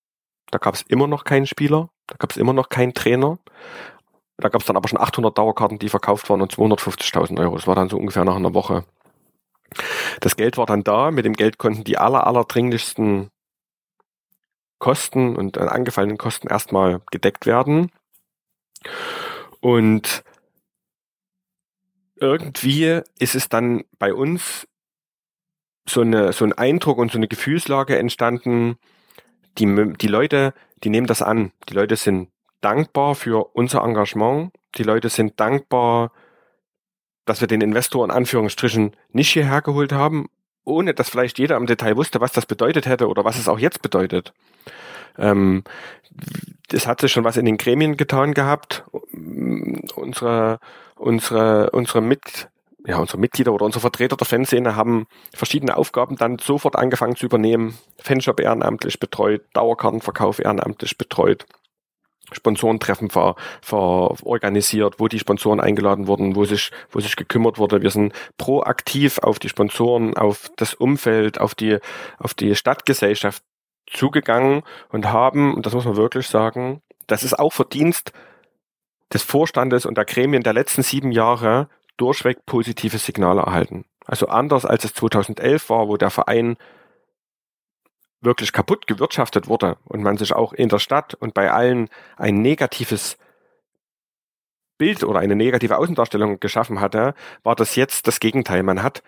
Da 0.51 0.59
gab 0.59 0.75
es 0.75 0.83
immer 0.83 1.07
noch 1.07 1.25
keinen 1.25 1.47
Spieler, 1.47 1.91
da 2.07 2.17
gab 2.19 2.31
es 2.31 2.37
immer 2.37 2.53
noch 2.53 2.69
keinen 2.69 2.95
Trainer. 2.95 3.39
Da 4.39 4.49
gab 4.49 4.61
es 4.61 4.67
dann 4.67 4.77
aber 4.77 4.89
schon 4.89 5.01
800 5.01 5.37
Dauerkarten, 5.37 5.79
die 5.79 5.89
verkauft 5.89 6.29
waren 6.29 6.43
und 6.43 6.53
250.000 6.53 7.39
Euro. 7.41 7.57
Das 7.57 7.67
war 7.67 7.75
dann 7.75 7.89
so 7.89 7.97
ungefähr 7.97 8.25
nach 8.25 8.37
einer 8.37 8.55
Woche. 8.55 8.85
Das 10.21 10.37
Geld 10.37 10.59
war 10.59 10.67
dann 10.67 10.85
da. 10.85 11.11
Mit 11.11 11.25
dem 11.25 11.33
Geld 11.33 11.59
konnten 11.59 11.85
die 11.85 11.97
aller, 11.97 12.27
aller 12.27 12.45
dringlichsten 12.45 13.31
Kosten 14.79 15.37
und 15.37 15.57
angefallenen 15.57 16.19
Kosten 16.19 16.49
erstmal 16.49 17.01
gedeckt 17.11 17.47
werden. 17.47 17.91
Und 19.61 20.25
irgendwie 22.17 23.01
ist 23.19 23.35
es 23.35 23.49
dann 23.49 23.85
bei 23.99 24.13
uns 24.13 24.67
so, 25.89 26.01
eine, 26.01 26.33
so 26.33 26.45
ein 26.45 26.53
Eindruck 26.53 26.99
und 26.99 27.13
so 27.13 27.19
eine 27.19 27.29
Gefühlslage 27.29 27.99
entstanden, 27.99 28.77
die, 29.59 29.93
die 29.95 30.09
Leute, 30.09 30.55
die 30.83 30.91
nehmen 30.91 31.07
das 31.07 31.23
an. 31.23 31.53
Die 31.69 31.75
Leute 31.75 31.97
sind 31.97 32.29
dankbar 32.61 33.15
für 33.15 33.55
unser 33.55 33.83
Engagement. 33.83 34.53
Die 34.77 34.83
Leute 34.83 35.09
sind 35.09 35.39
dankbar, 35.41 36.13
dass 37.25 37.41
wir 37.41 37.49
den 37.49 37.61
Investor 37.61 38.05
in 38.05 38.11
Anführungsstrichen 38.11 38.97
nicht 39.11 39.33
hierher 39.33 39.63
geholt 39.63 39.93
haben, 39.93 40.29
ohne 40.65 40.95
dass 40.95 41.11
vielleicht 41.11 41.39
jeder 41.39 41.57
im 41.57 41.67
Detail 41.67 41.97
wusste, 41.97 42.21
was 42.21 42.33
das 42.33 42.47
bedeutet 42.47 42.87
hätte 42.87 43.09
oder 43.09 43.25
was 43.25 43.39
es 43.39 43.49
auch 43.49 43.59
jetzt 43.59 43.83
bedeutet. 43.83 44.33
Ähm, 45.19 45.65
es 46.71 46.87
hat 46.87 47.01
sich 47.01 47.13
schon 47.13 47.25
was 47.25 47.37
in 47.37 47.47
den 47.47 47.57
Gremien 47.57 47.97
getan 47.97 48.35
gehabt. 48.35 48.85
Unsere, 49.95 50.59
unsere, 50.95 51.71
unsere 51.71 52.01
Mit, 52.01 52.49
ja, 52.87 52.99
unsere 52.99 53.19
Mitglieder 53.19 53.53
oder 53.53 53.65
unsere 53.65 53.81
Vertreter 53.81 54.17
der 54.17 54.27
Fanszene 54.27 54.77
haben 54.77 55.07
verschiedene 55.35 55.77
Aufgaben 55.77 56.17
dann 56.17 56.39
sofort 56.39 56.77
angefangen 56.77 57.17
zu 57.17 57.27
übernehmen. 57.27 57.77
Fanshop 57.99 58.41
ehrenamtlich 58.41 59.01
betreut, 59.01 59.43
Dauerkartenverkauf 59.55 60.39
ehrenamtlich 60.39 60.97
betreut. 60.97 61.47
Sponsorentreffen 62.33 63.09
ver, 63.09 63.37
ver 63.63 64.15
organisiert, 64.25 64.99
wo 64.99 65.07
die 65.07 65.19
Sponsoren 65.19 65.61
eingeladen 65.61 66.09
wurden, 66.09 66.35
wo 66.35 66.45
sich, 66.45 66.73
wo 66.91 66.99
sich 66.99 67.15
gekümmert 67.15 67.59
wurde. 67.59 67.83
Wir 67.83 67.91
sind 67.91 68.13
proaktiv 68.37 69.19
auf 69.19 69.39
die 69.39 69.49
Sponsoren, 69.49 70.17
auf 70.17 70.51
das 70.57 70.75
Umfeld, 70.75 71.41
auf 71.41 71.55
die, 71.55 71.79
auf 72.19 72.35
die 72.35 72.57
Stadtgesellschaft 72.57 73.45
zugegangen 73.87 74.63
und 74.89 75.07
haben, 75.07 75.55
und 75.55 75.67
das 75.67 75.75
muss 75.75 75.85
man 75.85 75.97
wirklich 75.97 76.27
sagen, 76.27 76.83
das 77.07 77.23
ist 77.23 77.39
auch 77.39 77.53
Verdienst 77.53 78.13
des 79.13 79.23
Vorstandes 79.23 79.87
und 79.87 79.97
der 79.97 80.05
Gremien 80.05 80.43
der 80.43 80.53
letzten 80.53 80.83
sieben 80.83 81.13
Jahre 81.13 81.69
durchweg 81.97 82.45
positive 82.47 82.99
Signale 82.99 83.43
erhalten. 83.43 83.85
Also 84.05 84.27
anders 84.29 84.65
als 84.65 84.85
es 84.85 84.95
2011 84.95 85.71
war, 85.71 85.89
wo 85.89 85.97
der 85.97 86.11
Verein 86.11 86.57
wirklich 88.21 88.53
kaputt 88.53 88.87
gewirtschaftet 88.87 89.49
wurde 89.49 89.79
und 89.85 90.03
man 90.03 90.17
sich 90.17 90.33
auch 90.33 90.53
in 90.53 90.69
der 90.69 90.79
Stadt 90.79 91.15
und 91.15 91.35
bei 91.35 91.51
allen 91.51 91.89
ein 92.17 92.41
negatives 92.41 93.19
Bild 94.79 95.05
oder 95.05 95.21
eine 95.21 95.37
negative 95.37 95.79
Außendarstellung 95.79 96.41
geschaffen 96.41 96.81
hatte, 96.81 97.15
war 97.43 97.55
das 97.55 97.77
jetzt 97.77 98.07
das 98.07 98.21
Gegenteil. 98.21 98.63
Man 98.63 98.83
hat, 98.83 99.03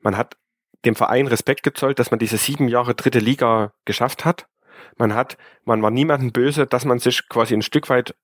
man 0.00 0.16
hat 0.16 0.36
dem 0.84 0.96
Verein 0.96 1.26
Respekt 1.26 1.62
gezollt, 1.62 1.98
dass 1.98 2.10
man 2.10 2.18
diese 2.18 2.36
sieben 2.36 2.68
Jahre 2.68 2.94
dritte 2.94 3.20
Liga 3.20 3.72
geschafft 3.86 4.24
hat. 4.24 4.46
Man 4.96 5.14
hat, 5.14 5.38
man 5.64 5.80
war 5.82 5.90
niemandem 5.90 6.32
böse, 6.32 6.66
dass 6.66 6.84
man 6.84 6.98
sich 6.98 7.28
quasi 7.28 7.54
ein 7.54 7.62
Stück 7.62 7.88
weit 7.88 8.14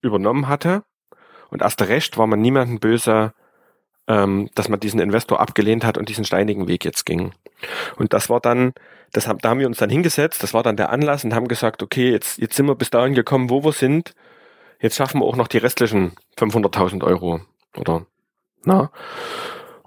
übernommen 0.00 0.48
hatte. 0.48 0.84
Und 1.50 1.62
erst 1.62 1.80
recht 1.82 2.18
war 2.18 2.26
man 2.26 2.40
niemandem 2.40 2.78
böse, 2.78 3.32
ähm, 4.06 4.50
dass 4.54 4.68
man 4.68 4.80
diesen 4.80 5.00
Investor 5.00 5.40
abgelehnt 5.40 5.84
hat 5.84 5.98
und 5.98 6.08
diesen 6.08 6.24
steinigen 6.24 6.68
Weg 6.68 6.84
jetzt 6.84 7.06
ging. 7.06 7.32
Und 7.96 8.12
das 8.12 8.30
war 8.30 8.40
dann, 8.40 8.72
das 9.12 9.28
haben, 9.28 9.38
da 9.38 9.50
haben 9.50 9.60
wir 9.60 9.66
uns 9.66 9.78
dann 9.78 9.90
hingesetzt, 9.90 10.42
das 10.42 10.54
war 10.54 10.62
dann 10.62 10.76
der 10.76 10.90
Anlass 10.90 11.24
und 11.24 11.34
haben 11.34 11.48
gesagt, 11.48 11.82
okay, 11.82 12.10
jetzt, 12.10 12.38
jetzt 12.38 12.56
sind 12.56 12.66
wir 12.66 12.74
bis 12.74 12.90
dahin 12.90 13.14
gekommen, 13.14 13.50
wo 13.50 13.64
wir 13.64 13.72
sind. 13.72 14.14
Jetzt 14.80 14.96
schaffen 14.96 15.20
wir 15.20 15.26
auch 15.26 15.36
noch 15.36 15.48
die 15.48 15.58
restlichen 15.58 16.12
500.000 16.38 17.04
Euro, 17.04 17.40
oder? 17.76 18.06
Na? 18.64 18.90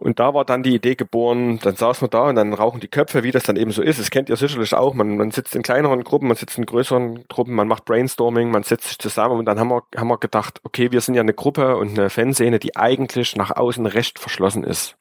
Und 0.02 0.20
da 0.20 0.34
war 0.34 0.46
dann 0.46 0.64
die 0.64 0.74
Idee 0.74 0.96
geboren, 0.96 1.60
dann 1.60 1.76
saßen 1.76 2.02
wir 2.02 2.10
da 2.10 2.24
und 2.24 2.34
dann 2.34 2.56
rauchen 2.56 2.80
die 2.80 2.88
Köpfe, 2.88 3.22
wie 3.22 3.30
das 3.30 3.44
dann 3.44 3.56
eben 3.56 3.70
so 3.70 3.84
ist. 3.84 4.00
Das 4.00 4.10
kennt 4.10 4.30
ihr 4.30 4.36
sicherlich 4.36 4.74
auch. 4.74 4.96
Man, 4.96 5.16
man 5.16 5.30
sitzt 5.30 5.56
in 5.56 5.62
kleineren 5.62 6.04
Gruppen, 6.04 6.28
man 6.28 6.36
sitzt 6.36 6.58
in 6.58 6.66
größeren 6.66 7.28
Gruppen, 7.28 7.54
man 7.54 7.68
macht 7.68 7.86
Brainstorming, 7.86 8.50
man 8.50 8.64
setzt 8.64 8.88
sich 8.88 8.98
zusammen 8.98 9.38
und 9.38 9.46
dann 9.46 9.60
haben 9.60 9.70
wir, 9.70 9.84
haben 9.96 10.08
wir 10.08 10.18
gedacht, 10.18 10.60
okay, 10.64 10.92
wir 10.92 11.02
sind 11.02 11.14
ja 11.14 11.22
eine 11.22 11.36
Gruppe 11.36 11.78
und 11.78 12.00
eine 12.00 12.10
Fanszene, 12.10 12.58
die 12.58 12.76
eigentlich 12.76 13.36
nach 13.36 13.52
außen 13.52 13.86
recht 13.86 14.18
verschlossen 14.18 14.64
ist. 14.64 14.98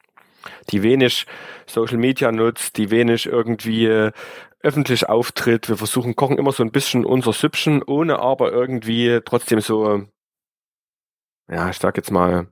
Die 0.68 0.82
wenig 0.82 1.26
Social 1.64 1.96
Media 1.96 2.30
nutzt, 2.30 2.76
die 2.76 2.90
wenig 2.90 3.24
irgendwie 3.24 3.86
äh, 3.86 4.12
öffentlich 4.60 5.08
auftritt. 5.08 5.70
Wir 5.70 5.78
versuchen, 5.78 6.14
kochen 6.14 6.36
immer 6.36 6.52
so 6.52 6.62
ein 6.62 6.72
bisschen 6.72 7.06
unser 7.06 7.32
Süppchen, 7.32 7.82
ohne 7.82 8.18
aber 8.18 8.52
irgendwie 8.52 9.20
trotzdem 9.24 9.62
so, 9.62 10.02
ja, 11.50 11.70
ich 11.70 11.78
sag 11.78 11.96
jetzt 11.96 12.10
mal, 12.10 12.48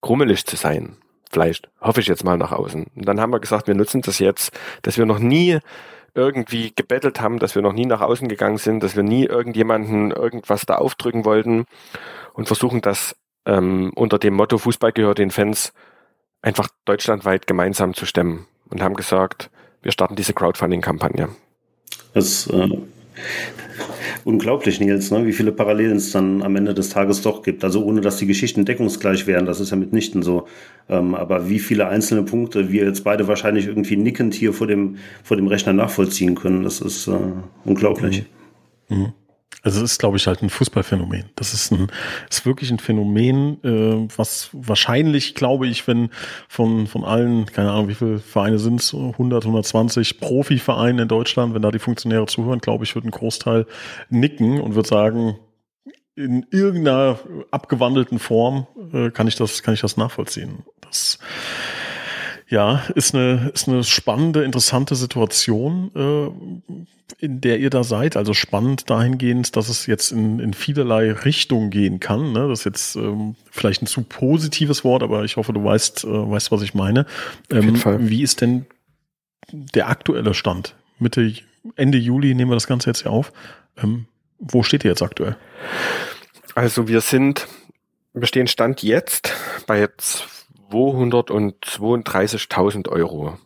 krummelig 0.00 0.46
zu 0.46 0.56
sein 0.56 0.96
vielleicht, 1.32 1.68
hoffe 1.80 2.00
ich 2.00 2.06
jetzt 2.06 2.24
mal 2.24 2.36
nach 2.36 2.52
außen. 2.52 2.86
Und 2.94 3.08
dann 3.08 3.20
haben 3.20 3.32
wir 3.32 3.40
gesagt, 3.40 3.66
wir 3.66 3.74
nutzen 3.74 4.02
das 4.02 4.18
jetzt, 4.18 4.52
dass 4.82 4.98
wir 4.98 5.06
noch 5.06 5.18
nie 5.18 5.58
irgendwie 6.14 6.72
gebettelt 6.74 7.20
haben, 7.20 7.38
dass 7.38 7.54
wir 7.54 7.62
noch 7.62 7.72
nie 7.72 7.86
nach 7.86 8.02
außen 8.02 8.28
gegangen 8.28 8.58
sind, 8.58 8.82
dass 8.82 8.96
wir 8.96 9.02
nie 9.02 9.24
irgendjemanden 9.24 10.10
irgendwas 10.10 10.66
da 10.66 10.76
aufdrücken 10.76 11.24
wollten 11.24 11.64
und 12.34 12.46
versuchen 12.46 12.82
das 12.82 13.16
ähm, 13.46 13.92
unter 13.94 14.18
dem 14.18 14.34
Motto 14.34 14.58
Fußball 14.58 14.92
gehört 14.92 15.18
den 15.18 15.30
Fans 15.30 15.72
einfach 16.42 16.68
deutschlandweit 16.84 17.46
gemeinsam 17.46 17.94
zu 17.94 18.04
stemmen 18.06 18.46
und 18.68 18.82
haben 18.82 18.94
gesagt, 18.94 19.50
wir 19.80 19.92
starten 19.92 20.16
diese 20.16 20.34
Crowdfunding-Kampagne. 20.34 21.30
Das 22.14 22.46
äh, 22.48 22.68
Unglaublich, 24.24 24.80
Nils, 24.80 25.10
ne? 25.10 25.26
wie 25.26 25.32
viele 25.32 25.52
Parallelen 25.52 25.96
es 25.96 26.12
dann 26.12 26.42
am 26.42 26.56
Ende 26.56 26.74
des 26.74 26.90
Tages 26.90 27.22
doch 27.22 27.42
gibt. 27.42 27.64
Also 27.64 27.84
ohne, 27.84 28.00
dass 28.00 28.18
die 28.18 28.26
Geschichten 28.26 28.64
deckungsgleich 28.64 29.26
wären, 29.26 29.46
das 29.46 29.60
ist 29.60 29.70
ja 29.70 29.76
mitnichten 29.76 30.22
so. 30.22 30.46
Ähm, 30.88 31.14
aber 31.14 31.48
wie 31.48 31.58
viele 31.58 31.88
einzelne 31.88 32.22
Punkte 32.22 32.70
wir 32.70 32.84
jetzt 32.84 33.04
beide 33.04 33.26
wahrscheinlich 33.28 33.66
irgendwie 33.66 33.96
nickend 33.96 34.34
hier 34.34 34.52
vor 34.52 34.66
dem, 34.66 34.96
vor 35.24 35.36
dem 35.36 35.46
Rechner 35.46 35.72
nachvollziehen 35.72 36.34
können, 36.34 36.62
das 36.62 36.80
ist 36.80 37.08
äh, 37.08 37.18
unglaublich. 37.64 38.24
Mhm. 38.88 38.96
Mhm. 38.96 39.12
Also 39.62 39.82
es 39.82 39.92
ist, 39.92 39.98
glaube 39.98 40.16
ich, 40.16 40.26
halt 40.26 40.42
ein 40.42 40.50
Fußballphänomen. 40.50 41.26
Das 41.36 41.54
ist 41.54 41.70
ein, 41.70 41.86
ist 42.28 42.44
wirklich 42.44 42.70
ein 42.70 42.80
Phänomen, 42.80 43.62
äh, 43.62 44.08
was 44.16 44.50
wahrscheinlich, 44.52 45.36
glaube 45.36 45.68
ich, 45.68 45.86
wenn 45.86 46.10
von, 46.48 46.88
von 46.88 47.04
allen, 47.04 47.46
keine 47.46 47.70
Ahnung, 47.70 47.88
wie 47.88 47.94
viele 47.94 48.18
Vereine 48.18 48.58
sind 48.58 48.80
es, 48.80 48.92
100, 48.92 49.44
120 49.44 50.18
Profivereine 50.18 51.02
in 51.02 51.08
Deutschland, 51.08 51.54
wenn 51.54 51.62
da 51.62 51.70
die 51.70 51.78
Funktionäre 51.78 52.26
zuhören, 52.26 52.58
glaube 52.58 52.84
ich, 52.84 52.94
wird 52.96 53.04
ein 53.04 53.12
Großteil 53.12 53.66
nicken 54.10 54.60
und 54.60 54.74
wird 54.74 54.88
sagen, 54.88 55.36
in 56.14 56.44
irgendeiner 56.50 57.18
abgewandelten 57.50 58.18
Form 58.18 58.66
äh, 58.92 59.10
kann 59.10 59.28
ich 59.28 59.36
das, 59.36 59.62
kann 59.62 59.74
ich 59.74 59.80
das 59.80 59.96
nachvollziehen. 59.96 60.64
Das, 60.80 61.18
ja, 62.52 62.82
ist 62.94 63.14
eine, 63.14 63.50
ist 63.54 63.66
eine 63.66 63.82
spannende, 63.82 64.44
interessante 64.44 64.94
Situation, 64.94 65.90
äh, 65.96 67.24
in 67.24 67.40
der 67.40 67.58
ihr 67.58 67.70
da 67.70 67.82
seid. 67.82 68.14
Also 68.14 68.34
spannend 68.34 68.90
dahingehend, 68.90 69.56
dass 69.56 69.70
es 69.70 69.86
jetzt 69.86 70.12
in, 70.12 70.38
in 70.38 70.52
vielerlei 70.52 71.12
Richtung 71.12 71.70
gehen 71.70 71.98
kann. 71.98 72.32
Ne? 72.32 72.48
Das 72.48 72.60
ist 72.60 72.64
jetzt 72.66 72.96
ähm, 72.96 73.36
vielleicht 73.50 73.80
ein 73.80 73.86
zu 73.86 74.02
positives 74.02 74.84
Wort, 74.84 75.02
aber 75.02 75.24
ich 75.24 75.38
hoffe, 75.38 75.54
du 75.54 75.64
weißt, 75.64 76.04
äh, 76.04 76.30
weißt, 76.30 76.52
was 76.52 76.60
ich 76.60 76.74
meine. 76.74 77.06
Ähm, 77.50 77.80
wie 78.00 78.22
ist 78.22 78.42
denn 78.42 78.66
der 79.50 79.88
aktuelle 79.88 80.34
Stand? 80.34 80.74
Mitte, 80.98 81.32
Ende 81.76 81.96
Juli 81.96 82.34
nehmen 82.34 82.50
wir 82.50 82.56
das 82.56 82.66
Ganze 82.66 82.90
jetzt 82.90 83.00
hier 83.00 83.12
auf. 83.12 83.32
Ähm, 83.82 84.04
wo 84.38 84.62
steht 84.62 84.84
ihr 84.84 84.90
jetzt 84.90 85.02
aktuell? 85.02 85.36
Also 86.54 86.86
wir 86.86 87.00
sind, 87.00 87.48
wir 88.12 88.26
stehen 88.26 88.46
Stand 88.46 88.82
jetzt 88.82 89.32
bei 89.66 89.80
jetzt 89.80 90.28
232.000 90.72 92.88
Euro. 92.88 93.38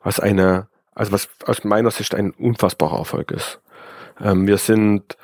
Was 0.00 0.20
eine, 0.20 0.68
also 0.94 1.12
was 1.12 1.28
aus 1.46 1.64
meiner 1.64 1.90
Sicht 1.90 2.14
ein 2.14 2.30
unfassbarer 2.30 2.98
Erfolg 2.98 3.30
ist. 3.30 3.60
Ähm, 4.20 4.46
wir 4.46 4.58
sind, 4.58 5.16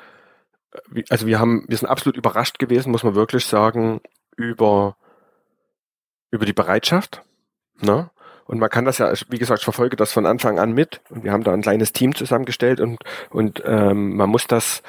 also 1.09 1.27
wir 1.27 1.39
haben, 1.39 1.65
wir 1.67 1.77
sind 1.77 1.87
absolut 1.87 2.17
überrascht 2.17 2.57
gewesen, 2.59 2.91
muss 2.91 3.03
man 3.03 3.15
wirklich 3.15 3.45
sagen, 3.45 4.01
über, 4.35 4.97
über 6.31 6.45
die 6.45 6.53
Bereitschaft. 6.53 7.21
Ne? 7.79 8.09
Und 8.45 8.59
man 8.59 8.69
kann 8.69 8.85
das 8.85 8.97
ja, 8.97 9.13
wie 9.29 9.37
gesagt, 9.37 9.59
ich 9.59 9.63
verfolge 9.63 9.95
das 9.95 10.11
von 10.11 10.25
Anfang 10.25 10.59
an 10.59 10.73
mit. 10.73 11.01
Und 11.09 11.23
wir 11.23 11.31
haben 11.31 11.43
da 11.43 11.53
ein 11.53 11.61
kleines 11.61 11.93
Team 11.93 12.15
zusammengestellt 12.15 12.81
und, 12.81 12.97
und 13.29 13.63
ähm, 13.65 14.17
man 14.17 14.29
muss 14.29 14.47
das, 14.47 14.81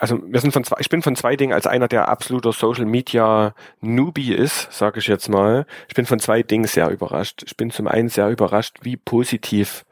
also 0.00 0.18
wir 0.26 0.40
sind 0.40 0.52
von 0.52 0.64
zwei, 0.64 0.76
ich 0.80 0.88
bin 0.88 1.02
von 1.02 1.14
zwei 1.14 1.36
Dingen 1.36 1.52
als 1.52 1.66
einer, 1.66 1.86
der 1.86 2.08
absoluter 2.08 2.52
Social 2.52 2.86
Media 2.86 3.54
Newbie 3.82 4.32
ist, 4.32 4.72
sage 4.72 4.98
ich 4.98 5.06
jetzt 5.06 5.28
mal. 5.28 5.66
Ich 5.88 5.94
bin 5.94 6.06
von 6.06 6.18
zwei 6.18 6.42
Dingen 6.42 6.66
sehr 6.66 6.88
überrascht. 6.88 7.42
Ich 7.44 7.54
bin 7.58 7.70
zum 7.70 7.86
einen 7.86 8.08
sehr 8.08 8.30
überrascht, 8.30 8.78
wie 8.80 8.96
positiv 8.96 9.84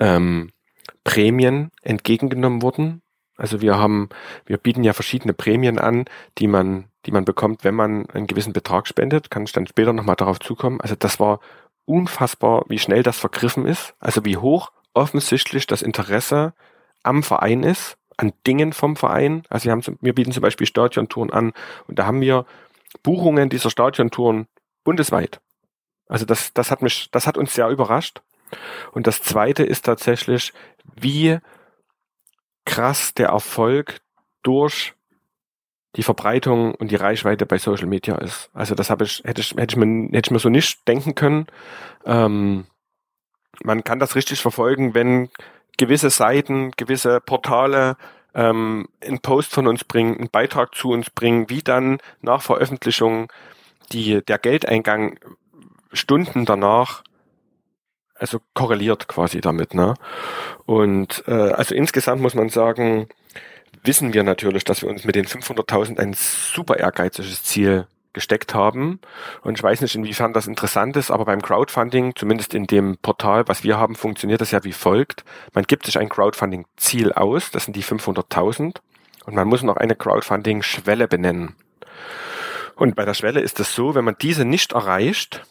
ähm, 0.00 0.50
Prämien 1.04 1.70
entgegengenommen 1.82 2.62
wurden. 2.62 3.00
Also 3.36 3.60
wir 3.60 3.78
haben, 3.78 4.08
wir 4.44 4.58
bieten 4.58 4.82
ja 4.82 4.92
verschiedene 4.92 5.34
Prämien 5.34 5.78
an, 5.78 6.06
die 6.38 6.48
man, 6.48 6.86
die 7.06 7.12
man 7.12 7.24
bekommt, 7.24 7.62
wenn 7.62 7.76
man 7.76 8.10
einen 8.10 8.26
gewissen 8.26 8.52
Betrag 8.52 8.88
spendet. 8.88 9.30
Kann 9.30 9.44
ich 9.44 9.52
dann 9.52 9.68
später 9.68 9.92
nochmal 9.92 10.16
darauf 10.16 10.40
zukommen. 10.40 10.80
Also 10.80 10.96
das 10.96 11.20
war 11.20 11.38
unfassbar, 11.84 12.64
wie 12.68 12.80
schnell 12.80 13.04
das 13.04 13.20
vergriffen 13.20 13.66
ist. 13.66 13.94
Also 14.00 14.24
wie 14.24 14.36
hoch 14.36 14.72
offensichtlich 14.94 15.68
das 15.68 15.82
Interesse 15.82 16.54
am 17.04 17.22
Verein 17.22 17.62
ist, 17.62 17.98
an 18.16 18.32
Dingen 18.46 18.72
vom 18.72 18.96
Verein. 18.96 19.42
Also 19.48 19.66
wir, 19.66 19.72
haben, 19.72 19.82
wir 20.00 20.14
bieten 20.14 20.32
zum 20.32 20.42
Beispiel 20.42 20.66
Stadiontouren 20.66 21.32
an 21.32 21.52
und 21.86 21.98
da 21.98 22.06
haben 22.06 22.20
wir 22.20 22.46
Buchungen 23.02 23.48
dieser 23.48 23.70
Stadiontouren 23.70 24.46
bundesweit. 24.84 25.40
Also 26.06 26.24
das, 26.24 26.52
das 26.52 26.70
hat 26.70 26.82
mich, 26.82 27.10
das 27.10 27.26
hat 27.26 27.36
uns 27.36 27.54
sehr 27.54 27.68
überrascht. 27.68 28.22
Und 28.92 29.06
das 29.06 29.22
zweite 29.22 29.64
ist 29.64 29.84
tatsächlich, 29.84 30.52
wie 30.94 31.38
krass 32.64 33.14
der 33.14 33.28
Erfolg 33.28 34.00
durch 34.42 34.94
die 35.96 36.02
Verbreitung 36.02 36.74
und 36.74 36.90
die 36.90 36.96
Reichweite 36.96 37.46
bei 37.46 37.58
Social 37.58 37.86
Media 37.86 38.16
ist. 38.16 38.50
Also 38.52 38.74
das 38.74 38.90
habe 38.90 39.04
ich, 39.04 39.22
hätte 39.24 39.40
ich, 39.40 39.52
hätte 39.52 39.74
ich 39.74 39.76
mir, 39.76 40.08
hätte 40.16 40.28
ich 40.28 40.30
mir 40.30 40.38
so 40.38 40.48
nicht 40.48 40.86
denken 40.88 41.14
können. 41.14 41.46
Ähm, 42.04 42.66
man 43.62 43.84
kann 43.84 44.00
das 44.00 44.16
richtig 44.16 44.40
verfolgen, 44.40 44.94
wenn 44.94 45.30
gewisse 45.78 46.10
Seiten, 46.10 46.70
gewisse 46.76 47.20
Portale 47.20 47.96
ähm, 48.34 48.88
einen 49.04 49.20
Post 49.20 49.52
von 49.52 49.66
uns 49.66 49.84
bringen, 49.84 50.16
einen 50.16 50.30
Beitrag 50.30 50.74
zu 50.74 50.90
uns 50.90 51.10
bringen, 51.10 51.48
wie 51.48 51.62
dann 51.62 51.98
nach 52.20 52.42
Veröffentlichung 52.42 53.32
die, 53.92 54.24
der 54.24 54.38
Geldeingang 54.38 55.18
Stunden 55.92 56.44
danach 56.44 57.02
also 58.16 58.40
korreliert 58.54 59.08
quasi 59.08 59.40
damit. 59.40 59.74
Ne? 59.74 59.94
Und 60.66 61.24
äh, 61.26 61.32
also 61.32 61.74
insgesamt 61.74 62.22
muss 62.22 62.34
man 62.34 62.48
sagen, 62.48 63.08
wissen 63.82 64.14
wir 64.14 64.22
natürlich, 64.22 64.64
dass 64.64 64.82
wir 64.82 64.88
uns 64.88 65.04
mit 65.04 65.14
den 65.14 65.26
500.000 65.26 65.98
ein 65.98 66.14
super 66.14 66.78
ehrgeiziges 66.78 67.42
Ziel 67.42 67.86
gesteckt 68.14 68.54
haben. 68.54 69.00
Und 69.42 69.58
ich 69.58 69.62
weiß 69.62 69.82
nicht, 69.82 69.94
inwiefern 69.94 70.32
das 70.32 70.46
interessant 70.46 70.96
ist, 70.96 71.10
aber 71.10 71.26
beim 71.26 71.42
Crowdfunding, 71.42 72.14
zumindest 72.16 72.54
in 72.54 72.66
dem 72.66 72.96
Portal, 72.98 73.46
was 73.48 73.62
wir 73.64 73.78
haben, 73.78 73.94
funktioniert 73.94 74.40
das 74.40 74.52
ja 74.52 74.64
wie 74.64 74.72
folgt. 74.72 75.24
Man 75.52 75.64
gibt 75.64 75.84
sich 75.84 75.98
ein 75.98 76.08
Crowdfunding-Ziel 76.08 77.12
aus, 77.12 77.50
das 77.50 77.64
sind 77.64 77.76
die 77.76 77.84
500.000, 77.84 78.76
und 79.26 79.34
man 79.34 79.48
muss 79.48 79.62
noch 79.62 79.76
eine 79.76 79.94
Crowdfunding-Schwelle 79.94 81.08
benennen. 81.08 81.56
Und 82.76 82.96
bei 82.96 83.04
der 83.04 83.14
Schwelle 83.14 83.40
ist 83.40 83.60
es 83.60 83.74
so, 83.74 83.94
wenn 83.94 84.04
man 84.04 84.16
diese 84.20 84.44
nicht 84.44 84.72
erreicht, 84.72 85.44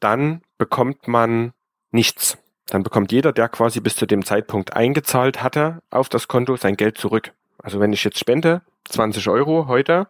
dann 0.00 0.42
bekommt 0.58 1.08
man 1.08 1.52
nichts. 1.90 2.38
Dann 2.66 2.82
bekommt 2.82 3.12
jeder, 3.12 3.32
der 3.32 3.48
quasi 3.48 3.80
bis 3.80 3.96
zu 3.96 4.06
dem 4.06 4.24
Zeitpunkt 4.24 4.74
eingezahlt 4.74 5.42
hatte, 5.42 5.82
auf 5.90 6.08
das 6.08 6.28
Konto 6.28 6.56
sein 6.56 6.76
Geld 6.76 6.98
zurück. 6.98 7.32
Also 7.58 7.80
wenn 7.80 7.92
ich 7.92 8.04
jetzt 8.04 8.18
spende, 8.18 8.62
20 8.88 9.28
Euro 9.28 9.66
heute, 9.68 10.08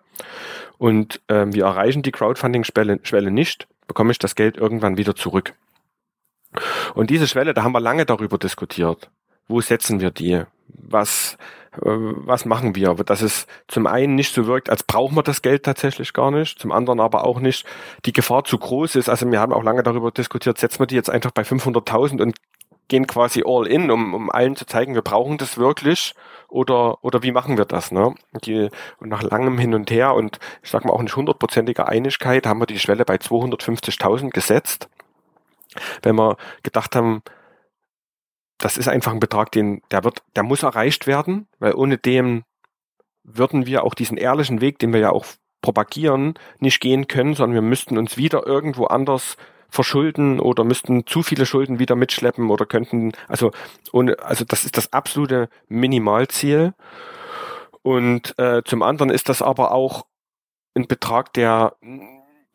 und 0.79 1.21
ähm, 1.29 1.55
wir 1.55 1.65
erreichen 1.65 2.03
die 2.03 2.13
Crowdfunding-Schwelle 2.13 3.31
nicht, 3.31 3.69
bekomme 3.87 4.13
ich 4.13 4.19
das 4.19 4.35
Geld 4.35 4.57
irgendwann 4.57 4.97
wieder 4.97 5.15
zurück. 5.15 5.55
Und 6.95 7.11
diese 7.11 7.27
Schwelle, 7.27 7.55
da 7.55 7.63
haben 7.63 7.73
wir 7.73 7.81
lange 7.81 8.07
darüber 8.07 8.39
diskutiert. 8.39 9.11
Wo 9.49 9.61
setzen 9.61 10.01
wir 10.01 10.11
die? 10.11 10.43
Was, 10.69 11.37
äh, 11.77 11.81
was 11.85 12.45
machen 12.45 12.75
wir? 12.75 12.95
Dass 12.95 13.23
es 13.23 13.47
zum 13.69 13.87
einen 13.87 14.15
nicht 14.15 14.35
so 14.35 14.47
wirkt, 14.47 14.71
als 14.71 14.83
brauchen 14.83 15.17
wir 15.17 15.23
das 15.23 15.43
Geld 15.43 15.65
tatsächlich 15.65 16.13
gar 16.13 16.31
nicht, 16.31 16.59
zum 16.59 16.73
anderen 16.73 17.01
aber 17.01 17.25
auch 17.25 17.41
nicht 17.41 17.67
die 18.05 18.13
Gefahr 18.13 18.45
zu 18.45 18.59
groß 18.59 18.97
ist. 18.97 19.09
Also 19.09 19.31
wir 19.31 19.41
haben 19.41 19.53
auch 19.53 19.63
lange 19.63 19.83
darüber 19.83 20.11
diskutiert, 20.11 20.59
setzen 20.59 20.81
wir 20.81 20.87
die 20.87 20.95
jetzt 20.97 21.11
einfach 21.11 21.33
bei 21.33 21.43
500.000 21.43 22.23
und 22.23 22.37
gehen 22.89 23.07
quasi 23.07 23.43
all 23.47 23.67
in, 23.67 23.91
um, 23.91 24.15
um 24.15 24.31
allen 24.31 24.57
zu 24.57 24.67
zeigen, 24.67 24.95
wir 24.95 25.03
brauchen 25.03 25.39
das 25.39 25.57
wirklich 25.57 26.15
oder, 26.49 27.03
oder 27.05 27.23
wie 27.23 27.33
machen 27.33 27.59
wir 27.59 27.65
das? 27.65 27.93
Ne? 27.93 28.15
Die, 28.45 28.69
und 28.99 29.09
nach 29.09 29.23
langem 29.23 29.59
Hin 29.59 29.75
und 29.75 29.91
Her 29.91 30.15
und 30.15 30.39
ich 30.63 30.71
sag 30.71 30.85
mal 30.85 30.93
auch 30.93 31.03
nicht 31.03 31.17
hundertprozentiger 31.17 31.89
Einigkeit 31.89 32.47
haben 32.47 32.61
wir 32.61 32.67
die 32.67 32.79
Schwelle 32.79 33.05
bei 33.05 33.17
250.000 33.17 34.31
gesetzt. 34.31 34.89
Wenn 36.03 36.17
wir 36.17 36.37
gedacht 36.63 36.95
haben, 36.95 37.23
das 38.59 38.77
ist 38.77 38.89
einfach 38.89 39.13
ein 39.13 39.21
Betrag, 39.21 39.51
den, 39.53 39.83
der 39.91 40.05
wird, 40.05 40.23
der 40.37 40.43
muss 40.43 40.63
erreicht 40.63 41.07
werden, 41.07 41.49
weil 41.59 41.75
ohne 41.75 41.99
dem 41.99 42.45
würden 43.25 43.67
wir 43.67 43.85
auch 43.85 43.95
diesen 43.95 44.17
ehrlichen 44.17 44.61
Weg, 44.61 44.79
den 44.79 44.93
wir 44.93 45.01
ja 45.01 45.11
auch 45.11 45.27
propagieren, 45.63 46.35
nicht 46.59 46.81
gehen 46.81 47.09
können, 47.09 47.35
sondern 47.35 47.55
wir 47.55 47.63
müssten 47.63 47.97
uns 47.97 48.17
wieder 48.17 48.47
irgendwo 48.47 48.85
anders 48.85 49.37
verschulden 49.75 50.41
oder 50.41 50.65
müssten 50.65 51.07
zu 51.07 51.23
viele 51.23 51.47
Schulden 51.47 51.79
wieder 51.79 51.97
mitschleppen 51.97 52.51
oder 52.51 52.65
könnten, 52.65 53.13
also 53.29 53.51
ohne, 53.93 54.19
also 54.21 54.45
das 54.45 54.65
ist 54.65 54.77
das 54.77 54.93
absolute 54.93 55.49
Minimalziel. 55.69 56.75
Und 57.83 58.39
äh, 58.39 58.63
zum 58.65 58.83
anderen 58.83 59.11
ist 59.11 59.29
das 59.29 59.43
aber 59.43 59.73
auch 59.73 60.07
ein 60.75 60.87
Betrag, 60.87 61.33
der 61.35 61.77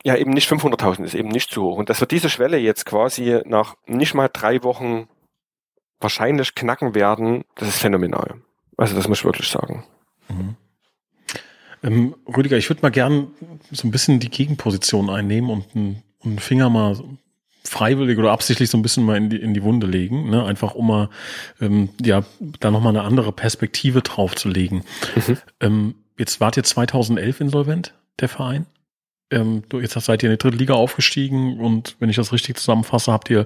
ja 0.03 0.15
eben 0.15 0.31
nicht 0.31 0.49
500.000 0.49 1.03
ist, 1.03 1.13
eben 1.13 1.29
nicht 1.29 1.51
zu 1.51 1.61
hoch. 1.63 1.77
Und 1.77 1.89
dass 1.89 2.01
wir 2.01 2.07
diese 2.07 2.29
Schwelle 2.29 2.57
jetzt 2.57 2.85
quasi 2.85 3.41
nach 3.45 3.75
nicht 3.85 4.13
mal 4.13 4.29
drei 4.31 4.63
Wochen 4.63 5.07
wahrscheinlich 5.99 6.55
knacken 6.55 6.95
werden, 6.95 7.43
das 7.55 7.67
ist 7.67 7.79
phänomenal. 7.79 8.41
Also 8.77 8.95
das 8.95 9.07
muss 9.07 9.19
ich 9.19 9.25
wirklich 9.25 9.49
sagen. 9.49 9.83
Mhm. 10.29 10.55
Ähm, 11.83 12.15
Rüdiger, 12.27 12.57
ich 12.57 12.69
würde 12.69 12.81
mal 12.81 12.91
gern 12.91 13.31
so 13.71 13.87
ein 13.87 13.91
bisschen 13.91 14.19
die 14.19 14.29
Gegenposition 14.29 15.09
einnehmen 15.09 15.49
und 15.49 15.75
ein 15.75 16.03
und 16.23 16.31
den 16.31 16.39
Finger 16.39 16.69
mal 16.69 16.97
freiwillig 17.63 18.17
oder 18.17 18.31
absichtlich 18.31 18.69
so 18.69 18.77
ein 18.77 18.81
bisschen 18.81 19.05
mal 19.05 19.17
in 19.17 19.29
die, 19.29 19.37
in 19.37 19.53
die 19.53 19.63
Wunde 19.63 19.85
legen, 19.87 20.29
ne? 20.29 20.43
einfach 20.45 20.75
um 20.75 20.87
mal 20.87 21.09
ähm, 21.61 21.89
ja 22.01 22.23
da 22.59 22.71
nochmal 22.71 22.95
eine 22.95 23.03
andere 23.03 23.31
Perspektive 23.31 24.01
drauf 24.01 24.35
zu 24.35 24.49
legen. 24.49 24.83
Mhm. 25.15 25.37
Ähm, 25.59 25.95
jetzt 26.17 26.39
wart 26.39 26.57
ihr 26.57 26.63
2011 26.63 27.41
insolvent, 27.41 27.93
der 28.19 28.29
Verein. 28.29 28.65
Ähm, 29.31 29.63
jetzt 29.81 29.93
seid 29.93 30.23
ihr 30.23 30.29
in 30.29 30.33
die 30.33 30.41
dritte 30.41 30.57
Liga 30.57 30.73
aufgestiegen 30.73 31.59
und 31.59 31.95
wenn 31.99 32.09
ich 32.09 32.15
das 32.15 32.33
richtig 32.33 32.57
zusammenfasse, 32.57 33.11
habt 33.11 33.29
ihr 33.29 33.43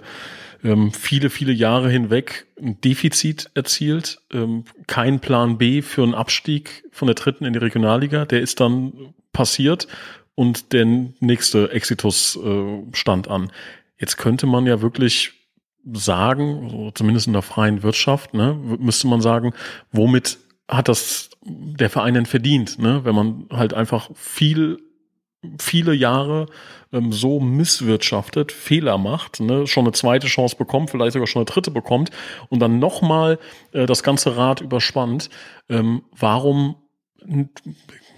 ähm, 0.64 0.94
viele, 0.94 1.30
viele 1.30 1.52
Jahre 1.52 1.90
hinweg 1.90 2.46
ein 2.62 2.80
Defizit 2.80 3.50
erzielt, 3.54 4.22
ähm, 4.32 4.64
kein 4.88 5.20
Plan 5.20 5.58
B 5.58 5.82
für 5.82 6.04
einen 6.04 6.16
Abstieg 6.16 6.86
von 6.92 7.08
der 7.08 7.16
dritten 7.16 7.44
in 7.44 7.54
die 7.54 7.60
Regionalliga. 7.60 8.26
Der 8.26 8.42
ist 8.42 8.62
dann 8.62 9.14
passiert 9.34 9.88
und 10.36 10.74
der 10.74 10.86
nächste 11.20 11.72
Exitus 11.72 12.38
äh, 12.38 12.82
stand 12.94 13.28
an. 13.28 13.52
Jetzt 13.98 14.18
könnte 14.18 14.48
man 14.48 14.66
ja 14.66 14.82
wirklich 14.82 15.34
sagen, 15.92 16.92
zumindest 16.96 17.28
in 17.28 17.34
der 17.34 17.42
freien 17.42 17.84
Wirtschaft, 17.84 18.34
ne, 18.34 18.54
müsste 18.80 19.08
man 19.08 19.22
sagen, 19.22 19.54
womit 19.92 20.38
hat 20.68 20.88
das 20.88 21.30
der 21.46 21.90
Verein 21.90 22.14
denn 22.14 22.26
verdient, 22.26 22.80
ne? 22.80 23.02
wenn 23.04 23.16
man 23.16 23.46
halt 23.52 23.74
einfach 23.74 24.10
viel 24.16 24.80
viele 25.60 25.94
Jahre 25.94 26.46
ähm, 26.94 27.12
so 27.12 27.42
misswirtschaftet, 27.42 28.54
Fehler 28.54 28.98
macht, 28.98 29.42
ne, 29.42 29.68
schon 29.68 29.84
eine 29.84 29.92
zweite 29.92 30.28
Chance 30.28 30.56
bekommt, 30.56 30.90
vielleicht 30.90 31.14
sogar 31.14 31.28
schon 31.28 31.42
eine 31.42 31.46
dritte 31.46 31.72
bekommt 31.72 32.12
und 32.50 32.60
dann 32.60 32.80
nochmal 32.80 33.40
äh, 33.74 33.86
das 33.86 34.04
ganze 34.04 34.38
Rad 34.38 34.62
überspannt. 34.62 35.30
Ähm, 35.68 36.04
warum 36.18 36.76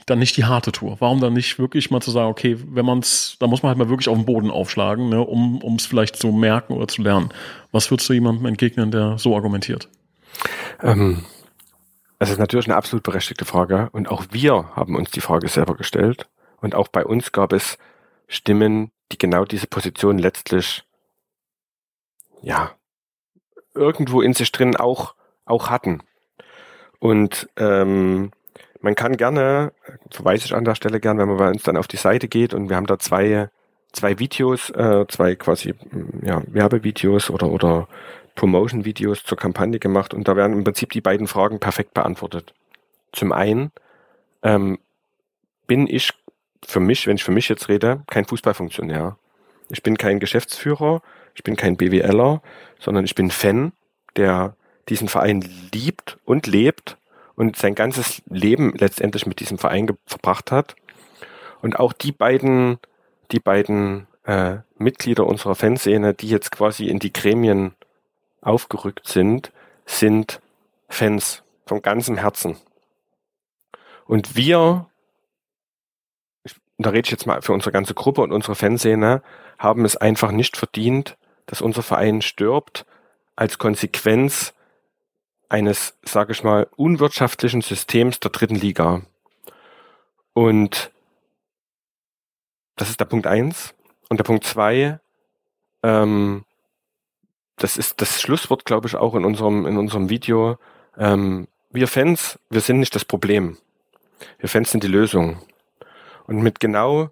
dann 0.06 0.20
nicht 0.20 0.38
die 0.38 0.46
harte 0.46 0.72
Tour? 0.72 0.98
Warum 1.00 1.20
dann 1.20 1.34
nicht 1.34 1.58
wirklich 1.58 1.90
mal 1.92 2.02
zu 2.02 2.12
sagen, 2.12 2.30
okay, 2.30 2.58
wenn 2.68 2.86
man 2.86 3.00
es, 3.00 3.38
da 3.40 3.48
muss 3.48 3.64
man 3.64 3.70
halt 3.70 3.78
mal 3.78 3.90
wirklich 3.90 4.08
auf 4.08 4.16
den 4.16 4.26
Boden 4.26 4.52
aufschlagen, 4.52 5.10
ne, 5.10 5.22
um 5.22 5.76
es 5.76 5.86
vielleicht 5.86 6.16
zu 6.16 6.32
merken 6.32 6.74
oder 6.74 6.88
zu 6.88 7.02
lernen. 7.02 7.30
Was 7.72 7.90
würdest 7.92 8.10
du 8.10 8.14
jemandem 8.14 8.46
entgegnen, 8.46 8.92
der 8.92 9.18
so 9.18 9.36
argumentiert? 9.36 9.90
Ähm, 10.82 11.26
es 12.20 12.30
ist 12.30 12.38
natürlich 12.38 12.68
eine 12.68 12.76
absolut 12.76 13.04
berechtigte 13.04 13.46
Frage 13.46 13.90
und 13.92 14.10
auch 14.10 14.26
wir 14.32 14.76
haben 14.76 14.96
uns 14.96 15.12
die 15.12 15.22
Frage 15.22 15.48
selber 15.48 15.76
gestellt 15.76 16.28
und 16.62 16.76
auch 16.76 16.88
bei 16.88 17.06
uns 17.06 17.32
gab 17.32 17.52
es 17.54 17.78
Stimmen, 18.28 18.92
die 19.12 19.18
genau 19.18 19.46
diese 19.46 19.68
Position 19.68 20.18
letztlich 20.18 20.84
ja 22.42 22.72
irgendwo 23.74 24.22
in 24.22 24.34
sich 24.34 24.52
drin 24.52 24.76
auch 24.76 25.16
auch 25.46 25.70
hatten. 25.70 26.02
Und 27.00 27.50
ähm, 27.58 28.32
man 28.86 28.94
kann 28.94 29.18
gerne, 29.18 29.74
verweise 30.12 30.46
ich 30.46 30.54
an 30.54 30.64
der 30.64 30.76
Stelle 30.76 31.00
gern, 31.00 31.18
wenn 31.18 31.28
man 31.28 31.38
bei 31.38 31.50
uns 31.50 31.64
dann 31.64 31.76
auf 31.76 31.88
die 31.88 31.98
Seite 31.98 32.28
geht 32.28 32.54
und 32.54 32.70
wir 32.70 32.76
haben 32.76 32.86
da 32.86 33.00
zwei, 33.00 33.50
zwei 33.92 34.20
Videos, 34.20 34.70
äh, 34.70 35.06
zwei 35.08 35.36
quasi 35.36 35.74
ja, 36.22 36.44
Werbevideos 36.46 37.32
oder, 37.32 37.50
oder 37.50 37.88
Promotion-Videos 38.36 39.24
zur 39.24 39.40
Kampagne 39.40 39.80
gemacht 39.80 40.14
und 40.14 40.28
da 40.28 40.36
werden 40.36 40.54
im 40.54 40.64
Prinzip 40.64 40.92
die 40.92 41.02
beiden 41.02 41.26
Fragen 41.26 41.60
perfekt 41.60 41.96
beantwortet. 41.96 42.54
Zum 43.12 43.32
einen 43.32 43.72
ähm, 44.44 44.78
bin 45.66 45.88
ich 45.88 46.14
für 46.64 46.80
mich, 46.80 47.08
wenn 47.08 47.16
ich 47.16 47.24
für 47.24 47.32
mich 47.32 47.50
jetzt 47.50 47.70
rede, 47.70 48.04
kein 48.06 48.26
Fußballfunktionär. 48.26 49.18
Ich 49.70 49.82
bin 49.82 49.98
kein 49.98 50.20
Geschäftsführer, 50.20 51.02
ich 51.34 51.44
bin 51.44 51.56
kein 51.56 51.76
BWLer, 51.76 52.44
sondern 52.80 53.04
ich 53.04 53.16
bin 53.16 53.32
Fan, 53.32 53.72
der 54.16 54.56
diesen 54.90 55.08
Verein 55.08 55.44
liebt 55.72 56.20
und 56.24 56.46
lebt 56.46 56.98
und 57.36 57.56
sein 57.56 57.76
ganzes 57.76 58.22
Leben 58.30 58.74
letztendlich 58.78 59.26
mit 59.26 59.40
diesem 59.40 59.58
Verein 59.58 59.90
verbracht 60.06 60.52
hat. 60.52 60.76
Und 61.62 61.80
auch 61.80 61.94
die 61.94 62.12
beiden, 62.12 62.80
die 63.32 63.40
beiden 63.40 64.08
äh, 64.24 64.58
Mitglieder 64.78 65.26
unserer 65.26 65.56
Fanszene, 65.56 66.14
die 66.14 66.30
jetzt 66.30 66.52
quasi 66.52 66.88
in 66.88 67.00
die 67.00 67.14
Gremien 67.14 67.76
aufgerückt 68.42 69.08
sind, 69.08 69.52
sind 69.86 70.42
Fans 70.88 71.44
von 71.66 71.82
ganzem 71.82 72.18
Herzen. 72.18 72.58
Und 74.06 74.36
wir, 74.36 74.88
da 76.78 76.90
rede 76.92 77.08
ich 77.08 77.12
jetzt 77.12 77.26
mal 77.26 77.42
für 77.42 77.54
unsere 77.54 77.72
ganze 77.72 77.94
Gruppe 77.94 78.22
und 78.22 78.32
unsere 78.32 78.56
Fanszene, 78.56 79.22
haben 79.58 79.86
es 79.86 79.98
einfach 79.98 80.32
nicht 80.32 80.58
verdient, 80.58 81.18
dass 81.48 81.62
unser 81.62 81.84
Verein 81.84 82.22
stirbt 82.22 82.86
als 83.36 83.58
Konsequenz 83.58 84.54
eines, 85.50 85.98
sage 86.04 86.32
ich 86.34 86.44
mal, 86.44 86.68
unwirtschaftlichen 86.76 87.62
Systems 87.62 88.20
der 88.20 88.32
dritten 88.32 88.56
Liga. 88.56 89.02
Und 90.34 90.92
das 92.76 92.90
ist 92.90 93.00
der 93.00 93.06
Punkt 93.06 93.28
eins. 93.28 93.74
Und 94.10 94.18
der 94.18 94.24
Punkt 94.24 94.44
zwei, 94.44 95.00
ähm, 95.84 96.46
das 97.58 97.78
ist 97.78 98.02
das 98.02 98.22
Schlusswort, 98.22 98.66
glaube 98.66 98.88
ich, 98.88 98.96
auch 98.96 99.16
in 99.16 99.26
unserem, 99.26 99.66
in 99.66 99.78
unserem 99.78 100.10
Video. 100.10 100.58
Ähm, 100.98 101.48
wir 101.72 101.88
Fans, 101.88 102.40
wir 102.50 102.62
sind 102.62 102.80
nicht 102.80 102.96
das 102.96 103.06
Problem. 103.06 103.58
Wir 104.40 104.50
Fans 104.50 104.72
sind 104.72 104.84
die 104.84 104.88
Lösung. 104.90 105.42
Und 106.28 106.42
mit 106.42 106.60
genau, 106.60 107.10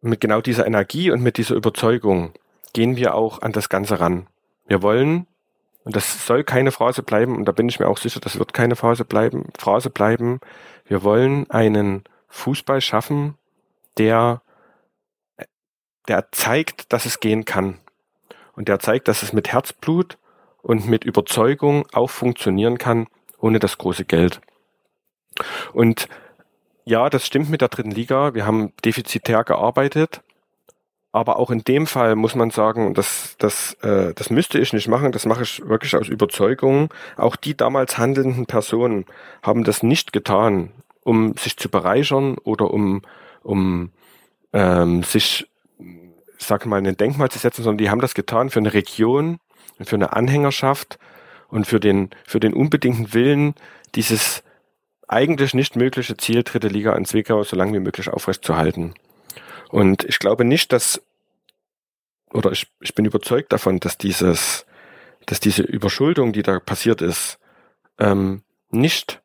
mit 0.00 0.20
genau 0.20 0.40
dieser 0.40 0.66
Energie 0.66 1.10
und 1.10 1.22
mit 1.22 1.36
dieser 1.36 1.54
Überzeugung 1.54 2.32
gehen 2.72 2.96
wir 2.96 3.14
auch 3.14 3.42
an 3.42 3.52
das 3.52 3.68
Ganze 3.68 4.00
ran. 4.00 4.26
Wir 4.66 4.82
wollen, 4.82 5.26
und 5.84 5.96
das 5.96 6.26
soll 6.26 6.44
keine 6.44 6.72
Phrase 6.72 7.02
bleiben, 7.02 7.36
und 7.36 7.46
da 7.46 7.52
bin 7.52 7.68
ich 7.68 7.80
mir 7.80 7.88
auch 7.88 7.98
sicher, 7.98 8.20
das 8.20 8.38
wird 8.38 8.52
keine 8.52 8.76
Phrase 8.76 9.04
bleiben, 9.04 9.48
Phrase 9.58 9.90
bleiben, 9.90 10.40
wir 10.86 11.02
wollen 11.02 11.50
einen 11.50 12.04
Fußball 12.28 12.80
schaffen, 12.80 13.36
der, 13.96 14.42
der 16.08 16.30
zeigt, 16.32 16.92
dass 16.92 17.06
es 17.06 17.20
gehen 17.20 17.44
kann. 17.44 17.78
Und 18.52 18.68
der 18.68 18.78
zeigt, 18.78 19.08
dass 19.08 19.22
es 19.22 19.32
mit 19.32 19.48
Herzblut 19.52 20.18
und 20.62 20.86
mit 20.86 21.04
Überzeugung 21.04 21.86
auch 21.92 22.10
funktionieren 22.10 22.78
kann, 22.78 23.06
ohne 23.38 23.58
das 23.58 23.78
große 23.78 24.04
Geld. 24.04 24.40
Und 25.72 26.08
ja, 26.84 27.08
das 27.08 27.26
stimmt 27.26 27.50
mit 27.50 27.60
der 27.60 27.68
dritten 27.68 27.90
Liga. 27.90 28.34
Wir 28.34 28.46
haben 28.46 28.72
defizitär 28.84 29.44
gearbeitet. 29.44 30.22
Aber 31.12 31.38
auch 31.38 31.50
in 31.50 31.64
dem 31.64 31.86
Fall 31.86 32.14
muss 32.14 32.36
man 32.36 32.50
sagen, 32.50 32.94
das, 32.94 33.34
das, 33.38 33.74
äh, 33.82 34.14
das 34.14 34.30
müsste 34.30 34.58
ich 34.58 34.72
nicht 34.72 34.86
machen, 34.86 35.10
das 35.10 35.26
mache 35.26 35.42
ich 35.42 35.66
wirklich 35.66 35.96
aus 35.96 36.08
Überzeugung. 36.08 36.92
Auch 37.16 37.34
die 37.34 37.56
damals 37.56 37.98
handelnden 37.98 38.46
Personen 38.46 39.06
haben 39.42 39.64
das 39.64 39.82
nicht 39.82 40.12
getan, 40.12 40.70
um 41.02 41.36
sich 41.36 41.56
zu 41.56 41.68
bereichern 41.68 42.38
oder 42.38 42.70
um, 42.72 43.02
um 43.42 43.90
ähm, 44.52 45.02
sich, 45.02 45.48
sag 46.38 46.66
mal, 46.66 46.78
ein 46.78 46.96
Denkmal 46.96 47.28
zu 47.28 47.40
setzen, 47.40 47.64
sondern 47.64 47.78
die 47.78 47.90
haben 47.90 48.00
das 48.00 48.14
getan 48.14 48.50
für 48.50 48.60
eine 48.60 48.72
Region, 48.72 49.40
für 49.80 49.96
eine 49.96 50.12
Anhängerschaft 50.12 51.00
und 51.48 51.66
für 51.66 51.80
den, 51.80 52.10
für 52.24 52.38
den 52.38 52.54
unbedingten 52.54 53.12
Willen, 53.14 53.54
dieses 53.96 54.44
eigentlich 55.08 55.54
nicht 55.54 55.74
mögliche 55.74 56.16
Ziel, 56.16 56.44
dritte 56.44 56.68
Liga 56.68 56.94
in 56.94 57.04
Zwickau 57.04 57.42
so 57.42 57.56
lange 57.56 57.72
wie 57.72 57.80
möglich 57.80 58.08
aufrechtzuerhalten. 58.08 58.94
Und 59.70 60.04
ich 60.04 60.18
glaube 60.18 60.44
nicht, 60.44 60.72
dass, 60.72 61.02
oder 62.32 62.52
ich, 62.52 62.66
ich 62.80 62.94
bin 62.94 63.04
überzeugt 63.04 63.52
davon, 63.52 63.78
dass 63.78 63.98
dieses, 63.98 64.66
dass 65.26 65.40
diese 65.40 65.62
Überschuldung, 65.62 66.32
die 66.32 66.42
da 66.42 66.58
passiert 66.58 67.02
ist, 67.02 67.38
ähm, 67.98 68.42
nicht 68.70 69.22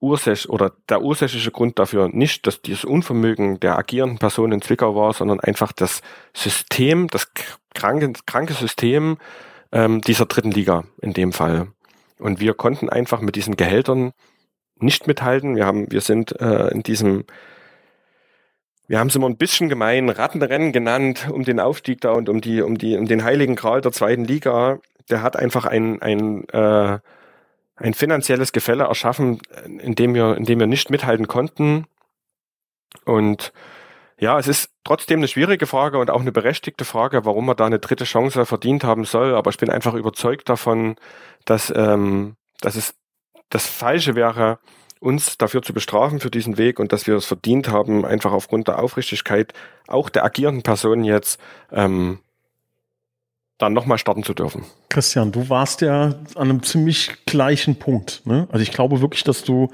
ursächlich 0.00 0.48
oder 0.48 0.72
der 0.88 1.02
ursächliche 1.02 1.50
Grund 1.50 1.78
dafür 1.78 2.08
nicht, 2.08 2.46
dass 2.46 2.62
dieses 2.62 2.84
Unvermögen 2.84 3.58
der 3.60 3.76
agierenden 3.76 4.18
Personen 4.18 4.52
in 4.52 4.62
Zwickau 4.62 4.94
war, 4.94 5.12
sondern 5.12 5.40
einfach 5.40 5.72
das 5.72 6.02
System, 6.34 7.08
das 7.08 7.32
kranke, 7.74 8.12
kranke 8.26 8.54
System 8.54 9.18
ähm, 9.72 10.00
dieser 10.00 10.26
dritten 10.26 10.52
Liga 10.52 10.84
in 11.02 11.14
dem 11.14 11.32
Fall. 11.32 11.68
Und 12.18 12.40
wir 12.40 12.54
konnten 12.54 12.88
einfach 12.88 13.20
mit 13.20 13.36
diesen 13.36 13.56
Gehältern 13.56 14.12
nicht 14.80 15.06
mithalten. 15.06 15.56
Wir 15.56 15.66
haben, 15.66 15.90
wir 15.90 16.00
sind 16.00 16.40
äh, 16.40 16.68
in 16.68 16.82
diesem, 16.82 17.24
wir 18.88 18.98
haben 18.98 19.08
es 19.08 19.16
immer 19.16 19.28
ein 19.28 19.36
bisschen 19.36 19.68
gemein 19.68 20.08
Rattenrennen 20.08 20.72
genannt 20.72 21.28
um 21.30 21.44
den 21.44 21.60
Aufstieg 21.60 22.00
da 22.00 22.12
und 22.12 22.30
um 22.30 22.40
die, 22.40 22.62
um 22.62 22.78
die, 22.78 22.96
um 22.96 23.06
den 23.06 23.22
heiligen 23.22 23.54
Gral 23.54 23.82
der 23.82 23.92
zweiten 23.92 24.24
Liga. 24.24 24.80
Der 25.10 25.22
hat 25.22 25.36
einfach 25.36 25.66
ein, 25.66 26.00
ein, 26.00 26.48
äh, 26.48 26.98
ein 27.76 27.94
finanzielles 27.94 28.52
Gefälle 28.52 28.84
erschaffen, 28.84 29.40
in 29.66 29.94
dem 29.94 30.14
wir, 30.14 30.36
in 30.36 30.44
dem 30.46 30.58
wir 30.58 30.66
nicht 30.66 30.88
mithalten 30.88 31.28
konnten. 31.28 31.86
Und 33.04 33.52
ja, 34.18 34.38
es 34.38 34.48
ist 34.48 34.70
trotzdem 34.84 35.20
eine 35.20 35.28
schwierige 35.28 35.66
Frage 35.66 35.98
und 35.98 36.10
auch 36.10 36.22
eine 36.22 36.32
berechtigte 36.32 36.86
Frage, 36.86 37.26
warum 37.26 37.44
man 37.44 37.56
da 37.56 37.66
eine 37.66 37.78
dritte 37.78 38.04
Chance 38.04 38.46
verdient 38.46 38.84
haben 38.84 39.04
soll. 39.04 39.34
Aber 39.34 39.50
ich 39.50 39.58
bin 39.58 39.68
einfach 39.68 39.94
überzeugt 39.94 40.48
davon, 40.48 40.96
dass, 41.44 41.70
ähm, 41.76 42.36
dass 42.62 42.74
es 42.74 42.94
das 43.50 43.66
Falsche 43.66 44.14
wäre, 44.14 44.58
uns 45.00 45.38
dafür 45.38 45.62
zu 45.62 45.72
bestrafen 45.72 46.20
für 46.20 46.30
diesen 46.30 46.58
Weg 46.58 46.78
und 46.80 46.92
dass 46.92 47.06
wir 47.06 47.16
es 47.16 47.26
verdient 47.26 47.68
haben, 47.68 48.04
einfach 48.04 48.32
aufgrund 48.32 48.68
der 48.68 48.78
Aufrichtigkeit 48.78 49.52
auch 49.86 50.08
der 50.08 50.24
agierenden 50.24 50.62
Personen 50.62 51.04
jetzt 51.04 51.40
ähm, 51.72 52.18
dann 53.58 53.72
nochmal 53.72 53.98
starten 53.98 54.22
zu 54.22 54.34
dürfen. 54.34 54.64
Christian, 54.88 55.32
du 55.32 55.48
warst 55.50 55.80
ja 55.80 56.14
an 56.36 56.50
einem 56.50 56.62
ziemlich 56.62 57.10
gleichen 57.26 57.76
Punkt. 57.76 58.22
Ne? 58.24 58.46
Also 58.52 58.62
ich 58.62 58.70
glaube 58.70 59.00
wirklich, 59.00 59.24
dass 59.24 59.42
du 59.42 59.68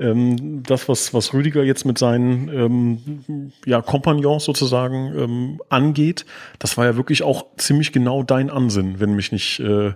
ähm, 0.00 0.64
das, 0.64 0.88
was, 0.88 1.14
was 1.14 1.32
Rüdiger 1.32 1.62
jetzt 1.62 1.84
mit 1.84 1.98
seinen 1.98 2.48
ähm, 2.48 3.52
ja, 3.64 3.80
Kompagnons 3.80 4.44
sozusagen 4.44 5.14
ähm, 5.16 5.60
angeht, 5.68 6.26
das 6.58 6.76
war 6.76 6.84
ja 6.84 6.96
wirklich 6.96 7.22
auch 7.22 7.46
ziemlich 7.56 7.92
genau 7.92 8.24
dein 8.24 8.50
Ansinnen, 8.50 8.98
wenn 8.98 9.14
mich 9.14 9.30
nicht 9.30 9.60
äh, 9.60 9.92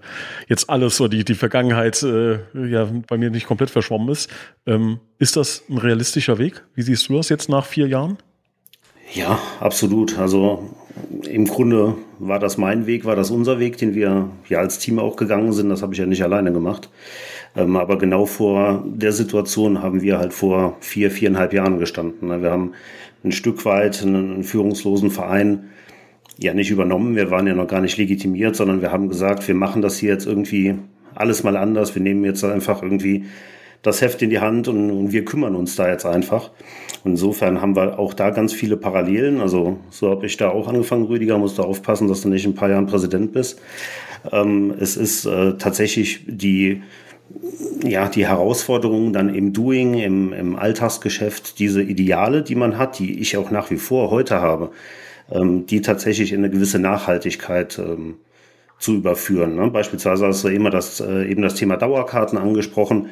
jetzt 0.47 0.71
alles 0.71 1.01
oder 1.01 1.11
die, 1.11 1.25
die 1.25 1.35
Vergangenheit 1.35 2.01
äh, 2.05 2.39
ja 2.55 2.89
bei 3.09 3.19
mir 3.19 3.31
nicht 3.31 3.49
komplett 3.49 3.71
verschwommen 3.71 4.09
ist. 4.09 4.31
Ähm, 4.67 5.01
ist 5.19 5.37
das 5.37 5.65
ein 5.69 5.79
realistischer 5.79 6.39
Weg? 6.39 6.63
Wie 6.75 6.83
siehst 6.83 7.09
du 7.09 7.17
das 7.17 7.29
jetzt 7.29 7.49
nach 7.49 7.67
vier 7.67 7.89
Jahren? 7.89 8.19
Ja, 9.15 9.39
absolut. 9.61 10.19
Also 10.19 10.71
im 11.29 11.47
Grunde 11.47 11.97
war 12.19 12.39
das 12.39 12.57
mein 12.57 12.87
Weg, 12.87 13.05
war 13.05 13.17
das 13.17 13.31
unser 13.31 13.59
Weg, 13.59 13.77
den 13.77 13.95
wir 13.95 14.31
hier 14.45 14.59
als 14.59 14.79
Team 14.79 14.99
auch 14.99 15.17
gegangen 15.17 15.53
sind. 15.53 15.69
Das 15.69 15.83
habe 15.83 15.93
ich 15.93 15.99
ja 15.99 16.07
nicht 16.07 16.23
alleine 16.23 16.53
gemacht. 16.53 16.89
Ähm, 17.55 17.77
aber 17.77 17.99
genau 17.99 18.25
vor 18.25 18.83
der 18.87 19.13
Situation 19.13 19.83
haben 19.83 20.01
wir 20.01 20.19
halt 20.19 20.33
vor 20.33 20.77
vier, 20.81 21.11
viereinhalb 21.11 21.53
Jahren 21.53 21.79
gestanden. 21.79 22.43
Wir 22.43 22.51
haben 22.51 22.73
ein 23.23 23.33
Stück 23.33 23.65
weit 23.67 24.03
einen 24.03 24.45
führungslosen 24.45 25.11
Verein 25.11 25.71
ja 26.39 26.55
nicht 26.55 26.71
übernommen. 26.71 27.15
Wir 27.15 27.31
waren 27.31 27.47
ja 27.47 27.55
noch 27.55 27.69
gar 27.69 27.83
nicht 27.83 27.99
legitimiert, 27.99 28.57
sondern 28.57 28.81
wir 28.81 28.93
haben 28.93 29.09
gesagt, 29.09 29.47
wir 29.47 29.55
machen 29.55 29.83
das 29.83 29.99
hier 29.99 30.13
jetzt 30.13 30.27
irgendwie 30.27 30.77
alles 31.15 31.43
mal 31.43 31.59
anders. 31.59 31.95
Wir 31.95 32.03
nehmen 32.03 32.25
jetzt 32.25 32.43
einfach 32.45 32.83
irgendwie 32.83 33.27
das 33.83 34.01
Heft 34.01 34.23
in 34.23 34.31
die 34.31 34.39
Hand 34.39 34.69
und, 34.69 34.91
und 34.91 35.13
wir 35.13 35.25
kümmern 35.25 35.57
uns 35.57 35.77
da 35.77 35.89
jetzt 35.89 36.07
einfach. 36.07 36.51
Insofern 37.05 37.61
haben 37.61 37.75
wir 37.75 37.99
auch 37.99 38.15
da 38.15 38.31
ganz 38.31 38.53
viele 38.53 38.77
Parallelen. 38.77 39.41
Also 39.41 39.79
so 39.91 40.11
habe 40.11 40.27
ich 40.27 40.37
da 40.37 40.51
auch 40.51 40.69
angefangen, 40.69 41.05
Rüdiger, 41.07 41.37
musst 41.39 41.59
du 41.59 41.63
aufpassen, 41.63 42.09
dass 42.09 42.23
du 42.23 42.29
nicht 42.29 42.45
in 42.45 42.53
ein 42.53 42.55
paar 42.55 42.71
Jahren 42.71 42.87
Präsident 42.87 43.33
bist. 43.33 43.61
Ähm, 44.31 44.73
es 44.79 44.97
ist 44.97 45.27
äh, 45.27 45.55
tatsächlich 45.59 46.25
die 46.27 46.83
ja, 47.85 48.09
die 48.09 48.27
Herausforderungen 48.27 49.13
dann 49.13 49.35
im 49.35 49.53
Doing, 49.53 49.95
im, 49.95 50.33
im 50.33 50.57
Alltagsgeschäft, 50.57 51.59
diese 51.59 51.83
Ideale, 51.83 52.43
die 52.43 52.55
man 52.55 52.79
hat, 52.79 52.99
die 52.99 53.21
ich 53.21 53.37
auch 53.37 53.51
nach 53.51 53.71
wie 53.71 53.77
vor 53.77 54.11
heute 54.11 54.41
habe, 54.41 54.71
ähm, 55.31 55.67
die 55.67 55.81
tatsächlich 55.81 56.33
in 56.33 56.39
eine 56.39 56.51
gewisse 56.51 56.79
Nachhaltigkeit 56.79 57.79
ähm, 57.79 58.17
zu 58.83 58.97
überführen. 58.97 59.55
Ne? 59.55 59.71
Beispielsweise 59.71 60.27
hast 60.27 60.43
du 60.43 60.49
immer 60.49 60.71
das, 60.71 60.99
äh, 61.01 61.31
eben 61.31 61.43
das 61.43 61.55
Thema 61.55 61.77
Dauerkarten 61.77 62.37
angesprochen. 62.37 63.11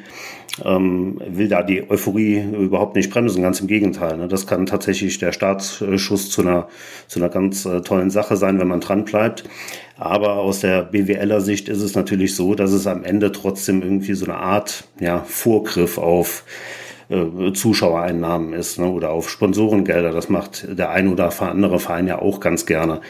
Ähm, 0.65 1.21
will 1.25 1.47
da 1.47 1.63
die 1.63 1.89
Euphorie 1.89 2.41
überhaupt 2.41 2.97
nicht 2.97 3.09
bremsen, 3.09 3.41
ganz 3.41 3.61
im 3.61 3.67
Gegenteil. 3.67 4.17
Ne? 4.17 4.27
Das 4.27 4.45
kann 4.45 4.65
tatsächlich 4.65 5.17
der 5.17 5.31
Startschuss 5.31 6.29
zu 6.29 6.41
einer, 6.41 6.67
zu 7.07 7.19
einer 7.19 7.29
ganz 7.29 7.65
äh, 7.65 7.79
tollen 7.79 8.09
Sache 8.09 8.35
sein, 8.35 8.59
wenn 8.59 8.67
man 8.67 8.81
dran 8.81 9.05
bleibt. 9.05 9.45
Aber 9.97 10.33
aus 10.39 10.59
der 10.59 10.83
BWLer 10.83 11.39
Sicht 11.39 11.69
ist 11.69 11.81
es 11.81 11.95
natürlich 11.95 12.35
so, 12.35 12.53
dass 12.53 12.73
es 12.73 12.85
am 12.85 13.05
Ende 13.05 13.31
trotzdem 13.31 13.81
irgendwie 13.81 14.13
so 14.13 14.25
eine 14.25 14.35
Art 14.35 14.83
ja, 14.99 15.23
Vorgriff 15.25 15.97
auf 15.97 16.43
äh, 17.11 17.51
Zuschauereinnahmen 17.53 18.53
ist 18.53 18.79
ne, 18.79 18.89
oder 18.89 19.11
auf 19.11 19.29
Sponsorengelder. 19.29 20.11
Das 20.11 20.29
macht 20.29 20.65
der 20.77 20.91
ein 20.91 21.09
oder 21.09 21.29
andere 21.41 21.79
Verein 21.79 22.07
ja 22.07 22.19
auch 22.19 22.39
ganz 22.39 22.65
gerne. 22.65 23.01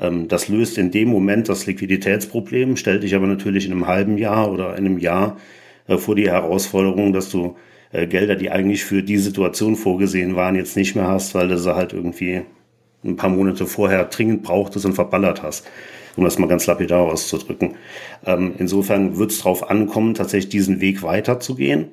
Ähm, 0.00 0.28
das 0.28 0.48
löst 0.48 0.76
in 0.76 0.90
dem 0.90 1.08
Moment 1.08 1.48
das 1.48 1.66
Liquiditätsproblem, 1.66 2.76
stellt 2.76 3.02
dich 3.02 3.14
aber 3.14 3.26
natürlich 3.26 3.66
in 3.66 3.72
einem 3.72 3.86
halben 3.86 4.18
Jahr 4.18 4.52
oder 4.52 4.76
in 4.76 4.84
einem 4.84 4.98
Jahr 4.98 5.38
äh, 5.88 5.96
vor 5.96 6.14
die 6.14 6.30
Herausforderung, 6.30 7.14
dass 7.14 7.30
du 7.30 7.56
äh, 7.92 8.06
Gelder, 8.06 8.36
die 8.36 8.50
eigentlich 8.50 8.84
für 8.84 9.02
die 9.02 9.18
Situation 9.18 9.74
vorgesehen 9.74 10.36
waren, 10.36 10.54
jetzt 10.54 10.76
nicht 10.76 10.94
mehr 10.94 11.08
hast, 11.08 11.34
weil 11.34 11.48
du 11.48 11.58
sie 11.58 11.74
halt 11.74 11.94
irgendwie 11.94 12.42
ein 13.04 13.16
paar 13.16 13.30
Monate 13.30 13.66
vorher 13.66 14.04
dringend 14.04 14.42
brauchtest 14.42 14.84
und 14.84 14.92
verballert 14.92 15.42
hast 15.42 15.66
um 16.16 16.24
das 16.24 16.38
mal 16.38 16.48
ganz 16.48 16.66
lapidar 16.66 17.00
auszudrücken. 17.00 17.74
Ähm, 18.24 18.54
insofern 18.58 19.18
wird 19.18 19.32
es 19.32 19.38
darauf 19.38 19.70
ankommen, 19.70 20.14
tatsächlich 20.14 20.48
diesen 20.48 20.80
Weg 20.80 21.02
weiterzugehen. 21.02 21.88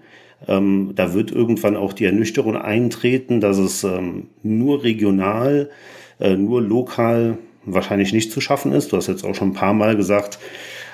Ähm, 0.48 0.92
da 0.96 1.14
wird 1.14 1.32
irgendwann 1.32 1.76
auch 1.76 1.94
die 1.94 2.06
Ernüchterung 2.06 2.58
eintreten, 2.58 3.40
dass 3.40 3.58
es 3.58 3.84
ähm, 3.84 4.28
nur 4.42 4.84
regional, 4.84 5.70
äh, 6.20 6.36
nur 6.36 6.62
lokal 6.62 7.38
wahrscheinlich 7.66 8.14
nicht 8.14 8.32
zu 8.32 8.42
schaffen 8.42 8.74
ist. 8.74 8.92
Du 8.92 8.98
hast 8.98 9.08
jetzt 9.08 9.24
auch 9.24 9.36
schon 9.36 9.50
ein 9.50 9.54
paar 9.54 9.74
Mal 9.74 9.96
gesagt, 9.96 10.40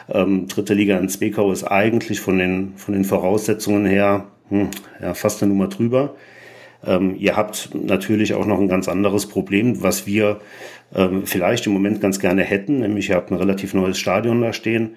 ähm, 0.10 0.48
dritte 0.48 0.74
Liga 0.74 0.98
in 0.98 1.10
Zwickau 1.10 1.52
ist 1.52 1.64
eigentlich 1.64 2.20
von 2.20 2.38
den, 2.38 2.74
von 2.76 2.94
den 2.94 3.06
Voraussetzungen 3.06 3.86
her 3.86 4.28
hm, 4.50 4.70
ja, 5.02 5.14
fast 5.14 5.42
eine 5.42 5.52
Nummer 5.52 5.68
drüber. 5.68 6.16
Ähm, 6.86 7.16
ihr 7.18 7.36
habt 7.36 7.70
natürlich 7.74 8.34
auch 8.34 8.46
noch 8.46 8.60
ein 8.60 8.68
ganz 8.68 8.88
anderes 8.88 9.28
Problem, 9.28 9.84
was 9.84 10.08
wir 10.08 10.40
ähm, 10.96 11.26
vielleicht 11.26 11.68
im 11.68 11.74
Moment 11.74 12.02
ganz 12.02 12.20
gerne 12.20 12.44
hätten, 12.44 12.80
nämlich 12.80 13.10
ihr 13.10 13.16
habt 13.16 13.32
ein 13.32 13.38
relativ 13.38 13.74
neues 13.74 14.00
Stadion 14.00 14.42
da 14.42 14.54
stehen, 14.54 14.96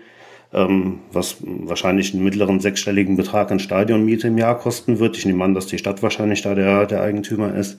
was 0.52 1.38
wahrscheinlich 1.40 2.12
einen 2.12 2.24
mittleren 2.24 2.60
sechsstelligen 2.60 3.16
Betrag 3.16 3.50
an 3.50 3.58
Stadionmiete 3.58 4.28
im 4.28 4.36
Jahr 4.36 4.58
kosten 4.58 4.98
wird. 4.98 5.16
Ich 5.16 5.24
nehme 5.24 5.42
an, 5.44 5.54
dass 5.54 5.66
die 5.66 5.78
Stadt 5.78 6.02
wahrscheinlich 6.02 6.42
da 6.42 6.54
der, 6.54 6.84
der 6.84 7.00
Eigentümer 7.00 7.54
ist. 7.54 7.78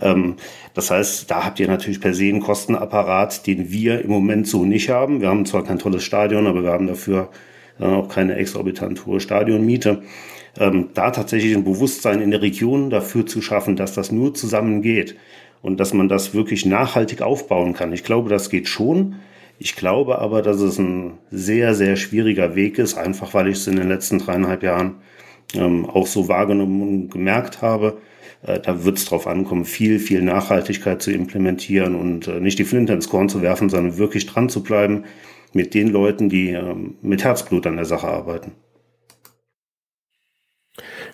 Ähm, 0.00 0.36
das 0.74 0.90
heißt, 0.90 1.28
da 1.30 1.44
habt 1.44 1.58
ihr 1.58 1.66
natürlich 1.66 2.00
per 2.00 2.14
se 2.14 2.28
einen 2.28 2.40
Kostenapparat, 2.40 3.46
den 3.46 3.72
wir 3.72 4.02
im 4.02 4.10
Moment 4.10 4.46
so 4.46 4.64
nicht 4.64 4.88
haben. 4.88 5.20
Wir 5.20 5.28
haben 5.28 5.46
zwar 5.46 5.64
kein 5.64 5.80
tolles 5.80 6.04
Stadion, 6.04 6.46
aber 6.46 6.62
wir 6.62 6.70
haben 6.70 6.86
dafür 6.86 7.28
äh, 7.80 7.84
auch 7.84 8.08
keine 8.08 8.36
exorbitant 8.36 9.04
hohe 9.04 9.18
Stadionmiete 9.18 10.02
ähm, 10.58 10.90
da 10.94 11.10
tatsächlich 11.10 11.54
ein 11.54 11.64
Bewusstsein 11.64 12.20
in 12.20 12.30
der 12.30 12.42
Region 12.42 12.90
dafür 12.90 13.26
zu 13.26 13.42
schaffen, 13.42 13.76
dass 13.76 13.94
das 13.94 14.12
nur 14.12 14.34
zusammen 14.34 14.82
geht 14.82 15.16
und 15.62 15.80
dass 15.80 15.92
man 15.92 16.08
das 16.08 16.34
wirklich 16.34 16.64
nachhaltig 16.66 17.22
aufbauen 17.22 17.74
kann. 17.74 17.92
Ich 17.92 18.04
glaube, 18.04 18.30
das 18.30 18.50
geht 18.50 18.68
schon. 18.68 19.16
Ich 19.58 19.76
glaube 19.76 20.18
aber, 20.18 20.42
dass 20.42 20.60
es 20.60 20.78
ein 20.78 21.18
sehr, 21.30 21.74
sehr 21.74 21.96
schwieriger 21.96 22.54
Weg 22.54 22.78
ist, 22.78 22.96
einfach 22.96 23.34
weil 23.34 23.48
ich 23.48 23.56
es 23.56 23.66
in 23.66 23.76
den 23.76 23.88
letzten 23.88 24.18
dreieinhalb 24.18 24.62
Jahren 24.62 24.96
ähm, 25.54 25.86
auch 25.86 26.06
so 26.06 26.28
wahrgenommen 26.28 26.82
und 26.82 27.10
gemerkt 27.10 27.62
habe. 27.62 27.98
Äh, 28.42 28.60
da 28.60 28.84
wird 28.84 28.98
es 28.98 29.04
darauf 29.04 29.26
ankommen, 29.26 29.64
viel, 29.64 29.98
viel 29.98 30.22
Nachhaltigkeit 30.22 31.00
zu 31.00 31.10
implementieren 31.10 31.94
und 31.94 32.28
äh, 32.28 32.40
nicht 32.40 32.58
die 32.58 32.64
Flinte 32.64 32.92
ins 32.92 33.08
Korn 33.08 33.28
zu 33.28 33.42
werfen, 33.42 33.70
sondern 33.70 33.96
wirklich 33.96 34.26
dran 34.26 34.48
zu 34.48 34.62
bleiben 34.62 35.04
mit 35.52 35.72
den 35.74 35.88
Leuten, 35.88 36.28
die 36.28 36.50
ähm, 36.50 36.96
mit 37.00 37.24
Herzblut 37.24 37.66
an 37.66 37.76
der 37.76 37.86
Sache 37.86 38.08
arbeiten. 38.08 38.52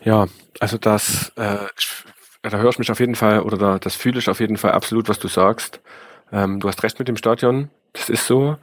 Ja, 0.04 0.26
also 0.58 0.78
das, 0.78 1.32
äh, 1.36 1.58
da 2.42 2.58
höre 2.58 2.70
ich 2.70 2.78
mich 2.78 2.90
auf 2.90 2.98
jeden 2.98 3.14
Fall 3.14 3.40
oder 3.40 3.56
da, 3.56 3.78
das 3.78 3.94
fühle 3.94 4.18
ich 4.18 4.28
auf 4.28 4.40
jeden 4.40 4.56
Fall 4.56 4.72
absolut, 4.72 5.08
was 5.08 5.20
du 5.20 5.28
sagst. 5.28 5.80
Ähm, 6.32 6.58
du 6.58 6.66
hast 6.66 6.82
recht 6.82 6.98
mit 6.98 7.06
dem 7.06 7.16
Stadion, 7.16 7.70
das 7.92 8.08
ist 8.08 8.26
so. 8.26 8.56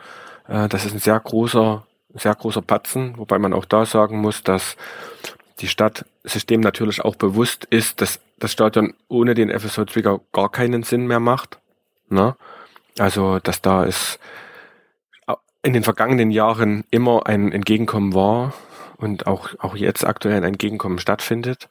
Äh, 0.47 0.67
das 0.69 0.85
ist 0.85 0.93
ein 0.93 0.99
sehr 0.99 1.19
großer, 1.19 1.85
sehr 2.15 2.35
großer 2.35 2.61
Patzen, 2.61 3.17
wobei 3.17 3.39
man 3.39 3.53
auch 3.53 3.65
da 3.65 3.85
sagen 3.85 4.19
muss, 4.19 4.43
dass 4.43 4.75
die 5.59 5.67
Stadt 5.67 6.05
sich 6.23 6.45
dem 6.45 6.61
natürlich 6.61 7.01
auch 7.01 7.15
bewusst 7.15 7.65
ist, 7.65 8.01
dass 8.01 8.19
das 8.37 8.51
Stadion 8.51 8.93
ohne 9.07 9.33
den 9.33 9.49
FSV 9.49 9.85
Zwickau 9.87 10.21
gar 10.31 10.49
keinen 10.49 10.83
Sinn 10.83 11.07
mehr 11.07 11.19
macht. 11.19 11.59
Ne? 12.09 12.35
Also, 12.97 13.39
dass 13.39 13.61
da 13.61 13.85
es 13.85 14.19
in 15.61 15.73
den 15.73 15.83
vergangenen 15.83 16.31
Jahren 16.31 16.85
immer 16.89 17.27
ein 17.27 17.51
Entgegenkommen 17.51 18.13
war 18.13 18.53
und 18.97 19.27
auch, 19.27 19.49
auch 19.59 19.75
jetzt 19.75 20.05
aktuell 20.05 20.37
ein 20.37 20.43
Entgegenkommen 20.43 20.99
stattfindet 20.99 21.69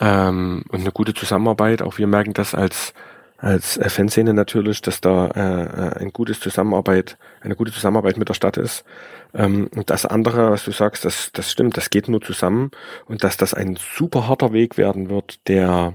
ähm, 0.00 0.64
und 0.68 0.80
eine 0.80 0.92
gute 0.92 1.14
Zusammenarbeit. 1.14 1.82
Auch 1.82 1.98
wir 1.98 2.06
merken 2.06 2.32
das 2.34 2.54
als 2.54 2.92
als 3.40 3.80
Fanszene 3.86 4.34
natürlich, 4.34 4.82
dass 4.82 5.00
da 5.00 5.28
äh, 5.28 5.62
äh, 5.64 6.02
ein 6.02 6.12
gutes 6.12 6.40
Zusammenarbeit, 6.40 7.16
eine 7.40 7.56
gute 7.56 7.72
Zusammenarbeit 7.72 8.18
mit 8.18 8.28
der 8.28 8.34
Stadt 8.34 8.58
ist. 8.58 8.84
Ähm, 9.32 9.70
und 9.74 9.88
das 9.88 10.04
andere, 10.04 10.50
was 10.50 10.64
du 10.64 10.72
sagst, 10.72 11.04
das, 11.04 11.32
das 11.32 11.50
stimmt, 11.50 11.76
das 11.76 11.88
geht 11.90 12.08
nur 12.08 12.20
zusammen 12.20 12.70
und 13.06 13.24
dass 13.24 13.36
das 13.36 13.54
ein 13.54 13.76
super 13.76 14.28
harter 14.28 14.52
Weg 14.52 14.76
werden 14.76 15.08
wird, 15.08 15.46
der 15.48 15.94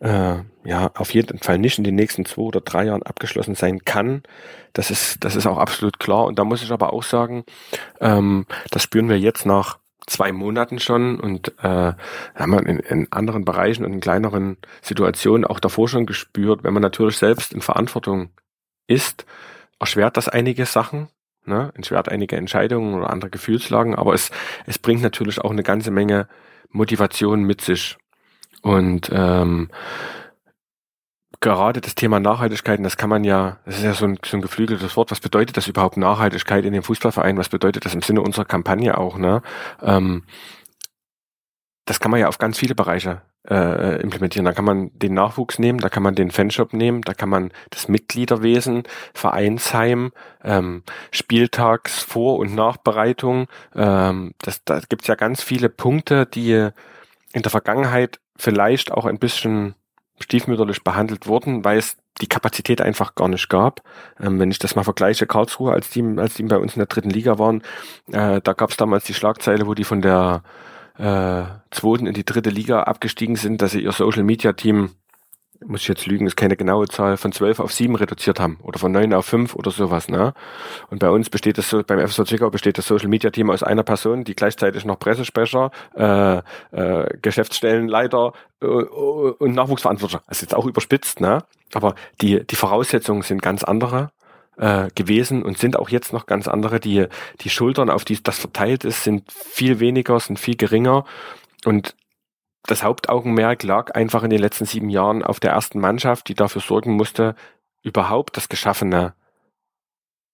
äh, 0.00 0.36
ja 0.64 0.90
auf 0.94 1.14
jeden 1.14 1.38
Fall 1.38 1.58
nicht 1.58 1.78
in 1.78 1.84
den 1.84 1.94
nächsten 1.94 2.26
zwei 2.26 2.42
oder 2.42 2.60
drei 2.60 2.84
Jahren 2.84 3.02
abgeschlossen 3.02 3.54
sein 3.54 3.84
kann. 3.84 4.22
Das 4.74 4.90
ist, 4.90 5.24
das 5.24 5.36
ist 5.36 5.46
auch 5.46 5.58
absolut 5.58 5.98
klar. 5.98 6.26
Und 6.26 6.38
da 6.38 6.44
muss 6.44 6.62
ich 6.62 6.70
aber 6.70 6.92
auch 6.92 7.02
sagen, 7.02 7.44
ähm, 8.00 8.46
das 8.70 8.82
spüren 8.82 9.08
wir 9.08 9.18
jetzt 9.18 9.46
nach 9.46 9.78
zwei 10.06 10.32
Monaten 10.32 10.78
schon 10.78 11.20
und 11.20 11.52
äh, 11.62 11.92
haben 12.34 12.52
wir 12.52 12.66
in, 12.66 12.78
in 12.80 13.12
anderen 13.12 13.44
Bereichen 13.44 13.84
und 13.84 13.92
in 13.92 14.00
kleineren 14.00 14.56
Situationen 14.82 15.44
auch 15.44 15.60
davor 15.60 15.88
schon 15.88 16.06
gespürt, 16.06 16.64
wenn 16.64 16.72
man 16.72 16.82
natürlich 16.82 17.18
selbst 17.18 17.52
in 17.52 17.60
Verantwortung 17.60 18.30
ist, 18.86 19.26
erschwert 19.78 20.16
das 20.16 20.28
einige 20.28 20.66
Sachen, 20.66 21.08
ne? 21.44 21.72
entschwert 21.74 22.08
einige 22.08 22.36
Entscheidungen 22.36 22.94
oder 22.94 23.10
andere 23.10 23.30
Gefühlslagen, 23.30 23.94
aber 23.94 24.14
es, 24.14 24.30
es 24.66 24.78
bringt 24.78 25.02
natürlich 25.02 25.40
auch 25.40 25.50
eine 25.50 25.62
ganze 25.62 25.90
Menge 25.90 26.28
Motivation 26.70 27.44
mit 27.44 27.60
sich. 27.60 27.96
Und 28.62 29.10
ähm, 29.12 29.70
gerade 31.40 31.80
das 31.80 31.94
Thema 31.94 32.20
Nachhaltigkeit, 32.20 32.84
das 32.84 32.96
kann 32.96 33.10
man 33.10 33.24
ja, 33.24 33.58
das 33.64 33.78
ist 33.78 33.84
ja 33.84 33.94
so 33.94 34.04
ein, 34.06 34.18
so 34.24 34.36
ein 34.36 34.42
geflügeltes 34.42 34.96
Wort, 34.96 35.10
was 35.10 35.20
bedeutet 35.20 35.56
das 35.56 35.68
überhaupt 35.68 35.96
Nachhaltigkeit 35.96 36.64
in 36.64 36.72
dem 36.72 36.82
Fußballverein, 36.82 37.38
was 37.38 37.48
bedeutet 37.48 37.84
das 37.84 37.94
im 37.94 38.02
Sinne 38.02 38.22
unserer 38.22 38.44
Kampagne 38.44 38.96
auch, 38.98 39.16
ne? 39.16 39.42
Ähm, 39.82 40.24
das 41.86 41.98
kann 41.98 42.10
man 42.10 42.20
ja 42.20 42.28
auf 42.28 42.38
ganz 42.38 42.58
viele 42.58 42.74
Bereiche 42.74 43.22
äh, 43.48 44.00
implementieren. 44.00 44.44
Da 44.44 44.52
kann 44.52 44.64
man 44.64 44.90
den 44.92 45.14
Nachwuchs 45.14 45.58
nehmen, 45.58 45.80
da 45.80 45.88
kann 45.88 46.02
man 46.02 46.14
den 46.14 46.30
Fanshop 46.30 46.72
nehmen, 46.72 47.02
da 47.02 47.14
kann 47.14 47.28
man 47.28 47.50
das 47.70 47.88
Mitgliederwesen, 47.88 48.84
Vereinsheim, 49.14 50.12
ähm, 50.44 50.84
Spieltagsvor- 51.12 52.36
und 52.36 52.54
Nachbereitung. 52.54 53.48
Ähm, 53.74 54.34
das, 54.38 54.62
da 54.64 54.80
gibt's 54.88 55.08
ja 55.08 55.14
ganz 55.14 55.42
viele 55.42 55.68
Punkte, 55.68 56.26
die 56.26 56.68
in 57.32 57.42
der 57.42 57.50
Vergangenheit 57.50 58.20
vielleicht 58.36 58.92
auch 58.92 59.06
ein 59.06 59.18
bisschen 59.18 59.74
stiefmütterlich 60.20 60.84
behandelt 60.84 61.26
wurden, 61.26 61.64
weil 61.64 61.78
es 61.78 61.96
die 62.20 62.28
Kapazität 62.28 62.80
einfach 62.80 63.14
gar 63.14 63.28
nicht 63.28 63.48
gab. 63.48 63.82
Ähm, 64.20 64.38
wenn 64.38 64.50
ich 64.50 64.58
das 64.58 64.76
mal 64.76 64.84
vergleiche, 64.84 65.26
Karlsruhe, 65.26 65.72
als 65.72 65.90
die, 65.90 66.04
als 66.18 66.34
die 66.34 66.42
bei 66.44 66.58
uns 66.58 66.74
in 66.74 66.80
der 66.80 66.86
dritten 66.86 67.10
Liga 67.10 67.38
waren, 67.38 67.62
äh, 68.12 68.40
da 68.42 68.52
gab 68.52 68.70
es 68.70 68.76
damals 68.76 69.04
die 69.04 69.14
Schlagzeile, 69.14 69.66
wo 69.66 69.74
die 69.74 69.84
von 69.84 70.02
der 70.02 70.42
äh, 70.98 71.44
zweiten 71.70 72.06
in 72.06 72.14
die 72.14 72.24
dritte 72.24 72.50
Liga 72.50 72.82
abgestiegen 72.82 73.36
sind, 73.36 73.62
dass 73.62 73.72
sie 73.72 73.82
ihr 73.82 73.92
Social 73.92 74.22
Media 74.22 74.52
Team 74.52 74.90
muss 75.66 75.82
ich 75.82 75.88
jetzt 75.88 76.06
lügen, 76.06 76.26
ist 76.26 76.36
keine 76.36 76.56
genaue 76.56 76.88
Zahl, 76.88 77.16
von 77.16 77.32
zwölf 77.32 77.60
auf 77.60 77.72
sieben 77.72 77.94
reduziert 77.94 78.40
haben 78.40 78.58
oder 78.62 78.78
von 78.78 78.92
neun 78.92 79.12
auf 79.12 79.26
fünf 79.26 79.54
oder 79.54 79.70
sowas. 79.70 80.08
Ne? 80.08 80.32
Und 80.88 81.00
bei 81.00 81.10
uns 81.10 81.30
besteht 81.30 81.58
das 81.58 81.68
so, 81.68 81.82
beim 81.82 81.98
FSV 81.98 82.24
Zwickau 82.24 82.50
besteht 82.50 82.78
das 82.78 82.86
Social 82.86 83.08
Media 83.08 83.30
Team 83.30 83.50
aus 83.50 83.62
einer 83.62 83.82
Person, 83.82 84.24
die 84.24 84.34
gleichzeitig 84.34 84.84
noch 84.84 84.98
Pressesprecher, 84.98 85.70
äh, 85.96 86.38
äh, 86.72 87.18
Geschäftsstellenleiter 87.20 88.32
äh, 88.62 88.66
und 88.66 89.54
Nachwuchsverantwortlicher. 89.54 90.22
Das 90.26 90.38
ist 90.38 90.42
jetzt 90.42 90.54
auch 90.54 90.66
überspitzt, 90.66 91.20
ne? 91.20 91.44
aber 91.74 91.94
die, 92.20 92.46
die 92.46 92.56
Voraussetzungen 92.56 93.22
sind 93.22 93.42
ganz 93.42 93.62
andere 93.62 94.10
äh, 94.56 94.88
gewesen 94.94 95.42
und 95.42 95.58
sind 95.58 95.78
auch 95.78 95.88
jetzt 95.88 96.12
noch 96.12 96.26
ganz 96.26 96.48
andere. 96.48 96.80
Die, 96.80 97.06
die 97.40 97.50
Schultern, 97.50 97.90
auf 97.90 98.04
die 98.04 98.22
das 98.22 98.38
verteilt 98.38 98.84
ist, 98.84 99.04
sind 99.04 99.30
viel 99.30 99.80
weniger, 99.80 100.18
sind 100.20 100.38
viel 100.38 100.56
geringer. 100.56 101.04
Und 101.64 101.94
das 102.64 102.82
Hauptaugenmerk 102.82 103.62
lag 103.62 103.94
einfach 103.94 104.22
in 104.22 104.30
den 104.30 104.40
letzten 104.40 104.64
sieben 104.64 104.90
Jahren 104.90 105.22
auf 105.22 105.40
der 105.40 105.52
ersten 105.52 105.80
Mannschaft, 105.80 106.28
die 106.28 106.34
dafür 106.34 106.60
sorgen 106.60 106.92
musste, 106.92 107.34
überhaupt 107.82 108.36
das 108.36 108.48
Geschaffene 108.48 109.14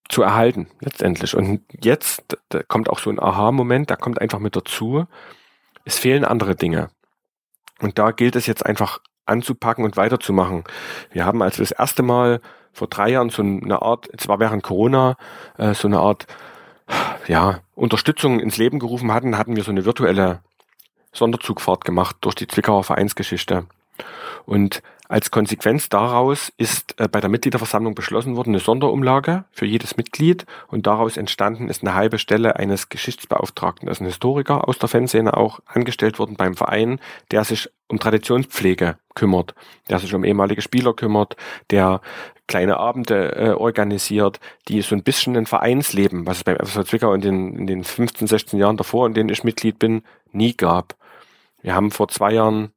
zu 0.09 0.23
erhalten, 0.23 0.69
letztendlich. 0.81 1.37
Und 1.37 1.63
jetzt 1.81 2.37
kommt 2.69 2.89
auch 2.89 2.99
so 2.99 3.11
ein 3.11 3.21
Aha-Moment, 3.21 3.91
da 3.91 3.97
kommt 3.97 4.21
einfach 4.21 4.39
mit 4.39 4.57
dazu, 4.57 5.07
es 5.85 5.99
fehlen 5.99 6.25
andere 6.25 6.57
Dinge. 6.57 6.89
Und 7.81 7.99
da 7.99 8.11
gilt 8.11 8.37
es 8.37 8.47
jetzt 8.47 8.65
einfach 8.65 9.01
anzupacken 9.27 9.85
und 9.85 9.97
weiterzumachen. 9.97 10.65
Wir 11.11 11.25
haben 11.25 11.43
als 11.43 11.59
wir 11.59 11.65
das 11.65 11.73
erste 11.73 12.03
Mal 12.03 12.41
vor 12.73 12.89
drei 12.89 13.11
Jahren 13.11 13.31
so 13.31 13.43
eine 13.43 13.83
Art, 13.83 14.09
zwar 14.19 14.39
während 14.39 14.63
Corona, 14.63 15.17
äh, 15.59 15.75
so 15.75 15.89
eine 15.89 15.99
Art 15.99 16.27
ja, 17.27 17.61
Unterstützung 17.75 18.41
ins 18.41 18.57
Leben 18.57 18.79
gerufen 18.79 19.13
hatten, 19.13 19.39
hatten 19.39 19.57
wir 19.57 19.65
so 19.65 19.71
eine 19.71 19.85
virtuelle 19.85 20.41
Sonderzugfahrt 21.17 21.85
gemacht 21.85 22.17
durch 22.21 22.35
die 22.35 22.47
Zwickauer 22.47 22.85
Vereinsgeschichte. 22.85 23.67
Und 24.45 24.83
als 25.09 25.31
Konsequenz 25.31 25.89
daraus 25.89 26.53
ist 26.57 26.99
äh, 27.01 27.09
bei 27.09 27.21
der 27.21 27.31
Mitgliederversammlung 27.31 27.95
beschlossen 27.95 28.35
worden, 28.37 28.51
eine 28.51 28.59
Sonderumlage 28.59 29.45
für 29.53 29.65
jedes 29.65 29.97
Mitglied 29.97 30.47
und 30.67 30.87
daraus 30.87 31.17
entstanden 31.17 31.69
ist 31.69 31.83
eine 31.83 31.95
halbe 31.95 32.19
Stelle 32.19 32.57
eines 32.57 32.89
Geschichtsbeauftragten, 32.89 33.89
also 33.89 34.03
ein 34.03 34.09
Historiker 34.09 34.69
aus 34.69 34.79
der 34.79 34.89
Fanszene 34.89 35.37
auch 35.37 35.61
angestellt 35.67 36.19
worden 36.19 36.37
beim 36.37 36.55
Verein, 36.55 36.99
der 37.31 37.45
sich 37.45 37.71
um 37.89 38.01
Traditionspflege 38.01 38.97
kümmert, 39.15 39.55
der 39.89 40.01
sich 40.01 40.13
um 40.13 40.25
ehemalige 40.25 40.63
Spieler 40.63 40.93
kümmert, 40.93 41.37
der 41.71 42.01
kleine 42.49 42.79
Abende 42.79 43.37
äh, 43.37 43.51
organisiert, 43.51 44.41
die 44.69 44.83
so 44.83 44.95
ein 44.97 45.05
bisschen 45.05 45.37
ein 45.37 45.47
Vereinsleben, 45.47 46.27
was 46.27 46.39
es 46.39 46.45
beim 46.45 46.57
FSV 46.57 46.85
Zwickau 46.85 47.13
in 47.13 47.21
den, 47.21 47.57
in 47.57 47.67
den 47.69 47.85
15, 47.85 48.27
16 48.27 48.59
Jahren 48.59 48.77
davor, 48.77 49.07
in 49.07 49.15
denen 49.15 49.31
ich 49.31 49.45
Mitglied 49.45 49.79
bin, 49.79 50.03
nie 50.33 50.57
gab. 50.57 50.97
Wir 51.63 51.75
haben 51.75 51.91
vor 51.91 52.09
zwei 52.09 52.33
Jahren, 52.33 52.73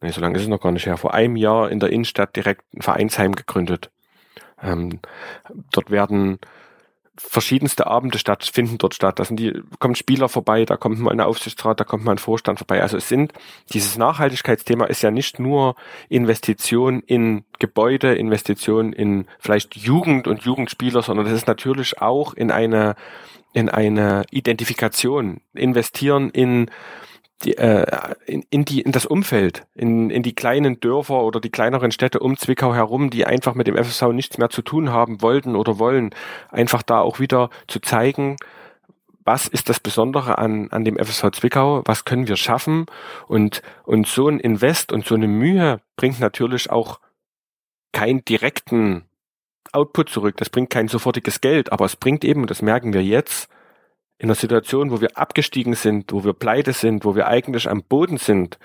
nee, 0.00 0.10
so 0.10 0.20
lange 0.20 0.36
ist 0.36 0.42
es 0.42 0.48
noch 0.48 0.60
gar 0.60 0.72
nicht 0.72 0.86
her, 0.86 0.96
vor 0.96 1.14
einem 1.14 1.36
Jahr 1.36 1.70
in 1.70 1.80
der 1.80 1.90
Innenstadt 1.90 2.36
direkt 2.36 2.64
ein 2.74 2.82
Vereinsheim 2.82 3.34
gegründet. 3.34 3.90
Ähm, 4.62 5.00
dort 5.70 5.90
werden 5.90 6.38
verschiedenste 7.16 7.86
Abende 7.86 8.18
statt, 8.18 8.44
finden 8.44 8.78
dort 8.78 8.94
statt. 8.94 9.18
Da 9.18 9.24
sind 9.24 9.38
die, 9.38 9.52
kommen 9.78 9.94
Spieler 9.94 10.28
vorbei, 10.28 10.64
da 10.64 10.76
kommt 10.76 10.98
mal 10.98 11.10
ein 11.10 11.20
Aufsichtsrat, 11.20 11.78
da 11.78 11.84
kommt 11.84 12.04
mal 12.04 12.12
ein 12.12 12.18
Vorstand 12.18 12.58
vorbei. 12.58 12.80
Also 12.80 12.96
es 12.96 13.08
sind, 13.08 13.32
dieses 13.72 13.98
Nachhaltigkeitsthema 13.98 14.86
ist 14.86 15.02
ja 15.02 15.10
nicht 15.10 15.38
nur 15.38 15.74
Investition 16.08 17.00
in 17.00 17.44
Gebäude, 17.58 18.14
Investition 18.14 18.92
in 18.92 19.26
vielleicht 19.38 19.76
Jugend 19.76 20.26
und 20.26 20.42
Jugendspieler, 20.42 21.02
sondern 21.02 21.26
es 21.26 21.32
ist 21.32 21.46
natürlich 21.46 22.00
auch 22.00 22.32
in 22.34 22.50
eine, 22.50 22.94
in 23.52 23.68
eine 23.68 24.24
Identifikation, 24.30 25.42
investieren 25.52 26.30
in 26.30 26.70
die, 27.44 27.56
äh, 27.56 27.86
in, 28.26 28.44
in, 28.50 28.64
die, 28.64 28.80
in 28.80 28.92
das 28.92 29.06
Umfeld, 29.06 29.66
in, 29.74 30.10
in 30.10 30.22
die 30.22 30.34
kleinen 30.34 30.80
Dörfer 30.80 31.22
oder 31.22 31.40
die 31.40 31.50
kleineren 31.50 31.92
Städte 31.92 32.20
um 32.20 32.36
Zwickau 32.36 32.74
herum, 32.74 33.10
die 33.10 33.26
einfach 33.26 33.54
mit 33.54 33.66
dem 33.66 33.76
FSV 33.76 34.08
nichts 34.12 34.38
mehr 34.38 34.50
zu 34.50 34.62
tun 34.62 34.90
haben 34.90 35.22
wollten 35.22 35.56
oder 35.56 35.78
wollen, 35.78 36.10
einfach 36.50 36.82
da 36.82 37.00
auch 37.00 37.20
wieder 37.20 37.50
zu 37.66 37.80
zeigen, 37.80 38.36
was 39.24 39.46
ist 39.46 39.68
das 39.68 39.80
Besondere 39.80 40.38
an, 40.38 40.68
an 40.70 40.84
dem 40.84 40.96
FSV 40.96 41.30
Zwickau, 41.32 41.82
was 41.84 42.04
können 42.04 42.28
wir 42.28 42.36
schaffen? 42.36 42.86
Und, 43.28 43.62
und 43.84 44.06
so 44.06 44.28
ein 44.28 44.40
Invest 44.40 44.92
und 44.92 45.06
so 45.06 45.14
eine 45.14 45.28
Mühe 45.28 45.80
bringt 45.96 46.20
natürlich 46.20 46.70
auch 46.70 46.98
keinen 47.92 48.24
direkten 48.24 49.04
Output 49.72 50.10
zurück, 50.10 50.36
das 50.36 50.50
bringt 50.50 50.70
kein 50.70 50.88
sofortiges 50.88 51.40
Geld, 51.40 51.72
aber 51.72 51.84
es 51.84 51.96
bringt 51.96 52.24
eben, 52.24 52.42
und 52.42 52.50
das 52.50 52.62
merken 52.62 52.92
wir 52.92 53.02
jetzt, 53.02 53.48
in 54.22 54.28
einer 54.28 54.36
Situation, 54.36 54.92
wo 54.92 55.00
wir 55.00 55.18
abgestiegen 55.18 55.74
sind, 55.74 56.12
wo 56.12 56.22
wir 56.22 56.32
pleite 56.32 56.72
sind, 56.72 57.04
wo 57.04 57.16
wir 57.16 57.26
eigentlich 57.26 57.68
am 57.68 57.82
Boden 57.82 58.18
sind, 58.18 58.56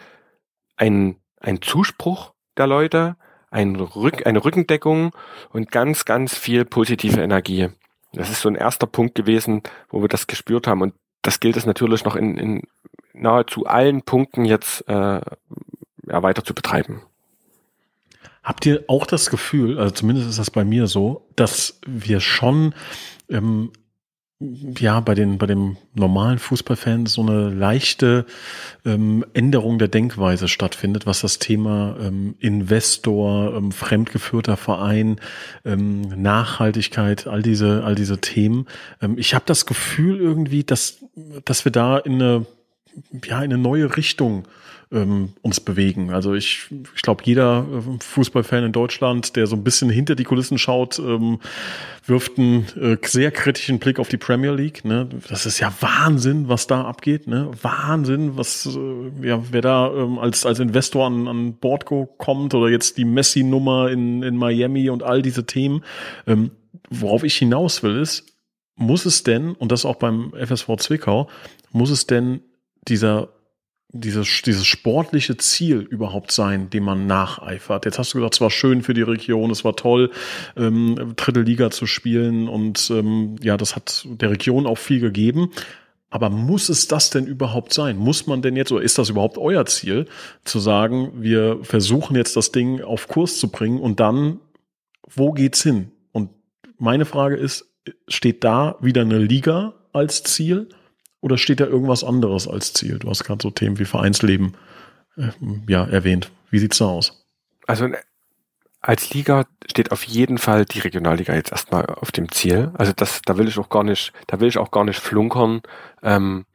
ein, 0.76 1.16
ein 1.40 1.64
Zuspruch 1.64 2.34
der 2.58 2.68
Leute, 2.68 3.16
ein 3.50 3.76
Rück, 3.76 4.28
eine 4.28 4.46
Rückendeckung 4.46 5.14
und 5.50 5.72
ganz, 5.72 6.06
ganz 6.06 6.38
viel 6.38 6.64
positive 6.64 7.22
Energie. 7.22 7.70
Das 8.14 8.30
ist 8.30 8.42
so 8.42 8.50
ein 8.50 8.56
erster 8.56 8.86
Punkt 8.86 9.16
gewesen, 9.16 9.64
wo 9.90 10.00
wir 10.00 10.08
das 10.10 10.28
gespürt 10.28 10.68
haben. 10.68 10.84
Und 10.84 10.94
das 11.24 11.40
gilt 11.40 11.58
es 11.58 11.66
natürlich 11.66 12.06
noch 12.06 12.16
in, 12.16 12.38
in 12.38 12.62
nahezu 13.14 13.66
allen 13.66 14.04
Punkten 14.04 14.46
jetzt 14.46 14.88
äh, 14.88 14.94
ja, 14.94 15.22
weiter 16.06 16.44
zu 16.44 16.54
betreiben. 16.54 17.02
Habt 18.44 18.64
ihr 18.68 18.84
auch 18.88 19.08
das 19.08 19.32
Gefühl, 19.32 19.80
also 19.80 19.92
zumindest 19.92 20.30
ist 20.30 20.38
das 20.38 20.52
bei 20.52 20.64
mir 20.64 20.86
so, 20.86 21.26
dass 21.36 21.80
wir 21.88 22.20
schon 22.20 22.76
ähm, 23.28 23.72
ja, 24.40 25.00
bei 25.00 25.16
den, 25.16 25.40
bei 25.40 25.48
dem 25.48 25.78
normalen 25.96 26.38
Fußballfans 26.38 27.14
so 27.14 27.22
eine 27.22 27.50
leichte 27.50 28.28
ähm, 28.86 29.26
Änderung 29.34 29.80
der 29.80 29.88
Denkweise 29.88 30.48
stattfindet, 30.48 31.08
was 31.08 31.22
das 31.22 31.40
Thema 31.40 31.98
ähm, 32.00 32.36
Investor, 32.40 33.56
ähm, 33.56 33.72
fremdgeführter 33.72 34.56
Verein, 34.56 35.20
ähm, 35.66 36.02
Nachhaltigkeit, 36.22 37.26
all 37.26 37.42
diese, 37.42 37.84
all 37.84 37.96
diese 37.96 38.20
Themen. 38.20 38.68
Ähm, 39.02 39.18
ich 39.18 39.34
habe 39.34 39.46
das 39.48 39.66
Gefühl 39.66 40.20
irgendwie, 40.20 40.64
dass, 40.64 41.04
dass 41.44 41.66
wir 41.66 41.72
da 41.72 41.98
in 41.98 42.14
eine, 42.14 42.46
ja, 43.26 43.38
in 43.38 43.52
eine 43.52 43.58
neue 43.58 43.98
Richtung 43.98 44.48
ähm, 44.92 45.34
uns 45.42 45.60
bewegen. 45.60 46.12
Also 46.12 46.34
ich, 46.34 46.68
ich 46.96 47.02
glaube, 47.02 47.24
jeder 47.26 47.66
äh, 47.72 48.00
Fußballfan 48.00 48.64
in 48.64 48.72
Deutschland, 48.72 49.36
der 49.36 49.48
so 49.48 49.56
ein 49.56 49.64
bisschen 49.64 49.90
hinter 49.90 50.16
die 50.16 50.24
Kulissen 50.24 50.58
schaut, 50.58 50.98
ähm, 51.00 51.40
wirft 52.06 52.38
einen 52.38 52.66
äh, 52.80 52.98
sehr 53.04 53.32
kritischen 53.32 53.80
Blick 53.80 54.00
auf 54.00 54.08
die 54.08 54.18
Premier 54.18 54.52
League. 54.52 54.86
Ne? 54.86 55.10
Das 55.30 55.46
ist 55.46 55.60
ja 55.60 55.74
Wahnsinn, 55.82 56.48
was 56.48 56.68
da 56.68 56.84
abgeht. 56.84 57.28
Ne? 57.28 57.52
Wahnsinn, 57.62 58.38
was 58.38 58.66
äh, 58.66 59.28
ja, 59.28 59.44
wer 59.52 59.62
da 59.62 59.94
ähm, 59.94 60.20
als 60.20 60.46
als 60.46 60.60
Investor 60.60 61.08
an, 61.08 61.28
an 61.28 61.54
Bord 61.56 61.86
kommt 61.86 62.54
oder 62.54 62.70
jetzt 62.70 62.98
die 62.98 63.06
Messi-Nummer 63.06 63.90
in, 63.90 64.24
in 64.24 64.38
Miami 64.38 64.90
und 64.90 65.04
all 65.04 65.22
diese 65.22 65.46
Themen. 65.46 65.84
Ähm, 66.26 66.52
worauf 66.90 67.24
ich 67.24 67.36
hinaus 67.36 67.84
will, 67.84 68.00
ist, 68.00 68.26
muss 68.76 69.06
es 69.06 69.24
denn, 69.24 69.54
und 69.54 69.72
das 69.72 69.86
auch 69.86 69.96
beim 69.96 70.34
FSV 70.34 70.78
Zwickau, 70.78 71.28
muss 71.72 71.90
es 71.90 72.08
denn 72.08 72.42
dieser 72.88 73.30
dieses, 74.00 74.42
dieses 74.44 74.66
sportliche 74.66 75.38
Ziel 75.38 75.80
überhaupt 75.80 76.32
sein, 76.32 76.70
dem 76.70 76.84
man 76.84 77.08
nacheifert. 77.08 77.86
Jetzt 77.86 78.00
hast 78.00 78.14
du 78.14 78.20
gesagt, 78.20 78.36
es 78.36 78.42
war 78.42 78.50
schön 78.50 78.82
für 78.82 78.94
die 78.94 79.02
Region, 79.02 79.52
es 79.52 79.64
war 79.64 79.76
toll, 79.76 80.12
ähm, 80.56 81.14
dritte 81.16 81.42
Liga 81.42 81.70
zu 81.72 81.86
spielen 81.86 82.48
und 82.48 82.90
ähm, 82.92 83.36
ja, 83.42 83.58
das 83.58 83.76
hat 83.76 84.08
der 84.10 84.32
Region 84.32 84.66
auch 84.66 84.78
viel 84.78 85.00
gegeben. 85.00 85.52
Aber 86.10 86.30
muss 86.30 86.70
es 86.70 86.88
das 86.88 87.10
denn 87.10 87.28
überhaupt 87.28 87.74
sein? 87.74 87.98
Muss 87.98 88.28
man 88.28 88.42
denn 88.42 88.56
jetzt, 88.56 88.72
oder 88.72 88.82
ist 88.82 88.98
das 88.98 89.10
überhaupt 89.10 89.38
euer 89.38 89.66
Ziel, 89.66 90.06
zu 90.46 90.60
sagen, 90.60 91.12
wir 91.16 91.60
versuchen 91.64 92.16
jetzt 92.16 92.38
das 92.38 92.52
Ding 92.52 92.82
auf 92.82 93.08
Kurs 93.08 93.40
zu 93.40 93.50
bringen 93.50 93.80
und 93.80 94.00
dann, 94.00 94.40
wo 95.06 95.34
geht's 95.34 95.64
hin? 95.64 95.92
Und 96.14 96.30
meine 96.78 97.06
Frage 97.06 97.36
ist, 97.36 97.74
steht 98.08 98.44
da 98.44 98.78
wieder 98.80 99.02
eine 99.02 99.18
Liga 99.18 99.74
als 99.92 100.24
Ziel? 100.24 100.70
Oder 101.28 101.38
steht 101.38 101.60
da 101.60 101.66
irgendwas 101.66 102.06
anderes 102.06 102.48
als 102.48 102.72
Ziel? 102.72 103.00
Du 103.00 103.10
hast 103.10 103.26
gerade 103.26 103.44
so 103.44 103.52
Themen 103.52 103.80
wie 103.80 103.84
Vereinsleben 103.84 104.56
äh, 105.18 105.32
ja, 105.68 105.84
erwähnt. 105.86 106.32
Wie 106.52 106.60
sieht's 106.60 106.78
da 106.78 106.86
aus? 106.86 107.26
Also 107.66 107.90
als 108.80 109.14
Liga 109.14 109.46
steht 109.70 109.92
auf 109.92 110.06
jeden 110.06 110.38
Fall 110.38 110.64
die 110.64 110.80
Regionalliga 110.80 111.36
jetzt 111.36 111.52
erstmal 111.52 111.86
auf 111.86 112.14
dem 112.14 112.32
Ziel. 112.32 112.72
Also 112.76 112.94
das, 112.96 113.22
da 113.26 113.38
will 113.38 113.50
ich 113.50 113.58
auch 113.58 113.68
gar 113.68 113.84
nicht, 113.84 114.14
da 114.28 114.40
will 114.40 114.48
ich 114.48 114.58
auch 114.58 114.72
gar 114.72 114.86
nicht 114.86 115.02
flunkern. 115.02 115.64
Ähm, 116.02 116.46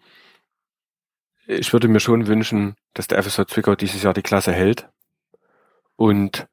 ich 1.47 1.75
würde 1.75 1.89
mir 1.89 2.01
schon 2.01 2.27
wünschen, 2.27 2.77
dass 2.95 3.09
der 3.09 3.23
FSV 3.23 3.45
Zwickau 3.49 3.75
dieses 3.75 4.03
Jahr 4.03 4.15
die 4.15 4.23
Klasse 4.23 4.53
hält 4.53 4.89
und 5.97 6.49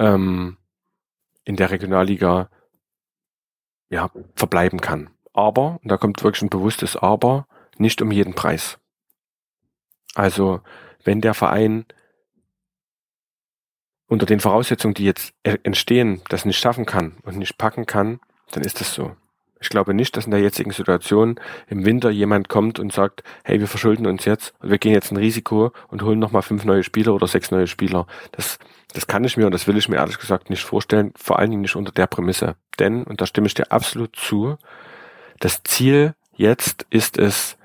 ähm, 0.00 0.56
in 1.44 1.54
der 1.54 1.70
Regionalliga 1.70 2.50
ja 3.88 4.10
verbleiben 4.34 4.80
kann. 4.80 5.10
Aber, 5.32 5.78
und 5.82 5.90
da 5.90 5.96
kommt 5.96 6.22
wirklich 6.22 6.42
ein 6.42 6.50
bewusstes 6.50 6.96
Aber, 6.96 7.46
nicht 7.78 8.02
um 8.02 8.10
jeden 8.10 8.34
Preis. 8.34 8.78
Also, 10.14 10.60
wenn 11.04 11.20
der 11.20 11.34
Verein 11.34 11.86
unter 14.08 14.26
den 14.26 14.40
Voraussetzungen, 14.40 14.94
die 14.94 15.04
jetzt 15.04 15.32
entstehen, 15.42 16.20
das 16.28 16.44
nicht 16.44 16.58
schaffen 16.58 16.84
kann 16.84 17.16
und 17.22 17.36
nicht 17.36 17.58
packen 17.58 17.86
kann, 17.86 18.20
dann 18.50 18.64
ist 18.64 18.80
das 18.80 18.92
so. 18.92 19.16
Ich 19.62 19.68
glaube 19.68 19.92
nicht, 19.92 20.16
dass 20.16 20.24
in 20.24 20.30
der 20.30 20.40
jetzigen 20.40 20.72
Situation 20.72 21.38
im 21.68 21.84
Winter 21.84 22.10
jemand 22.10 22.48
kommt 22.48 22.78
und 22.78 22.92
sagt, 22.92 23.22
hey, 23.44 23.60
wir 23.60 23.68
verschulden 23.68 24.06
uns 24.06 24.24
jetzt 24.24 24.54
und 24.60 24.70
wir 24.70 24.78
gehen 24.78 24.94
jetzt 24.94 25.12
ein 25.12 25.18
Risiko 25.18 25.72
und 25.88 26.02
holen 26.02 26.18
nochmal 26.18 26.42
fünf 26.42 26.64
neue 26.64 26.82
Spieler 26.82 27.14
oder 27.14 27.26
sechs 27.26 27.50
neue 27.50 27.66
Spieler. 27.66 28.06
Das, 28.32 28.58
das 28.94 29.06
kann 29.06 29.22
ich 29.22 29.36
mir 29.36 29.44
und 29.44 29.52
das 29.52 29.66
will 29.66 29.76
ich 29.76 29.88
mir 29.88 29.96
ehrlich 29.96 30.18
gesagt 30.18 30.48
nicht 30.48 30.64
vorstellen, 30.64 31.12
vor 31.14 31.38
allen 31.38 31.50
Dingen 31.50 31.62
nicht 31.62 31.76
unter 31.76 31.92
der 31.92 32.06
Prämisse. 32.06 32.56
Denn, 32.78 33.04
und 33.04 33.20
da 33.20 33.26
stimme 33.26 33.48
ich 33.48 33.54
dir 33.54 33.70
absolut 33.70 34.16
zu, 34.16 34.56
das 35.40 35.62
Ziel 35.64 36.14
jetzt 36.36 36.86
ist 36.90 37.18
es, 37.18 37.56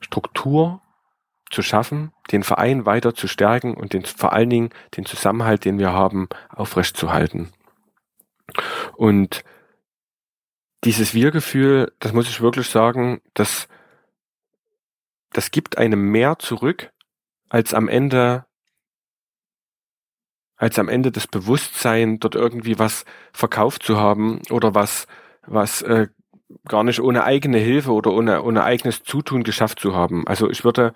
Struktur 0.00 0.82
zu 1.50 1.62
schaffen, 1.62 2.12
den 2.30 2.42
Verein 2.42 2.84
weiter 2.84 3.14
zu 3.14 3.26
stärken 3.26 3.74
und 3.74 3.92
den, 3.92 4.04
vor 4.04 4.32
allen 4.32 4.50
Dingen 4.50 4.70
den 4.96 5.06
Zusammenhalt, 5.06 5.64
den 5.64 5.78
wir 5.78 5.92
haben, 5.92 6.28
aufrechtzuerhalten. 6.50 7.52
Und 8.96 9.44
dieses 10.84 11.14
Wir-Gefühl, 11.14 11.92
das 11.98 12.12
muss 12.12 12.28
ich 12.28 12.40
wirklich 12.40 12.68
sagen, 12.68 13.22
das, 13.32 13.68
das 15.32 15.50
gibt 15.50 15.78
einem 15.78 16.10
mehr 16.10 16.38
zurück, 16.38 16.92
als 17.48 17.72
am 17.72 17.88
Ende, 17.88 18.44
als 20.56 20.78
am 20.78 20.88
Ende 20.88 21.10
das 21.10 21.26
Bewusstsein, 21.26 22.18
dort 22.18 22.34
irgendwie 22.34 22.78
was 22.78 23.04
verkauft 23.32 23.82
zu 23.82 23.96
haben 23.98 24.42
oder 24.50 24.74
was, 24.74 25.06
was 25.46 25.82
äh, 25.82 26.08
gar 26.68 26.84
nicht 26.84 27.00
ohne 27.00 27.24
eigene 27.24 27.58
Hilfe 27.58 27.92
oder 27.92 28.12
ohne, 28.12 28.42
ohne 28.42 28.64
eigenes 28.64 29.02
Zutun 29.02 29.42
geschafft 29.42 29.80
zu 29.80 29.94
haben. 29.94 30.26
Also 30.26 30.50
ich 30.50 30.64
würde, 30.64 30.92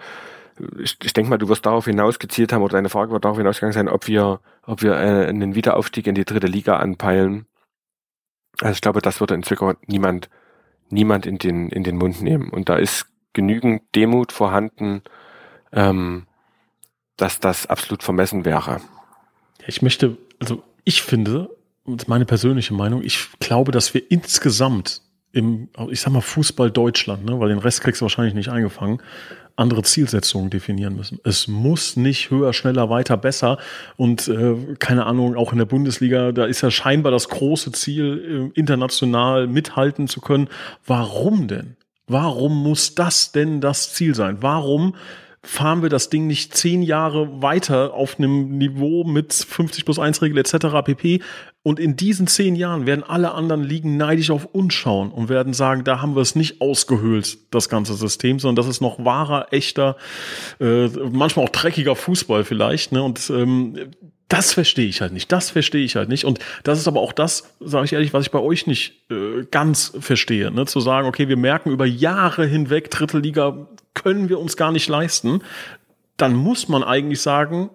ich, 0.79 0.97
ich 1.03 1.13
denke 1.13 1.31
mal, 1.31 1.39
du 1.39 1.49
wirst 1.49 1.67
darauf 1.67 1.87
hinausgezielt 1.87 2.53
haben 2.53 2.63
oder 2.63 2.77
deine 2.77 2.89
Frage 2.89 3.13
wird 3.13 3.25
darauf 3.25 3.39
hinausgegangen 3.39 3.73
sein, 3.73 3.89
ob 3.89 4.07
wir, 4.07 4.41
ob 4.65 4.83
wir 4.83 4.93
äh, 4.93 5.27
einen 5.27 5.55
Wiederaufstieg 5.55 6.07
in 6.07 6.15
die 6.15 6.25
dritte 6.25 6.47
Liga 6.47 6.77
anpeilen. 6.77 7.47
Also 8.61 8.73
ich 8.73 8.81
glaube, 8.81 9.01
das 9.01 9.21
würde 9.21 9.35
in 9.35 9.43
Zwickau 9.43 9.75
niemand, 9.87 10.29
niemand 10.91 11.27
in 11.27 11.39
den, 11.39 11.69
in 11.71 11.85
den 11.85 11.97
Mund 11.97 12.23
nehmen. 12.23 12.51
Und 12.51 12.69
da 12.69 12.77
ist 12.77 13.07
genügend 13.33 13.83
Demut 13.95 14.33
vorhanden, 14.33 15.03
ähm, 15.73 16.27
dass 17.17 17.41
das 17.41 17.67
absolut 17.67 18.03
vermessen 18.03 18.45
wäre. 18.45 18.81
Ich 19.67 19.83
möchte, 19.83 20.17
also 20.41 20.63
ich 20.85 21.03
finde, 21.03 21.51
meine 22.07 22.25
persönliche 22.25 22.75
Meinung, 22.75 23.03
ich 23.03 23.29
glaube, 23.39 23.73
dass 23.73 23.95
wir 23.95 24.11
insgesamt 24.11 25.03
im, 25.33 25.69
ich 25.91 26.01
sag 26.01 26.13
mal, 26.13 26.21
Fußball 26.21 26.71
Deutschland, 26.71 27.25
ne, 27.25 27.39
weil 27.39 27.49
den 27.49 27.59
Rest 27.59 27.83
kriegst 27.83 28.01
du 28.01 28.05
wahrscheinlich 28.05 28.35
nicht 28.35 28.49
eingefangen, 28.49 29.01
andere 29.57 29.83
Zielsetzungen 29.83 30.51
definieren 30.51 30.95
müssen. 30.95 31.19
Es 31.25 31.49
muss 31.49 31.97
nicht 31.97 32.31
höher, 32.31 32.53
schneller, 32.53 32.91
weiter, 32.91 33.17
besser. 33.17 33.59
Und 33.97 34.29
äh, 34.29 34.55
keine 34.79 35.07
Ahnung, 35.07 35.37
auch 35.37 35.53
in 35.53 35.59
der 35.59 35.65
Bundesliga, 35.65 36.33
da 36.33 36.47
ist 36.47 36.61
ja 36.61 36.71
scheinbar 36.71 37.11
das 37.11 37.29
große 37.29 37.73
Ziel, 37.73 38.53
äh, 38.55 38.59
international 38.59 39.49
mithalten 39.49 40.07
zu 40.07 40.21
können. 40.21 40.49
Warum 40.87 41.49
denn? 41.49 41.77
Warum 42.07 42.63
muss 42.63 42.95
das 42.95 43.33
denn 43.33 43.61
das 43.61 43.93
Ziel 43.93 44.15
sein? 44.15 44.39
Warum 44.41 44.95
fahren 45.49 45.81
wir 45.81 45.89
das 45.89 46.11
Ding 46.11 46.27
nicht 46.27 46.55
zehn 46.55 46.83
Jahre 46.83 47.41
weiter 47.41 47.95
auf 47.95 48.19
einem 48.19 48.59
Niveau 48.59 49.05
mit 49.05 49.33
50 49.33 49.87
plus 49.87 49.99
1 49.99 50.21
Regel 50.21 50.37
etc. 50.37 50.85
pp. 50.85 51.23
Und 51.63 51.81
in 51.81 51.97
diesen 51.97 52.27
zehn 52.27 52.55
Jahren 52.55 52.85
werden 52.85 53.03
alle 53.03 53.33
anderen 53.33 53.65
Ligen 53.65 53.97
neidisch 53.97 54.31
auf 54.31 54.45
uns 54.45 54.75
schauen 54.75 55.11
und 55.11 55.31
werden 55.31 55.55
sagen, 55.55 55.85
da 55.85 56.03
haben 56.03 56.15
wir 56.15 56.21
es 56.21 56.35
nicht 56.35 56.61
ausgehöhlt, 56.61 57.39
das 57.51 57.71
ganze 57.71 57.95
System, 57.95 58.39
sondern 58.39 58.63
das 58.63 58.71
ist 58.71 58.83
noch 58.83 59.03
wahrer, 59.03 59.47
echter, 59.51 59.97
äh, 60.61 60.89
manchmal 60.89 61.47
auch 61.47 61.51
dreckiger 61.51 61.97
Fußball 61.97 62.45
vielleicht. 62.45 62.93
Ne? 62.93 63.03
Und 63.03 63.31
ähm, 63.31 63.91
Das 64.29 64.53
verstehe 64.53 64.87
ich 64.87 65.01
halt 65.01 65.13
nicht. 65.13 65.33
Das 65.33 65.51
verstehe 65.51 65.85
ich 65.85 65.97
halt 65.97 66.11
nicht. 66.11 66.25
Und 66.27 66.39
das 66.63 66.79
ist 66.79 66.87
aber 66.87 67.01
auch 67.01 67.13
das, 67.13 67.55
sage 67.61 67.87
ich 67.87 67.93
ehrlich, 67.95 68.13
was 68.13 68.27
ich 68.27 68.31
bei 68.31 68.41
euch 68.41 68.67
nicht 68.67 69.11
äh, 69.11 69.45
ganz 69.51 69.93
verstehe. 69.99 70.51
Ne? 70.51 70.67
Zu 70.67 70.81
sagen, 70.81 71.09
okay, 71.09 71.29
wir 71.29 71.39
merken 71.39 71.71
über 71.71 71.87
Jahre 71.87 72.45
hinweg, 72.45 72.91
dritte 72.91 73.19
Liga 73.19 73.67
können 73.95 74.29
wir 74.29 74.39
uns 74.39 74.57
gar 74.59 74.71
nicht 74.71 74.89
leisten. 74.89 75.43
Dann 76.19 76.35
muss 76.35 76.69
man 76.69 76.85
eigentlich 76.85 77.23
sagen, 77.23 77.71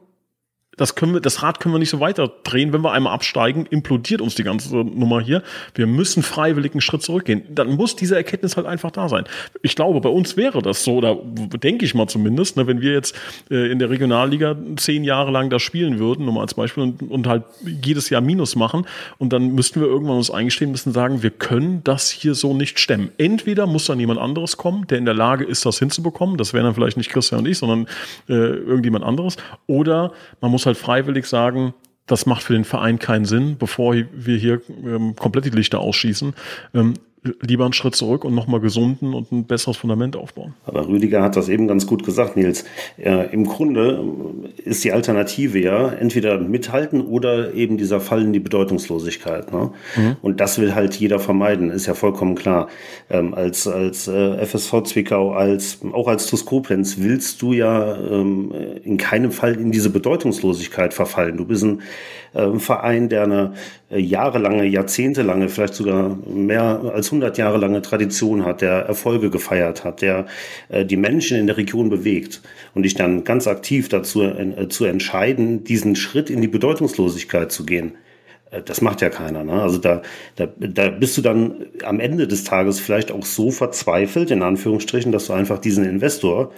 das 0.77 0.95
können 0.95 1.13
wir, 1.13 1.21
das 1.21 1.43
Rad 1.43 1.59
können 1.59 1.73
wir 1.73 1.79
nicht 1.79 1.89
so 1.89 1.99
weiter 1.99 2.31
drehen. 2.43 2.73
Wenn 2.73 2.81
wir 2.81 2.91
einmal 2.91 3.13
absteigen, 3.13 3.65
implodiert 3.67 4.21
uns 4.21 4.35
die 4.35 4.43
ganze 4.43 4.75
Nummer 4.75 5.21
hier. 5.21 5.43
Wir 5.75 5.87
müssen 5.87 6.23
freiwillig 6.23 6.73
einen 6.73 6.81
Schritt 6.81 7.03
zurückgehen. 7.03 7.43
Dann 7.49 7.75
muss 7.75 7.95
diese 7.95 8.15
Erkenntnis 8.15 8.57
halt 8.57 8.65
einfach 8.65 8.91
da 8.91 9.07
sein. 9.09 9.25
Ich 9.61 9.75
glaube, 9.75 10.01
bei 10.01 10.09
uns 10.09 10.35
wäre 10.37 10.61
das 10.61 10.83
so, 10.83 10.95
oder 10.95 11.15
denke 11.15 11.85
ich 11.85 11.93
mal 11.93 12.07
zumindest, 12.07 12.57
ne, 12.57 12.67
wenn 12.67 12.81
wir 12.81 12.93
jetzt 12.93 13.15
äh, 13.51 13.71
in 13.71 13.79
der 13.79 13.89
Regionalliga 13.89 14.55
zehn 14.77 15.03
Jahre 15.03 15.31
lang 15.31 15.49
da 15.49 15.59
spielen 15.59 15.99
würden, 15.99 16.25
nur 16.25 16.33
mal 16.33 16.41
als 16.41 16.55
Beispiel, 16.55 16.83
und, 16.83 17.01
und 17.03 17.27
halt 17.27 17.43
jedes 17.63 18.09
Jahr 18.09 18.21
Minus 18.21 18.55
machen, 18.55 18.85
und 19.17 19.33
dann 19.33 19.53
müssten 19.53 19.79
wir 19.79 19.87
irgendwann 19.87 20.17
uns 20.17 20.31
eingestehen 20.31 20.71
müssen, 20.71 20.91
sagen, 20.91 21.23
wir 21.23 21.31
können 21.31 21.81
das 21.83 22.09
hier 22.09 22.33
so 22.35 22.53
nicht 22.53 22.79
stemmen. 22.79 23.11
Entweder 23.17 23.67
muss 23.67 23.85
dann 23.85 23.99
jemand 23.99 24.19
anderes 24.19 24.57
kommen, 24.57 24.87
der 24.87 24.97
in 24.97 25.05
der 25.05 25.13
Lage 25.13 25.43
ist, 25.43 25.65
das 25.65 25.79
hinzubekommen. 25.79 26.37
Das 26.37 26.53
wären 26.53 26.65
dann 26.65 26.73
vielleicht 26.73 26.97
nicht 26.97 27.09
Christian 27.09 27.41
und 27.41 27.47
ich, 27.47 27.57
sondern 27.57 27.87
äh, 28.27 28.33
irgendjemand 28.33 29.05
anderes. 29.05 29.37
Oder 29.67 30.11
man 30.41 30.51
muss 30.51 30.62
muss 30.63 30.65
halt 30.65 30.77
freiwillig 30.77 31.25
sagen, 31.25 31.73
das 32.05 32.25
macht 32.25 32.43
für 32.43 32.53
den 32.53 32.63
Verein 32.63 32.99
keinen 32.99 33.25
Sinn, 33.25 33.57
bevor 33.57 33.95
wir 33.95 34.37
hier 34.37 34.61
ähm, 34.83 35.15
komplett 35.15 35.45
die 35.45 35.49
Lichter 35.49 35.79
ausschießen. 35.79 36.33
Ähm, 36.73 36.93
lieber 37.41 37.63
einen 37.63 37.73
Schritt 37.73 37.95
zurück 37.95 38.25
und 38.25 38.35
nochmal 38.35 38.59
gesunden 38.59 39.13
und 39.13 39.31
ein 39.31 39.45
besseres 39.45 39.77
Fundament 39.77 40.15
aufbauen. 40.15 40.53
Aber 40.65 40.87
Rüdiger 40.87 41.21
hat 41.21 41.35
das 41.35 41.47
eben 41.47 41.67
ganz 41.67 41.87
gut 41.87 42.03
gesagt, 42.03 42.35
Nils. 42.35 42.65
Äh, 42.97 43.33
Im 43.33 43.45
Grunde 43.45 44.03
ist 44.57 44.83
die 44.83 44.91
Alternative 44.91 45.59
ja 45.59 45.89
entweder 45.89 46.37
mithalten 46.37 47.01
oder 47.01 47.53
eben 47.53 47.77
dieser 47.77 48.01
Fall 48.01 48.23
in 48.23 48.33
die 48.33 48.39
Bedeutungslosigkeit. 48.39 49.53
Ne? 49.53 49.71
Mhm. 49.95 50.17
Und 50.21 50.39
das 50.41 50.59
will 50.59 50.75
halt 50.75 50.95
jeder 50.95 51.19
vermeiden, 51.19 51.69
ist 51.69 51.85
ja 51.85 51.93
vollkommen 51.93 52.35
klar. 52.35 52.67
Ähm, 53.09 53.33
als 53.33 53.67
als 53.67 54.07
äh, 54.07 54.45
FSV 54.45 54.83
Zwickau, 54.83 55.31
als 55.31 55.79
auch 55.93 56.07
als 56.07 56.27
TuS 56.27 56.45
Koblenz 56.45 56.97
willst 56.99 57.41
du 57.41 57.53
ja 57.53 57.95
ähm, 57.95 58.51
in 58.83 58.97
keinem 58.97 59.31
Fall 59.31 59.55
in 59.55 59.71
diese 59.71 59.89
Bedeutungslosigkeit 59.89 60.93
verfallen. 60.93 61.37
Du 61.37 61.45
bist 61.45 61.63
ein 61.63 61.81
äh, 62.33 62.59
Verein, 62.59 63.09
der 63.09 63.23
eine 63.23 63.53
äh, 63.89 63.99
jahrelange, 63.99 64.65
jahrzehntelange, 64.65 65.49
vielleicht 65.49 65.75
sogar 65.75 66.17
mehr 66.27 66.91
als 66.93 67.12
100 67.13 67.37
Jahre 67.37 67.57
lange 67.57 67.81
Tradition 67.81 68.43
hat, 68.45 68.61
der 68.61 68.85
Erfolge 68.85 69.29
gefeiert 69.29 69.83
hat, 69.83 70.01
der 70.01 70.25
äh, 70.69 70.85
die 70.85 70.97
Menschen 70.97 71.37
in 71.37 71.47
der 71.47 71.57
Region 71.57 71.89
bewegt 71.89 72.41
und 72.73 72.83
dich 72.83 72.95
dann 72.95 73.23
ganz 73.23 73.47
aktiv 73.47 73.87
dazu 73.89 74.23
äh, 74.23 74.67
zu 74.67 74.85
entscheiden, 74.85 75.63
diesen 75.63 75.95
Schritt 75.95 76.29
in 76.29 76.41
die 76.41 76.47
Bedeutungslosigkeit 76.47 77.51
zu 77.51 77.65
gehen. 77.65 77.93
Äh, 78.51 78.61
das 78.63 78.81
macht 78.81 79.01
ja 79.01 79.09
keiner. 79.09 79.43
Ne? 79.43 79.61
Also 79.61 79.77
da, 79.77 80.01
da, 80.35 80.47
da 80.57 80.89
bist 80.89 81.17
du 81.17 81.21
dann 81.21 81.67
am 81.83 81.99
Ende 81.99 82.27
des 82.27 82.43
Tages 82.43 82.79
vielleicht 82.79 83.11
auch 83.11 83.25
so 83.25 83.51
verzweifelt, 83.51 84.31
in 84.31 84.41
Anführungsstrichen, 84.41 85.11
dass 85.11 85.27
du 85.27 85.33
einfach 85.33 85.59
diesen 85.59 85.85
Investor 85.85 86.51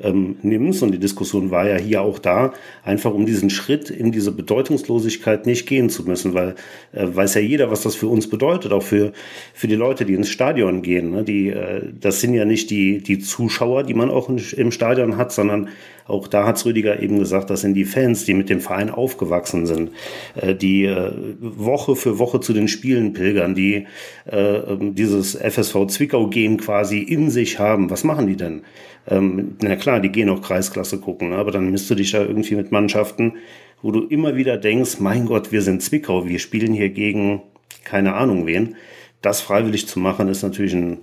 ähm, 0.00 0.36
nimmst, 0.42 0.82
und 0.82 0.92
die 0.92 0.98
Diskussion 0.98 1.50
war 1.50 1.68
ja 1.68 1.76
hier 1.76 2.02
auch 2.02 2.18
da, 2.18 2.52
einfach 2.84 3.12
um 3.12 3.26
diesen 3.26 3.50
Schritt 3.50 3.90
in 3.90 4.12
diese 4.12 4.32
Bedeutungslosigkeit 4.32 5.46
nicht 5.46 5.66
gehen 5.66 5.90
zu 5.90 6.04
müssen, 6.04 6.34
weil 6.34 6.54
äh, 6.92 7.06
weiß 7.06 7.34
ja 7.34 7.40
jeder, 7.40 7.70
was 7.70 7.82
das 7.82 7.94
für 7.94 8.08
uns 8.08 8.28
bedeutet, 8.28 8.72
auch 8.72 8.82
für, 8.82 9.12
für 9.54 9.68
die 9.68 9.74
Leute, 9.74 10.04
die 10.04 10.14
ins 10.14 10.28
Stadion 10.28 10.82
gehen. 10.82 11.10
Ne? 11.10 11.24
Die, 11.24 11.48
äh, 11.48 11.82
das 12.00 12.20
sind 12.20 12.34
ja 12.34 12.44
nicht 12.44 12.70
die, 12.70 12.98
die 12.98 13.18
Zuschauer, 13.18 13.82
die 13.82 13.94
man 13.94 14.10
auch 14.10 14.28
im 14.28 14.70
Stadion 14.70 15.16
hat, 15.16 15.32
sondern 15.32 15.68
auch 16.08 16.26
da 16.26 16.46
hat's 16.46 16.64
Rüdiger 16.64 17.00
eben 17.00 17.18
gesagt, 17.18 17.50
das 17.50 17.60
sind 17.60 17.74
die 17.74 17.84
Fans, 17.84 18.24
die 18.24 18.32
mit 18.32 18.48
dem 18.48 18.60
Verein 18.60 18.90
aufgewachsen 18.90 19.66
sind, 19.66 19.90
äh, 20.34 20.54
die 20.54 20.86
äh, 20.86 21.12
Woche 21.40 21.94
für 21.96 22.18
Woche 22.18 22.40
zu 22.40 22.54
den 22.54 22.66
Spielen 22.66 23.12
pilgern, 23.12 23.54
die 23.54 23.86
äh, 24.26 24.56
ähm, 24.56 24.94
dieses 24.94 25.34
FSV 25.36 25.86
Zwickau-Gehen 25.86 26.56
quasi 26.56 27.00
in 27.00 27.30
sich 27.30 27.58
haben. 27.58 27.90
Was 27.90 28.04
machen 28.04 28.26
die 28.26 28.36
denn? 28.36 28.62
Ähm, 29.06 29.56
na 29.62 29.76
klar, 29.76 29.87
die 30.00 30.10
gehen 30.10 30.28
auch 30.28 30.42
Kreisklasse 30.42 31.00
gucken, 31.00 31.32
aber 31.32 31.50
dann 31.50 31.70
misst 31.70 31.90
du 31.90 31.94
dich 31.94 32.12
da 32.12 32.20
irgendwie 32.20 32.54
mit 32.54 32.70
Mannschaften, 32.72 33.34
wo 33.82 33.90
du 33.90 34.06
immer 34.06 34.36
wieder 34.36 34.56
denkst, 34.56 35.00
mein 35.00 35.26
Gott, 35.26 35.52
wir 35.52 35.62
sind 35.62 35.82
Zwickau, 35.82 36.28
wir 36.28 36.38
spielen 36.38 36.72
hier 36.72 36.90
gegen 36.90 37.42
keine 37.84 38.14
Ahnung 38.14 38.46
wen. 38.46 38.76
Das 39.22 39.40
freiwillig 39.40 39.88
zu 39.88 39.98
machen, 39.98 40.28
ist 40.28 40.42
natürlich 40.42 40.74
ein 40.74 40.98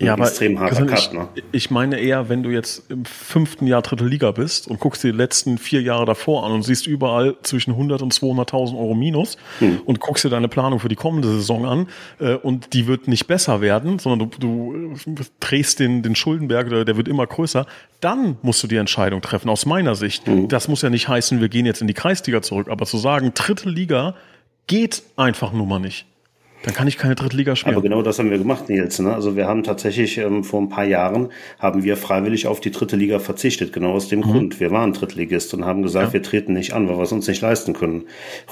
ja, 0.00 0.12
aber 0.12 0.26
extrem 0.26 0.60
harter 0.60 0.86
Cut, 0.86 1.12
ne? 1.12 1.28
Ich 1.50 1.70
meine 1.70 1.98
eher, 1.98 2.28
wenn 2.28 2.42
du 2.42 2.50
jetzt 2.50 2.90
im 2.90 3.04
fünften 3.04 3.66
Jahr 3.66 3.82
dritte 3.82 4.04
Liga 4.04 4.30
bist 4.30 4.68
und 4.68 4.78
guckst 4.78 5.02
dir 5.02 5.12
die 5.12 5.18
letzten 5.18 5.58
vier 5.58 5.82
Jahre 5.82 6.04
davor 6.04 6.44
an 6.44 6.52
und 6.52 6.62
siehst 6.62 6.86
überall 6.86 7.36
zwischen 7.42 7.72
100 7.72 8.02
und 8.02 8.14
200.000 8.14 8.78
Euro 8.78 8.94
Minus 8.94 9.36
hm. 9.58 9.80
und 9.84 10.00
guckst 10.00 10.24
dir 10.24 10.28
deine 10.28 10.48
Planung 10.48 10.78
für 10.78 10.88
die 10.88 10.96
kommende 10.96 11.28
Saison 11.28 11.66
an 11.66 11.88
äh, 12.20 12.34
und 12.34 12.74
die 12.74 12.86
wird 12.86 13.08
nicht 13.08 13.26
besser 13.26 13.60
werden, 13.60 13.98
sondern 13.98 14.30
du, 14.30 14.38
du 14.38 15.14
drehst 15.40 15.80
den, 15.80 16.02
den 16.02 16.14
Schuldenberg, 16.14 16.68
der, 16.68 16.84
der 16.84 16.96
wird 16.96 17.08
immer 17.08 17.26
größer, 17.26 17.66
dann 18.00 18.36
musst 18.42 18.62
du 18.62 18.68
die 18.68 18.76
Entscheidung 18.76 19.20
treffen, 19.20 19.48
aus 19.48 19.66
meiner 19.66 19.96
Sicht. 19.96 20.26
Hm. 20.26 20.48
Das 20.48 20.68
muss 20.68 20.82
ja 20.82 20.90
nicht 20.90 21.08
heißen, 21.08 21.40
wir 21.40 21.48
gehen 21.48 21.66
jetzt 21.66 21.80
in 21.80 21.88
die 21.88 21.94
Kreisliga 21.94 22.40
zurück, 22.40 22.68
aber 22.68 22.86
zu 22.86 22.98
sagen, 22.98 23.32
dritte 23.34 23.68
Liga 23.68 24.14
geht 24.68 25.02
einfach 25.16 25.52
nur 25.52 25.66
mal 25.66 25.80
nicht. 25.80 26.06
Dann 26.62 26.74
kann 26.74 26.88
ich 26.88 26.98
keine 26.98 27.14
Drittliga 27.14 27.54
spielen. 27.54 27.76
Aber 27.76 27.82
genau 27.82 28.02
das 28.02 28.18
haben 28.18 28.30
wir 28.30 28.38
gemacht, 28.38 28.68
Nils. 28.68 28.98
Ne? 28.98 29.14
Also 29.14 29.36
wir 29.36 29.46
haben 29.46 29.62
tatsächlich 29.62 30.18
ähm, 30.18 30.42
vor 30.42 30.60
ein 30.60 30.68
paar 30.68 30.84
Jahren 30.84 31.28
haben 31.58 31.84
wir 31.84 31.96
freiwillig 31.96 32.48
auf 32.48 32.60
die 32.60 32.72
dritte 32.72 32.96
Liga 32.96 33.20
verzichtet, 33.20 33.72
genau 33.72 33.92
aus 33.92 34.08
dem 34.08 34.20
mhm. 34.20 34.24
Grund. 34.24 34.60
Wir 34.60 34.72
waren 34.72 34.92
Drittligist 34.92 35.54
und 35.54 35.64
haben 35.64 35.82
gesagt, 35.82 36.08
ja. 36.08 36.12
wir 36.14 36.22
treten 36.22 36.54
nicht 36.54 36.72
an, 36.72 36.88
weil 36.88 36.96
wir 36.96 37.04
es 37.04 37.12
uns 37.12 37.28
nicht 37.28 37.40
leisten 37.40 37.74
können. 37.74 38.04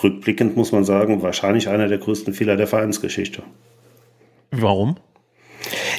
Rückblickend 0.02 0.56
muss 0.56 0.70
man 0.70 0.84
sagen, 0.84 1.22
wahrscheinlich 1.22 1.68
einer 1.68 1.88
der 1.88 1.98
größten 1.98 2.32
Fehler 2.32 2.56
der 2.56 2.68
Vereinsgeschichte. 2.68 3.42
Warum? 4.52 4.96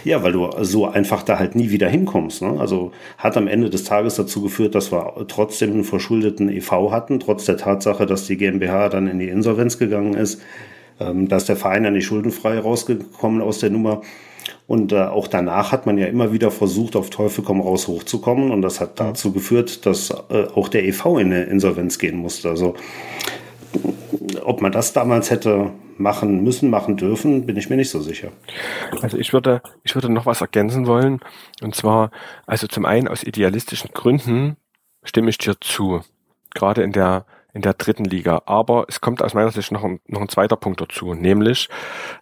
Ja, 0.05 0.23
weil 0.23 0.31
du 0.31 0.49
so 0.61 0.87
einfach 0.87 1.23
da 1.23 1.39
halt 1.39 1.55
nie 1.55 1.71
wieder 1.71 1.89
hinkommst. 1.89 2.41
Ne? 2.41 2.57
Also 2.59 2.93
hat 3.17 3.35
am 3.35 3.47
Ende 3.47 3.69
des 3.69 3.83
Tages 3.83 4.15
dazu 4.15 4.41
geführt, 4.41 4.75
dass 4.75 4.93
wir 4.93 5.25
trotzdem 5.27 5.73
einen 5.73 5.83
verschuldeten 5.83 6.49
EV 6.49 6.91
hatten, 6.91 7.19
trotz 7.19 7.43
der 7.45 7.57
Tatsache, 7.57 8.05
dass 8.05 8.27
die 8.27 8.37
GmbH 8.37 8.87
dann 8.87 9.07
in 9.07 9.19
die 9.19 9.27
Insolvenz 9.27 9.77
gegangen 9.77 10.13
ist. 10.13 10.41
Ähm, 10.99 11.27
da 11.27 11.37
ist 11.37 11.49
der 11.49 11.55
Verein 11.55 11.83
ja 11.83 11.91
nicht 11.91 12.05
schuldenfrei 12.05 12.59
rausgekommen 12.59 13.41
aus 13.41 13.59
der 13.59 13.69
Nummer. 13.69 14.01
Und 14.65 14.91
äh, 14.91 15.01
auch 15.01 15.27
danach 15.27 15.71
hat 15.71 15.85
man 15.85 15.97
ja 15.97 16.07
immer 16.07 16.31
wieder 16.31 16.51
versucht, 16.51 16.95
auf 16.95 17.09
Teufel 17.09 17.43
komm 17.43 17.61
raus 17.61 17.87
hochzukommen. 17.87 18.51
Und 18.51 18.61
das 18.61 18.79
hat 18.79 18.99
dazu 18.99 19.31
geführt, 19.31 19.85
dass 19.85 20.09
äh, 20.29 20.47
auch 20.55 20.67
der 20.69 20.85
EV 20.85 21.17
in 21.17 21.27
eine 21.27 21.43
Insolvenz 21.43 21.99
gehen 21.99 22.17
musste. 22.17 22.49
Also 22.49 22.75
ob 24.43 24.61
man 24.61 24.71
das 24.71 24.93
damals 24.93 25.29
hätte 25.29 25.71
machen 25.97 26.43
müssen, 26.43 26.69
machen 26.69 26.97
dürfen, 26.97 27.45
bin 27.45 27.57
ich 27.57 27.69
mir 27.69 27.75
nicht 27.75 27.89
so 27.89 27.99
sicher. 27.99 28.31
Also 29.01 29.17
ich 29.17 29.33
würde, 29.33 29.61
ich 29.83 29.95
würde 29.95 30.11
noch 30.11 30.25
was 30.25 30.41
ergänzen 30.41 30.85
wollen. 30.87 31.19
Und 31.61 31.75
zwar, 31.75 32.11
also 32.45 32.67
zum 32.67 32.85
einen 32.85 33.07
aus 33.07 33.23
idealistischen 33.23 33.91
Gründen 33.93 34.57
stimme 35.03 35.29
ich 35.29 35.37
dir 35.37 35.55
zu. 35.59 36.01
Gerade 36.53 36.83
in 36.83 36.91
der 36.91 37.25
in 37.57 37.63
der 37.63 37.73
dritten 37.73 38.05
Liga. 38.05 38.43
Aber 38.45 38.85
es 38.87 39.01
kommt 39.01 39.23
aus 39.23 39.33
meiner 39.33 39.51
Sicht 39.51 39.71
noch 39.71 39.83
ein, 39.83 39.99
noch 40.05 40.21
ein 40.21 40.29
zweiter 40.29 40.55
Punkt 40.55 40.79
dazu, 40.79 41.15
nämlich 41.15 41.69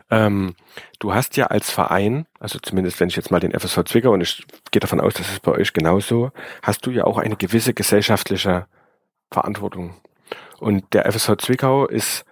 ähm, 0.09 0.55
du 0.99 1.13
hast 1.13 1.35
ja 1.35 1.47
als 1.47 1.69
Verein, 1.69 2.25
also 2.39 2.57
zumindest 2.59 3.01
wenn 3.01 3.09
ich 3.09 3.17
jetzt 3.17 3.31
mal 3.31 3.41
den 3.41 3.51
FSV 3.51 3.83
Zwickau 3.83 4.11
und 4.11 4.21
ich 4.21 4.45
gehe 4.71 4.79
davon 4.79 5.01
aus, 5.01 5.13
dass 5.13 5.29
es 5.29 5.41
bei 5.41 5.51
euch 5.51 5.73
genauso, 5.73 6.31
hast 6.63 6.85
du 6.85 6.91
ja 6.91 7.03
auch 7.03 7.17
eine 7.17 7.35
gewisse 7.35 7.73
gesellschaftliche 7.73 8.65
Verantwortung. 9.29 9.95
Und 10.59 10.93
der 10.93 11.05
FSV 11.11 11.35
Zwickau 11.37 11.85
ist 11.85 12.23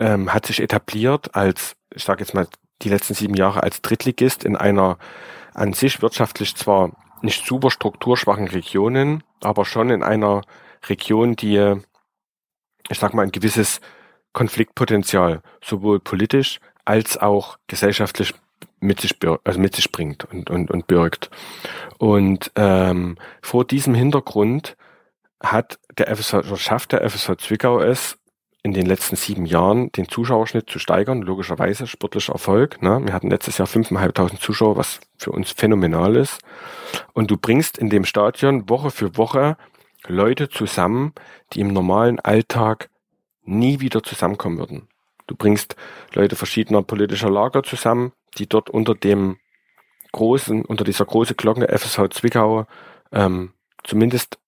ähm, 0.00 0.32
hat 0.32 0.46
sich 0.46 0.62
etabliert 0.62 1.34
als, 1.34 1.76
ich 1.94 2.04
sage 2.04 2.20
jetzt 2.20 2.32
mal, 2.32 2.46
die 2.80 2.88
letzten 2.88 3.12
sieben 3.12 3.34
Jahre 3.34 3.62
als 3.62 3.82
Drittligist 3.82 4.44
in 4.44 4.56
einer 4.56 4.96
an 5.52 5.74
sich 5.74 6.00
wirtschaftlich 6.00 6.56
zwar 6.56 6.92
nicht 7.20 7.44
super 7.44 7.70
strukturschwachen 7.70 8.48
Regionen, 8.48 9.24
aber 9.42 9.66
schon 9.66 9.90
in 9.90 10.02
einer 10.02 10.40
Region, 10.88 11.36
die 11.36 11.82
ich 12.88 12.98
sag 12.98 13.14
mal, 13.14 13.22
ein 13.22 13.32
gewisses 13.32 13.80
Konfliktpotenzial 14.32 15.42
sowohl 15.62 16.00
politisch 16.00 16.60
als 16.84 17.18
auch 17.18 17.58
gesellschaftlich 17.66 18.34
mit 18.80 19.00
sich, 19.00 19.16
also 19.44 19.60
mit 19.60 19.74
sich 19.74 19.90
bringt 19.92 20.24
und, 20.26 20.50
und, 20.50 20.70
und 20.70 20.86
birgt. 20.86 21.30
Und 21.98 22.50
ähm, 22.54 23.16
vor 23.42 23.64
diesem 23.64 23.94
Hintergrund 23.94 24.76
hat 25.40 25.78
der 25.96 26.14
FSV, 26.14 26.56
schafft 26.56 26.92
der 26.92 27.08
FSV 27.08 27.36
Zwickau 27.38 27.80
es, 27.80 28.18
in 28.62 28.72
den 28.72 28.86
letzten 28.86 29.16
sieben 29.16 29.46
Jahren 29.46 29.90
den 29.92 30.08
Zuschauerschnitt 30.08 30.68
zu 30.68 30.78
steigern, 30.78 31.22
logischerweise 31.22 31.86
sportlicher 31.86 32.32
Erfolg. 32.32 32.82
Ne? 32.82 33.00
Wir 33.04 33.12
hatten 33.12 33.30
letztes 33.30 33.58
Jahr 33.58 33.68
5.500 33.68 34.38
Zuschauer, 34.40 34.76
was 34.76 35.00
für 35.16 35.30
uns 35.30 35.52
phänomenal 35.52 36.16
ist. 36.16 36.40
Und 37.12 37.30
du 37.30 37.36
bringst 37.36 37.78
in 37.78 37.88
dem 37.88 38.04
Stadion 38.04 38.68
Woche 38.68 38.90
für 38.90 39.16
Woche 39.16 39.56
Leute 40.06 40.48
zusammen, 40.48 41.12
die 41.52 41.60
im 41.60 41.68
normalen 41.68 42.20
Alltag 42.20 42.90
nie 43.42 43.80
wieder 43.80 44.02
zusammenkommen 44.02 44.58
würden. 44.58 44.88
Du 45.26 45.34
bringst 45.34 45.76
Leute 46.14 46.36
verschiedener 46.36 46.82
politischer 46.82 47.30
Lager 47.30 47.62
zusammen, 47.62 48.12
die 48.38 48.46
dort 48.46 48.70
unter 48.70 48.94
dem 48.94 49.38
großen, 50.12 50.64
unter 50.64 50.84
dieser 50.84 51.04
großen 51.04 51.36
Glocke 51.36 51.68
FSH 51.68 52.10
Zwickau 52.10 52.66
ähm, 53.12 53.52
zumindest 53.84 54.38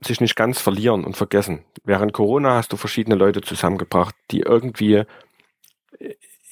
sich 0.00 0.20
nicht 0.20 0.36
ganz 0.36 0.60
verlieren 0.60 1.04
und 1.04 1.16
vergessen. 1.16 1.64
Während 1.84 2.12
Corona 2.12 2.54
hast 2.54 2.72
du 2.72 2.76
verschiedene 2.76 3.16
Leute 3.16 3.42
zusammengebracht, 3.42 4.14
die 4.30 4.40
irgendwie 4.40 5.04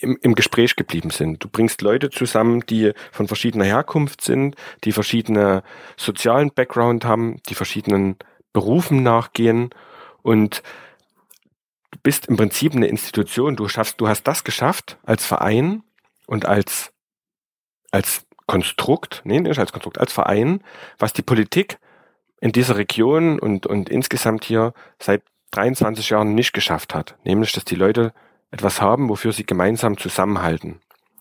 im, 0.00 0.18
im 0.20 0.34
Gespräch 0.34 0.76
geblieben 0.76 1.10
sind. 1.10 1.42
Du 1.42 1.48
bringst 1.48 1.82
Leute 1.82 2.10
zusammen, 2.10 2.64
die 2.66 2.92
von 3.10 3.26
verschiedener 3.26 3.64
Herkunft 3.64 4.20
sind, 4.22 4.56
die 4.84 4.92
verschiedene 4.92 5.62
sozialen 5.96 6.52
Background 6.52 7.04
haben, 7.04 7.40
die 7.48 7.54
verschiedenen 7.54 8.16
Berufen 8.52 9.02
nachgehen 9.02 9.70
und 10.22 10.62
du 11.90 11.98
bist 12.02 12.26
im 12.26 12.36
Prinzip 12.36 12.74
eine 12.74 12.86
Institution. 12.86 13.56
Du 13.56 13.68
schaffst, 13.68 14.00
du 14.00 14.08
hast 14.08 14.24
das 14.24 14.44
geschafft 14.44 14.98
als 15.04 15.24
Verein 15.24 15.82
und 16.26 16.46
als 16.46 16.92
als 17.90 18.26
Konstrukt, 18.46 19.22
nee, 19.24 19.40
nicht 19.40 19.58
als 19.58 19.72
Konstrukt, 19.72 19.98
als 19.98 20.12
Verein, 20.12 20.62
was 20.98 21.12
die 21.12 21.22
Politik 21.22 21.78
in 22.40 22.52
dieser 22.52 22.76
Region 22.76 23.38
und, 23.38 23.66
und 23.66 23.88
insgesamt 23.88 24.44
hier 24.44 24.72
seit 24.98 25.22
23 25.50 26.10
Jahren 26.10 26.34
nicht 26.34 26.52
geschafft 26.52 26.94
hat. 26.94 27.16
Nämlich, 27.24 27.52
dass 27.52 27.64
die 27.64 27.74
Leute 27.74 28.12
etwas 28.50 28.80
haben, 28.80 29.08
wofür 29.08 29.32
sie 29.32 29.44
gemeinsam 29.44 29.98
zusammenhalten, 29.98 30.80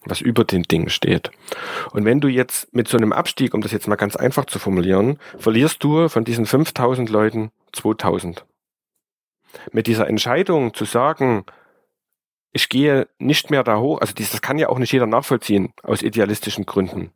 was 0.10 0.22
über 0.22 0.44
den 0.44 0.64
Dingen 0.64 0.90
steht. 0.90 1.32
Und 1.92 2.06
wenn 2.06 2.20
du 2.20 2.28
jetzt 2.28 2.74
mit 2.74 2.88
so 2.88 2.98
einem 2.98 3.14
Abstieg, 3.14 3.54
um 3.54 3.62
das 3.62 3.72
jetzt 3.72 3.88
mal 3.88 3.96
ganz 3.96 4.16
einfach 4.16 4.46
zu 4.46 4.60
formulieren, 4.60 5.20
verlierst 5.38 5.84
du 5.84 6.10
von 6.10 6.24
diesen 6.24 6.46
5000 6.46 7.10
Leuten 7.10 7.52
2000. 7.74 8.46
Mit 9.72 9.88
dieser 9.88 10.08
Entscheidung 10.08 10.74
zu 10.74 10.86
sagen, 10.86 11.46
ich 12.52 12.70
gehe 12.70 13.08
nicht 13.20 13.50
mehr 13.50 13.64
da 13.64 13.80
hoch, 13.80 14.02
also 14.02 14.14
das 14.14 14.42
kann 14.42 14.58
ja 14.58 14.70
auch 14.70 14.80
nicht 14.80 14.92
jeder 14.92 15.08
nachvollziehen, 15.08 15.74
aus 15.84 16.02
idealistischen 16.02 16.66
Gründen 16.66 17.12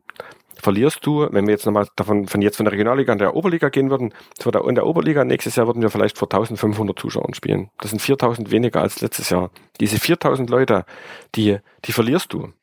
verlierst 0.62 1.06
du, 1.06 1.28
wenn 1.32 1.46
wir 1.46 1.54
jetzt 1.54 1.66
nochmal 1.66 1.88
davon, 1.96 2.28
von 2.28 2.42
jetzt 2.42 2.58
von 2.58 2.66
der 2.66 2.74
Regionalliga 2.74 3.12
an 3.12 3.18
der 3.18 3.36
Oberliga 3.36 3.70
gehen 3.70 3.90
würden, 3.90 4.14
in 4.44 4.76
der 4.76 4.86
Oberliga 4.86 5.26
nächstes 5.26 5.56
Jahr 5.56 5.68
würden 5.68 5.82
wir 5.82 5.90
vielleicht 5.90 6.18
vor 6.18 6.28
1500 6.28 6.98
Zuschauern 6.98 7.34
spielen. 7.34 7.70
Das 7.80 7.92
sind 7.92 8.00
4000 8.00 8.52
weniger 8.52 8.82
als 8.82 9.02
letztes 9.02 9.30
Jahr. 9.30 9.50
Diese 9.80 10.00
4000 10.00 10.50
Leute, 10.50 10.86
die, 11.36 11.58
die 11.86 11.92
verlierst 11.92 12.34
du. 12.34 12.54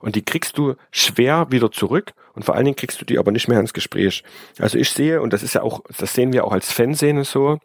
Und 0.00 0.16
die 0.16 0.24
kriegst 0.24 0.58
du 0.58 0.74
schwer 0.90 1.46
wieder 1.50 1.70
zurück 1.70 2.12
und 2.34 2.44
vor 2.44 2.54
allen 2.54 2.64
Dingen 2.64 2.76
kriegst 2.76 3.00
du 3.00 3.04
die 3.04 3.18
aber 3.18 3.32
nicht 3.32 3.48
mehr 3.48 3.60
ins 3.60 3.72
Gespräch. 3.72 4.24
Also 4.58 4.78
ich 4.78 4.90
sehe, 4.90 5.20
und 5.20 5.32
das 5.32 5.42
ist 5.42 5.54
ja 5.54 5.62
auch, 5.62 5.82
das 5.98 6.14
sehen 6.14 6.32
wir 6.32 6.44
auch 6.44 6.52
als 6.52 6.72
Fanszene 6.72 7.24
so, 7.24 7.58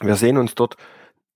wir 0.00 0.16
sehen 0.16 0.36
uns 0.36 0.54
dort 0.54 0.76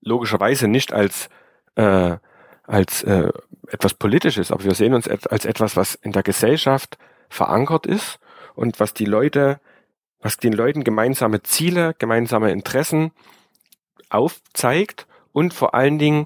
logischerweise 0.01 0.67
nicht 0.67 0.93
als, 0.93 1.29
äh, 1.75 2.17
als 2.63 3.03
äh, 3.03 3.31
etwas 3.67 3.93
Politisches, 3.93 4.51
aber 4.51 4.63
wir 4.63 4.75
sehen 4.75 4.93
uns 4.93 5.07
als 5.07 5.45
etwas, 5.45 5.75
was 5.75 5.95
in 5.95 6.11
der 6.11 6.23
Gesellschaft 6.23 6.97
verankert 7.29 7.85
ist 7.85 8.19
und 8.55 8.79
was 8.79 8.93
die 8.93 9.05
Leute, 9.05 9.59
was 10.19 10.37
den 10.37 10.53
Leuten 10.53 10.83
gemeinsame 10.83 11.43
Ziele, 11.43 11.95
gemeinsame 11.97 12.51
Interessen 12.51 13.11
aufzeigt 14.09 15.07
und 15.31 15.53
vor 15.53 15.73
allen 15.73 15.99
Dingen 15.99 16.25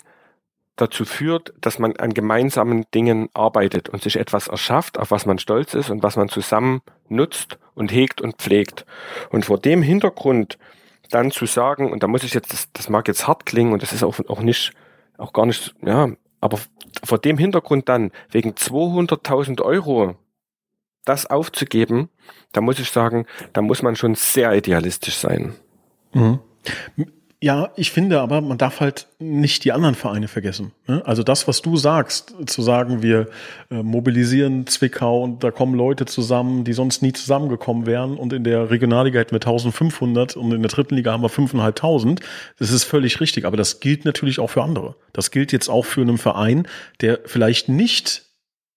dazu 0.81 1.05
führt, 1.05 1.53
dass 1.61 1.79
man 1.79 1.95
an 1.97 2.13
gemeinsamen 2.13 2.85
Dingen 2.93 3.29
arbeitet 3.33 3.89
und 3.89 4.01
sich 4.01 4.17
etwas 4.17 4.47
erschafft, 4.47 4.97
auf 4.97 5.11
was 5.11 5.25
man 5.25 5.37
stolz 5.37 5.73
ist 5.73 5.89
und 5.89 6.03
was 6.03 6.15
man 6.15 6.29
zusammen 6.29 6.81
nutzt 7.07 7.57
und 7.75 7.91
hegt 7.91 8.21
und 8.21 8.37
pflegt. 8.37 8.85
Und 9.29 9.45
vor 9.45 9.59
dem 9.59 9.81
Hintergrund 9.81 10.57
dann 11.09 11.31
zu 11.31 11.45
sagen, 11.45 11.91
und 11.91 12.03
da 12.03 12.07
muss 12.07 12.23
ich 12.23 12.33
jetzt, 12.33 12.51
das, 12.51 12.71
das 12.73 12.89
mag 12.89 13.07
jetzt 13.07 13.27
hart 13.27 13.45
klingen 13.45 13.73
und 13.73 13.83
das 13.83 13.93
ist 13.93 14.03
auch, 14.03 14.19
auch 14.27 14.41
nicht, 14.41 14.73
auch 15.17 15.33
gar 15.33 15.45
nicht, 15.45 15.75
ja, 15.81 16.09
aber 16.39 16.59
vor 17.03 17.19
dem 17.19 17.37
Hintergrund 17.37 17.87
dann 17.87 18.11
wegen 18.31 18.51
200.000 18.51 19.61
Euro 19.61 20.15
das 21.05 21.25
aufzugeben, 21.25 22.09
da 22.51 22.61
muss 22.61 22.79
ich 22.79 22.91
sagen, 22.91 23.25
da 23.53 23.61
muss 23.61 23.81
man 23.81 23.95
schon 23.95 24.15
sehr 24.15 24.53
idealistisch 24.53 25.15
sein. 25.15 25.53
Mhm. 26.13 26.39
Ja, 27.43 27.71
ich 27.75 27.89
finde 27.89 28.21
aber, 28.21 28.39
man 28.39 28.59
darf 28.59 28.81
halt 28.81 29.07
nicht 29.17 29.63
die 29.63 29.71
anderen 29.71 29.95
Vereine 29.95 30.27
vergessen. 30.27 30.73
Ne? 30.87 31.01
Also 31.07 31.23
das, 31.23 31.47
was 31.47 31.63
du 31.63 31.75
sagst, 31.75 32.35
zu 32.45 32.61
sagen, 32.61 33.01
wir 33.01 33.29
äh, 33.71 33.81
mobilisieren 33.81 34.67
Zwickau 34.67 35.23
und 35.23 35.43
da 35.43 35.49
kommen 35.49 35.73
Leute 35.73 36.05
zusammen, 36.05 36.65
die 36.65 36.73
sonst 36.73 37.01
nie 37.01 37.13
zusammengekommen 37.13 37.87
wären 37.87 38.15
und 38.15 38.31
in 38.31 38.43
der 38.43 38.69
Regionalliga 38.69 39.19
hätten 39.19 39.31
wir 39.31 39.37
1500 39.37 40.37
und 40.37 40.51
in 40.51 40.61
der 40.61 40.69
dritten 40.69 40.95
Liga 40.95 41.13
haben 41.13 41.23
wir 41.23 41.31
5.500. 41.31 42.21
Das 42.59 42.69
ist 42.69 42.83
völlig 42.83 43.19
richtig, 43.19 43.45
aber 43.45 43.57
das 43.57 43.79
gilt 43.79 44.05
natürlich 44.05 44.39
auch 44.39 44.51
für 44.51 44.61
andere. 44.61 44.93
Das 45.11 45.31
gilt 45.31 45.51
jetzt 45.51 45.67
auch 45.67 45.85
für 45.85 46.01
einen 46.01 46.19
Verein, 46.19 46.67
der 47.01 47.21
vielleicht 47.25 47.69
nicht 47.69 48.30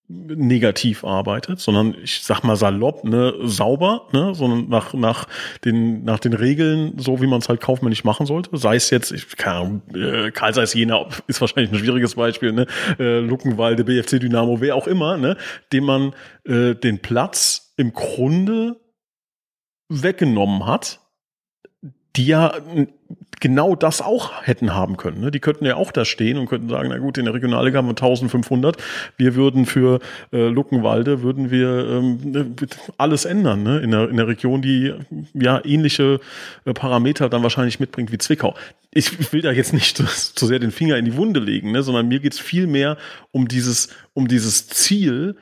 negativ 0.08 1.02
arbeitet, 1.02 1.60
sondern 1.60 1.96
ich 2.02 2.22
sag 2.22 2.42
mal 2.42 2.56
salopp, 2.56 3.04
ne, 3.04 3.34
sauber, 3.42 4.08
ne, 4.12 4.34
sondern 4.34 4.68
nach, 4.68 4.92
nach 4.92 5.26
den, 5.64 6.04
nach 6.04 6.18
den 6.18 6.34
Regeln, 6.34 6.92
so 6.98 7.22
wie 7.22 7.26
man 7.26 7.38
es 7.40 7.48
halt 7.48 7.62
kaufmännisch 7.62 8.04
machen 8.04 8.26
sollte. 8.26 8.54
Sei 8.56 8.76
es 8.76 8.90
jetzt, 8.90 9.12
ich 9.12 9.36
keine 9.38 9.56
Ahnung, 9.56 9.82
äh, 9.94 10.30
Karl 10.30 10.52
Seis 10.52 10.74
Jena 10.74 11.06
ist 11.26 11.40
wahrscheinlich 11.40 11.72
ein 11.72 11.78
schwieriges 11.78 12.16
Beispiel, 12.16 12.52
ne, 12.52 12.66
äh, 12.98 13.20
Luckenwalde, 13.20 13.84
BFC 13.84 14.20
Dynamo, 14.20 14.60
wer 14.60 14.76
auch 14.76 14.86
immer, 14.86 15.16
ne, 15.16 15.38
dem 15.72 15.84
man 15.84 16.14
äh, 16.44 16.74
den 16.74 17.00
Platz 17.00 17.72
im 17.78 17.94
Grunde 17.94 18.76
weggenommen 19.88 20.66
hat, 20.66 21.00
die 22.16 22.26
ja 22.26 22.54
genau 23.40 23.74
das 23.74 24.00
auch 24.00 24.42
hätten 24.42 24.74
haben 24.74 24.96
können. 24.96 25.20
Ne? 25.20 25.30
Die 25.30 25.40
könnten 25.40 25.64
ja 25.64 25.76
auch 25.76 25.92
da 25.92 26.04
stehen 26.04 26.38
und 26.38 26.46
könnten 26.46 26.68
sagen, 26.68 26.88
na 26.90 26.98
gut, 26.98 27.18
in 27.18 27.26
der 27.26 27.34
Regionalliga 27.34 27.78
haben 27.78 27.86
wir 27.86 27.90
1500. 27.90 28.76
Wir 29.16 29.34
würden 29.34 29.66
für 29.66 30.00
äh, 30.32 30.48
Luckenwalde, 30.48 31.22
würden 31.22 31.50
wir 31.50 31.86
ähm, 31.88 32.56
alles 32.96 33.24
ändern 33.24 33.62
ne? 33.62 33.80
in, 33.80 33.90
der, 33.90 34.08
in 34.08 34.16
der 34.16 34.28
Region, 34.28 34.62
die 34.62 34.94
ja 35.34 35.60
ähnliche 35.64 36.20
äh, 36.64 36.72
Parameter 36.72 37.28
dann 37.28 37.42
wahrscheinlich 37.42 37.80
mitbringt 37.80 38.12
wie 38.12 38.18
Zwickau. 38.18 38.54
Ich 38.90 39.32
will 39.32 39.42
da 39.42 39.50
jetzt 39.50 39.72
nicht 39.72 39.96
zu 39.98 40.46
sehr 40.46 40.58
den 40.58 40.70
Finger 40.70 40.96
in 40.96 41.04
die 41.04 41.16
Wunde 41.16 41.40
legen, 41.40 41.72
ne? 41.72 41.82
sondern 41.82 42.08
mir 42.08 42.20
geht's 42.20 42.38
viel 42.38 42.66
mehr 42.66 42.96
um 43.32 43.48
dieses, 43.48 43.88
um 44.14 44.28
dieses 44.28 44.68
Ziel, 44.68 45.36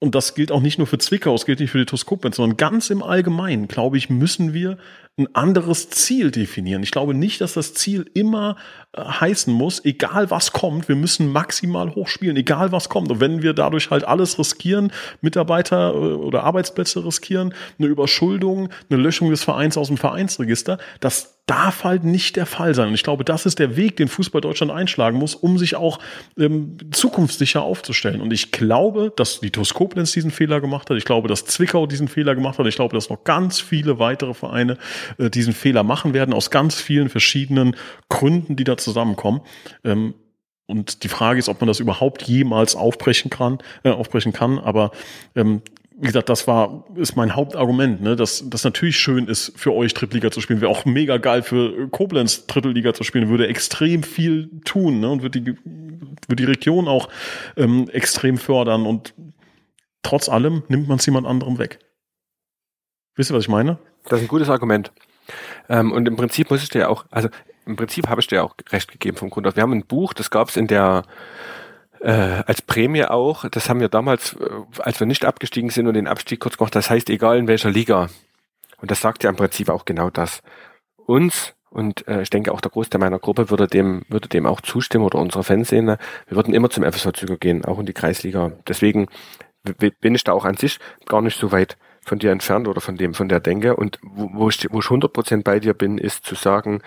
und 0.00 0.14
das 0.14 0.34
gilt 0.34 0.52
auch 0.52 0.60
nicht 0.60 0.78
nur 0.78 0.86
für 0.86 0.98
Zwickau, 0.98 1.34
es 1.34 1.44
gilt 1.44 1.60
nicht 1.60 1.70
für 1.70 1.78
die 1.78 1.86
Toskopens, 1.86 2.36
sondern 2.36 2.56
ganz 2.56 2.90
im 2.90 3.02
Allgemeinen, 3.02 3.66
glaube 3.66 3.96
ich, 3.96 4.08
müssen 4.08 4.52
wir 4.52 4.78
ein 5.18 5.34
anderes 5.34 5.90
Ziel 5.90 6.30
definieren. 6.30 6.84
Ich 6.84 6.92
glaube 6.92 7.12
nicht, 7.12 7.40
dass 7.40 7.54
das 7.54 7.74
Ziel 7.74 8.08
immer 8.14 8.56
äh, 8.92 9.02
heißen 9.02 9.52
muss, 9.52 9.84
egal 9.84 10.30
was 10.30 10.52
kommt, 10.52 10.88
wir 10.88 10.94
müssen 10.94 11.32
maximal 11.32 11.94
hochspielen, 11.94 12.36
egal 12.36 12.70
was 12.70 12.88
kommt. 12.88 13.10
Und 13.10 13.18
wenn 13.18 13.42
wir 13.42 13.52
dadurch 13.52 13.90
halt 13.90 14.04
alles 14.04 14.38
riskieren, 14.38 14.92
Mitarbeiter 15.20 15.92
äh, 15.92 15.96
oder 15.96 16.44
Arbeitsplätze 16.44 17.04
riskieren, 17.04 17.52
eine 17.78 17.88
Überschuldung, 17.88 18.68
eine 18.88 19.02
Löschung 19.02 19.30
des 19.30 19.42
Vereins 19.42 19.76
aus 19.76 19.88
dem 19.88 19.96
Vereinsregister, 19.96 20.78
das 21.00 21.37
darf 21.48 21.82
halt 21.82 22.04
nicht 22.04 22.36
der 22.36 22.46
Fall 22.46 22.74
sein. 22.74 22.88
Und 22.88 22.94
ich 22.94 23.02
glaube, 23.02 23.24
das 23.24 23.46
ist 23.46 23.58
der 23.58 23.76
Weg, 23.76 23.96
den 23.96 24.08
Fußball 24.08 24.40
Deutschland 24.40 24.70
einschlagen 24.70 25.18
muss, 25.18 25.34
um 25.34 25.58
sich 25.58 25.76
auch 25.76 25.98
ähm, 26.38 26.76
zukunftssicher 26.90 27.62
aufzustellen. 27.62 28.20
Und 28.20 28.32
ich 28.32 28.52
glaube, 28.52 29.12
dass 29.16 29.40
die 29.40 29.50
TuS 29.50 29.74
diesen 30.14 30.30
Fehler 30.30 30.60
gemacht 30.60 30.90
hat. 30.90 30.96
Ich 30.98 31.06
glaube, 31.06 31.26
dass 31.26 31.46
Zwickau 31.46 31.86
diesen 31.86 32.06
Fehler 32.06 32.34
gemacht 32.34 32.58
hat. 32.58 32.66
Ich 32.66 32.76
glaube, 32.76 32.94
dass 32.94 33.08
noch 33.08 33.24
ganz 33.24 33.60
viele 33.60 33.98
weitere 33.98 34.34
Vereine 34.34 34.76
äh, 35.16 35.30
diesen 35.30 35.54
Fehler 35.54 35.82
machen 35.82 36.12
werden, 36.12 36.34
aus 36.34 36.50
ganz 36.50 36.74
vielen 36.74 37.08
verschiedenen 37.08 37.76
Gründen, 38.10 38.54
die 38.54 38.64
da 38.64 38.76
zusammenkommen. 38.76 39.40
Ähm, 39.84 40.14
und 40.66 41.02
die 41.02 41.08
Frage 41.08 41.38
ist, 41.38 41.48
ob 41.48 41.62
man 41.62 41.68
das 41.68 41.80
überhaupt 41.80 42.22
jemals 42.24 42.76
aufbrechen 42.76 43.30
kann, 43.30 43.58
äh, 43.84 43.90
aufbrechen 43.90 44.34
kann. 44.34 44.58
Aber 44.58 44.90
ähm, 45.34 45.62
wie 46.00 46.06
gesagt, 46.06 46.28
das 46.28 46.46
war, 46.46 46.84
ist 46.94 47.16
mein 47.16 47.34
Hauptargument, 47.34 48.00
ne, 48.00 48.14
dass 48.14 48.44
das 48.46 48.62
natürlich 48.62 48.96
schön 48.96 49.26
ist, 49.26 49.52
für 49.58 49.74
euch 49.74 49.94
Drittliga 49.94 50.30
zu 50.30 50.40
spielen. 50.40 50.60
Wäre 50.60 50.70
auch 50.70 50.84
mega 50.84 51.16
geil 51.16 51.42
für 51.42 51.88
Koblenz 51.88 52.46
Drittliga 52.46 52.94
zu 52.94 53.02
spielen, 53.02 53.28
würde 53.28 53.48
extrem 53.48 54.04
viel 54.04 54.48
tun, 54.64 55.00
ne, 55.00 55.10
und 55.10 55.22
würde 55.22 55.40
die, 55.40 55.56
würde 55.56 56.36
die 56.36 56.44
Region 56.44 56.86
auch 56.86 57.08
ähm, 57.56 57.88
extrem 57.90 58.38
fördern 58.38 58.86
und 58.86 59.12
trotz 60.02 60.28
allem 60.28 60.62
nimmt 60.68 60.86
man 60.86 60.98
es 60.98 61.06
jemand 61.06 61.26
anderem 61.26 61.58
weg. 61.58 61.80
Wisst 63.16 63.32
ihr, 63.32 63.34
was 63.34 63.44
ich 63.44 63.50
meine? 63.50 63.78
Das 64.04 64.20
ist 64.20 64.26
ein 64.26 64.28
gutes 64.28 64.48
Argument. 64.48 64.92
Ähm, 65.68 65.90
und 65.90 66.06
im 66.06 66.14
Prinzip 66.14 66.48
muss 66.50 66.62
ich 66.62 66.68
dir 66.68 66.90
auch, 66.90 67.06
also 67.10 67.28
im 67.66 67.74
Prinzip 67.74 68.08
habe 68.08 68.20
ich 68.20 68.28
dir 68.28 68.44
auch 68.44 68.54
recht 68.70 68.92
gegeben 68.92 69.16
vom 69.16 69.30
Grund 69.30 69.48
auf. 69.48 69.56
Wir 69.56 69.64
haben 69.64 69.72
ein 69.72 69.84
Buch, 69.84 70.12
das 70.12 70.30
gab 70.30 70.48
es 70.48 70.56
in 70.56 70.68
der 70.68 71.02
äh, 72.00 72.42
als 72.46 72.62
Prämie 72.62 73.04
auch. 73.04 73.48
Das 73.48 73.68
haben 73.68 73.80
wir 73.80 73.88
damals, 73.88 74.34
äh, 74.34 74.48
als 74.80 75.00
wir 75.00 75.06
nicht 75.06 75.24
abgestiegen 75.24 75.70
sind 75.70 75.86
und 75.86 75.94
den 75.94 76.06
Abstieg 76.06 76.40
kurz 76.40 76.56
gemacht, 76.56 76.74
das 76.74 76.90
heißt 76.90 77.10
egal 77.10 77.38
in 77.38 77.48
welcher 77.48 77.70
Liga. 77.70 78.08
Und 78.80 78.90
das 78.90 79.00
sagt 79.00 79.24
ja 79.24 79.30
im 79.30 79.36
Prinzip 79.36 79.68
auch 79.68 79.84
genau 79.84 80.10
das. 80.10 80.42
Uns 81.06 81.54
und 81.70 82.06
äh, 82.08 82.22
ich 82.22 82.30
denke 82.30 82.52
auch 82.52 82.60
der 82.60 82.70
Großteil 82.70 83.00
meiner 83.00 83.18
Gruppe 83.18 83.50
würde 83.50 83.66
dem 83.66 84.02
würde 84.08 84.28
dem 84.28 84.46
auch 84.46 84.60
zustimmen 84.60 85.04
oder 85.04 85.18
unserer 85.18 85.44
Fanszene. 85.44 85.98
Wir 86.26 86.36
würden 86.36 86.54
immer 86.54 86.70
zum 86.70 86.84
FSV 86.84 87.12
Züger 87.12 87.36
gehen, 87.36 87.64
auch 87.64 87.78
in 87.78 87.86
die 87.86 87.92
Kreisliga. 87.92 88.52
Deswegen 88.66 89.08
bin 90.00 90.14
ich 90.14 90.24
da 90.24 90.32
auch 90.32 90.44
an 90.44 90.56
sich 90.56 90.78
gar 91.06 91.20
nicht 91.20 91.38
so 91.38 91.52
weit 91.52 91.76
von 92.00 92.18
dir 92.18 92.30
entfernt 92.30 92.68
oder 92.68 92.80
von 92.80 92.96
dem, 92.96 93.14
von 93.14 93.28
der 93.28 93.40
Denke. 93.40 93.76
Und 93.76 93.98
wo, 94.02 94.30
wo 94.32 94.48
ich, 94.48 94.66
wo 94.70 94.78
ich 94.78 94.86
100% 94.86 95.42
bei 95.42 95.60
dir 95.60 95.74
bin, 95.74 95.98
ist 95.98 96.24
zu 96.24 96.34
sagen, 96.34 96.80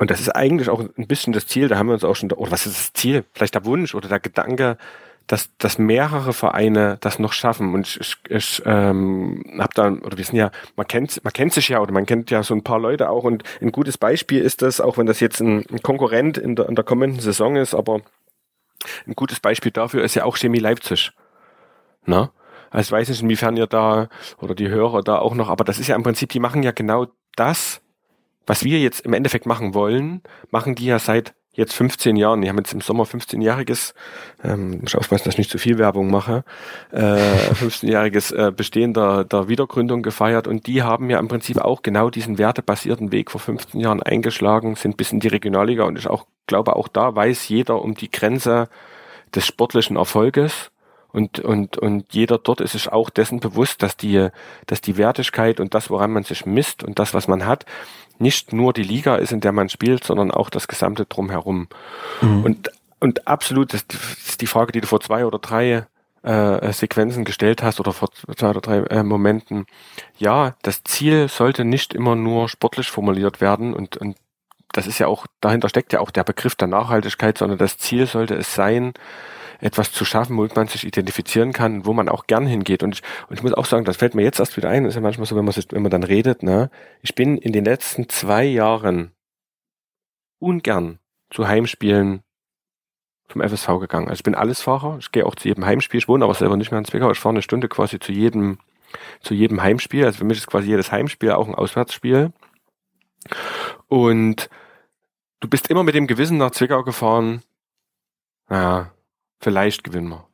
und 0.00 0.10
das 0.10 0.18
ist 0.18 0.30
eigentlich 0.30 0.70
auch 0.70 0.80
ein 0.80 1.06
bisschen 1.06 1.34
das 1.34 1.46
Ziel, 1.46 1.68
da 1.68 1.76
haben 1.76 1.88
wir 1.88 1.92
uns 1.92 2.04
auch 2.04 2.16
schon, 2.16 2.32
oder 2.32 2.50
was 2.50 2.64
ist 2.64 2.74
das 2.74 2.92
Ziel? 2.94 3.22
Vielleicht 3.34 3.54
der 3.54 3.66
Wunsch 3.66 3.94
oder 3.94 4.08
der 4.08 4.18
Gedanke, 4.18 4.78
dass, 5.26 5.54
dass 5.58 5.78
mehrere 5.78 6.32
Vereine 6.32 6.96
das 7.02 7.18
noch 7.18 7.34
schaffen. 7.34 7.74
Und 7.74 7.86
ich, 7.86 8.00
ich, 8.00 8.16
ich 8.30 8.62
ähm, 8.64 9.44
habe 9.58 9.74
da, 9.74 9.88
oder 9.90 10.16
wir 10.16 10.24
sind 10.24 10.38
ja, 10.38 10.52
man 10.74 10.86
kennt, 10.86 11.22
man 11.22 11.34
kennt 11.34 11.52
sich 11.52 11.68
ja 11.68 11.80
oder 11.80 11.92
man 11.92 12.06
kennt 12.06 12.30
ja 12.30 12.42
so 12.42 12.54
ein 12.54 12.64
paar 12.64 12.78
Leute 12.78 13.10
auch. 13.10 13.24
Und 13.24 13.44
ein 13.60 13.72
gutes 13.72 13.98
Beispiel 13.98 14.40
ist 14.40 14.62
das, 14.62 14.80
auch 14.80 14.96
wenn 14.96 15.04
das 15.04 15.20
jetzt 15.20 15.40
ein, 15.40 15.66
ein 15.70 15.82
Konkurrent 15.82 16.38
in 16.38 16.56
der, 16.56 16.66
in 16.70 16.76
der 16.76 16.84
kommenden 16.84 17.20
Saison 17.20 17.56
ist, 17.56 17.74
aber 17.74 18.00
ein 19.06 19.14
gutes 19.14 19.38
Beispiel 19.38 19.70
dafür 19.70 20.02
ist 20.02 20.14
ja 20.14 20.24
auch 20.24 20.38
Chemie 20.38 20.60
Leipzig. 20.60 21.12
Na? 22.06 22.32
Also 22.70 22.88
ich 22.88 22.92
weiß 22.92 23.10
nicht, 23.10 23.20
inwiefern 23.20 23.58
ihr 23.58 23.66
da 23.66 24.08
oder 24.40 24.54
die 24.54 24.70
Hörer 24.70 25.02
da 25.02 25.18
auch 25.18 25.34
noch, 25.34 25.50
aber 25.50 25.64
das 25.64 25.78
ist 25.78 25.88
ja 25.88 25.94
im 25.94 26.04
Prinzip, 26.04 26.30
die 26.30 26.40
machen 26.40 26.62
ja 26.62 26.70
genau 26.70 27.08
das, 27.36 27.82
was 28.46 28.64
wir 28.64 28.78
jetzt 28.78 29.00
im 29.00 29.12
Endeffekt 29.12 29.46
machen 29.46 29.74
wollen, 29.74 30.22
machen 30.50 30.74
die 30.74 30.86
ja 30.86 30.98
seit 30.98 31.34
jetzt 31.52 31.74
15 31.74 32.16
Jahren. 32.16 32.40
Die 32.40 32.48
haben 32.48 32.58
jetzt 32.58 32.72
im 32.72 32.80
Sommer 32.80 33.04
15-jähriges, 33.04 33.94
ähm, 34.44 34.82
ich 34.84 34.96
aufpassen, 34.96 35.24
dass 35.24 35.34
ich 35.34 35.38
nicht 35.38 35.50
zu 35.50 35.58
viel 35.58 35.78
Werbung 35.78 36.10
mache, 36.10 36.44
äh, 36.92 37.16
15-jähriges 37.54 38.32
äh, 38.32 38.52
Bestehen 38.52 38.94
der, 38.94 39.24
der 39.24 39.48
Wiedergründung 39.48 40.02
gefeiert. 40.02 40.46
Und 40.46 40.66
die 40.66 40.82
haben 40.82 41.10
ja 41.10 41.18
im 41.18 41.28
Prinzip 41.28 41.58
auch 41.58 41.82
genau 41.82 42.10
diesen 42.10 42.38
wertebasierten 42.38 43.12
Weg 43.12 43.30
vor 43.30 43.40
15 43.40 43.80
Jahren 43.80 44.02
eingeschlagen, 44.02 44.76
sind 44.76 44.96
bis 44.96 45.12
in 45.12 45.20
die 45.20 45.28
Regionalliga. 45.28 45.84
Und 45.84 45.98
ich 45.98 46.08
auch 46.08 46.26
glaube, 46.46 46.76
auch 46.76 46.88
da 46.88 47.14
weiß 47.14 47.48
jeder 47.48 47.82
um 47.82 47.94
die 47.94 48.10
Grenze 48.10 48.68
des 49.34 49.46
sportlichen 49.46 49.96
Erfolges. 49.96 50.70
Und, 51.12 51.40
und, 51.40 51.76
und 51.76 52.14
jeder 52.14 52.38
dort 52.38 52.60
ist 52.60 52.72
sich 52.72 52.92
auch 52.92 53.10
dessen 53.10 53.40
bewusst, 53.40 53.82
dass 53.82 53.96
die, 53.96 54.28
dass 54.66 54.80
die 54.80 54.96
Wertigkeit 54.96 55.58
und 55.58 55.74
das, 55.74 55.90
woran 55.90 56.12
man 56.12 56.22
sich 56.22 56.46
misst 56.46 56.84
und 56.84 57.00
das, 57.00 57.14
was 57.14 57.26
man 57.26 57.46
hat, 57.46 57.66
nicht 58.20 58.52
nur 58.52 58.72
die 58.72 58.82
Liga 58.82 59.16
ist, 59.16 59.32
in 59.32 59.40
der 59.40 59.52
man 59.52 59.68
spielt, 59.68 60.04
sondern 60.04 60.30
auch 60.30 60.50
das 60.50 60.68
gesamte 60.68 61.06
Drumherum. 61.06 61.68
Mhm. 62.20 62.44
Und, 62.44 62.70
und 63.00 63.26
absolut, 63.26 63.72
das 63.72 63.86
ist 64.26 64.40
die 64.40 64.46
Frage, 64.46 64.72
die 64.72 64.80
du 64.80 64.86
vor 64.86 65.00
zwei 65.00 65.24
oder 65.24 65.38
drei 65.38 65.86
äh, 66.22 66.72
Sequenzen 66.72 67.24
gestellt 67.24 67.62
hast 67.62 67.80
oder 67.80 67.92
vor 67.92 68.10
zwei 68.12 68.50
oder 68.50 68.60
drei 68.60 68.78
äh, 68.78 69.02
Momenten. 69.02 69.66
Ja, 70.18 70.54
das 70.62 70.84
Ziel 70.84 71.28
sollte 71.28 71.64
nicht 71.64 71.94
immer 71.94 72.14
nur 72.14 72.48
sportlich 72.48 72.90
formuliert 72.90 73.40
werden 73.40 73.74
und, 73.74 73.96
und 73.96 74.16
das 74.72 74.86
ist 74.86 74.98
ja 74.98 75.06
auch, 75.06 75.26
dahinter 75.40 75.68
steckt 75.68 75.92
ja 75.92 76.00
auch 76.00 76.10
der 76.10 76.24
Begriff 76.24 76.54
der 76.54 76.68
Nachhaltigkeit, 76.68 77.38
sondern 77.38 77.58
das 77.58 77.78
Ziel 77.78 78.06
sollte 78.06 78.34
es 78.34 78.54
sein, 78.54 78.92
etwas 79.60 79.92
zu 79.92 80.04
schaffen, 80.04 80.36
womit 80.36 80.56
man 80.56 80.66
sich 80.68 80.86
identifizieren 80.86 81.52
kann, 81.52 81.86
wo 81.86 81.92
man 81.92 82.08
auch 82.08 82.26
gern 82.26 82.46
hingeht. 82.46 82.82
Und 82.82 82.94
ich, 82.94 83.02
und 83.28 83.36
ich 83.36 83.42
muss 83.42 83.54
auch 83.54 83.66
sagen, 83.66 83.84
das 83.84 83.96
fällt 83.96 84.14
mir 84.14 84.22
jetzt 84.22 84.40
erst 84.40 84.56
wieder 84.56 84.68
ein, 84.68 84.84
ist 84.84 84.94
ja 84.94 85.00
manchmal 85.00 85.26
so, 85.26 85.36
wenn 85.36 85.44
man, 85.44 85.52
sich, 85.52 85.66
wenn 85.70 85.82
man 85.82 85.90
dann 85.90 86.02
redet, 86.02 86.42
ne? 86.42 86.70
Ich 87.02 87.14
bin 87.14 87.36
in 87.36 87.52
den 87.52 87.64
letzten 87.64 88.08
zwei 88.08 88.44
Jahren 88.44 89.12
ungern 90.38 90.98
zu 91.30 91.46
Heimspielen 91.46 92.22
vom 93.28 93.42
FSV 93.42 93.78
gegangen. 93.80 94.08
Also 94.08 94.20
ich 94.20 94.24
bin 94.24 94.34
Allesfahrer, 94.34 94.98
ich 94.98 95.12
gehe 95.12 95.24
auch 95.24 95.34
zu 95.34 95.48
jedem 95.48 95.64
Heimspiel, 95.64 95.98
ich 95.98 96.08
wohne 96.08 96.24
aber 96.24 96.34
selber 96.34 96.56
nicht 96.56 96.70
mehr 96.70 96.78
in 96.78 96.84
Zwickau, 96.84 97.10
ich 97.10 97.18
fahre 97.18 97.34
eine 97.34 97.42
Stunde 97.42 97.68
quasi 97.68 98.00
zu 98.00 98.12
jedem, 98.12 98.58
zu 99.20 99.34
jedem 99.34 99.62
Heimspiel. 99.62 100.04
Also 100.04 100.18
für 100.18 100.24
mich 100.24 100.38
ist 100.38 100.46
quasi 100.48 100.68
jedes 100.68 100.90
Heimspiel 100.90 101.32
auch 101.32 101.46
ein 101.46 101.54
Auswärtsspiel. 101.54 102.32
Und 103.88 104.50
du 105.40 105.48
bist 105.48 105.68
immer 105.68 105.84
mit 105.84 105.94
dem 105.94 106.06
Gewissen 106.06 106.38
nach 106.38 106.50
Zwickau 106.50 106.82
gefahren, 106.82 107.42
naja, 108.48 108.92
vielleicht 109.40 109.84
gewinnen 109.84 110.08
wir. 110.08 110.26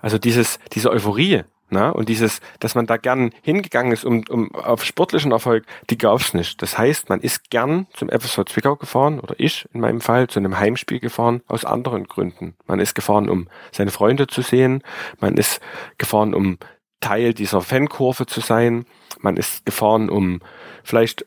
Also 0.00 0.18
dieses, 0.18 0.58
diese 0.72 0.90
Euphorie, 0.90 1.44
na, 1.70 1.90
und 1.90 2.08
dieses, 2.08 2.40
dass 2.60 2.74
man 2.74 2.86
da 2.86 2.98
gern 2.98 3.30
hingegangen 3.42 3.90
ist, 3.90 4.04
um, 4.04 4.22
um 4.28 4.54
auf 4.54 4.84
sportlichen 4.84 5.32
Erfolg, 5.32 5.64
die 5.90 5.98
gab's 5.98 6.34
nicht. 6.34 6.60
Das 6.60 6.78
heißt, 6.78 7.08
man 7.08 7.20
ist 7.20 7.50
gern 7.50 7.86
zum 7.94 8.10
FSV 8.10 8.44
Zwickau 8.44 8.76
gefahren, 8.76 9.18
oder 9.18 9.34
ich 9.38 9.66
in 9.72 9.80
meinem 9.80 10.00
Fall, 10.00 10.28
zu 10.28 10.38
einem 10.38 10.58
Heimspiel 10.58 11.00
gefahren, 11.00 11.42
aus 11.48 11.64
anderen 11.64 12.04
Gründen. 12.04 12.54
Man 12.66 12.80
ist 12.80 12.94
gefahren, 12.94 13.30
um 13.30 13.48
seine 13.72 13.90
Freunde 13.90 14.26
zu 14.26 14.42
sehen, 14.42 14.82
man 15.20 15.36
ist 15.36 15.60
gefahren, 15.96 16.34
um 16.34 16.58
Teil 17.00 17.34
dieser 17.34 17.60
Fankurve 17.60 18.26
zu 18.26 18.40
sein, 18.40 18.86
man 19.20 19.36
ist 19.36 19.66
gefahren, 19.66 20.10
um 20.10 20.40
vielleicht 20.84 21.26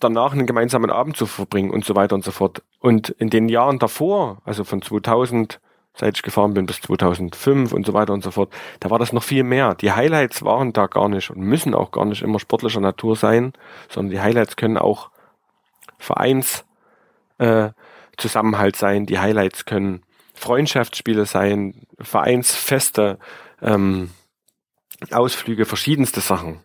danach 0.00 0.32
einen 0.32 0.46
gemeinsamen 0.46 0.90
Abend 0.90 1.16
zu 1.16 1.26
verbringen 1.26 1.70
und 1.70 1.84
so 1.84 1.94
weiter 1.94 2.14
und 2.14 2.24
so 2.24 2.30
fort. 2.30 2.62
Und 2.80 3.10
in 3.10 3.30
den 3.30 3.48
Jahren 3.48 3.78
davor, 3.78 4.40
also 4.44 4.64
von 4.64 4.82
2000 4.82 5.60
seit 5.94 6.16
ich 6.16 6.22
gefahren 6.22 6.54
bin 6.54 6.66
bis 6.66 6.80
2005 6.80 7.72
und 7.72 7.86
so 7.86 7.92
weiter 7.92 8.12
und 8.12 8.24
so 8.24 8.30
fort, 8.30 8.52
da 8.80 8.90
war 8.90 8.98
das 8.98 9.12
noch 9.12 9.22
viel 9.22 9.44
mehr. 9.44 9.74
Die 9.74 9.92
Highlights 9.92 10.42
waren 10.42 10.72
da 10.72 10.86
gar 10.86 11.08
nicht 11.08 11.30
und 11.30 11.40
müssen 11.40 11.74
auch 11.74 11.90
gar 11.90 12.04
nicht 12.04 12.22
immer 12.22 12.38
sportlicher 12.38 12.80
Natur 12.80 13.16
sein, 13.16 13.52
sondern 13.88 14.10
die 14.10 14.20
Highlights 14.20 14.56
können 14.56 14.78
auch 14.78 15.10
Vereins 15.98 16.64
äh, 17.38 17.70
sein, 18.74 19.06
die 19.06 19.18
Highlights 19.18 19.64
können 19.64 20.02
Freundschaftsspiele 20.34 21.26
sein, 21.26 21.86
Vereinsfeste, 22.00 23.18
ähm, 23.60 24.10
Ausflüge, 25.10 25.66
verschiedenste 25.66 26.20
Sachen. 26.20 26.60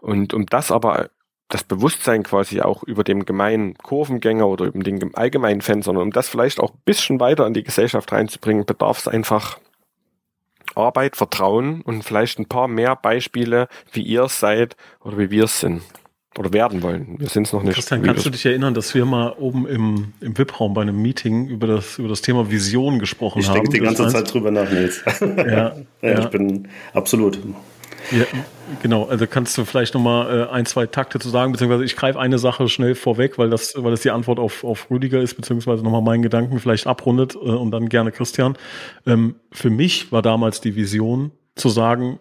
Und 0.00 0.34
um 0.34 0.46
das 0.46 0.70
aber 0.70 1.10
das 1.52 1.64
Bewusstsein 1.64 2.22
quasi 2.22 2.60
auch 2.60 2.82
über 2.82 3.04
dem 3.04 3.26
gemeinen 3.26 3.76
Kurvengänger 3.78 4.48
oder 4.48 4.66
über 4.66 4.82
den 4.82 5.14
allgemeinen 5.14 5.60
Fan, 5.60 5.82
sondern 5.82 6.04
um 6.04 6.10
das 6.10 6.28
vielleicht 6.28 6.60
auch 6.60 6.72
ein 6.72 6.80
bisschen 6.84 7.20
weiter 7.20 7.46
in 7.46 7.54
die 7.54 7.62
Gesellschaft 7.62 8.10
reinzubringen, 8.10 8.64
bedarf 8.64 9.00
es 9.00 9.08
einfach 9.08 9.58
Arbeit, 10.74 11.16
Vertrauen 11.16 11.82
und 11.82 12.02
vielleicht 12.02 12.38
ein 12.38 12.46
paar 12.46 12.68
mehr 12.68 12.96
Beispiele, 12.96 13.68
wie 13.92 14.02
ihr 14.02 14.22
es 14.22 14.40
seid 14.40 14.76
oder 15.04 15.18
wie 15.18 15.30
wir 15.30 15.44
es 15.44 15.60
sind 15.60 15.82
oder 16.38 16.52
werden 16.54 16.82
wollen. 16.82 17.16
Wir 17.18 17.28
sind 17.28 17.46
es 17.46 17.52
noch 17.52 17.62
nicht. 17.62 17.74
Christian, 17.74 18.02
kannst 18.02 18.24
du 18.24 18.30
dich 18.30 18.46
erinnern, 18.46 18.72
dass 18.72 18.94
wir 18.94 19.04
mal 19.04 19.34
oben 19.38 19.66
im, 19.66 20.14
im 20.20 20.38
VIP-Raum 20.38 20.72
bei 20.72 20.80
einem 20.80 21.00
Meeting 21.00 21.48
über 21.48 21.66
das, 21.66 21.98
über 21.98 22.08
das 22.08 22.22
Thema 22.22 22.50
Vision 22.50 22.98
gesprochen 22.98 23.40
ich 23.40 23.48
haben? 23.48 23.56
Ich 23.56 23.68
denke 23.68 23.78
die 23.78 23.84
ganze 23.84 24.08
Zeit 24.08 24.32
drüber 24.32 24.50
nach, 24.50 24.70
Nils. 24.70 25.02
Ja, 25.20 25.26
ja, 25.36 25.74
ja, 26.00 26.18
ich 26.20 26.26
bin 26.28 26.68
absolut. 26.94 27.38
Ja, 28.10 28.24
genau, 28.82 29.04
also 29.04 29.26
kannst 29.26 29.56
du 29.58 29.64
vielleicht 29.64 29.94
nochmal 29.94 30.48
äh, 30.48 30.50
ein, 30.50 30.66
zwei 30.66 30.86
Takte 30.86 31.18
zu 31.18 31.28
sagen, 31.28 31.52
beziehungsweise 31.52 31.84
ich 31.84 31.96
greife 31.96 32.18
eine 32.18 32.38
Sache 32.38 32.68
schnell 32.68 32.94
vorweg, 32.94 33.38
weil 33.38 33.50
das, 33.50 33.74
weil 33.76 33.90
das 33.90 34.00
die 34.00 34.10
Antwort 34.10 34.38
auf, 34.38 34.64
auf 34.64 34.90
Rüdiger 34.90 35.20
ist, 35.20 35.34
beziehungsweise 35.34 35.82
nochmal 35.82 36.02
meinen 36.02 36.22
Gedanken 36.22 36.58
vielleicht 36.58 36.86
abrundet 36.86 37.34
äh, 37.34 37.38
und 37.38 37.70
dann 37.70 37.88
gerne 37.88 38.12
Christian. 38.12 38.56
Ähm, 39.06 39.36
für 39.50 39.70
mich 39.70 40.12
war 40.12 40.22
damals 40.22 40.60
die 40.60 40.76
Vision 40.76 41.32
zu 41.54 41.68
sagen, 41.68 42.18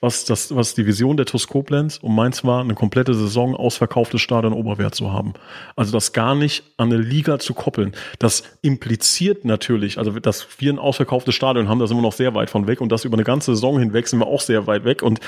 was, 0.00 0.24
das, 0.24 0.54
was 0.54 0.74
die 0.74 0.86
Vision 0.86 1.16
der 1.16 1.26
TuS 1.26 1.46
und 1.46 2.14
meins 2.14 2.44
war, 2.44 2.60
eine 2.60 2.74
komplette 2.74 3.14
Saison 3.14 3.56
ausverkauftes 3.56 4.20
Stadion 4.20 4.52
Oberwert 4.52 4.94
zu 4.94 5.12
haben. 5.12 5.34
Also 5.74 5.92
das 5.92 6.12
gar 6.12 6.34
nicht 6.34 6.62
an 6.76 6.92
eine 6.92 7.02
Liga 7.02 7.38
zu 7.38 7.52
koppeln. 7.52 7.92
Das 8.18 8.44
impliziert 8.62 9.44
natürlich, 9.44 9.98
also 9.98 10.12
dass 10.20 10.46
wir 10.58 10.72
ein 10.72 10.78
ausverkauftes 10.78 11.34
Stadion 11.34 11.68
haben, 11.68 11.80
da 11.80 11.86
sind 11.86 11.96
wir 11.96 12.02
noch 12.02 12.12
sehr 12.12 12.34
weit 12.34 12.50
von 12.50 12.66
weg 12.68 12.80
und 12.80 12.92
das 12.92 13.04
über 13.04 13.16
eine 13.16 13.24
ganze 13.24 13.54
Saison 13.54 13.78
hinweg 13.78 14.06
sind 14.06 14.20
wir 14.20 14.26
auch 14.26 14.40
sehr 14.40 14.66
weit 14.66 14.84
weg 14.84 15.02
und 15.02 15.20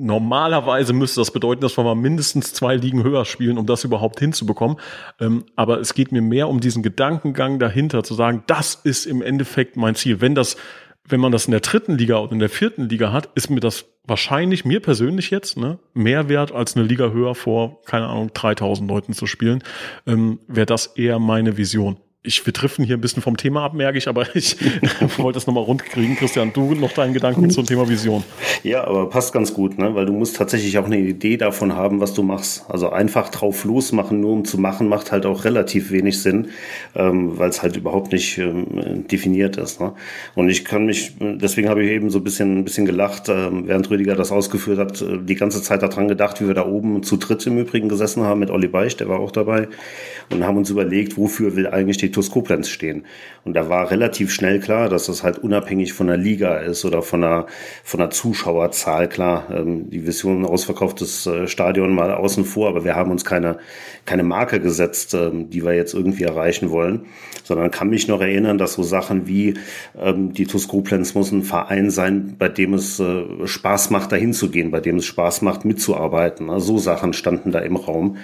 Normalerweise 0.00 0.92
müsste 0.92 1.20
das 1.20 1.30
bedeuten, 1.30 1.60
dass 1.60 1.76
wir 1.76 1.84
mal 1.84 1.94
mindestens 1.94 2.52
zwei 2.52 2.74
Ligen 2.76 3.04
höher 3.04 3.24
spielen, 3.24 3.58
um 3.58 3.66
das 3.66 3.84
überhaupt 3.84 4.18
hinzubekommen. 4.18 4.78
Ähm, 5.20 5.44
aber 5.56 5.78
es 5.78 5.94
geht 5.94 6.10
mir 6.10 6.22
mehr 6.22 6.48
um 6.48 6.60
diesen 6.60 6.82
Gedankengang 6.82 7.58
dahinter, 7.58 8.02
zu 8.02 8.14
sagen, 8.14 8.42
das 8.46 8.74
ist 8.74 9.06
im 9.06 9.20
Endeffekt 9.20 9.76
mein 9.76 9.94
Ziel. 9.94 10.20
Wenn 10.20 10.34
das 10.34 10.56
wenn 11.08 11.20
man 11.20 11.32
das 11.32 11.46
in 11.46 11.50
der 11.50 11.60
dritten 11.60 11.98
Liga 11.98 12.18
oder 12.18 12.32
in 12.32 12.38
der 12.38 12.48
vierten 12.48 12.88
Liga 12.88 13.12
hat, 13.12 13.30
ist 13.34 13.50
mir 13.50 13.58
das 13.58 13.86
wahrscheinlich, 14.04 14.64
mir 14.64 14.80
persönlich 14.80 15.30
jetzt, 15.30 15.56
ne, 15.56 15.78
mehr 15.92 16.28
wert 16.28 16.52
als 16.52 16.76
eine 16.76 16.84
Liga 16.84 17.10
höher 17.10 17.34
vor, 17.34 17.82
keine 17.82 18.06
Ahnung, 18.06 18.30
3000 18.32 18.88
Leuten 18.88 19.12
zu 19.12 19.26
spielen, 19.26 19.64
ähm, 20.06 20.38
wäre 20.46 20.66
das 20.66 20.86
eher 20.86 21.18
meine 21.18 21.56
Vision 21.56 21.98
ich, 22.22 22.44
wir 22.44 22.52
driften 22.52 22.84
hier 22.84 22.98
ein 22.98 23.00
bisschen 23.00 23.22
vom 23.22 23.38
Thema 23.38 23.64
ab, 23.64 23.72
merke 23.72 23.96
ich, 23.96 24.06
aber 24.06 24.26
ich 24.36 24.56
wollte 25.18 25.38
das 25.38 25.46
nochmal 25.46 25.64
rund 25.64 25.84
kriegen. 25.84 26.16
Christian, 26.16 26.52
du 26.52 26.74
noch 26.74 26.92
deinen 26.92 27.14
Gedanken 27.14 27.48
zum 27.50 27.64
Thema 27.64 27.88
Vision. 27.88 28.22
Ja, 28.62 28.84
aber 28.84 29.08
passt 29.08 29.32
ganz 29.32 29.54
gut, 29.54 29.78
ne? 29.78 29.94
weil 29.94 30.04
du 30.04 30.12
musst 30.12 30.36
tatsächlich 30.36 30.76
auch 30.76 30.84
eine 30.84 30.98
Idee 30.98 31.38
davon 31.38 31.74
haben, 31.74 32.00
was 32.00 32.12
du 32.12 32.22
machst. 32.22 32.64
Also 32.68 32.90
einfach 32.90 33.30
drauf 33.30 33.64
losmachen, 33.64 34.20
nur 34.20 34.32
um 34.32 34.44
zu 34.44 34.58
machen, 34.58 34.88
macht 34.88 35.12
halt 35.12 35.24
auch 35.24 35.44
relativ 35.44 35.90
wenig 35.92 36.20
Sinn, 36.20 36.48
ähm, 36.94 37.38
weil 37.38 37.48
es 37.48 37.62
halt 37.62 37.76
überhaupt 37.76 38.12
nicht 38.12 38.36
ähm, 38.36 39.06
definiert 39.08 39.56
ist. 39.56 39.80
Ne? 39.80 39.94
Und 40.34 40.50
ich 40.50 40.66
kann 40.66 40.84
mich, 40.84 41.14
deswegen 41.18 41.70
habe 41.70 41.82
ich 41.82 41.90
eben 41.90 42.10
so 42.10 42.18
ein 42.18 42.24
bisschen, 42.24 42.58
ein 42.58 42.64
bisschen 42.64 42.84
gelacht, 42.84 43.30
ähm, 43.30 43.66
während 43.66 43.88
Rüdiger 43.88 44.14
das 44.14 44.30
ausgeführt 44.30 44.78
hat, 44.78 45.00
äh, 45.00 45.18
die 45.22 45.36
ganze 45.36 45.62
Zeit 45.62 45.82
daran 45.82 46.08
gedacht, 46.08 46.42
wie 46.42 46.46
wir 46.46 46.54
da 46.54 46.66
oben 46.66 47.02
zu 47.02 47.16
dritt 47.16 47.46
im 47.46 47.56
Übrigen 47.56 47.88
gesessen 47.88 48.24
haben 48.24 48.40
mit 48.40 48.50
Olli 48.50 48.68
Beich, 48.68 48.96
der 48.96 49.08
war 49.08 49.20
auch 49.20 49.30
dabei, 49.30 49.68
und 50.30 50.44
haben 50.44 50.58
uns 50.58 50.68
überlegt, 50.68 51.16
wofür 51.16 51.56
will 51.56 51.66
eigentlich 51.66 51.96
die 51.96 52.09
TuS 52.10 52.30
Koblenz 52.30 52.68
stehen. 52.68 53.04
Und 53.44 53.54
da 53.54 53.68
war 53.68 53.90
relativ 53.90 54.32
schnell 54.32 54.60
klar, 54.60 54.88
dass 54.88 55.06
das 55.06 55.22
halt 55.22 55.38
unabhängig 55.38 55.94
von 55.94 56.06
der 56.06 56.18
Liga 56.18 56.58
ist 56.58 56.84
oder 56.84 57.02
von 57.02 57.22
der, 57.22 57.46
von 57.84 57.98
der 57.98 58.10
Zuschauerzahl. 58.10 59.08
Klar, 59.08 59.46
ähm, 59.50 59.88
die 59.88 60.06
Vision 60.06 60.44
ausverkauftes 60.44 61.26
äh, 61.26 61.46
Stadion 61.46 61.94
mal 61.94 62.12
außen 62.12 62.44
vor, 62.44 62.68
aber 62.68 62.84
wir 62.84 62.96
haben 62.96 63.10
uns 63.10 63.24
keine, 63.24 63.58
keine 64.04 64.24
Marke 64.24 64.60
gesetzt, 64.60 65.14
ähm, 65.14 65.48
die 65.48 65.64
wir 65.64 65.74
jetzt 65.74 65.94
irgendwie 65.94 66.24
erreichen 66.24 66.70
wollen, 66.70 67.06
sondern 67.44 67.70
kann 67.70 67.88
mich 67.88 68.08
noch 68.08 68.20
erinnern, 68.20 68.58
dass 68.58 68.74
so 68.74 68.82
Sachen 68.82 69.26
wie 69.26 69.54
ähm, 69.98 70.34
die 70.34 70.46
TuS 70.46 70.68
Koblenz 70.68 71.14
muss 71.14 71.32
ein 71.32 71.42
Verein 71.42 71.90
sein, 71.90 72.36
bei 72.38 72.48
dem 72.48 72.74
es 72.74 73.00
äh, 73.00 73.24
Spaß 73.46 73.90
macht, 73.90 74.12
dahin 74.12 74.34
zu 74.34 74.50
gehen, 74.50 74.70
bei 74.70 74.80
dem 74.80 74.98
es 74.98 75.06
Spaß 75.06 75.42
macht, 75.42 75.64
mitzuarbeiten. 75.64 76.50
Also 76.50 76.70
so 76.74 76.78
Sachen 76.78 77.14
standen 77.14 77.52
da 77.52 77.60
im 77.60 77.76
Raum. 77.76 78.18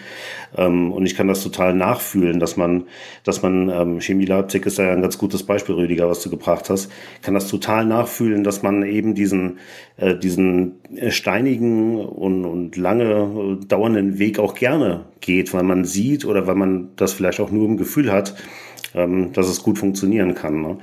Ähm, 0.56 0.92
und 0.92 1.06
ich 1.06 1.14
kann 1.14 1.28
das 1.28 1.42
total 1.42 1.74
nachfühlen, 1.74 2.40
dass 2.40 2.56
man, 2.56 2.84
dass 3.24 3.42
man 3.42 3.68
ähm, 3.68 4.00
Chemie 4.00 4.26
Leipzig 4.26 4.66
ist 4.66 4.78
ja 4.78 4.92
ein 4.92 5.02
ganz 5.02 5.18
gutes 5.18 5.44
Beispiel, 5.44 5.74
Rüdiger, 5.74 6.08
was 6.08 6.22
du 6.22 6.30
gebracht 6.30 6.70
hast. 6.70 6.90
Kann 7.22 7.34
das 7.34 7.48
total 7.48 7.84
nachfühlen, 7.84 8.44
dass 8.44 8.62
man 8.62 8.82
eben 8.82 9.14
diesen, 9.14 9.58
äh, 9.96 10.16
diesen 10.16 10.76
steinigen 11.08 11.98
und, 11.98 12.44
und 12.44 12.76
lange 12.76 13.58
dauernden 13.66 14.18
Weg 14.18 14.38
auch 14.38 14.54
gerne 14.54 15.04
geht, 15.20 15.52
weil 15.54 15.62
man 15.62 15.84
sieht 15.84 16.24
oder 16.24 16.46
weil 16.46 16.54
man 16.54 16.88
das 16.96 17.12
vielleicht 17.12 17.40
auch 17.40 17.50
nur 17.50 17.66
im 17.66 17.76
Gefühl 17.76 18.12
hat, 18.12 18.34
ähm, 18.94 19.32
dass 19.32 19.48
es 19.48 19.62
gut 19.62 19.78
funktionieren 19.78 20.34
kann. 20.34 20.62
Ne? 20.62 20.78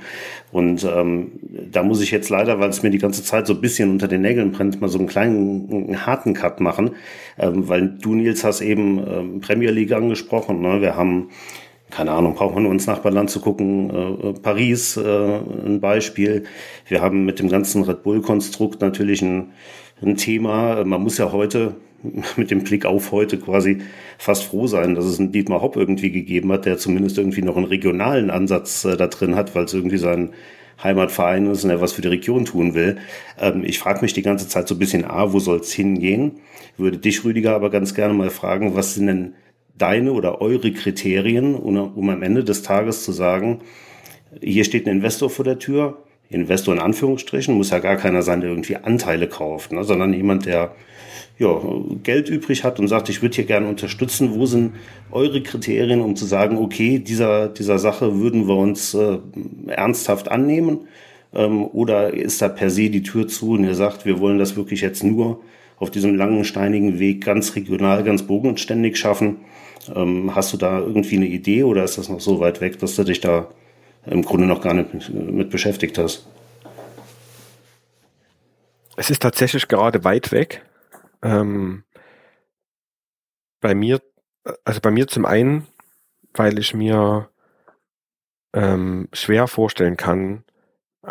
Und 0.52 0.84
ähm, 0.84 1.32
da 1.70 1.82
muss 1.82 2.00
ich 2.00 2.10
jetzt 2.10 2.30
leider, 2.30 2.60
weil 2.60 2.70
es 2.70 2.82
mir 2.82 2.90
die 2.90 2.98
ganze 2.98 3.24
Zeit 3.24 3.46
so 3.46 3.54
ein 3.54 3.60
bisschen 3.60 3.90
unter 3.90 4.08
den 4.08 4.22
Nägeln 4.22 4.52
brennt, 4.52 4.80
mal 4.80 4.88
so 4.88 4.98
einen 4.98 5.08
kleinen, 5.08 5.68
einen 5.70 6.06
harten 6.06 6.34
Cut 6.34 6.60
machen, 6.60 6.92
ähm, 7.38 7.68
weil 7.68 7.88
du, 7.88 8.14
Nils, 8.14 8.44
hast 8.44 8.60
eben 8.60 8.98
ähm, 8.98 9.40
Premier 9.40 9.70
League 9.70 9.92
angesprochen. 9.92 10.60
Ne? 10.60 10.80
Wir 10.80 10.96
haben 10.96 11.30
keine 11.90 12.10
Ahnung, 12.10 12.34
brauchen 12.34 12.56
wir 12.56 12.60
nur 12.60 12.72
ins 12.72 12.88
Nachbarland 12.88 13.30
zu 13.30 13.40
gucken, 13.40 13.90
äh, 13.90 14.32
Paris 14.40 14.96
äh, 14.96 15.38
ein 15.64 15.80
Beispiel. 15.80 16.42
Wir 16.88 17.00
haben 17.00 17.24
mit 17.24 17.38
dem 17.38 17.48
ganzen 17.48 17.84
Red 17.84 18.02
Bull-Konstrukt 18.02 18.80
natürlich 18.80 19.22
ein, 19.22 19.52
ein 20.02 20.16
Thema. 20.16 20.84
Man 20.84 21.02
muss 21.02 21.18
ja 21.18 21.32
heute 21.32 21.76
mit 22.36 22.50
dem 22.50 22.64
Blick 22.64 22.84
auf 22.84 23.12
heute 23.12 23.38
quasi 23.38 23.78
fast 24.18 24.44
froh 24.44 24.66
sein, 24.66 24.94
dass 24.94 25.04
es 25.04 25.18
einen 25.18 25.32
Dietmar 25.32 25.62
Hopp 25.62 25.76
irgendwie 25.76 26.10
gegeben 26.10 26.52
hat, 26.52 26.66
der 26.66 26.78
zumindest 26.78 27.18
irgendwie 27.18 27.42
noch 27.42 27.56
einen 27.56 27.66
regionalen 27.66 28.30
Ansatz 28.30 28.84
äh, 28.84 28.96
da 28.96 29.06
drin 29.06 29.34
hat, 29.34 29.54
weil 29.54 29.64
es 29.64 29.74
irgendwie 29.74 29.98
sein 29.98 30.30
Heimatverein 30.82 31.46
ist 31.46 31.64
und 31.64 31.70
er 31.70 31.80
was 31.80 31.92
für 31.92 32.02
die 32.02 32.08
Region 32.08 32.44
tun 32.44 32.74
will. 32.74 32.98
Ähm, 33.38 33.64
ich 33.64 33.78
frage 33.78 34.00
mich 34.02 34.12
die 34.12 34.22
ganze 34.22 34.48
Zeit 34.48 34.68
so 34.68 34.74
ein 34.74 34.78
bisschen, 34.78 35.04
A, 35.04 35.32
wo 35.32 35.38
soll 35.38 35.58
es 35.58 35.72
hingehen? 35.72 36.40
Würde 36.76 36.98
dich, 36.98 37.24
Rüdiger, 37.24 37.54
aber 37.54 37.70
ganz 37.70 37.94
gerne 37.94 38.14
mal 38.14 38.30
fragen, 38.30 38.74
was 38.74 38.94
sind 38.94 39.06
denn 39.06 39.34
deine 39.76 40.12
oder 40.12 40.40
eure 40.40 40.72
Kriterien, 40.72 41.54
um, 41.54 41.76
um 41.76 42.10
am 42.10 42.22
Ende 42.22 42.44
des 42.44 42.62
Tages 42.62 43.04
zu 43.04 43.12
sagen, 43.12 43.60
hier 44.42 44.64
steht 44.64 44.86
ein 44.86 44.96
Investor 44.96 45.30
vor 45.30 45.44
der 45.44 45.58
Tür, 45.58 46.03
Investor 46.30 46.74
in 46.74 46.80
Anführungsstrichen, 46.80 47.54
muss 47.54 47.70
ja 47.70 47.78
gar 47.78 47.96
keiner 47.96 48.22
sein, 48.22 48.40
der 48.40 48.50
irgendwie 48.50 48.76
Anteile 48.76 49.28
kauft, 49.28 49.72
ne, 49.72 49.84
sondern 49.84 50.12
jemand, 50.12 50.46
der 50.46 50.74
ja, 51.38 51.60
Geld 52.02 52.28
übrig 52.28 52.62
hat 52.64 52.78
und 52.78 52.88
sagt, 52.88 53.08
ich 53.08 53.22
würde 53.22 53.34
hier 53.34 53.44
gerne 53.44 53.68
unterstützen, 53.68 54.34
wo 54.34 54.46
sind 54.46 54.74
eure 55.10 55.42
Kriterien, 55.42 56.00
um 56.00 56.14
zu 56.16 56.26
sagen, 56.26 56.58
okay, 56.58 56.98
dieser, 56.98 57.48
dieser 57.48 57.78
Sache 57.78 58.20
würden 58.20 58.46
wir 58.46 58.56
uns 58.56 58.94
äh, 58.94 59.18
ernsthaft 59.66 60.30
annehmen? 60.30 60.86
Ähm, 61.34 61.64
oder 61.64 62.14
ist 62.14 62.40
da 62.40 62.48
per 62.48 62.70
se 62.70 62.88
die 62.90 63.02
Tür 63.02 63.26
zu 63.26 63.52
und 63.52 63.64
ihr 63.64 63.74
sagt, 63.74 64.06
wir 64.06 64.20
wollen 64.20 64.38
das 64.38 64.56
wirklich 64.56 64.80
jetzt 64.80 65.02
nur 65.02 65.40
auf 65.76 65.90
diesem 65.90 66.14
langen, 66.14 66.44
steinigen 66.44 67.00
Weg 67.00 67.24
ganz 67.24 67.56
regional, 67.56 68.04
ganz 68.04 68.22
bogenständig 68.22 68.96
schaffen? 68.96 69.38
Ähm, 69.94 70.34
hast 70.36 70.52
du 70.52 70.56
da 70.56 70.78
irgendwie 70.78 71.16
eine 71.16 71.26
Idee 71.26 71.64
oder 71.64 71.82
ist 71.82 71.98
das 71.98 72.08
noch 72.08 72.20
so 72.20 72.38
weit 72.38 72.60
weg, 72.60 72.78
dass 72.78 72.94
du 72.94 73.02
dich 73.02 73.20
da 73.20 73.48
im 74.06 74.22
Grunde 74.22 74.46
noch 74.46 74.60
gar 74.60 74.74
nicht 74.74 75.10
mit 75.10 75.50
beschäftigt 75.50 75.98
hast? 75.98 76.26
Es 78.96 79.10
ist 79.10 79.22
tatsächlich 79.22 79.68
gerade 79.68 80.04
weit 80.04 80.32
weg. 80.32 80.64
Ähm, 81.22 81.84
bei 83.60 83.74
mir, 83.74 84.00
also 84.64 84.80
bei 84.80 84.90
mir 84.90 85.08
zum 85.08 85.24
einen, 85.24 85.66
weil 86.34 86.58
ich 86.58 86.74
mir 86.74 87.28
ähm, 88.52 89.08
schwer 89.12 89.48
vorstellen 89.48 89.96
kann, 89.96 90.44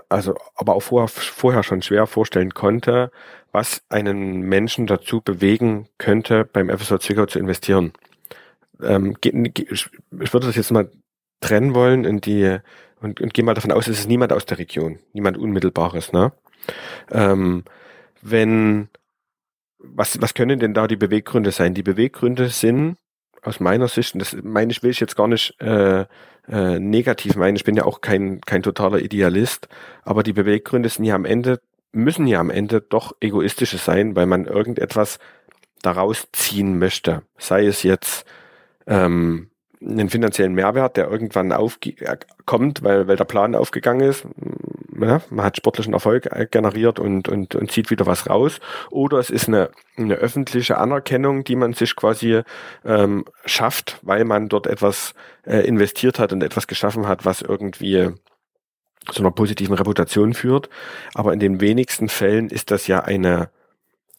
also 0.09 0.35
aber 0.55 0.75
auch 0.75 0.81
vorher, 0.81 1.07
vorher 1.07 1.63
schon 1.63 1.81
schwer 1.81 2.07
vorstellen 2.07 2.53
konnte, 2.53 3.11
was 3.51 3.83
einen 3.89 4.41
Menschen 4.41 4.87
dazu 4.87 5.21
bewegen 5.21 5.87
könnte, 5.97 6.45
beim 6.45 6.69
FSO 6.69 6.97
Zwickau 6.97 7.25
zu 7.25 7.39
investieren. 7.39 7.93
Ähm, 8.81 9.15
ich 9.21 10.33
würde 10.33 10.47
das 10.47 10.55
jetzt 10.55 10.71
mal 10.71 10.89
trennen 11.43 11.73
wollen 11.73 12.05
in 12.05 12.21
die 12.21 12.57
und, 13.01 13.19
und 13.19 13.33
gehe 13.33 13.43
mal 13.43 13.53
davon 13.53 13.71
aus, 13.71 13.87
es 13.87 13.99
ist 13.99 14.07
niemand 14.07 14.31
aus 14.31 14.45
der 14.45 14.57
Region, 14.57 14.99
niemand 15.11 15.37
Unmittelbares. 15.37 16.13
Ne? 16.13 16.31
Ähm, 17.11 17.63
wenn 18.21 18.89
was, 19.79 20.21
was 20.21 20.33
können 20.33 20.59
denn 20.59 20.73
da 20.73 20.87
die 20.87 20.95
Beweggründe 20.95 21.51
sein? 21.51 21.73
Die 21.73 21.83
Beweggründe 21.83 22.47
sind 22.47 22.95
aus 23.41 23.59
meiner 23.59 23.89
Sicht, 23.89 24.13
und 24.13 24.19
das 24.19 24.37
meine 24.41 24.71
ich, 24.71 24.81
will 24.81 24.91
ich 24.91 25.01
jetzt 25.01 25.17
gar 25.17 25.27
nicht 25.27 25.59
äh, 25.59 26.05
äh, 26.47 26.79
negativ 26.79 27.35
meinen, 27.35 27.57
ich 27.57 27.65
bin 27.65 27.75
ja 27.75 27.83
auch 27.83 27.99
kein, 27.99 28.39
kein 28.41 28.63
totaler 28.63 28.99
Idealist, 28.99 29.67
aber 30.03 30.23
die 30.23 30.31
Beweggründe 30.31 30.87
sind 30.87 31.03
ja 31.03 31.15
am 31.15 31.25
Ende, 31.25 31.59
müssen 31.91 32.25
ja 32.27 32.39
am 32.39 32.49
Ende 32.49 32.79
doch 32.79 33.13
egoistische 33.19 33.77
sein, 33.77 34.15
weil 34.15 34.25
man 34.25 34.45
irgendetwas 34.45 35.19
daraus 35.81 36.27
ziehen 36.31 36.79
möchte. 36.79 37.23
Sei 37.37 37.65
es 37.65 37.83
jetzt 37.83 38.25
ähm, 38.87 39.49
einen 39.85 40.09
finanziellen 40.09 40.53
Mehrwert, 40.53 40.97
der 40.97 41.09
irgendwann 41.09 41.51
aufkommt, 41.51 42.79
äh, 42.79 42.83
weil, 42.83 43.07
weil 43.07 43.15
der 43.15 43.25
Plan 43.25 43.55
aufgegangen 43.55 44.09
ist. 44.09 44.25
Ja, 44.99 45.21
man 45.29 45.45
hat 45.45 45.57
sportlichen 45.57 45.93
Erfolg 45.93 46.27
äh, 46.27 46.47
generiert 46.49 46.99
und, 46.99 47.27
und, 47.27 47.55
und 47.55 47.71
zieht 47.71 47.89
wieder 47.89 48.05
was 48.05 48.29
raus. 48.29 48.59
Oder 48.91 49.17
es 49.17 49.29
ist 49.29 49.47
eine, 49.47 49.69
eine 49.97 50.15
öffentliche 50.15 50.77
Anerkennung, 50.77 51.43
die 51.43 51.55
man 51.55 51.73
sich 51.73 51.95
quasi 51.95 52.41
ähm, 52.85 53.25
schafft, 53.45 53.99
weil 54.03 54.23
man 54.25 54.49
dort 54.49 54.67
etwas 54.67 55.13
äh, 55.45 55.59
investiert 55.67 56.19
hat 56.19 56.31
und 56.31 56.43
etwas 56.43 56.67
geschaffen 56.67 57.07
hat, 57.07 57.25
was 57.25 57.41
irgendwie 57.41 58.11
zu 59.11 59.21
einer 59.21 59.31
positiven 59.31 59.75
Reputation 59.75 60.33
führt. 60.33 60.69
Aber 61.13 61.33
in 61.33 61.39
den 61.39 61.59
wenigsten 61.59 62.07
Fällen 62.07 62.49
ist 62.49 62.71
das 62.71 62.87
ja 62.87 62.99
eine 63.01 63.49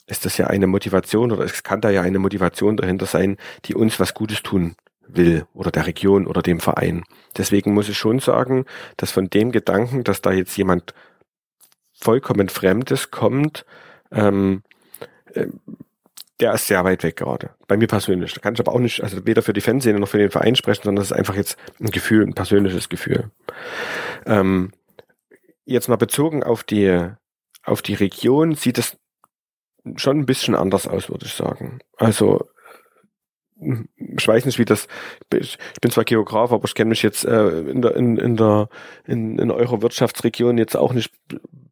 ist 0.06 0.26
das 0.26 0.36
ja 0.36 0.48
eine 0.48 0.66
Motivation 0.66 1.32
oder 1.32 1.44
es 1.44 1.62
kann 1.62 1.80
da 1.80 1.88
ja 1.88 2.02
eine 2.02 2.18
Motivation 2.18 2.76
dahinter 2.76 3.06
sein, 3.06 3.38
die 3.64 3.74
uns 3.74 3.98
was 3.98 4.12
Gutes 4.12 4.42
tun 4.42 4.76
will 5.16 5.46
oder 5.54 5.70
der 5.70 5.86
Region 5.86 6.26
oder 6.26 6.42
dem 6.42 6.60
Verein. 6.60 7.04
Deswegen 7.36 7.74
muss 7.74 7.88
ich 7.88 7.98
schon 7.98 8.18
sagen, 8.18 8.64
dass 8.96 9.10
von 9.10 9.28
dem 9.28 9.52
Gedanken, 9.52 10.04
dass 10.04 10.20
da 10.20 10.32
jetzt 10.32 10.56
jemand 10.56 10.94
vollkommen 11.92 12.48
Fremdes 12.48 13.10
kommt, 13.10 13.64
ähm, 14.10 14.62
äh, 15.32 15.46
der 16.40 16.54
ist 16.54 16.66
sehr 16.66 16.84
weit 16.84 17.02
weg 17.04 17.16
gerade. 17.16 17.50
Bei 17.68 17.76
mir 17.76 17.86
persönlich. 17.86 18.34
Da 18.34 18.40
kann 18.40 18.54
ich 18.54 18.60
aber 18.60 18.72
auch 18.72 18.80
nicht, 18.80 19.02
also 19.02 19.24
weder 19.24 19.42
für 19.42 19.52
die 19.52 19.60
Fanszene 19.60 20.00
noch 20.00 20.08
für 20.08 20.18
den 20.18 20.30
Verein 20.30 20.56
sprechen, 20.56 20.82
sondern 20.84 21.02
das 21.02 21.12
ist 21.12 21.16
einfach 21.16 21.36
jetzt 21.36 21.56
ein 21.80 21.90
Gefühl, 21.90 22.24
ein 22.26 22.34
persönliches 22.34 22.88
Gefühl. 22.88 23.30
Ähm, 24.26 24.72
jetzt 25.64 25.88
mal 25.88 25.96
bezogen 25.96 26.42
auf 26.42 26.64
die, 26.64 27.08
auf 27.62 27.82
die 27.82 27.94
Region 27.94 28.54
sieht 28.56 28.78
es 28.78 28.96
schon 29.96 30.20
ein 30.20 30.26
bisschen 30.26 30.54
anders 30.54 30.88
aus, 30.88 31.08
würde 31.08 31.26
ich 31.26 31.34
sagen. 31.34 31.78
Also 31.96 32.48
ich 33.96 34.26
weiß 34.26 34.44
nicht, 34.44 34.58
wie 34.58 34.64
das. 34.64 34.88
Ich 35.32 35.58
bin 35.80 35.90
zwar 35.90 36.04
Geograf, 36.04 36.52
aber 36.52 36.64
ich 36.64 36.74
kenne 36.74 36.90
mich 36.90 37.02
jetzt 37.02 37.24
äh, 37.24 37.60
in 37.60 37.82
der 37.82 37.96
in, 37.96 38.16
in 38.16 38.36
der 38.36 38.68
in, 39.06 39.38
in 39.38 39.50
eurer 39.50 39.82
Wirtschaftsregion 39.82 40.58
jetzt 40.58 40.76
auch 40.76 40.92
nicht 40.92 41.12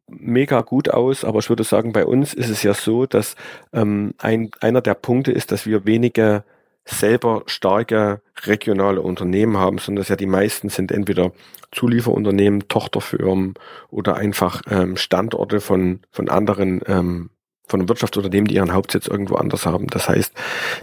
mega 0.07 0.61
gut 0.61 0.89
aus, 0.89 1.23
aber 1.23 1.39
ich 1.39 1.49
würde 1.49 1.63
sagen, 1.63 1.93
bei 1.93 2.05
uns 2.05 2.33
ist 2.33 2.49
es 2.49 2.63
ja 2.63 2.73
so, 2.73 3.05
dass 3.05 3.35
ähm, 3.71 4.13
ein, 4.17 4.51
einer 4.59 4.81
der 4.81 4.93
Punkte 4.93 5.31
ist, 5.31 5.51
dass 5.51 5.65
wir 5.65 5.85
wenige 5.85 6.43
selber 6.85 7.43
starke 7.45 8.21
regionale 8.43 9.01
Unternehmen 9.01 9.57
haben, 9.57 9.77
sondern 9.77 10.01
dass 10.01 10.09
ja 10.09 10.15
die 10.15 10.25
meisten 10.25 10.69
sind 10.69 10.91
entweder 10.91 11.31
Zulieferunternehmen, 11.71 12.67
Tochterfirmen 12.67 13.53
oder 13.89 14.15
einfach 14.15 14.61
ähm, 14.69 14.97
Standorte 14.97 15.61
von 15.61 16.01
von 16.11 16.29
anderen 16.29 16.81
ähm, 16.85 17.29
von 17.65 17.87
Wirtschaftsunternehmen, 17.87 18.47
die 18.47 18.55
ihren 18.55 18.73
Hauptsitz 18.73 19.07
irgendwo 19.07 19.35
anders 19.35 19.65
haben. 19.65 19.87
Das 19.87 20.09
heißt, 20.09 20.33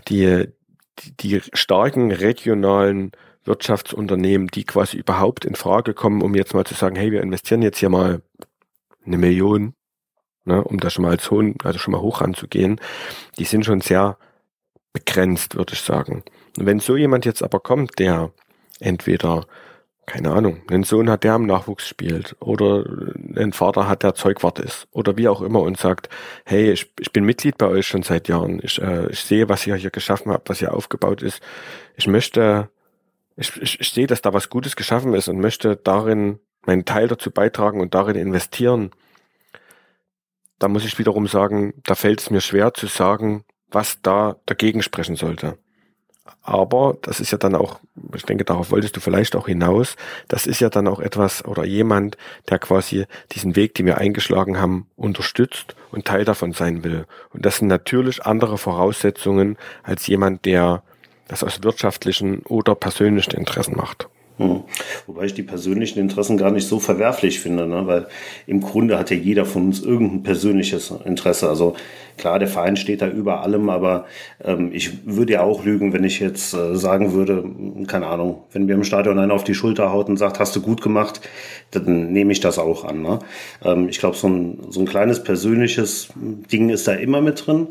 die 0.09 0.49
die, 1.21 1.41
starken 1.53 2.13
regionalen 2.13 3.13
Wirtschaftsunternehmen, 3.45 4.49
die 4.49 4.65
quasi 4.65 4.99
überhaupt 4.99 5.45
in 5.45 5.55
Frage 5.55 5.95
kommen, 5.95 6.23
um 6.23 6.35
jetzt 6.35 6.55
mal 6.55 6.65
zu 6.65 6.75
sagen, 6.75 6.97
hey, 6.97 7.11
wir 7.11 7.23
investieren 7.23 7.63
jetzt 7.63 7.79
hier 7.79 7.89
mal 7.89 8.23
eine 9.05 9.19
Million, 9.19 9.75
ne, 10.45 10.63
um 10.63 10.79
da 10.79 10.91
schon 10.91 11.03
mal 11.03 11.13
als 11.13 11.31
hohen, 11.31 11.57
also 11.65 11.79
schon 11.79 11.93
mal 11.93 12.01
hoch 12.01 12.21
ranzugehen, 12.21 12.81
die 13.39 13.45
sind 13.45 13.65
schon 13.65 13.81
sehr 13.81 14.19
begrenzt, 14.93 15.57
würde 15.57 15.73
ich 15.73 15.81
sagen. 15.81 16.23
Und 16.59 16.67
wenn 16.67 16.81
so 16.81 16.97
jemand 16.97 17.25
jetzt 17.25 17.43
aber 17.43 17.61
kommt, 17.61 17.99
der 17.99 18.33
entweder 18.81 19.47
keine 20.11 20.33
Ahnung, 20.33 20.61
einen 20.69 20.83
Sohn 20.83 21.09
hat, 21.09 21.23
der 21.23 21.35
am 21.35 21.47
Nachwuchs 21.47 21.87
spielt. 21.87 22.35
Oder 22.41 22.85
einen 23.37 23.53
Vater 23.53 23.87
hat, 23.87 24.03
der 24.03 24.17
Zeugwart 24.17 24.59
ist. 24.59 24.89
Oder 24.91 25.17
wie 25.17 25.29
auch 25.29 25.41
immer 25.41 25.61
und 25.61 25.79
sagt, 25.79 26.09
hey, 26.45 26.73
ich, 26.73 26.91
ich 26.99 27.13
bin 27.13 27.25
Mitglied 27.25 27.59
bei 27.59 27.67
euch 27.67 27.87
schon 27.87 28.03
seit 28.03 28.27
Jahren, 28.27 28.61
ich, 28.61 28.83
äh, 28.83 29.09
ich 29.11 29.21
sehe, 29.21 29.49
was 29.49 29.65
ihr 29.69 29.77
hier 29.77 29.91
geschaffen 29.91 30.33
habt, 30.33 30.49
was 30.49 30.59
hier 30.59 30.75
aufgebaut 30.75 31.23
ist, 31.23 31.41
ich 31.95 32.09
möchte, 32.09 32.69
ich, 33.37 33.57
ich, 33.63 33.79
ich 33.79 33.91
sehe, 33.91 34.09
dass 34.09 34.21
da 34.21 34.33
was 34.33 34.51
Gutes 34.51 34.75
geschaffen 34.75 35.15
ist 35.15 35.29
und 35.29 35.39
möchte 35.39 35.77
darin 35.77 36.41
meinen 36.67 36.85
Teil 36.85 37.07
dazu 37.07 37.31
beitragen 37.31 37.81
und 37.81 37.95
darin 37.95 38.17
investieren, 38.17 38.91
da 40.59 40.67
muss 40.67 40.85
ich 40.85 40.99
wiederum 40.99 41.29
sagen, 41.29 41.73
da 41.85 41.95
fällt 41.95 42.21
es 42.21 42.31
mir 42.31 42.41
schwer 42.41 42.75
zu 42.75 42.89
sagen, 42.89 43.45
was 43.71 44.03
da 44.03 44.35
dagegen 44.45 44.83
sprechen 44.83 45.15
sollte. 45.15 45.57
Aber 46.43 46.97
das 47.03 47.21
ist 47.21 47.31
ja 47.31 47.39
dann 47.39 47.55
auch, 47.55 47.81
ich 48.15 48.25
denke, 48.25 48.45
darauf 48.45 48.71
wolltest 48.71 48.97
du 48.97 49.01
vielleicht 49.01 49.37
auch 49.37 49.47
hinaus, 49.47 49.97
das 50.29 50.47
ist 50.47 50.61
ja 50.61 50.71
dann 50.71 50.89
auch 50.89 51.01
etwas 51.01 51.45
oder 51.45 51.65
jemand, 51.65 52.17
der 52.49 52.59
quasi 52.59 53.07
diesen 53.33 53.57
Weg, 53.57 53.75
den 53.75 53.87
wir 53.87 53.99
eingeschlagen 53.99 54.59
haben, 54.59 54.87
unterstützt 54.97 55.77
und 55.91 56.07
Teil 56.07 56.25
davon 56.25 56.53
sein 56.53 56.83
will. 56.85 57.07
Und 57.33 57.45
das 57.45 57.57
sind 57.59 57.69
natürlich 57.69 58.25
andere 58.25 58.59
Voraussetzungen 58.59 59.57
als 59.83 60.07
jemand, 60.07 60.45
der 60.45 60.83
das 61.29 61.45
aus 61.45 61.63
wirtschaftlichen 61.63 62.41
oder 62.41 62.75
persönlichen 62.75 63.35
Interessen 63.37 63.77
macht. 63.77 64.09
Hm. 64.41 64.63
Wobei 65.07 65.25
ich 65.25 65.35
die 65.35 65.43
persönlichen 65.43 65.99
Interessen 65.99 66.39
gar 66.39 66.51
nicht 66.51 66.67
so 66.67 66.81
verwerflich 66.81 67.41
finde, 67.41 67.67
ne? 67.67 67.87
weil 67.87 68.07
im 68.47 68.61
Grunde 68.61 68.99
hat 68.99 69.11
ja 69.11 69.17
jeder 69.17 69.45
von 69.45 69.67
uns 69.67 69.83
irgendein 69.83 70.23
persönliches 70.23 70.93
Interesse. 71.05 71.49
Also 71.49 71.75
klar, 72.17 72.39
der 72.39 72.49
Verein 72.49 72.77
steht 72.77 73.03
da 73.03 73.09
über 73.09 73.43
allem, 73.43 73.69
aber 73.69 74.07
ähm, 74.43 74.71
ich 74.73 75.07
würde 75.07 75.35
ja 75.35 75.43
auch 75.43 75.65
lügen, 75.65 75.93
wenn 75.93 76.05
ich 76.05 76.21
jetzt 76.21 76.55
äh, 76.55 76.75
sagen 76.75 77.13
würde, 77.13 77.45
keine 77.87 78.07
Ahnung, 78.07 78.45
wenn 78.53 78.65
mir 78.65 78.75
im 78.75 78.85
Stadion 78.85 79.19
einer 79.19 79.35
auf 79.35 79.45
die 79.45 79.55
Schulter 79.55 79.93
haut 79.93 80.09
und 80.09 80.17
sagt, 80.17 80.39
hast 80.39 80.57
du 80.57 80.63
gut 80.63 80.81
gemacht, 80.81 81.21
dann 81.71 82.13
nehme 82.13 82.33
ich 82.33 82.41
das 82.41 82.59
auch 82.59 82.85
an. 82.85 83.03
Ne? 83.03 83.19
Ähm, 83.63 83.89
ich 83.91 83.99
glaube, 83.99 84.17
so 84.17 84.29
ein, 84.29 84.59
so 84.71 84.81
ein 84.81 84.87
kleines 84.87 85.23
persönliches 85.23 86.09
Ding 86.51 86.71
ist 86.71 86.89
da 86.89 86.93
immer 86.95 87.21
mit 87.21 87.47
drin. 87.47 87.69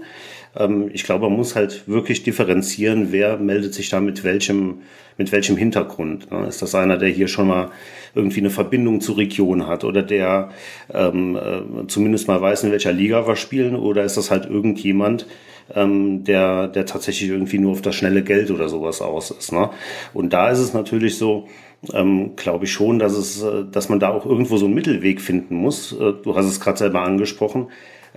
Ähm, 0.55 0.89
ich 0.93 1.03
glaube, 1.03 1.29
man 1.29 1.37
muss 1.37 1.55
halt 1.55 1.87
wirklich 1.87 2.23
differenzieren, 2.23 3.11
wer 3.11 3.37
meldet 3.37 3.73
sich 3.73 3.89
da 3.89 3.99
mit 3.99 4.23
welchem, 4.23 4.79
mit 5.17 5.31
welchem 5.31 5.57
Hintergrund. 5.57 6.31
Ne? 6.31 6.47
Ist 6.47 6.61
das 6.61 6.75
einer, 6.75 6.97
der 6.97 7.09
hier 7.09 7.27
schon 7.27 7.47
mal 7.47 7.71
irgendwie 8.15 8.39
eine 8.39 8.49
Verbindung 8.49 9.01
zur 9.01 9.17
Region 9.17 9.67
hat 9.67 9.83
oder 9.83 10.01
der 10.01 10.49
ähm, 10.93 11.35
äh, 11.35 11.87
zumindest 11.87 12.27
mal 12.27 12.41
weiß, 12.41 12.63
in 12.63 12.71
welcher 12.71 12.93
Liga 12.93 13.27
wir 13.27 13.35
spielen 13.35 13.75
oder 13.75 14.03
ist 14.03 14.17
das 14.17 14.31
halt 14.31 14.45
irgendjemand, 14.45 15.27
ähm, 15.75 16.23
der, 16.23 16.67
der 16.67 16.85
tatsächlich 16.85 17.29
irgendwie 17.29 17.59
nur 17.59 17.73
auf 17.73 17.81
das 17.81 17.95
schnelle 17.95 18.23
Geld 18.23 18.51
oder 18.51 18.69
sowas 18.69 19.01
aus 19.01 19.31
ist. 19.31 19.51
Ne? 19.51 19.69
Und 20.13 20.33
da 20.33 20.49
ist 20.49 20.59
es 20.59 20.73
natürlich 20.73 21.17
so, 21.17 21.47
ähm, 21.93 22.35
glaube 22.35 22.65
ich 22.65 22.73
schon, 22.73 22.99
dass 22.99 23.13
es, 23.13 23.41
äh, 23.43 23.65
dass 23.71 23.89
man 23.89 23.99
da 23.99 24.09
auch 24.09 24.25
irgendwo 24.25 24.57
so 24.57 24.65
einen 24.65 24.73
Mittelweg 24.73 25.21
finden 25.21 25.55
muss. 25.55 25.93
Äh, 25.93 26.13
du 26.23 26.35
hast 26.35 26.45
es 26.45 26.59
gerade 26.59 26.77
selber 26.77 27.01
angesprochen. 27.01 27.67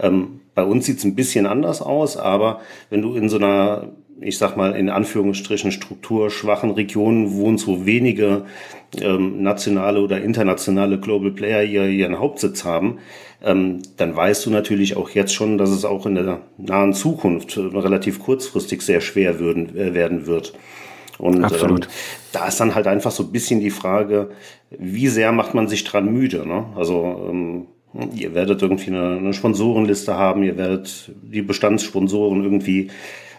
Ähm, 0.00 0.40
bei 0.54 0.64
uns 0.64 0.86
sieht 0.86 0.98
es 0.98 1.04
ein 1.04 1.14
bisschen 1.14 1.46
anders 1.46 1.80
aus, 1.82 2.16
aber 2.16 2.60
wenn 2.90 3.02
du 3.02 3.14
in 3.14 3.28
so 3.28 3.36
einer, 3.36 3.88
ich 4.20 4.38
sag 4.38 4.56
mal, 4.56 4.76
in 4.76 4.90
Anführungsstrichen 4.90 5.72
strukturschwachen 5.72 6.70
Regionen 6.70 7.32
wohnst, 7.32 7.66
wo 7.66 7.86
wenige 7.86 8.44
ähm, 9.00 9.42
nationale 9.42 10.00
oder 10.00 10.20
internationale 10.20 10.98
Global 10.98 11.30
Player 11.30 11.62
ihr, 11.62 11.86
ihren 11.86 12.18
Hauptsitz 12.18 12.64
haben, 12.64 12.98
ähm, 13.42 13.82
dann 13.96 14.14
weißt 14.14 14.46
du 14.46 14.50
natürlich 14.50 14.96
auch 14.96 15.10
jetzt 15.10 15.34
schon, 15.34 15.58
dass 15.58 15.70
es 15.70 15.84
auch 15.84 16.06
in 16.06 16.14
der 16.14 16.42
nahen 16.58 16.92
Zukunft 16.92 17.56
äh, 17.56 17.60
relativ 17.60 18.20
kurzfristig 18.20 18.82
sehr 18.82 19.00
schwer 19.00 19.38
würden, 19.38 19.76
äh, 19.76 19.94
werden 19.94 20.26
wird. 20.26 20.52
Und 21.18 21.44
ähm, 21.62 21.80
da 22.32 22.48
ist 22.48 22.58
dann 22.58 22.74
halt 22.74 22.86
einfach 22.86 23.10
so 23.10 23.22
ein 23.22 23.32
bisschen 23.32 23.60
die 23.60 23.70
Frage, 23.70 24.30
wie 24.70 25.08
sehr 25.08 25.32
macht 25.32 25.54
man 25.54 25.68
sich 25.68 25.84
dran 25.84 26.12
müde? 26.12 26.46
Ne? 26.46 26.66
Also 26.74 27.28
ähm, 27.28 27.66
Ihr 28.14 28.34
werdet 28.34 28.62
irgendwie 28.62 28.90
eine, 28.90 29.16
eine 29.18 29.34
Sponsorenliste 29.34 30.16
haben, 30.16 30.42
ihr 30.42 30.56
werdet 30.56 31.10
die 31.22 31.42
Bestandssponsoren 31.42 32.42
irgendwie 32.42 32.90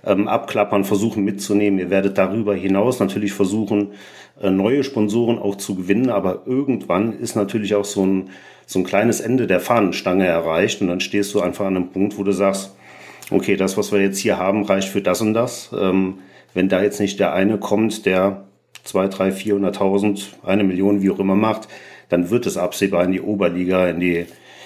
ähm, 0.06 0.28
abklappern, 0.28 0.84
versuchen 0.84 1.24
mitzunehmen. 1.24 1.80
Ihr 1.80 1.90
werdet 1.90 2.18
darüber 2.18 2.54
hinaus 2.54 3.00
natürlich 3.00 3.34
versuchen, 3.34 3.94
äh, 4.42 4.52
neue 4.52 4.84
Sponsoren 4.84 5.40
auch 5.40 5.56
zu 5.56 5.76
gewinnen, 5.76 6.10
aber 6.10 6.44
irgendwann 6.46 7.18
ist 7.18 7.36
natürlich 7.36 7.74
auch 7.74 7.86
so 7.86 8.06
ein, 8.06 8.30
so 8.66 8.80
ein 8.80 8.86
kleines 8.86 9.22
Ende 9.22 9.48
der 9.48 9.60
Fahnenstange 9.60 10.26
erreicht 10.26 10.82
und 10.82 10.88
dann 10.88 11.00
stehst 11.00 11.34
du 11.34 11.42
einfach 11.42 11.66
an 11.66 11.76
einem 11.76 11.90
Punkt, 11.90 12.18
wo 12.18 12.24
du 12.24 12.32
sagst, 12.32 12.76
okay, 13.32 13.56
das, 13.56 13.78
was 13.78 13.92
wir 13.92 14.02
jetzt 14.02 14.20
hier 14.20 14.38
haben, 14.38 14.64
reicht 14.64 14.90
für 14.90 15.02
das 15.02 15.22
und 15.22 15.34
das. 15.34 15.72
Ähm, 15.78 16.20
wenn 16.54 16.70
da 16.70 16.84
jetzt 16.84 17.00
nicht 17.00 17.20
der 17.20 17.34
eine 17.34 17.58
kommt, 17.58 18.06
der 18.06 18.44
zwei, 18.84 19.08
drei, 19.08 19.32
vierhunderttausend, 19.32 20.36
eine 20.44 20.64
Million, 20.64 21.02
wie 21.02 21.10
auch 21.10 21.20
immer 21.20 21.36
macht, 21.36 21.68
dann 22.10 22.30
wird 22.30 22.46
es 22.46 22.58
absehbar 22.58 23.04
in 23.06 23.12
die 23.12 23.22
Oberliga, 23.22 23.90
in 23.90 24.00
die 24.00 24.26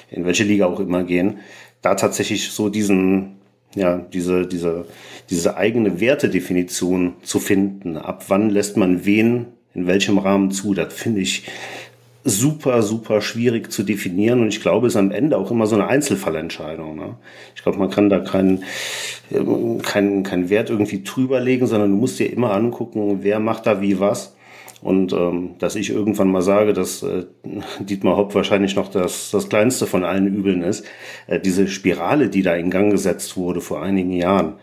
in 0.09 0.25
welche 0.25 0.43
Liga 0.43 0.65
auch 0.65 0.79
immer 0.79 1.03
gehen, 1.03 1.39
da 1.81 1.95
tatsächlich 1.95 2.49
so 2.49 2.69
diesen, 2.69 3.37
ja, 3.75 3.97
diese, 3.97 4.47
diese, 4.47 4.85
diese 5.29 5.57
eigene 5.57 5.99
Wertedefinition 5.99 7.15
zu 7.21 7.39
finden. 7.39 7.97
Ab 7.97 8.25
wann 8.27 8.49
lässt 8.49 8.77
man 8.77 9.05
wen 9.05 9.47
in 9.73 9.87
welchem 9.87 10.17
Rahmen 10.17 10.51
zu? 10.51 10.73
Das 10.73 10.93
finde 10.93 11.21
ich 11.21 11.43
super, 12.23 12.81
super 12.81 13.21
schwierig 13.21 13.71
zu 13.71 13.83
definieren 13.83 14.41
und 14.41 14.49
ich 14.49 14.61
glaube, 14.61 14.87
es 14.87 14.93
ist 14.93 14.97
am 14.97 15.11
Ende 15.11 15.37
auch 15.37 15.49
immer 15.49 15.65
so 15.65 15.75
eine 15.75 15.87
Einzelfallentscheidung. 15.87 16.97
Ne? 16.97 17.15
Ich 17.55 17.63
glaube, 17.63 17.77
man 17.77 17.89
kann 17.89 18.09
da 18.09 18.19
keinen 18.19 18.63
keinen 19.81 20.23
keinen 20.23 20.49
Wert 20.49 20.69
irgendwie 20.69 21.03
drüber 21.03 21.39
legen, 21.39 21.67
sondern 21.67 21.91
du 21.91 21.97
musst 21.97 22.19
dir 22.19 22.31
immer 22.31 22.53
angucken, 22.53 23.19
wer 23.21 23.39
macht 23.39 23.65
da 23.65 23.81
wie 23.81 23.99
was 23.99 24.36
und 24.81 25.11
ähm, 25.11 25.55
dass 25.57 25.75
ich 25.75 25.89
irgendwann 25.89 26.29
mal 26.29 26.41
sage, 26.41 26.73
dass 26.73 27.01
äh, 27.01 27.25
Dietmar 27.79 28.15
Hopp 28.15 28.35
wahrscheinlich 28.35 28.75
noch 28.75 28.89
das, 28.89 29.31
das 29.31 29.49
kleinste 29.49 29.87
von 29.87 30.03
allen 30.03 30.27
Übeln 30.27 30.61
ist, 30.61 30.85
äh, 31.25 31.39
diese 31.39 31.67
Spirale, 31.67 32.29
die 32.29 32.43
da 32.43 32.55
in 32.55 32.69
Gang 32.69 32.91
gesetzt 32.91 33.37
wurde 33.37 33.61
vor 33.61 33.81
einigen 33.81 34.11
Jahren, 34.11 34.53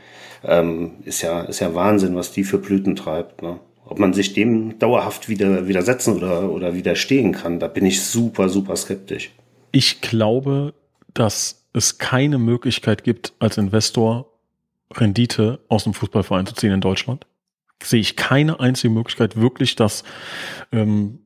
ähm, 0.45 0.93
ist, 1.05 1.23
ja, 1.23 1.43
ist 1.43 1.61
ja 1.61 1.75
Wahnsinn, 1.75 2.15
was 2.15 2.33
die 2.33 2.45
für 2.45 2.59
Blüten 2.59 2.95
treibt. 2.95 3.43
Ne? 3.43 3.59
Ob 3.87 3.99
man 3.99 4.13
sich 4.13 4.35
dem 4.35 4.79
dauerhaft 4.79 5.29
wieder 5.29 5.67
widersetzen 5.67 6.17
oder, 6.17 6.51
oder 6.51 6.75
widerstehen 6.75 7.33
kann, 7.33 7.59
da 7.59 7.67
bin 7.67 7.85
ich 7.85 8.03
super, 8.03 8.49
super 8.49 8.77
skeptisch. 8.77 9.33
Ich 9.73 10.01
glaube, 10.01 10.75
dass 11.13 11.67
es 11.73 11.99
keine 11.99 12.39
Möglichkeit 12.39 13.03
gibt, 13.03 13.33
als 13.41 13.59
Investor 13.59 14.31
Rendite 14.93 15.59
aus 15.69 15.85
dem 15.85 15.95
Fußballverein 15.95 16.47
zu 16.47 16.55
ziehen 16.55 16.73
in 16.73 16.81
Deutschland 16.81 17.27
sehe 17.85 18.01
ich 18.01 18.17
keine 18.17 18.61
einzige 18.61 18.93
Möglichkeit, 18.93 19.37
wirklich 19.37 19.77
das 19.77 20.05
ähm, 20.73 21.21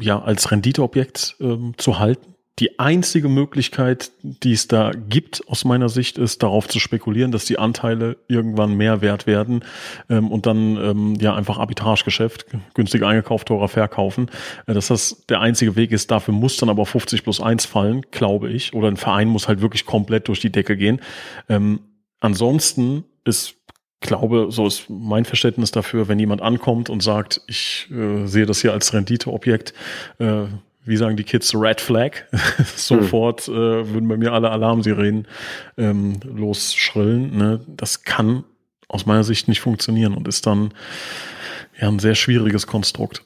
ja 0.00 0.20
als 0.20 0.50
Renditeobjekt 0.50 1.36
ähm, 1.40 1.74
zu 1.76 1.98
halten. 1.98 2.34
Die 2.60 2.78
einzige 2.78 3.30
Möglichkeit, 3.30 4.12
die 4.22 4.52
es 4.52 4.68
da 4.68 4.90
gibt, 4.90 5.42
aus 5.48 5.64
meiner 5.64 5.88
Sicht, 5.88 6.18
ist 6.18 6.42
darauf 6.42 6.68
zu 6.68 6.78
spekulieren, 6.78 7.32
dass 7.32 7.46
die 7.46 7.58
Anteile 7.58 8.18
irgendwann 8.28 8.74
mehr 8.74 9.00
wert 9.00 9.26
werden 9.26 9.64
ähm, 10.10 10.30
und 10.30 10.44
dann 10.44 10.76
ähm, 10.76 11.14
ja 11.14 11.34
einfach 11.34 11.58
Arbitragegeschäft, 11.58 12.44
günstig 12.74 13.02
eingekauft, 13.02 13.48
teurer 13.48 13.68
verkaufen. 13.68 14.30
Äh, 14.66 14.74
dass 14.74 14.88
das 14.88 15.24
der 15.30 15.40
einzige 15.40 15.74
Weg 15.74 15.90
ist. 15.90 16.10
Dafür 16.10 16.34
muss 16.34 16.58
dann 16.58 16.68
aber 16.68 16.84
50 16.84 17.22
plus 17.22 17.40
1 17.40 17.64
fallen, 17.64 18.02
glaube 18.10 18.50
ich. 18.50 18.74
Oder 18.74 18.88
ein 18.88 18.98
Verein 18.98 19.28
muss 19.28 19.48
halt 19.48 19.62
wirklich 19.62 19.86
komplett 19.86 20.28
durch 20.28 20.40
die 20.40 20.52
Decke 20.52 20.76
gehen. 20.76 21.00
Ähm, 21.48 21.80
ansonsten 22.20 23.04
ist 23.24 23.54
glaube, 24.00 24.48
so 24.50 24.66
ist 24.66 24.88
mein 24.88 25.24
Verständnis 25.24 25.70
dafür, 25.70 26.08
wenn 26.08 26.18
jemand 26.18 26.42
ankommt 26.42 26.90
und 26.90 27.02
sagt, 27.02 27.40
ich 27.46 27.88
äh, 27.90 28.26
sehe 28.26 28.46
das 28.46 28.60
hier 28.60 28.72
als 28.72 28.92
Renditeobjekt, 28.92 29.74
äh, 30.18 30.44
wie 30.84 30.96
sagen 30.96 31.16
die 31.16 31.24
Kids, 31.24 31.54
Red 31.54 31.80
Flag, 31.80 32.24
sofort 32.76 33.46
äh, 33.48 33.52
würden 33.52 34.08
bei 34.08 34.16
mir 34.16 34.32
alle 34.32 34.50
Alarmsirenen 34.50 35.28
ähm, 35.76 36.18
losschrillen. 36.24 37.36
Ne? 37.36 37.60
Das 37.66 38.02
kann 38.04 38.44
aus 38.88 39.06
meiner 39.06 39.24
Sicht 39.24 39.46
nicht 39.46 39.60
funktionieren 39.60 40.14
und 40.14 40.26
ist 40.26 40.46
dann 40.46 40.72
ja 41.78 41.88
ein 41.88 41.98
sehr 41.98 42.14
schwieriges 42.14 42.66
Konstrukt. 42.66 43.24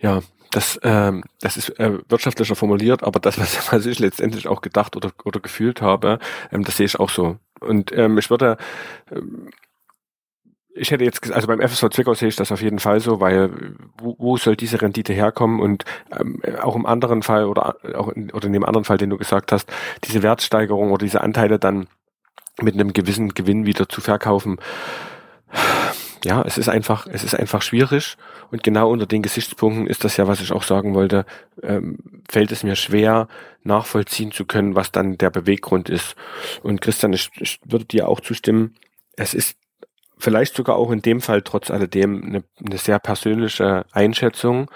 Ja, 0.00 0.22
das, 0.50 0.78
ähm, 0.82 1.24
das 1.40 1.56
ist 1.56 1.70
äh, 1.78 1.98
wirtschaftlicher 2.08 2.56
formuliert, 2.56 3.02
aber 3.02 3.20
das, 3.20 3.38
was, 3.38 3.72
was 3.72 3.86
ich 3.86 3.98
letztendlich 3.98 4.48
auch 4.48 4.60
gedacht 4.60 4.96
oder, 4.96 5.12
oder 5.24 5.40
gefühlt 5.40 5.82
habe, 5.82 6.18
ähm, 6.52 6.64
das 6.64 6.76
sehe 6.76 6.86
ich 6.86 6.98
auch 6.98 7.10
so. 7.10 7.36
Und 7.60 7.92
ähm, 7.92 8.18
ich 8.18 8.30
würde, 8.30 8.56
ähm, 9.10 9.50
ich 10.74 10.90
hätte 10.90 11.04
jetzt, 11.04 11.32
also 11.32 11.46
beim 11.46 11.60
FSV 11.60 11.88
Zwickau 11.90 12.14
sehe 12.14 12.28
ich 12.28 12.36
das 12.36 12.52
auf 12.52 12.60
jeden 12.60 12.78
Fall 12.78 13.00
so, 13.00 13.20
weil 13.20 13.50
wo, 13.98 14.14
wo 14.18 14.36
soll 14.36 14.56
diese 14.56 14.80
Rendite 14.80 15.12
herkommen? 15.12 15.60
Und 15.60 15.84
ähm, 16.18 16.40
auch 16.60 16.76
im 16.76 16.86
anderen 16.86 17.22
Fall 17.22 17.46
oder 17.46 17.76
auch 17.94 18.08
in, 18.08 18.30
oder 18.30 18.46
in 18.46 18.52
dem 18.52 18.64
anderen 18.64 18.84
Fall, 18.84 18.98
den 18.98 19.10
du 19.10 19.16
gesagt 19.16 19.52
hast, 19.52 19.72
diese 20.04 20.22
Wertsteigerung 20.22 20.90
oder 20.90 21.04
diese 21.04 21.22
Anteile 21.22 21.58
dann 21.58 21.88
mit 22.60 22.74
einem 22.74 22.92
gewissen 22.92 23.34
Gewinn 23.34 23.66
wieder 23.66 23.88
zu 23.88 24.00
verkaufen. 24.00 24.58
Ja, 26.24 26.42
es 26.42 26.58
ist 26.58 26.68
einfach, 26.68 27.06
es 27.06 27.24
ist 27.24 27.34
einfach 27.34 27.62
schwierig. 27.62 28.16
Und 28.50 28.62
genau 28.62 28.90
unter 28.90 29.06
den 29.06 29.22
Gesichtspunkten 29.22 29.86
ist 29.86 30.04
das 30.04 30.16
ja, 30.16 30.26
was 30.26 30.40
ich 30.40 30.52
auch 30.52 30.62
sagen 30.62 30.94
wollte, 30.94 31.26
ähm, 31.62 31.98
fällt 32.28 32.52
es 32.52 32.62
mir 32.62 32.76
schwer, 32.76 33.28
nachvollziehen 33.64 34.32
zu 34.32 34.44
können, 34.44 34.74
was 34.74 34.92
dann 34.92 35.18
der 35.18 35.30
Beweggrund 35.30 35.88
ist. 35.88 36.16
Und 36.62 36.80
Christian, 36.80 37.12
ich, 37.12 37.30
ich 37.38 37.60
würde 37.64 37.84
dir 37.84 38.08
auch 38.08 38.20
zustimmen, 38.20 38.76
es 39.16 39.34
ist 39.34 39.56
vielleicht 40.18 40.54
sogar 40.54 40.76
auch 40.76 40.90
in 40.90 41.02
dem 41.02 41.20
Fall 41.20 41.42
trotz 41.42 41.70
alledem 41.70 42.22
eine, 42.22 42.44
eine 42.64 42.78
sehr 42.78 42.98
persönliche 42.98 43.84
Einschätzung 43.92 44.70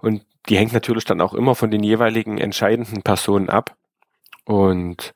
und 0.00 0.22
die 0.48 0.56
hängt 0.56 0.72
natürlich 0.72 1.04
dann 1.04 1.20
auch 1.20 1.34
immer 1.34 1.54
von 1.54 1.70
den 1.70 1.82
jeweiligen 1.82 2.38
entscheidenden 2.38 3.02
Personen 3.02 3.50
ab. 3.50 3.76
Und 4.44 5.12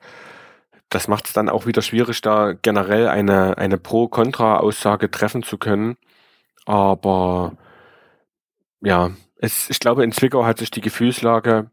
das 0.91 1.07
macht 1.07 1.25
es 1.25 1.33
dann 1.33 1.49
auch 1.49 1.65
wieder 1.65 1.81
schwierig, 1.81 2.21
da 2.21 2.53
generell 2.53 3.07
eine, 3.07 3.57
eine 3.57 3.77
Pro-Kontra-Aussage 3.79 5.09
treffen 5.09 5.41
zu 5.41 5.57
können. 5.57 5.97
Aber 6.65 7.53
ja, 8.81 9.11
es, 9.37 9.69
ich 9.69 9.79
glaube, 9.79 10.03
in 10.03 10.11
Zwickau 10.11 10.45
hat 10.45 10.59
sich 10.59 10.69
die 10.69 10.81
Gefühlslage 10.81 11.71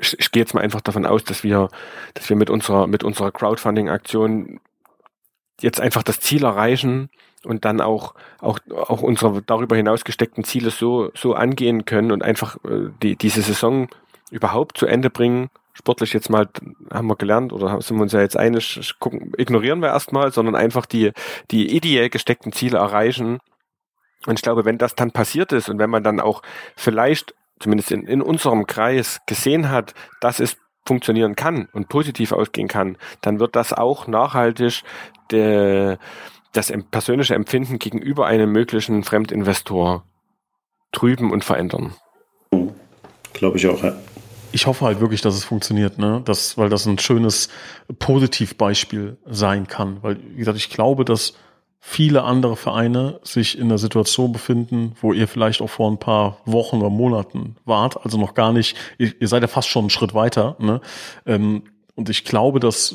ich, 0.00 0.18
ich 0.18 0.30
gehe 0.32 0.42
jetzt 0.42 0.54
mal 0.54 0.62
einfach 0.62 0.80
davon 0.80 1.06
aus, 1.06 1.24
dass 1.24 1.44
wir, 1.44 1.68
dass 2.14 2.28
wir 2.28 2.36
mit 2.36 2.50
unserer, 2.50 2.86
mit 2.86 3.04
unserer 3.04 3.30
Crowdfunding-Aktion 3.30 4.60
jetzt 5.60 5.80
einfach 5.80 6.02
das 6.02 6.20
Ziel 6.20 6.44
erreichen 6.44 7.10
und 7.44 7.64
dann 7.64 7.80
auch, 7.80 8.14
auch, 8.40 8.58
auch 8.74 9.02
unsere 9.02 9.42
darüber 9.42 9.76
hinaus 9.76 10.04
gesteckten 10.04 10.44
Ziele 10.44 10.70
so, 10.70 11.10
so 11.14 11.34
angehen 11.34 11.84
können 11.84 12.12
und 12.12 12.22
einfach 12.22 12.56
äh, 12.64 12.90
die, 13.02 13.16
diese 13.16 13.42
Saison 13.42 13.88
überhaupt 14.30 14.78
zu 14.78 14.86
Ende 14.86 15.10
bringen. 15.10 15.50
Sportlich 15.80 16.12
jetzt 16.12 16.28
mal 16.28 16.46
haben 16.92 17.06
wir 17.06 17.16
gelernt 17.16 17.54
oder 17.54 17.80
sind 17.80 17.96
wir 17.96 18.02
uns 18.02 18.12
ja 18.12 18.20
jetzt 18.20 18.36
einig, 18.36 18.94
gucken, 19.00 19.32
ignorieren 19.38 19.80
wir 19.80 19.88
erstmal, 19.88 20.30
sondern 20.30 20.54
einfach 20.54 20.84
die, 20.84 21.12
die 21.50 21.74
ideell 21.74 22.10
gesteckten 22.10 22.52
Ziele 22.52 22.76
erreichen 22.76 23.38
Und 24.26 24.38
ich 24.38 24.42
glaube, 24.42 24.66
wenn 24.66 24.76
das 24.76 24.94
dann 24.94 25.10
passiert 25.10 25.52
ist 25.52 25.70
und 25.70 25.78
wenn 25.78 25.88
man 25.88 26.04
dann 26.04 26.20
auch 26.20 26.42
vielleicht, 26.76 27.34
zumindest 27.60 27.92
in, 27.92 28.06
in 28.06 28.20
unserem 28.20 28.66
Kreis, 28.66 29.20
gesehen 29.26 29.70
hat, 29.70 29.94
dass 30.20 30.38
es 30.38 30.58
funktionieren 30.84 31.34
kann 31.34 31.66
und 31.72 31.88
positiv 31.88 32.32
ausgehen 32.32 32.68
kann, 32.68 32.98
dann 33.22 33.40
wird 33.40 33.56
das 33.56 33.72
auch 33.72 34.06
nachhaltig 34.06 34.82
de, 35.30 35.96
das 36.52 36.70
persönliche 36.90 37.34
Empfinden 37.34 37.78
gegenüber 37.78 38.26
einem 38.26 38.52
möglichen 38.52 39.02
Fremdinvestor 39.02 40.04
trüben 40.92 41.32
und 41.32 41.42
verändern. 41.42 41.94
Glaube 43.32 43.56
ich 43.56 43.66
auch, 43.66 43.82
ja. 43.82 43.94
Ich 44.52 44.66
hoffe 44.66 44.84
halt 44.84 45.00
wirklich, 45.00 45.20
dass 45.20 45.34
es 45.34 45.44
funktioniert, 45.44 45.98
ne? 45.98 46.22
Das, 46.24 46.58
weil 46.58 46.68
das 46.68 46.86
ein 46.86 46.98
schönes 46.98 47.48
Positivbeispiel 47.98 49.16
sein 49.24 49.66
kann. 49.66 50.02
Weil, 50.02 50.18
wie 50.22 50.38
gesagt, 50.38 50.58
ich 50.58 50.70
glaube, 50.70 51.04
dass 51.04 51.34
viele 51.80 52.24
andere 52.24 52.56
Vereine 52.56 53.20
sich 53.22 53.58
in 53.58 53.68
der 53.68 53.78
Situation 53.78 54.32
befinden, 54.32 54.92
wo 55.00 55.12
ihr 55.12 55.26
vielleicht 55.26 55.62
auch 55.62 55.70
vor 55.70 55.90
ein 55.90 55.98
paar 55.98 56.38
Wochen 56.44 56.76
oder 56.76 56.90
Monaten 56.90 57.56
wart, 57.64 58.04
also 58.04 58.18
noch 58.18 58.34
gar 58.34 58.52
nicht, 58.52 58.76
ihr, 58.98 59.12
ihr 59.18 59.28
seid 59.28 59.42
ja 59.42 59.48
fast 59.48 59.68
schon 59.68 59.84
einen 59.84 59.90
Schritt 59.90 60.14
weiter, 60.14 60.56
ne? 60.58 60.80
Ähm, 61.26 61.62
und 62.00 62.08
ich 62.08 62.24
glaube, 62.24 62.60
dass 62.60 62.94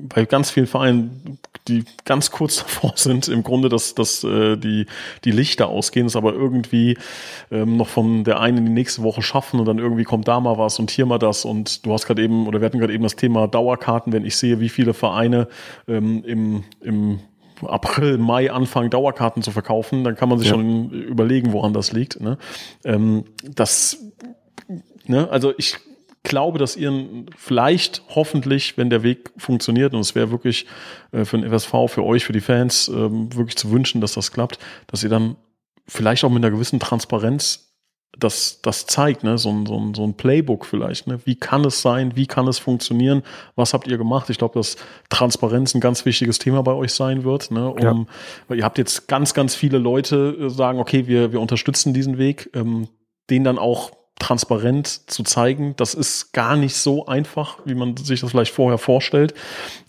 bei 0.00 0.24
ganz 0.24 0.50
vielen 0.50 0.66
Vereinen, 0.66 1.38
die 1.68 1.84
ganz 2.04 2.32
kurz 2.32 2.56
davor 2.64 2.94
sind, 2.96 3.28
im 3.28 3.44
Grunde, 3.44 3.68
dass, 3.68 3.94
dass 3.94 4.24
äh, 4.24 4.56
die, 4.56 4.86
die 5.24 5.30
Lichter 5.30 5.68
ausgehen, 5.68 6.06
es 6.06 6.16
aber 6.16 6.32
irgendwie 6.32 6.98
ähm, 7.52 7.76
noch 7.76 7.86
von 7.86 8.24
der 8.24 8.40
einen 8.40 8.58
in 8.58 8.66
die 8.66 8.72
nächste 8.72 9.04
Woche 9.04 9.22
schaffen 9.22 9.60
und 9.60 9.66
dann 9.66 9.78
irgendwie 9.78 10.02
kommt 10.02 10.26
da 10.26 10.40
mal 10.40 10.58
was 10.58 10.80
und 10.80 10.90
hier 10.90 11.06
mal 11.06 11.18
das. 11.18 11.44
Und 11.44 11.86
du 11.86 11.92
hast 11.92 12.06
gerade 12.06 12.24
eben, 12.24 12.48
oder 12.48 12.60
wir 12.60 12.66
hatten 12.66 12.80
gerade 12.80 12.92
eben 12.92 13.04
das 13.04 13.14
Thema 13.14 13.46
Dauerkarten, 13.46 14.12
wenn 14.12 14.24
ich 14.24 14.36
sehe, 14.36 14.58
wie 14.58 14.68
viele 14.68 14.94
Vereine 14.94 15.46
ähm, 15.86 16.24
im, 16.24 16.64
im 16.80 17.20
April, 17.62 18.18
Mai 18.18 18.50
anfangen, 18.50 18.90
Dauerkarten 18.90 19.44
zu 19.44 19.52
verkaufen, 19.52 20.02
dann 20.02 20.16
kann 20.16 20.28
man 20.28 20.40
sich 20.40 20.48
ja. 20.48 20.54
schon 20.54 20.90
überlegen, 20.90 21.52
woran 21.52 21.72
das 21.72 21.92
liegt. 21.92 22.20
Ne? 22.20 22.36
Ähm, 22.82 23.26
das, 23.44 23.96
ne, 25.06 25.30
also 25.30 25.54
ich 25.56 25.78
glaube, 26.22 26.58
dass 26.58 26.76
ihr 26.76 27.06
vielleicht, 27.36 28.02
hoffentlich, 28.08 28.76
wenn 28.76 28.90
der 28.90 29.02
Weg 29.02 29.30
funktioniert, 29.36 29.94
und 29.94 30.00
es 30.00 30.14
wäre 30.14 30.30
wirklich 30.30 30.66
äh, 31.12 31.24
für 31.24 31.38
den 31.38 31.50
FSV, 31.50 31.72
für 31.88 32.04
euch, 32.04 32.24
für 32.24 32.32
die 32.32 32.40
Fans, 32.40 32.88
äh, 32.88 32.92
wirklich 32.94 33.56
zu 33.56 33.70
wünschen, 33.70 34.00
dass 34.00 34.14
das 34.14 34.32
klappt, 34.32 34.58
dass 34.86 35.02
ihr 35.02 35.08
dann 35.08 35.36
vielleicht 35.86 36.24
auch 36.24 36.30
mit 36.30 36.44
einer 36.44 36.50
gewissen 36.50 36.78
Transparenz 36.78 37.70
das, 38.18 38.60
das 38.62 38.86
zeigt, 38.86 39.22
ne? 39.22 39.38
so, 39.38 39.50
ein, 39.50 39.66
so, 39.66 39.78
ein, 39.78 39.94
so 39.94 40.04
ein 40.04 40.14
Playbook 40.14 40.66
vielleicht. 40.66 41.06
Ne? 41.06 41.20
Wie 41.24 41.36
kann 41.36 41.64
es 41.64 41.80
sein? 41.80 42.16
Wie 42.16 42.26
kann 42.26 42.48
es 42.48 42.58
funktionieren? 42.58 43.22
Was 43.54 43.72
habt 43.72 43.86
ihr 43.86 43.98
gemacht? 43.98 44.28
Ich 44.30 44.38
glaube, 44.38 44.58
dass 44.58 44.76
Transparenz 45.10 45.74
ein 45.74 45.80
ganz 45.80 46.04
wichtiges 46.04 46.38
Thema 46.38 46.62
bei 46.62 46.72
euch 46.72 46.92
sein 46.92 47.24
wird. 47.24 47.50
Ne? 47.50 47.68
Um, 47.70 47.80
ja. 47.80 48.06
Weil 48.48 48.58
ihr 48.58 48.64
habt 48.64 48.78
jetzt 48.78 49.06
ganz, 49.06 49.32
ganz 49.32 49.54
viele 49.54 49.78
Leute 49.78 50.36
äh, 50.40 50.50
sagen, 50.50 50.80
okay, 50.80 51.06
wir, 51.06 51.32
wir 51.32 51.40
unterstützen 51.40 51.94
diesen 51.94 52.18
Weg, 52.18 52.50
ähm, 52.52 52.88
den 53.30 53.44
dann 53.44 53.58
auch 53.58 53.92
transparent 54.20 55.10
zu 55.10 55.24
zeigen. 55.24 55.74
Das 55.76 55.94
ist 55.94 56.32
gar 56.32 56.56
nicht 56.56 56.76
so 56.76 57.06
einfach, 57.06 57.58
wie 57.64 57.74
man 57.74 57.96
sich 57.96 58.20
das 58.20 58.30
vielleicht 58.30 58.52
vorher 58.52 58.78
vorstellt. 58.78 59.34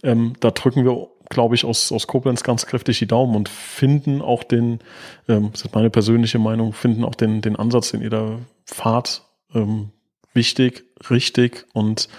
Ähm, 0.02 0.34
da 0.40 0.50
drücken 0.50 0.84
wir 0.84 1.10
glaube 1.30 1.56
ich, 1.56 1.64
aus, 1.64 1.92
aus 1.94 2.08
Koblenz 2.08 2.44
ganz 2.44 2.66
kräftig 2.66 3.00
die 3.00 3.08
Daumen 3.08 3.36
und 3.36 3.50
finden 3.50 4.22
auch 4.22 4.44
den, 4.44 4.80
ähm, 5.28 5.50
das 5.52 5.62
ist 5.62 5.74
meine 5.74 5.90
persönliche 5.90 6.40
Meinung, 6.40 6.74
finden 6.74 7.06
auch 7.06 7.16
den, 7.16 7.42
den 7.42 7.56
Ansatz, 7.56 7.92
den 7.92 8.02
ihr 8.02 8.10
da 8.10 8.38
fahrt, 8.66 9.24
ähm, 9.56 9.92
wichtig, 10.34 10.84
richtig 11.10 11.66
und 11.74 12.10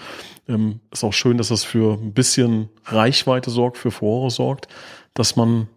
ähm, 0.49 0.81
ist 0.91 1.03
auch 1.03 1.13
schön, 1.13 1.37
dass 1.37 1.49
das 1.49 1.63
für 1.63 1.93
ein 1.93 2.13
bisschen 2.13 2.69
Reichweite 2.85 3.49
sorgt, 3.49 3.77
für 3.77 3.91
Furore 3.91 4.31
sorgt, 4.31 4.67
dass 5.13 5.35
man 5.35 5.69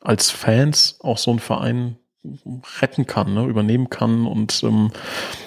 als 0.00 0.30
Fans 0.30 0.98
auch 1.00 1.18
so 1.18 1.30
einen 1.30 1.40
Verein 1.40 1.96
retten 2.80 3.06
kann, 3.06 3.34
ne, 3.34 3.46
übernehmen 3.46 3.90
kann 3.90 4.26
und 4.26 4.62
ähm, 4.62 4.90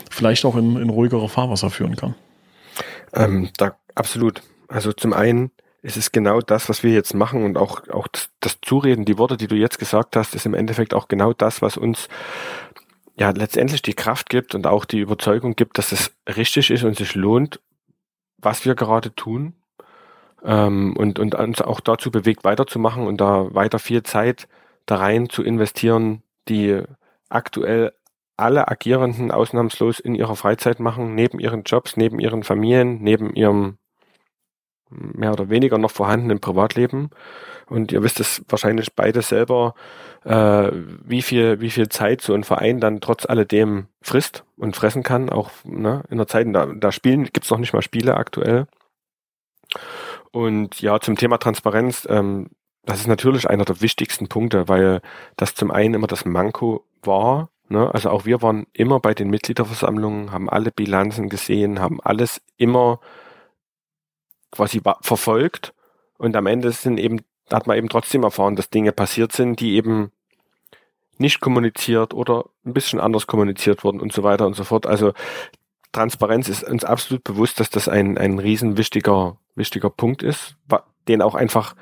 vielleicht 0.09 0.45
auch 0.45 0.55
in, 0.55 0.75
in 0.77 0.89
ruhigere 0.89 1.29
Fahrwasser 1.29 1.69
führen 1.69 1.95
kann. 1.95 2.15
Ähm, 3.13 3.49
da 3.57 3.77
absolut. 3.95 4.41
Also 4.67 4.91
zum 4.91 5.13
einen 5.13 5.51
es 5.85 5.97
ist 5.97 6.11
genau 6.11 6.41
das, 6.41 6.67
was 6.67 6.81
wir 6.81 6.91
jetzt 6.91 7.13
machen 7.13 7.43
und 7.43 7.59
auch, 7.59 7.87
auch 7.89 8.07
das, 8.07 8.29
das 8.39 8.57
Zureden, 8.61 9.05
die 9.05 9.19
Worte, 9.19 9.37
die 9.37 9.45
du 9.45 9.55
jetzt 9.55 9.77
gesagt 9.77 10.15
hast, 10.15 10.33
ist 10.33 10.47
im 10.47 10.55
Endeffekt 10.55 10.95
auch 10.95 11.07
genau 11.07 11.31
das, 11.31 11.61
was 11.61 11.77
uns 11.77 12.09
ja 13.15 13.29
letztendlich 13.29 13.83
die 13.83 13.93
Kraft 13.93 14.31
gibt 14.31 14.55
und 14.55 14.65
auch 14.65 14.85
die 14.85 14.99
Überzeugung 14.99 15.55
gibt, 15.55 15.77
dass 15.77 15.91
es 15.91 16.11
richtig 16.27 16.71
ist 16.71 16.83
und 16.83 16.97
sich 16.97 17.13
lohnt, 17.13 17.59
was 18.39 18.65
wir 18.65 18.73
gerade 18.73 19.13
tun 19.13 19.53
ähm, 20.43 20.97
und, 20.97 21.19
und 21.19 21.35
uns 21.35 21.61
auch 21.61 21.79
dazu 21.79 22.09
bewegt, 22.09 22.43
weiterzumachen 22.43 23.05
und 23.05 23.21
da 23.21 23.53
weiter 23.53 23.77
viel 23.77 24.01
Zeit 24.01 24.47
da 24.87 24.95
rein 24.95 25.29
zu 25.29 25.43
investieren, 25.43 26.23
die 26.47 26.81
aktuell 27.29 27.93
alle 28.37 28.67
Agierenden 28.67 29.31
ausnahmslos 29.31 29.99
in 29.99 30.15
ihrer 30.15 30.35
Freizeit 30.35 30.79
machen, 30.79 31.15
neben 31.15 31.39
ihren 31.39 31.63
Jobs, 31.63 31.95
neben 31.95 32.19
ihren 32.19 32.43
Familien, 32.43 33.01
neben 33.01 33.33
ihrem 33.33 33.77
mehr 34.89 35.31
oder 35.31 35.49
weniger 35.49 35.77
noch 35.77 35.91
vorhanden 35.91 36.29
im 36.29 36.39
Privatleben. 36.39 37.09
Und 37.67 37.91
ihr 37.91 38.03
wisst 38.03 38.19
es 38.19 38.43
wahrscheinlich 38.47 38.93
beide 38.93 39.21
selber, 39.21 39.73
äh, 40.23 40.71
wie 40.73 41.21
viel, 41.21 41.59
wie 41.61 41.71
viel 41.71 41.89
Zeit 41.89 42.21
so 42.21 42.33
ein 42.33 42.43
Verein 42.43 42.79
dann 42.79 43.01
trotz 43.01 43.25
alledem 43.25 43.87
frisst 44.01 44.43
und 44.57 44.75
fressen 44.75 45.03
kann. 45.03 45.29
Auch 45.29 45.49
ne, 45.63 46.03
in 46.09 46.17
der 46.17 46.27
Zeit, 46.27 46.47
da, 46.51 46.67
da 46.67 46.91
spielen, 46.91 47.23
gibt's 47.23 47.49
noch 47.49 47.57
nicht 47.57 47.73
mal 47.73 47.81
Spiele 47.81 48.17
aktuell. 48.17 48.67
Und 50.31 50.81
ja, 50.81 50.99
zum 50.99 51.15
Thema 51.15 51.37
Transparenz, 51.37 52.05
ähm, 52.09 52.49
das 52.85 52.99
ist 52.99 53.07
natürlich 53.07 53.49
einer 53.49 53.65
der 53.65 53.81
wichtigsten 53.81 54.27
Punkte, 54.27 54.67
weil 54.67 55.01
das 55.37 55.55
zum 55.55 55.71
einen 55.71 55.95
immer 55.95 56.07
das 56.07 56.25
Manko 56.25 56.85
war. 57.01 57.49
Ne? 57.67 57.93
Also 57.93 58.09
auch 58.09 58.25
wir 58.25 58.41
waren 58.41 58.67
immer 58.73 58.99
bei 58.99 59.13
den 59.13 59.29
Mitgliederversammlungen, 59.29 60.31
haben 60.31 60.49
alle 60.49 60.71
Bilanzen 60.71 61.29
gesehen, 61.29 61.79
haben 61.79 61.99
alles 62.01 62.41
immer 62.57 62.99
quasi 64.51 64.81
verfolgt 65.01 65.73
und 66.17 66.35
am 66.35 66.47
Ende 66.47 66.71
sind 66.71 66.99
eben, 66.99 67.21
hat 67.51 67.67
man 67.67 67.77
eben 67.77 67.89
trotzdem 67.89 68.23
erfahren, 68.23 68.55
dass 68.55 68.69
Dinge 68.69 68.91
passiert 68.91 69.31
sind, 69.31 69.59
die 69.59 69.75
eben 69.75 70.11
nicht 71.17 71.39
kommuniziert 71.39 72.13
oder 72.13 72.45
ein 72.65 72.73
bisschen 72.73 72.99
anders 72.99 73.27
kommuniziert 73.27 73.83
wurden 73.83 73.99
und 73.99 74.13
so 74.13 74.23
weiter 74.23 74.45
und 74.45 74.55
so 74.55 74.63
fort. 74.63 74.85
Also 74.85 75.13
Transparenz 75.91 76.49
ist 76.49 76.63
uns 76.63 76.83
absolut 76.83 77.23
bewusst, 77.23 77.59
dass 77.59 77.69
das 77.69 77.87
ein, 77.87 78.17
ein 78.17 78.39
riesen 78.39 78.77
wichtiger, 78.77 79.37
wichtiger 79.55 79.89
Punkt 79.89 80.23
ist, 80.23 80.57
den 81.07 81.21
auch 81.21 81.35
einfach 81.35 81.75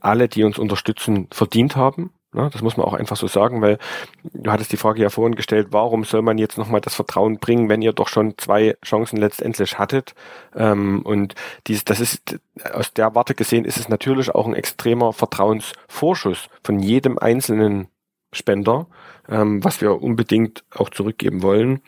alle, 0.00 0.28
die 0.28 0.44
uns 0.44 0.58
unterstützen, 0.58 1.28
verdient 1.30 1.76
haben. 1.76 2.10
Das 2.32 2.62
muss 2.62 2.76
man 2.76 2.86
auch 2.86 2.92
einfach 2.92 3.16
so 3.16 3.26
sagen, 3.26 3.60
weil 3.60 3.78
du 4.22 4.52
hattest 4.52 4.70
die 4.70 4.76
Frage 4.76 5.02
ja 5.02 5.10
vorhin 5.10 5.34
gestellt, 5.34 5.68
warum 5.70 6.04
soll 6.04 6.22
man 6.22 6.38
jetzt 6.38 6.58
nochmal 6.58 6.80
das 6.80 6.94
Vertrauen 6.94 7.38
bringen, 7.38 7.68
wenn 7.68 7.82
ihr 7.82 7.92
doch 7.92 8.06
schon 8.06 8.38
zwei 8.38 8.76
Chancen 8.84 9.16
letztendlich 9.16 9.78
hattet? 9.78 10.14
Ähm, 10.54 11.02
und 11.02 11.34
dies, 11.66 11.84
das 11.84 11.98
ist 11.98 12.38
aus 12.72 12.92
der 12.92 13.16
Warte 13.16 13.34
gesehen, 13.34 13.64
ist 13.64 13.78
es 13.78 13.88
natürlich 13.88 14.32
auch 14.32 14.46
ein 14.46 14.54
extremer 14.54 15.12
Vertrauensvorschuss 15.12 16.48
von 16.62 16.78
jedem 16.78 17.18
einzelnen 17.18 17.88
Spender, 18.32 18.86
ähm, 19.28 19.64
was 19.64 19.80
wir 19.80 20.00
unbedingt 20.00 20.62
auch 20.72 20.90
zurückgeben 20.90 21.42
wollen. 21.42 21.80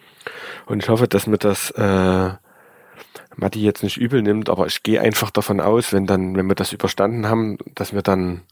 Und 0.66 0.82
ich 0.82 0.88
hoffe, 0.88 1.06
dass 1.06 1.28
mir 1.28 1.38
das 1.38 1.70
äh, 1.70 2.30
Matti 3.36 3.60
jetzt 3.60 3.82
nicht 3.82 3.96
übel 3.96 4.22
nimmt, 4.22 4.48
aber 4.50 4.66
ich 4.66 4.82
gehe 4.82 5.00
einfach 5.00 5.30
davon 5.30 5.60
aus, 5.60 5.92
wenn 5.92 6.06
dann, 6.06 6.36
wenn 6.36 6.46
wir 6.46 6.54
das 6.54 6.72
überstanden 6.72 7.28
haben, 7.28 7.58
dass 7.74 7.92
wir 7.92 8.02
dann 8.02 8.42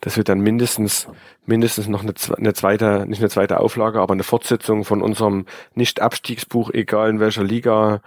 dass 0.00 0.16
wir 0.16 0.24
dann 0.24 0.40
mindestens, 0.40 1.08
mindestens 1.46 1.88
noch 1.88 2.02
eine, 2.02 2.52
zweite, 2.52 3.06
nicht 3.06 3.20
eine 3.20 3.30
zweite 3.30 3.60
Auflage, 3.60 4.00
aber 4.00 4.12
eine 4.12 4.24
Fortsetzung 4.24 4.84
von 4.84 5.02
unserem 5.02 5.46
Nicht-Abstiegsbuch, 5.74 6.70
egal 6.70 7.10
in 7.10 7.20
welcher 7.20 7.44
Liga 7.44 8.02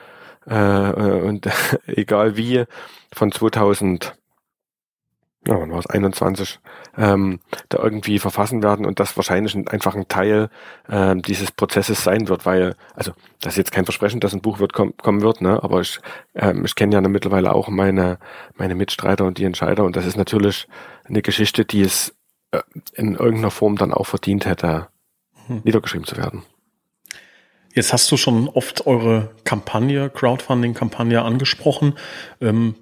äh, 0.47 0.53
äh 0.53 1.21
und 1.21 1.49
egal 1.87 2.37
wie, 2.37 2.65
von 3.13 3.31
2000, 3.31 4.15
ja, 5.47 5.59
wann 5.59 5.71
war 5.71 5.79
es, 5.79 5.87
21, 5.87 6.59
ähm, 6.99 7.39
da 7.69 7.81
irgendwie 7.81 8.19
verfassen 8.19 8.61
werden 8.61 8.85
und 8.85 8.99
das 8.99 9.15
wahrscheinlich 9.15 9.55
einfach 9.55 9.95
ein 9.95 10.09
Teil 10.09 10.49
äh, 10.89 11.15
dieses 11.15 11.51
Prozesses 11.51 12.03
sein 12.03 12.27
wird, 12.27 12.45
weil, 12.45 12.75
also 12.93 13.13
das 13.41 13.53
ist 13.53 13.57
jetzt 13.57 13.71
kein 13.71 13.85
Versprechen, 13.85 14.19
dass 14.19 14.33
ein 14.33 14.41
Buch 14.41 14.59
wird 14.59 14.73
kom 14.73 14.95
kommen 14.97 15.21
wird, 15.21 15.41
ne? 15.41 15.63
aber 15.63 15.79
ich, 15.79 15.99
ähm, 16.35 16.65
ich 16.65 16.75
kenne 16.75 16.93
ja 16.93 17.01
mittlerweile 17.01 17.53
auch 17.53 17.69
meine, 17.69 18.19
meine 18.57 18.75
Mitstreiter 18.75 19.25
und 19.25 19.37
die 19.37 19.45
Entscheider 19.45 19.85
und 19.85 19.95
das 19.95 20.05
ist 20.05 20.17
natürlich 20.17 20.67
eine 21.05 21.21
Geschichte, 21.21 21.63
die 21.63 21.81
es 21.81 22.13
äh, 22.51 22.59
in 22.93 23.15
irgendeiner 23.15 23.51
Form 23.51 23.77
dann 23.77 23.93
auch 23.93 24.05
verdient 24.05 24.45
hätte, 24.45 24.87
hm. 25.47 25.61
niedergeschrieben 25.63 26.05
zu 26.05 26.17
werden. 26.17 26.43
Jetzt 27.73 27.93
hast 27.93 28.11
du 28.11 28.17
schon 28.17 28.49
oft 28.49 28.87
eure 28.87 29.31
Kampagne, 29.45 30.09
Crowdfunding-Kampagne 30.09 31.21
angesprochen. 31.21 31.93
Ähm, 32.41 32.75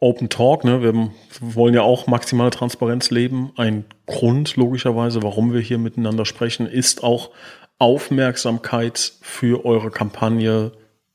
Open 0.00 0.28
Talk, 0.28 0.64
ne? 0.64 0.82
wir 0.82 1.10
wollen 1.40 1.74
ja 1.74 1.82
auch 1.82 2.06
maximale 2.06 2.50
Transparenz 2.50 3.10
leben. 3.10 3.52
Ein 3.56 3.84
Grund, 4.06 4.56
logischerweise, 4.56 5.22
warum 5.22 5.52
wir 5.52 5.60
hier 5.60 5.78
miteinander 5.78 6.26
sprechen, 6.26 6.66
ist 6.66 7.02
auch 7.02 7.30
Aufmerksamkeit 7.78 9.14
für 9.22 9.64
eure 9.64 9.90
Kampagne 9.90 10.72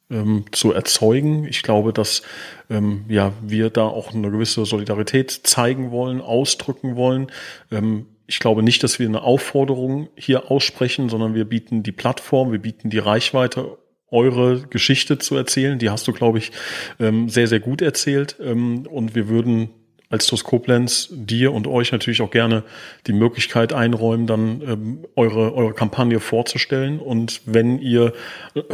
ähm, 0.10 0.46
zu 0.52 0.72
erzeugen. 0.72 1.46
Ich 1.46 1.62
glaube, 1.62 1.94
dass 1.94 2.22
ähm, 2.70 3.06
ja, 3.08 3.34
wir 3.42 3.70
da 3.70 3.84
auch 3.84 4.14
eine 4.14 4.32
gewisse 4.32 4.66
Solidarität 4.66 5.32
zeigen 5.32 5.92
wollen, 5.92 6.22
ausdrücken 6.22 6.96
wollen. 6.96 7.28
Ähm, 7.72 8.08
ich 8.28 8.40
glaube 8.40 8.64
nicht, 8.64 8.84
dass 8.84 9.00
wir 9.00 9.08
eine 9.08 9.24
Aufforderung 9.24 10.10
hier 10.16 10.52
aussprechen, 10.52 11.10
sondern 11.10 11.34
wir 11.34 11.46
bieten 11.46 11.84
die 11.84 11.92
Plattform, 11.92 12.52
wir 12.52 12.60
bieten 12.60 12.90
die 12.90 13.00
Reichweite, 13.00 13.78
eure 14.12 14.62
Geschichte 14.62 15.18
zu 15.18 15.36
erzählen. 15.36 15.80
Die 15.80 15.90
hast 15.90 16.08
du, 16.08 16.14
glaube 16.14 16.38
ich, 16.38 16.52
ähm, 17.00 17.30
sehr, 17.30 17.48
sehr 17.48 17.60
gut 17.60 17.82
erzählt. 17.82 18.36
Ähm, 18.42 18.86
und 18.88 19.16
wir 19.16 19.28
würden 19.28 19.70
als 20.10 20.26
TUS 20.26 20.44
Koblenz 20.44 21.10
dir 21.12 21.54
und 21.54 21.68
euch 21.68 21.92
natürlich 21.92 22.22
auch 22.22 22.32
gerne 22.32 22.64
die 23.06 23.14
Möglichkeit 23.14 23.74
einräumen, 23.74 24.26
dann 24.26 24.62
ähm, 24.62 25.06
eure, 25.16 25.54
eure 25.54 25.74
Kampagne 25.74 26.20
vorzustellen. 26.20 27.00
Und 27.00 27.42
wenn 27.46 27.80
ihr 27.80 28.14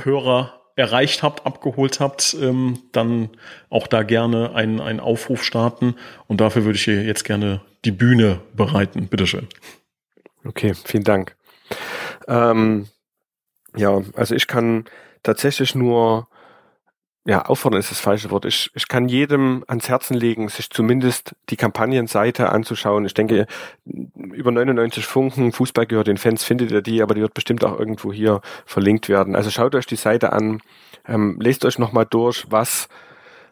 Hörer 0.02 0.62
erreicht 0.78 1.24
habt, 1.24 1.46
abgeholt 1.46 2.02
habt, 2.02 2.36
dann 2.92 3.30
auch 3.70 3.88
da 3.88 4.04
gerne 4.04 4.54
einen, 4.56 4.82
einen 4.82 5.00
Aufruf 5.00 5.42
starten. 5.42 5.96
Und 6.28 6.42
dafür 6.42 6.66
würde 6.66 6.76
ich 6.76 6.84
hier 6.84 7.02
jetzt 7.02 7.24
gerne 7.24 7.62
die 7.86 7.92
Bühne 7.92 8.42
bereiten. 8.58 9.08
Bitteschön. 9.08 9.48
Okay, 10.46 10.74
vielen 10.74 11.06
Dank. 11.06 11.36
Ähm, 12.28 12.88
ja, 13.76 14.02
also 14.16 14.36
ich 14.36 14.48
kann 14.48 14.86
tatsächlich 15.26 15.76
nur 15.76 16.28
ja, 17.28 17.44
auffordern 17.46 17.80
ist 17.80 17.90
das 17.90 18.00
falsche 18.00 18.30
Wort. 18.30 18.46
Ich, 18.46 18.70
ich 18.76 18.88
kann 18.88 19.10
jedem 19.10 19.64
ans 19.68 19.90
Herzen 19.90 20.14
legen, 20.14 20.48
sich 20.48 20.70
zumindest 20.70 21.36
die 21.50 21.56
Kampagnenseite 21.56 22.50
anzuschauen. 22.50 23.04
Ich 23.06 23.16
denke, 23.16 23.48
über 23.84 24.52
99 24.52 25.04
Funken, 25.08 25.52
Fußball 25.52 25.88
gehört 25.88 26.06
den 26.06 26.18
Fans, 26.18 26.44
findet 26.44 26.70
ihr 26.70 26.84
die, 26.84 27.02
aber 27.02 27.16
die 27.16 27.22
wird 27.22 27.34
bestimmt 27.34 27.66
auch 27.66 27.80
irgendwo 27.80 28.14
hier 28.14 28.42
verlinkt 28.68 29.10
werden. 29.10 29.36
Also 29.36 29.50
schaut 29.50 29.74
euch 29.74 29.88
die 29.88 29.96
Seite 29.96 30.34
an, 30.34 30.62
ähm, 31.08 31.38
lest 31.40 31.66
euch 31.66 31.80
nochmal 31.80 32.06
durch, 32.08 32.46
was, 32.50 32.90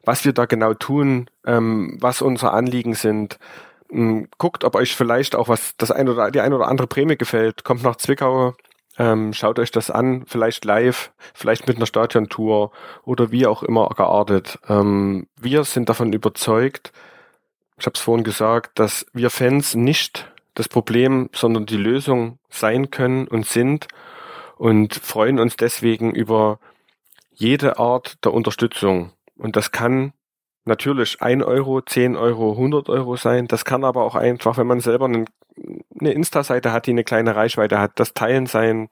was 0.03 0.23
wir 0.23 0.33
da 0.33 0.45
genau 0.45 0.75
tun, 0.75 1.27
ähm, 1.43 1.97
was 1.99 2.21
unsere 2.21 2.51
Anliegen 2.51 2.93
sind. 2.93 3.39
Ähm, 3.91 4.27
guckt, 4.37 4.65
ob 4.65 4.75
euch 4.75 4.95
vielleicht 4.95 5.35
auch 5.35 5.47
was, 5.47 5.75
das 5.77 5.89
ein 5.89 6.09
oder, 6.09 6.29
die 6.29 6.41
ein 6.41 6.53
oder 6.53 6.67
andere 6.67 6.85
Prämie 6.85 7.17
gefällt. 7.17 7.63
Kommt 7.63 7.81
nach 7.81 7.95
Zwickau, 7.95 8.53
ähm, 8.97 9.33
schaut 9.33 9.59
euch 9.59 9.71
das 9.71 9.89
an, 9.89 10.25
vielleicht 10.27 10.65
live, 10.65 11.11
vielleicht 11.33 11.67
mit 11.67 11.77
einer 11.77 11.85
Stadiontour 11.85 12.71
oder 13.03 13.31
wie 13.31 13.47
auch 13.47 13.63
immer 13.63 13.89
geartet. 13.89 14.59
Ähm, 14.69 15.27
wir 15.39 15.63
sind 15.63 15.89
davon 15.89 16.13
überzeugt, 16.13 16.91
ich 17.77 17.85
habe 17.85 17.95
es 17.95 18.01
vorhin 18.01 18.23
gesagt, 18.23 18.77
dass 18.79 19.05
wir 19.13 19.29
Fans 19.29 19.75
nicht 19.75 20.31
das 20.53 20.69
Problem, 20.69 21.29
sondern 21.33 21.65
die 21.65 21.77
Lösung 21.77 22.37
sein 22.49 22.91
können 22.91 23.27
und 23.27 23.47
sind 23.47 23.87
und 24.57 24.93
freuen 24.93 25.39
uns 25.39 25.57
deswegen 25.57 26.13
über 26.13 26.59
jede 27.31 27.79
Art 27.79 28.23
der 28.23 28.33
Unterstützung. 28.33 29.11
Und 29.35 29.55
das 29.55 29.71
kann 29.71 30.13
natürlich 30.65 31.21
ein 31.21 31.41
Euro, 31.41 31.81
zehn 31.81 32.15
Euro, 32.15 32.51
100 32.51 32.89
Euro 32.89 33.15
sein. 33.15 33.47
Das 33.47 33.65
kann 33.65 33.83
aber 33.83 34.03
auch 34.03 34.15
einfach, 34.15 34.57
wenn 34.57 34.67
man 34.67 34.79
selber 34.79 35.05
einen, 35.05 35.25
eine 36.03 36.13
Insta-Seite 36.13 36.71
hat, 36.71 36.87
die 36.87 36.91
eine 36.91 37.03
kleine 37.03 37.35
Reichweite 37.35 37.79
hat, 37.79 37.91
das 37.95 38.13
Teilen 38.13 38.45
sein, 38.45 38.89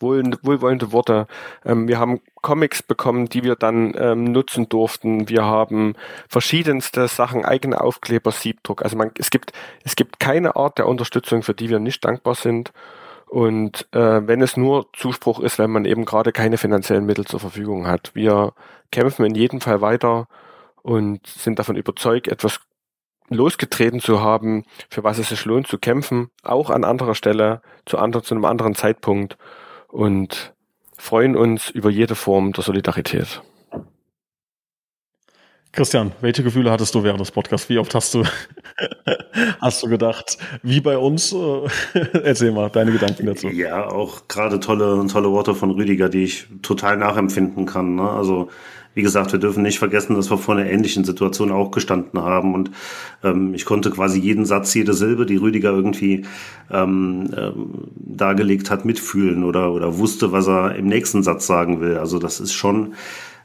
wohlwollende 0.00 0.92
Worte. 0.92 1.26
Ähm, 1.64 1.88
wir 1.88 1.98
haben 1.98 2.20
Comics 2.42 2.82
bekommen, 2.82 3.28
die 3.28 3.42
wir 3.42 3.56
dann 3.56 3.94
ähm, 3.96 4.24
nutzen 4.24 4.68
durften. 4.68 5.28
Wir 5.28 5.44
haben 5.44 5.94
verschiedenste 6.28 7.08
Sachen, 7.08 7.44
eigene 7.44 7.80
Aufkleber, 7.80 8.32
Siebdruck. 8.32 8.82
Also 8.82 8.96
man, 8.96 9.10
es 9.18 9.30
gibt, 9.30 9.52
es 9.84 9.96
gibt 9.96 10.20
keine 10.20 10.56
Art 10.56 10.78
der 10.78 10.88
Unterstützung, 10.88 11.42
für 11.42 11.54
die 11.54 11.70
wir 11.70 11.78
nicht 11.78 12.04
dankbar 12.04 12.34
sind. 12.34 12.72
Und 13.26 13.88
äh, 13.92 14.26
wenn 14.26 14.42
es 14.42 14.56
nur 14.56 14.86
Zuspruch 14.92 15.40
ist, 15.40 15.58
wenn 15.58 15.70
man 15.70 15.86
eben 15.86 16.04
gerade 16.04 16.32
keine 16.32 16.58
finanziellen 16.58 17.06
Mittel 17.06 17.24
zur 17.24 17.40
Verfügung 17.40 17.86
hat. 17.86 18.14
Wir 18.14 18.52
kämpfen 18.92 19.24
in 19.24 19.34
jedem 19.34 19.60
Fall 19.60 19.80
weiter 19.80 20.28
und 20.82 21.26
sind 21.26 21.58
davon 21.58 21.76
überzeugt, 21.76 22.28
etwas 22.28 22.60
losgetreten 23.28 24.00
zu 24.00 24.20
haben, 24.20 24.64
für 24.90 25.04
was 25.04 25.18
es 25.18 25.28
sich 25.28 25.44
lohnt 25.44 25.66
zu 25.66 25.78
kämpfen, 25.78 26.30
auch 26.42 26.70
an 26.70 26.84
anderer 26.84 27.14
Stelle, 27.14 27.62
zu, 27.86 27.98
andre, 27.98 28.22
zu 28.22 28.34
einem 28.34 28.44
anderen 28.44 28.74
Zeitpunkt 28.74 29.36
und 29.88 30.54
freuen 30.96 31.36
uns 31.36 31.70
über 31.70 31.90
jede 31.90 32.14
Form 32.14 32.52
der 32.52 32.64
Solidarität. 32.64 33.42
Christian, 35.74 36.12
welche 36.20 36.44
Gefühle 36.44 36.70
hattest 36.70 36.94
du 36.94 37.02
während 37.02 37.20
des 37.20 37.32
Podcasts? 37.32 37.68
Wie 37.68 37.78
oft 37.78 37.96
hast 37.96 38.14
du, 38.14 38.22
hast 39.60 39.82
du 39.82 39.88
gedacht, 39.88 40.38
wie 40.62 40.80
bei 40.80 40.96
uns? 40.96 41.32
Äh, 41.32 41.68
erzähl 42.22 42.52
mal 42.52 42.70
deine 42.70 42.92
Gedanken 42.92 43.26
dazu. 43.26 43.48
Ja, 43.48 43.88
auch 43.88 44.28
gerade 44.28 44.60
tolle, 44.60 45.04
tolle 45.08 45.32
Worte 45.32 45.52
von 45.56 45.72
Rüdiger, 45.72 46.08
die 46.08 46.22
ich 46.22 46.46
total 46.62 46.96
nachempfinden 46.96 47.66
kann. 47.66 47.96
Ne? 47.96 48.08
Also 48.08 48.50
wie 48.94 49.02
gesagt, 49.02 49.32
wir 49.32 49.40
dürfen 49.40 49.62
nicht 49.62 49.78
vergessen, 49.78 50.14
dass 50.14 50.30
wir 50.30 50.38
vor 50.38 50.56
einer 50.56 50.70
ähnlichen 50.70 51.04
Situation 51.04 51.50
auch 51.50 51.70
gestanden 51.70 52.20
haben. 52.20 52.54
Und 52.54 52.70
ähm, 53.22 53.54
ich 53.54 53.64
konnte 53.64 53.90
quasi 53.90 54.20
jeden 54.20 54.46
Satz, 54.46 54.72
jede 54.74 54.94
Silbe, 54.94 55.26
die 55.26 55.36
Rüdiger 55.36 55.70
irgendwie 55.70 56.24
ähm, 56.70 57.28
ähm, 57.36 57.88
dargelegt 57.96 58.70
hat, 58.70 58.84
mitfühlen 58.84 59.44
oder, 59.44 59.72
oder 59.72 59.98
wusste, 59.98 60.32
was 60.32 60.46
er 60.46 60.76
im 60.76 60.86
nächsten 60.86 61.22
Satz 61.22 61.46
sagen 61.46 61.80
will. 61.80 61.98
Also 61.98 62.18
das 62.18 62.38
ist 62.40 62.52
schon, 62.52 62.94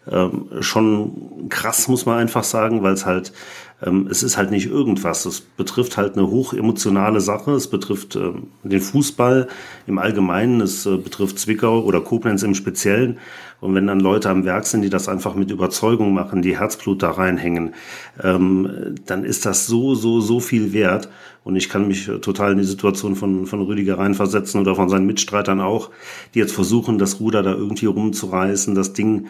ähm, 0.10 0.46
schon 0.62 1.50
krass, 1.50 1.88
muss 1.88 2.06
man 2.06 2.20
einfach 2.20 2.44
sagen, 2.44 2.84
weil 2.84 2.94
es 2.94 3.06
halt 3.06 3.34
ähm, 3.82 4.08
es 4.10 4.24
ist 4.24 4.38
halt 4.38 4.52
nicht 4.52 4.68
irgendwas. 4.68 5.26
Es 5.26 5.42
betrifft 5.42 5.98
halt 5.98 6.18
eine 6.18 6.30
hochemotionale 6.30 7.22
Sache. 7.22 7.52
Es 7.52 7.68
betrifft 7.68 8.16
ähm, 8.16 8.48
den 8.64 8.82
Fußball 8.82 9.48
im 9.88 10.00
Allgemeinen. 10.00 10.62
Es 10.62 10.86
äh, 10.86 10.98
betrifft 10.98 11.40
Zwickau 11.40 11.82
oder 11.82 12.02
Koblenz 12.02 12.44
im 12.44 12.56
Speziellen. 12.56 13.20
Und 13.62 13.76
wenn 13.76 13.88
dann 13.88 14.00
Leute 14.00 14.30
am 14.30 14.46
Werk 14.46 14.66
sind, 14.66 14.82
die 14.82 14.90
das 14.90 15.10
einfach 15.10 15.36
mit 15.36 15.52
Überzeugung 15.52 16.14
machen, 16.14 16.42
die 16.42 16.58
Herzblut 16.58 17.04
da 17.04 17.12
reinhängen, 17.12 17.74
ähm, 18.24 18.96
dann 19.06 19.24
ist 19.24 19.46
das 19.46 19.68
so, 19.68 19.96
so, 19.96 20.22
so 20.22 20.40
viel 20.40 20.72
wert. 20.74 21.10
Und 21.44 21.56
ich 21.56 21.70
kann 21.70 21.88
mich 21.88 22.06
total 22.22 22.52
in 22.52 22.58
die 22.60 22.64
Situation 22.64 23.16
von, 23.16 23.46
von 23.48 23.62
Rüdiger 23.62 23.98
reinversetzen 23.98 24.62
oder 24.62 24.76
von 24.76 24.90
seinen 24.90 25.06
Mitstreitern 25.06 25.62
auch, 25.62 25.90
die 26.34 26.40
jetzt 26.40 26.52
versuchen, 26.52 27.00
das 27.00 27.20
Ruder 27.20 27.42
da 27.44 27.54
irgendwie 27.54 27.88
rumzureißen, 27.88 28.76
das 28.76 28.94
Ding 28.94 29.28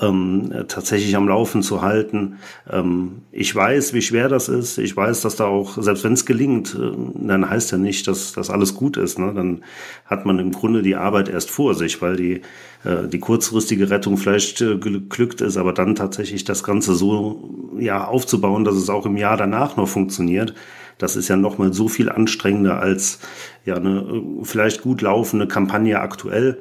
ähm, 0.00 0.52
tatsächlich 0.68 1.16
am 1.16 1.28
Laufen 1.28 1.62
zu 1.62 1.82
halten. 1.82 2.38
Ähm, 2.68 3.22
ich 3.30 3.54
weiß, 3.54 3.92
wie 3.92 4.02
schwer 4.02 4.28
das 4.28 4.48
ist. 4.48 4.78
Ich 4.78 4.96
weiß, 4.96 5.20
dass 5.20 5.36
da 5.36 5.46
auch, 5.46 5.80
selbst 5.80 6.02
wenn 6.04 6.14
es 6.14 6.26
gelingt, 6.26 6.74
äh, 6.74 6.92
dann 7.14 7.48
heißt 7.48 7.72
ja 7.72 7.78
nicht, 7.78 8.08
dass 8.08 8.32
das 8.32 8.50
alles 8.50 8.74
gut 8.74 8.96
ist. 8.96 9.18
Ne? 9.18 9.32
Dann 9.34 9.62
hat 10.06 10.26
man 10.26 10.38
im 10.38 10.52
Grunde 10.52 10.82
die 10.82 10.96
Arbeit 10.96 11.28
erst 11.28 11.50
vor 11.50 11.74
sich, 11.74 12.00
weil 12.00 12.16
die, 12.16 12.40
die 12.84 13.18
kurzfristige 13.18 13.90
Rettung 13.90 14.16
vielleicht 14.16 14.60
äh, 14.60 14.78
geglückt 14.78 15.40
ist, 15.40 15.56
aber 15.56 15.72
dann 15.72 15.94
tatsächlich 15.94 16.44
das 16.44 16.64
Ganze 16.64 16.94
so 16.94 17.50
ja, 17.78 18.06
aufzubauen, 18.06 18.64
dass 18.64 18.76
es 18.76 18.88
auch 18.88 19.06
im 19.06 19.16
Jahr 19.16 19.36
danach 19.36 19.76
noch 19.76 19.88
funktioniert 19.88 20.54
das 21.00 21.16
ist 21.16 21.28
ja 21.28 21.36
nochmal 21.36 21.72
so 21.72 21.88
viel 21.88 22.10
anstrengender 22.10 22.78
als 22.78 23.20
ja 23.64 23.76
eine 23.76 24.22
vielleicht 24.42 24.82
gut 24.82 25.00
laufende 25.00 25.48
Kampagne 25.48 25.98
aktuell. 25.98 26.60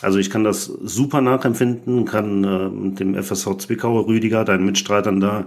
Also 0.00 0.18
ich 0.18 0.30
kann 0.30 0.44
das 0.44 0.66
super 0.66 1.20
nachempfinden, 1.20 2.04
kann 2.04 2.44
äh, 2.44 2.94
dem 2.94 3.14
FSV 3.14 3.56
Zwickauer 3.58 4.06
Rüdiger, 4.06 4.44
deinen 4.44 4.64
Mitstreitern 4.64 5.20
da, 5.20 5.46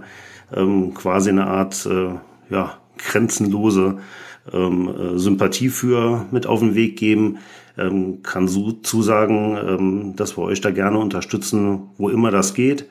ähm, 0.54 0.94
quasi 0.94 1.30
eine 1.30 1.46
Art 1.46 1.86
äh, 1.86 2.10
ja, 2.52 2.76
grenzenlose 2.98 3.98
ähm, 4.52 4.88
äh, 4.88 5.18
Sympathie 5.18 5.68
für 5.70 6.26
mit 6.30 6.46
auf 6.46 6.60
den 6.60 6.74
Weg 6.74 6.96
geben. 6.96 7.38
Ähm, 7.78 8.22
kann 8.22 8.48
so 8.48 8.72
zusagen, 8.72 9.56
ähm, 9.56 10.16
dass 10.16 10.36
wir 10.36 10.42
euch 10.42 10.60
da 10.60 10.70
gerne 10.70 10.98
unterstützen, 10.98 11.90
wo 11.96 12.08
immer 12.08 12.30
das 12.30 12.54
geht. 12.54 12.88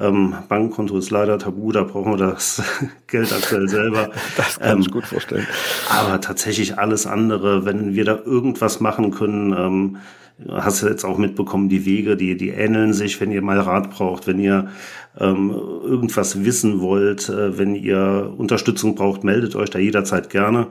Ähm, 0.00 0.34
Bankkonto 0.48 0.96
ist 0.96 1.10
leider 1.10 1.38
tabu, 1.38 1.70
da 1.70 1.84
brauchen 1.84 2.12
wir 2.12 2.16
das 2.16 2.62
Geld 3.06 3.32
aktuell 3.32 3.68
selber. 3.68 4.10
Das 4.36 4.58
kann 4.58 4.76
ähm, 4.76 4.80
ich 4.80 4.90
gut 4.90 5.06
vorstellen. 5.06 5.46
Aber 5.90 6.20
tatsächlich 6.20 6.78
alles 6.78 7.06
andere, 7.06 7.64
wenn 7.64 7.94
wir 7.94 8.04
da 8.04 8.18
irgendwas 8.24 8.80
machen 8.80 9.10
können, 9.10 9.52
ähm, 9.52 9.96
hast 10.50 10.82
du 10.82 10.88
jetzt 10.88 11.04
auch 11.04 11.18
mitbekommen, 11.18 11.68
die 11.68 11.84
Wege, 11.84 12.16
die, 12.16 12.36
die 12.36 12.50
ähneln 12.50 12.92
sich, 12.92 13.20
wenn 13.20 13.30
ihr 13.30 13.42
mal 13.42 13.60
Rat 13.60 13.90
braucht, 13.90 14.26
wenn 14.26 14.38
ihr 14.38 14.68
ähm, 15.18 15.50
irgendwas 15.50 16.44
wissen 16.44 16.80
wollt, 16.80 17.28
äh, 17.28 17.58
wenn 17.58 17.74
ihr 17.74 18.32
Unterstützung 18.36 18.94
braucht, 18.94 19.24
meldet 19.24 19.54
euch 19.56 19.70
da 19.70 19.78
jederzeit 19.78 20.30
gerne. 20.30 20.68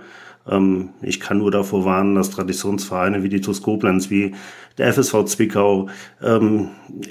Ähm, 0.49 0.89
ich 1.01 1.19
kann 1.19 1.37
nur 1.39 1.51
davor 1.51 1.85
warnen, 1.85 2.15
dass 2.15 2.31
Traditionsvereine 2.31 3.23
wie 3.23 3.29
die 3.29 3.41
TuS 3.41 3.61
Koblenz, 3.61 4.09
wie 4.09 4.33
der 4.77 4.93
FSV 4.93 5.25
Zwickau, 5.25 5.89
ähm, 6.21 6.69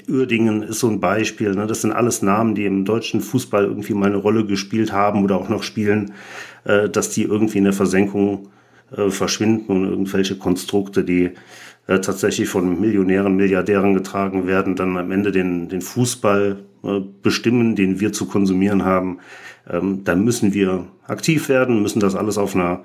Uerdingen 0.09 0.63
ist 0.63 0.79
so 0.79 0.89
ein 0.89 0.99
Beispiel. 0.99 1.55
Ne? 1.55 1.67
Das 1.67 1.81
sind 1.81 1.91
alles 1.91 2.21
Namen, 2.21 2.55
die 2.55 2.65
im 2.65 2.85
deutschen 2.85 3.21
Fußball 3.21 3.65
irgendwie 3.65 3.93
mal 3.93 4.07
eine 4.07 4.17
Rolle 4.17 4.45
gespielt 4.45 4.91
haben 4.91 5.23
oder 5.23 5.37
auch 5.37 5.49
noch 5.49 5.63
spielen, 5.63 6.13
äh, 6.63 6.89
dass 6.89 7.11
die 7.11 7.23
irgendwie 7.23 7.59
in 7.59 7.65
der 7.65 7.73
Versenkung 7.73 8.49
äh, 8.95 9.09
verschwinden 9.09 9.71
und 9.71 9.85
irgendwelche 9.85 10.37
Konstrukte, 10.37 11.03
die 11.03 11.31
äh, 11.87 11.99
tatsächlich 11.99 12.49
von 12.49 12.79
Millionären, 12.79 13.35
Milliardären 13.35 13.93
getragen 13.93 14.47
werden, 14.47 14.75
dann 14.75 14.97
am 14.97 15.11
Ende 15.11 15.31
den, 15.31 15.69
den 15.69 15.81
Fußball 15.81 16.57
äh, 16.83 16.99
bestimmen, 17.21 17.75
den 17.75 17.99
wir 17.99 18.11
zu 18.11 18.25
konsumieren 18.25 18.83
haben. 18.83 19.19
Ähm, 19.69 20.03
da 20.03 20.15
müssen 20.15 20.53
wir 20.53 20.87
aktiv 21.07 21.49
werden, 21.49 21.81
müssen 21.81 21.99
das 21.99 22.15
alles 22.15 22.37
auf 22.37 22.55
einer 22.55 22.81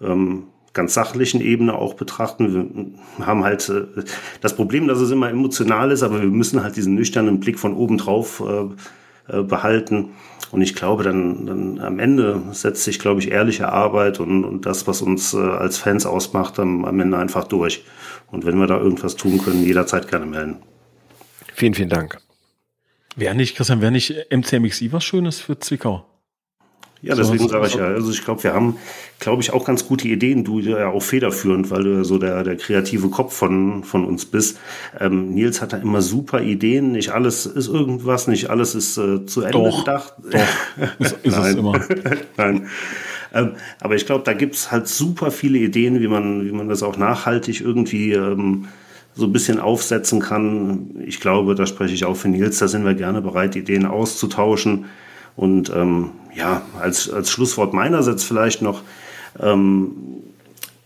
ähm, 0.00 0.44
ganz 0.72 0.94
sachlichen 0.94 1.40
Ebene 1.40 1.74
auch 1.74 1.94
betrachten. 1.94 2.94
Wir 3.16 3.26
haben 3.26 3.44
halt 3.44 3.68
äh, 3.68 4.02
das 4.40 4.54
Problem, 4.54 4.86
dass 4.86 5.00
es 5.00 5.10
immer 5.10 5.30
emotional 5.30 5.90
ist, 5.90 6.02
aber 6.02 6.20
wir 6.20 6.28
müssen 6.28 6.62
halt 6.62 6.76
diesen 6.76 6.94
nüchternen 6.94 7.40
Blick 7.40 7.58
von 7.58 7.74
oben 7.74 7.98
drauf 7.98 8.42
äh, 8.46 9.38
äh, 9.38 9.42
behalten. 9.42 10.10
Und 10.52 10.62
ich 10.62 10.76
glaube, 10.76 11.02
dann, 11.02 11.46
dann 11.46 11.80
am 11.80 11.98
Ende 11.98 12.42
setzt 12.52 12.84
sich, 12.84 13.00
glaube 13.00 13.20
ich, 13.20 13.32
ehrliche 13.32 13.72
Arbeit 13.72 14.20
und, 14.20 14.44
und 14.44 14.66
das, 14.66 14.86
was 14.86 15.02
uns 15.02 15.34
äh, 15.34 15.38
als 15.38 15.78
Fans 15.78 16.06
ausmacht, 16.06 16.60
am, 16.60 16.84
am 16.84 17.00
Ende 17.00 17.18
einfach 17.18 17.44
durch. 17.44 17.84
Und 18.30 18.46
wenn 18.46 18.58
wir 18.58 18.66
da 18.66 18.78
irgendwas 18.78 19.16
tun 19.16 19.38
können, 19.38 19.64
jederzeit 19.64 20.08
gerne 20.08 20.26
melden. 20.26 20.58
Vielen, 21.54 21.74
vielen 21.74 21.88
Dank. 21.88 22.18
Wäre 23.16 23.34
nicht, 23.34 23.56
Christian, 23.56 23.80
wäre 23.80 23.90
nicht 23.90 24.14
MCMXI 24.30 24.92
was 24.92 25.04
Schönes 25.04 25.40
für 25.40 25.58
Zwickau? 25.58 26.04
Ja, 27.02 27.14
deswegen 27.14 27.48
sage 27.48 27.66
ich 27.66 27.74
ja, 27.74 27.84
also 27.84 28.10
ich 28.10 28.24
glaube, 28.24 28.42
wir 28.42 28.54
haben, 28.54 28.76
glaube 29.20 29.42
ich, 29.42 29.52
auch 29.52 29.64
ganz 29.64 29.86
gute 29.86 30.08
Ideen. 30.08 30.44
Du 30.44 30.60
ja 30.60 30.88
auch 30.88 31.02
federführend, 31.02 31.70
weil 31.70 31.84
du 31.84 31.90
ja 31.98 32.04
so 32.04 32.18
der, 32.18 32.42
der 32.42 32.56
kreative 32.56 33.08
Kopf 33.10 33.34
von, 33.34 33.84
von 33.84 34.04
uns 34.04 34.24
bist. 34.24 34.58
Ähm, 34.98 35.30
Nils 35.34 35.60
hat 35.60 35.72
da 35.72 35.76
immer 35.76 36.00
super 36.00 36.40
Ideen. 36.40 36.92
Nicht 36.92 37.10
alles 37.10 37.46
ist 37.46 37.68
irgendwas, 37.68 38.28
nicht 38.28 38.50
alles 38.50 38.74
ist 38.74 38.96
äh, 38.96 39.26
zu 39.26 39.42
Ende 39.42 39.58
doch, 39.58 39.78
gedacht. 39.84 40.14
Doch, 40.30 40.40
ist, 40.98 41.16
ist 41.22 41.36
es 41.38 41.54
immer. 41.54 41.80
Nein. 42.36 42.66
Ähm, 43.34 43.52
aber 43.80 43.94
ich 43.94 44.06
glaube, 44.06 44.24
da 44.24 44.32
gibt's 44.32 44.72
halt 44.72 44.88
super 44.88 45.30
viele 45.30 45.58
Ideen, 45.58 46.00
wie 46.00 46.08
man, 46.08 46.46
wie 46.46 46.52
man 46.52 46.68
das 46.68 46.82
auch 46.82 46.96
nachhaltig 46.96 47.60
irgendwie 47.60 48.12
ähm, 48.12 48.68
so 49.14 49.26
ein 49.26 49.32
bisschen 49.32 49.60
aufsetzen 49.60 50.20
kann. 50.20 51.02
Ich 51.04 51.20
glaube, 51.20 51.54
da 51.54 51.66
spreche 51.66 51.94
ich 51.94 52.04
auch 52.04 52.16
für 52.16 52.28
Nils, 52.28 52.58
da 52.58 52.68
sind 52.68 52.84
wir 52.84 52.94
gerne 52.94 53.20
bereit, 53.20 53.54
Ideen 53.54 53.86
auszutauschen. 53.86 54.86
Und 55.36 55.70
ähm, 55.74 56.12
ja, 56.34 56.62
als, 56.80 57.10
als 57.10 57.30
Schlusswort 57.30 57.74
meinerseits 57.74 58.24
vielleicht 58.24 58.62
noch, 58.62 58.82
ähm, 59.40 59.92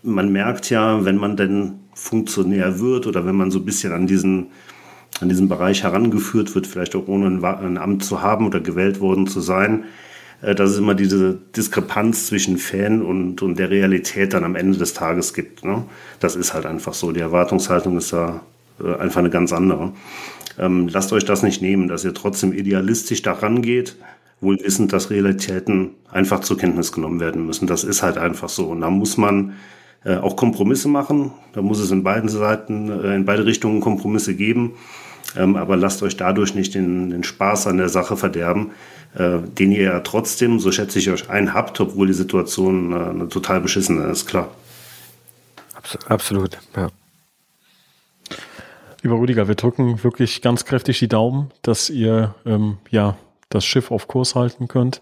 man 0.03 0.31
merkt 0.31 0.69
ja, 0.69 1.05
wenn 1.05 1.17
man 1.17 1.37
denn 1.37 1.79
Funktionär 1.93 2.79
wird 2.79 3.07
oder 3.07 3.25
wenn 3.25 3.35
man 3.35 3.51
so 3.51 3.59
ein 3.59 3.65
bisschen 3.65 3.93
an 3.93 4.07
diesen, 4.07 4.47
an 5.19 5.29
diesen 5.29 5.47
Bereich 5.47 5.83
herangeführt 5.83 6.55
wird, 6.55 6.67
vielleicht 6.67 6.95
auch 6.95 7.07
ohne 7.07 7.27
ein, 7.27 7.43
ein 7.43 7.77
Amt 7.77 8.03
zu 8.03 8.21
haben 8.21 8.45
oder 8.45 8.59
gewählt 8.59 8.99
worden 8.99 9.27
zu 9.27 9.39
sein, 9.39 9.85
äh, 10.41 10.55
dass 10.55 10.71
es 10.71 10.77
immer 10.77 10.95
diese 10.95 11.37
Diskrepanz 11.55 12.27
zwischen 12.27 12.57
Fan 12.57 13.01
und, 13.01 13.41
und 13.41 13.59
der 13.59 13.69
Realität 13.69 14.33
dann 14.33 14.43
am 14.43 14.55
Ende 14.55 14.77
des 14.77 14.93
Tages 14.93 15.33
gibt. 15.33 15.63
Ne? 15.63 15.83
Das 16.19 16.35
ist 16.35 16.53
halt 16.53 16.65
einfach 16.65 16.93
so. 16.93 17.11
Die 17.11 17.19
Erwartungshaltung 17.19 17.97
ist 17.97 18.13
da 18.13 18.41
äh, 18.83 18.95
einfach 18.95 19.19
eine 19.19 19.29
ganz 19.29 19.53
andere. 19.53 19.93
Ähm, 20.59 20.87
lasst 20.87 21.13
euch 21.13 21.25
das 21.25 21.43
nicht 21.43 21.61
nehmen, 21.61 21.87
dass 21.87 22.03
ihr 22.03 22.13
trotzdem 22.13 22.53
idealistisch 22.53 23.21
daran 23.21 23.61
geht, 23.61 23.97
wohl 24.41 24.59
wissend, 24.63 24.91
dass 24.91 25.09
Realitäten 25.09 25.91
einfach 26.11 26.41
zur 26.41 26.57
Kenntnis 26.57 26.91
genommen 26.91 27.19
werden 27.19 27.45
müssen. 27.45 27.67
Das 27.67 27.83
ist 27.83 28.03
halt 28.03 28.17
einfach 28.17 28.49
so. 28.49 28.65
Und 28.65 28.81
da 28.81 28.89
muss 28.89 29.17
man 29.17 29.53
äh, 30.03 30.17
auch 30.17 30.35
Kompromisse 30.35 30.87
machen. 30.87 31.31
Da 31.53 31.61
muss 31.61 31.79
es 31.79 31.91
in 31.91 32.03
beiden 32.03 32.27
Seiten, 32.27 32.89
äh, 32.89 33.15
in 33.15 33.25
beide 33.25 33.45
Richtungen 33.45 33.81
Kompromisse 33.81 34.35
geben. 34.35 34.73
Ähm, 35.37 35.55
aber 35.55 35.77
lasst 35.77 36.01
euch 36.03 36.17
dadurch 36.17 36.55
nicht 36.55 36.73
den, 36.73 37.11
den 37.11 37.23
Spaß 37.23 37.67
an 37.67 37.77
der 37.77 37.89
Sache 37.89 38.17
verderben, 38.17 38.71
äh, 39.15 39.39
den 39.39 39.71
ihr 39.71 39.83
ja 39.83 39.99
trotzdem, 40.01 40.59
so 40.59 40.71
schätze 40.71 40.99
ich 40.99 41.09
euch 41.09 41.29
ein, 41.29 41.53
habt, 41.53 41.79
obwohl 41.79 42.07
die 42.07 42.13
Situation 42.13 42.91
äh, 42.91 42.95
eine 42.95 43.29
total 43.29 43.61
beschissene 43.61 44.05
ist, 44.05 44.25
klar. 44.25 44.49
Absolut, 46.07 46.57
ja. 46.75 46.89
Lieber 49.03 49.19
Rüdiger, 49.19 49.47
wir 49.47 49.55
drücken 49.55 50.03
wirklich 50.03 50.41
ganz 50.41 50.65
kräftig 50.65 50.99
die 50.99 51.07
Daumen, 51.07 51.51
dass 51.63 51.89
ihr 51.89 52.35
ähm, 52.45 52.77
ja 52.91 53.17
das 53.53 53.65
Schiff 53.65 53.91
auf 53.91 54.07
Kurs 54.07 54.35
halten 54.35 54.67
könnt 54.67 55.01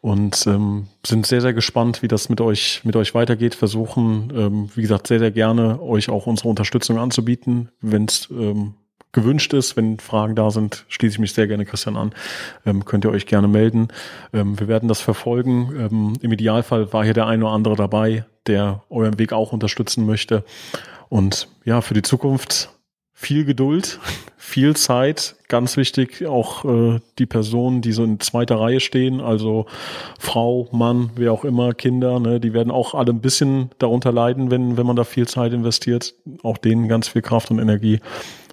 und 0.00 0.46
ähm, 0.46 0.86
sind 1.04 1.26
sehr, 1.26 1.40
sehr 1.40 1.52
gespannt, 1.52 2.02
wie 2.02 2.08
das 2.08 2.28
mit 2.28 2.40
euch, 2.40 2.82
mit 2.84 2.94
euch 2.96 3.14
weitergeht. 3.14 3.54
Versuchen, 3.54 4.32
ähm, 4.34 4.70
wie 4.74 4.82
gesagt, 4.82 5.08
sehr, 5.08 5.18
sehr 5.18 5.32
gerne 5.32 5.82
euch 5.82 6.08
auch 6.08 6.26
unsere 6.26 6.48
Unterstützung 6.48 6.98
anzubieten, 6.98 7.70
wenn 7.80 8.04
es 8.04 8.28
ähm, 8.30 8.74
gewünscht 9.12 9.52
ist. 9.54 9.76
Wenn 9.76 9.98
Fragen 9.98 10.36
da 10.36 10.50
sind, 10.50 10.84
schließe 10.88 11.14
ich 11.14 11.18
mich 11.18 11.32
sehr 11.32 11.48
gerne 11.48 11.64
Christian 11.64 11.96
an. 11.96 12.12
Ähm, 12.64 12.84
könnt 12.84 13.04
ihr 13.04 13.10
euch 13.10 13.26
gerne 13.26 13.48
melden. 13.48 13.88
Ähm, 14.32 14.58
wir 14.60 14.68
werden 14.68 14.88
das 14.88 15.00
verfolgen. 15.00 15.72
Ähm, 15.76 16.12
Im 16.20 16.32
Idealfall 16.32 16.92
war 16.92 17.04
hier 17.04 17.14
der 17.14 17.26
ein 17.26 17.42
oder 17.42 17.52
andere 17.52 17.74
dabei, 17.74 18.24
der 18.46 18.82
euren 18.90 19.18
Weg 19.18 19.32
auch 19.32 19.52
unterstützen 19.52 20.06
möchte. 20.06 20.44
Und 21.08 21.48
ja, 21.64 21.80
für 21.80 21.94
die 21.94 22.02
Zukunft 22.02 22.70
viel 23.20 23.44
Geduld, 23.44 23.98
viel 24.36 24.76
Zeit, 24.76 25.34
ganz 25.48 25.76
wichtig 25.76 26.24
auch 26.24 26.64
äh, 26.64 27.00
die 27.18 27.26
Personen, 27.26 27.82
die 27.82 27.90
so 27.90 28.04
in 28.04 28.20
zweiter 28.20 28.60
Reihe 28.60 28.78
stehen, 28.78 29.20
also 29.20 29.66
Frau, 30.20 30.68
Mann, 30.70 31.10
wer 31.16 31.32
auch 31.32 31.44
immer, 31.44 31.74
Kinder, 31.74 32.20
ne, 32.20 32.38
die 32.38 32.52
werden 32.52 32.70
auch 32.70 32.94
alle 32.94 33.12
ein 33.12 33.20
bisschen 33.20 33.70
darunter 33.80 34.12
leiden, 34.12 34.52
wenn, 34.52 34.76
wenn 34.76 34.86
man 34.86 34.94
da 34.94 35.02
viel 35.02 35.26
Zeit 35.26 35.52
investiert, 35.52 36.14
auch 36.44 36.58
denen 36.58 36.86
ganz 36.86 37.08
viel 37.08 37.20
Kraft 37.20 37.50
und 37.50 37.58
Energie. 37.58 37.98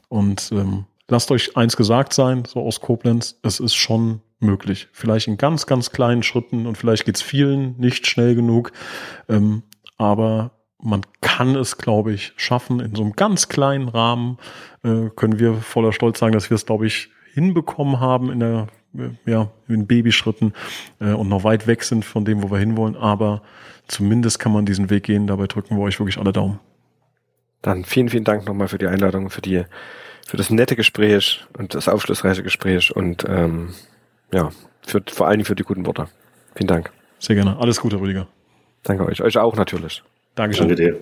Und 0.10 0.50
ähm, 0.52 0.86
lasst 1.10 1.30
euch 1.30 1.56
eins 1.56 1.78
gesagt 1.78 2.14
sein, 2.14 2.44
so 2.46 2.62
aus 2.62 2.82
Koblenz, 2.82 3.38
es 3.44 3.60
ist 3.60 3.76
schon 3.76 4.22
möglich. 4.40 4.88
Vielleicht 4.94 5.28
in 5.28 5.38
ganz, 5.38 5.68
ganz 5.68 5.92
kleinen 5.92 6.24
Schritten 6.24 6.66
und 6.66 6.76
vielleicht 6.76 7.06
geht's 7.06 7.22
vielen 7.22 7.78
nicht 7.78 8.08
schnell 8.08 8.34
genug. 8.34 8.72
Ähm, 9.30 9.62
aber 10.00 10.55
man 10.86 11.02
kann 11.22 11.56
es, 11.56 11.78
glaube 11.78 12.14
ich, 12.14 12.34
schaffen. 12.38 12.80
In 12.80 12.96
so 12.96 13.04
einem 13.04 13.14
ganz 13.14 13.50
kleinen 13.50 13.90
Rahmen 13.90 14.38
äh, 14.84 15.10
können 15.16 15.40
wir 15.40 15.56
voller 15.56 15.92
Stolz 15.92 16.20
sagen, 16.20 16.34
dass 16.34 16.50
wir 16.50 16.56
es, 16.56 16.66
glaube 16.66 16.88
ich, 16.88 17.10
hinbekommen 17.34 18.00
haben 18.00 18.32
in 18.32 18.40
der 18.40 18.68
äh, 18.98 19.10
ja, 19.30 19.50
in 19.68 19.88
Babyschritten 19.88 20.54
äh, 21.00 21.12
und 21.12 21.30
noch 21.30 21.44
weit 21.44 21.68
weg 21.68 21.84
sind 21.84 22.06
von 22.06 22.26
dem, 22.26 22.44
wo 22.44 22.52
wir 22.52 22.60
hinwollen. 22.60 22.96
Aber 22.96 23.42
zumindest 23.88 24.40
kann 24.40 24.54
man 24.54 24.66
diesen 24.66 24.90
Weg 24.90 25.04
gehen. 25.04 25.28
Dabei 25.28 25.48
drücken 25.48 25.78
wir 25.78 25.84
euch 25.84 26.00
wirklich 26.00 26.18
alle 26.18 26.32
Daumen. 26.32 26.60
Dann 27.62 27.84
vielen, 27.84 28.10
vielen 28.10 28.24
Dank 28.24 28.46
nochmal 28.46 28.68
für 28.68 28.78
die 28.78 28.88
Einladung, 28.88 29.30
für 29.30 29.42
die, 29.42 29.64
für 30.28 30.38
das 30.38 30.50
nette 30.50 30.76
Gespräch 30.76 31.46
und 31.58 31.74
das 31.74 31.88
aufschlussreiche 31.88 32.44
Gespräch 32.44 32.96
und 32.96 33.26
ähm, 33.28 33.74
ja, 34.32 34.52
für, 34.86 35.02
vor 35.08 35.28
allem 35.28 35.46
für 35.46 35.56
die 35.56 35.64
guten 35.64 35.86
Worte. 35.86 36.08
Vielen 36.56 36.68
Dank. 36.68 36.92
Sehr 37.20 37.36
gerne. 37.36 37.58
Alles 37.58 37.82
Gute, 37.82 38.00
Rüdiger. 38.00 38.28
Danke 38.84 39.06
euch. 39.06 39.22
Euch 39.22 39.38
auch 39.38 39.56
natürlich. 39.56 40.04
Dankeschön. 40.36 40.68
Danke 40.68 40.84
dir. 40.84 41.00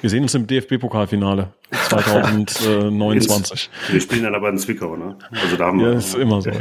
Wir 0.00 0.10
sehen 0.10 0.22
uns 0.22 0.34
im 0.34 0.46
DFB-Pokalfinale 0.46 1.48
2029. 1.88 3.70
wir 3.90 4.00
spielen 4.00 4.24
dann 4.24 4.34
aber 4.34 4.50
in 4.50 4.58
Zwickau, 4.58 4.96
ne? 4.96 5.16
Also 5.30 5.56
da 5.56 5.66
haben 5.66 5.80
wir. 5.80 5.92
Ja, 5.92 5.98
ist 5.98 6.14
immer 6.14 6.42
so, 6.42 6.50
ja. 6.50 6.56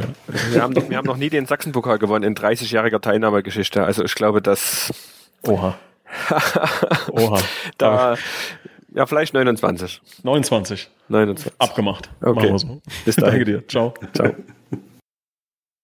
Wir 0.52 0.61
haben, 0.61 0.73
noch, 0.73 0.90
wir 0.90 0.95
haben 0.95 1.06
noch 1.06 1.18
nie 1.18 1.30
den 1.30 1.45
Sachsenpokal 1.45 1.99
gewonnen 1.99 2.23
in 2.23 2.35
30-jähriger 2.35 3.02
Teilnahmegeschichte. 3.02 3.84
Also 3.84 4.06
ich 4.06 4.15
glaube, 4.15 4.41
dass. 4.41 4.94
Oha. 5.45 5.77
Oha. 7.11 7.41
da. 7.77 8.15
Ja, 8.95 9.07
vielleicht 9.07 9.34
29. 9.34 10.02
29. 10.23 10.90
29. 11.10 11.52
Abgemacht. 11.57 12.10
Okay. 12.22 12.34
Machen 12.34 12.49
wir 12.49 12.60
so. 12.60 12.81
Bis 13.03 13.15
dahin. 13.15 13.31
Danke 13.31 13.45
dir. 13.45 13.68
Ciao. 13.68 13.94
Ciao. 14.14 14.34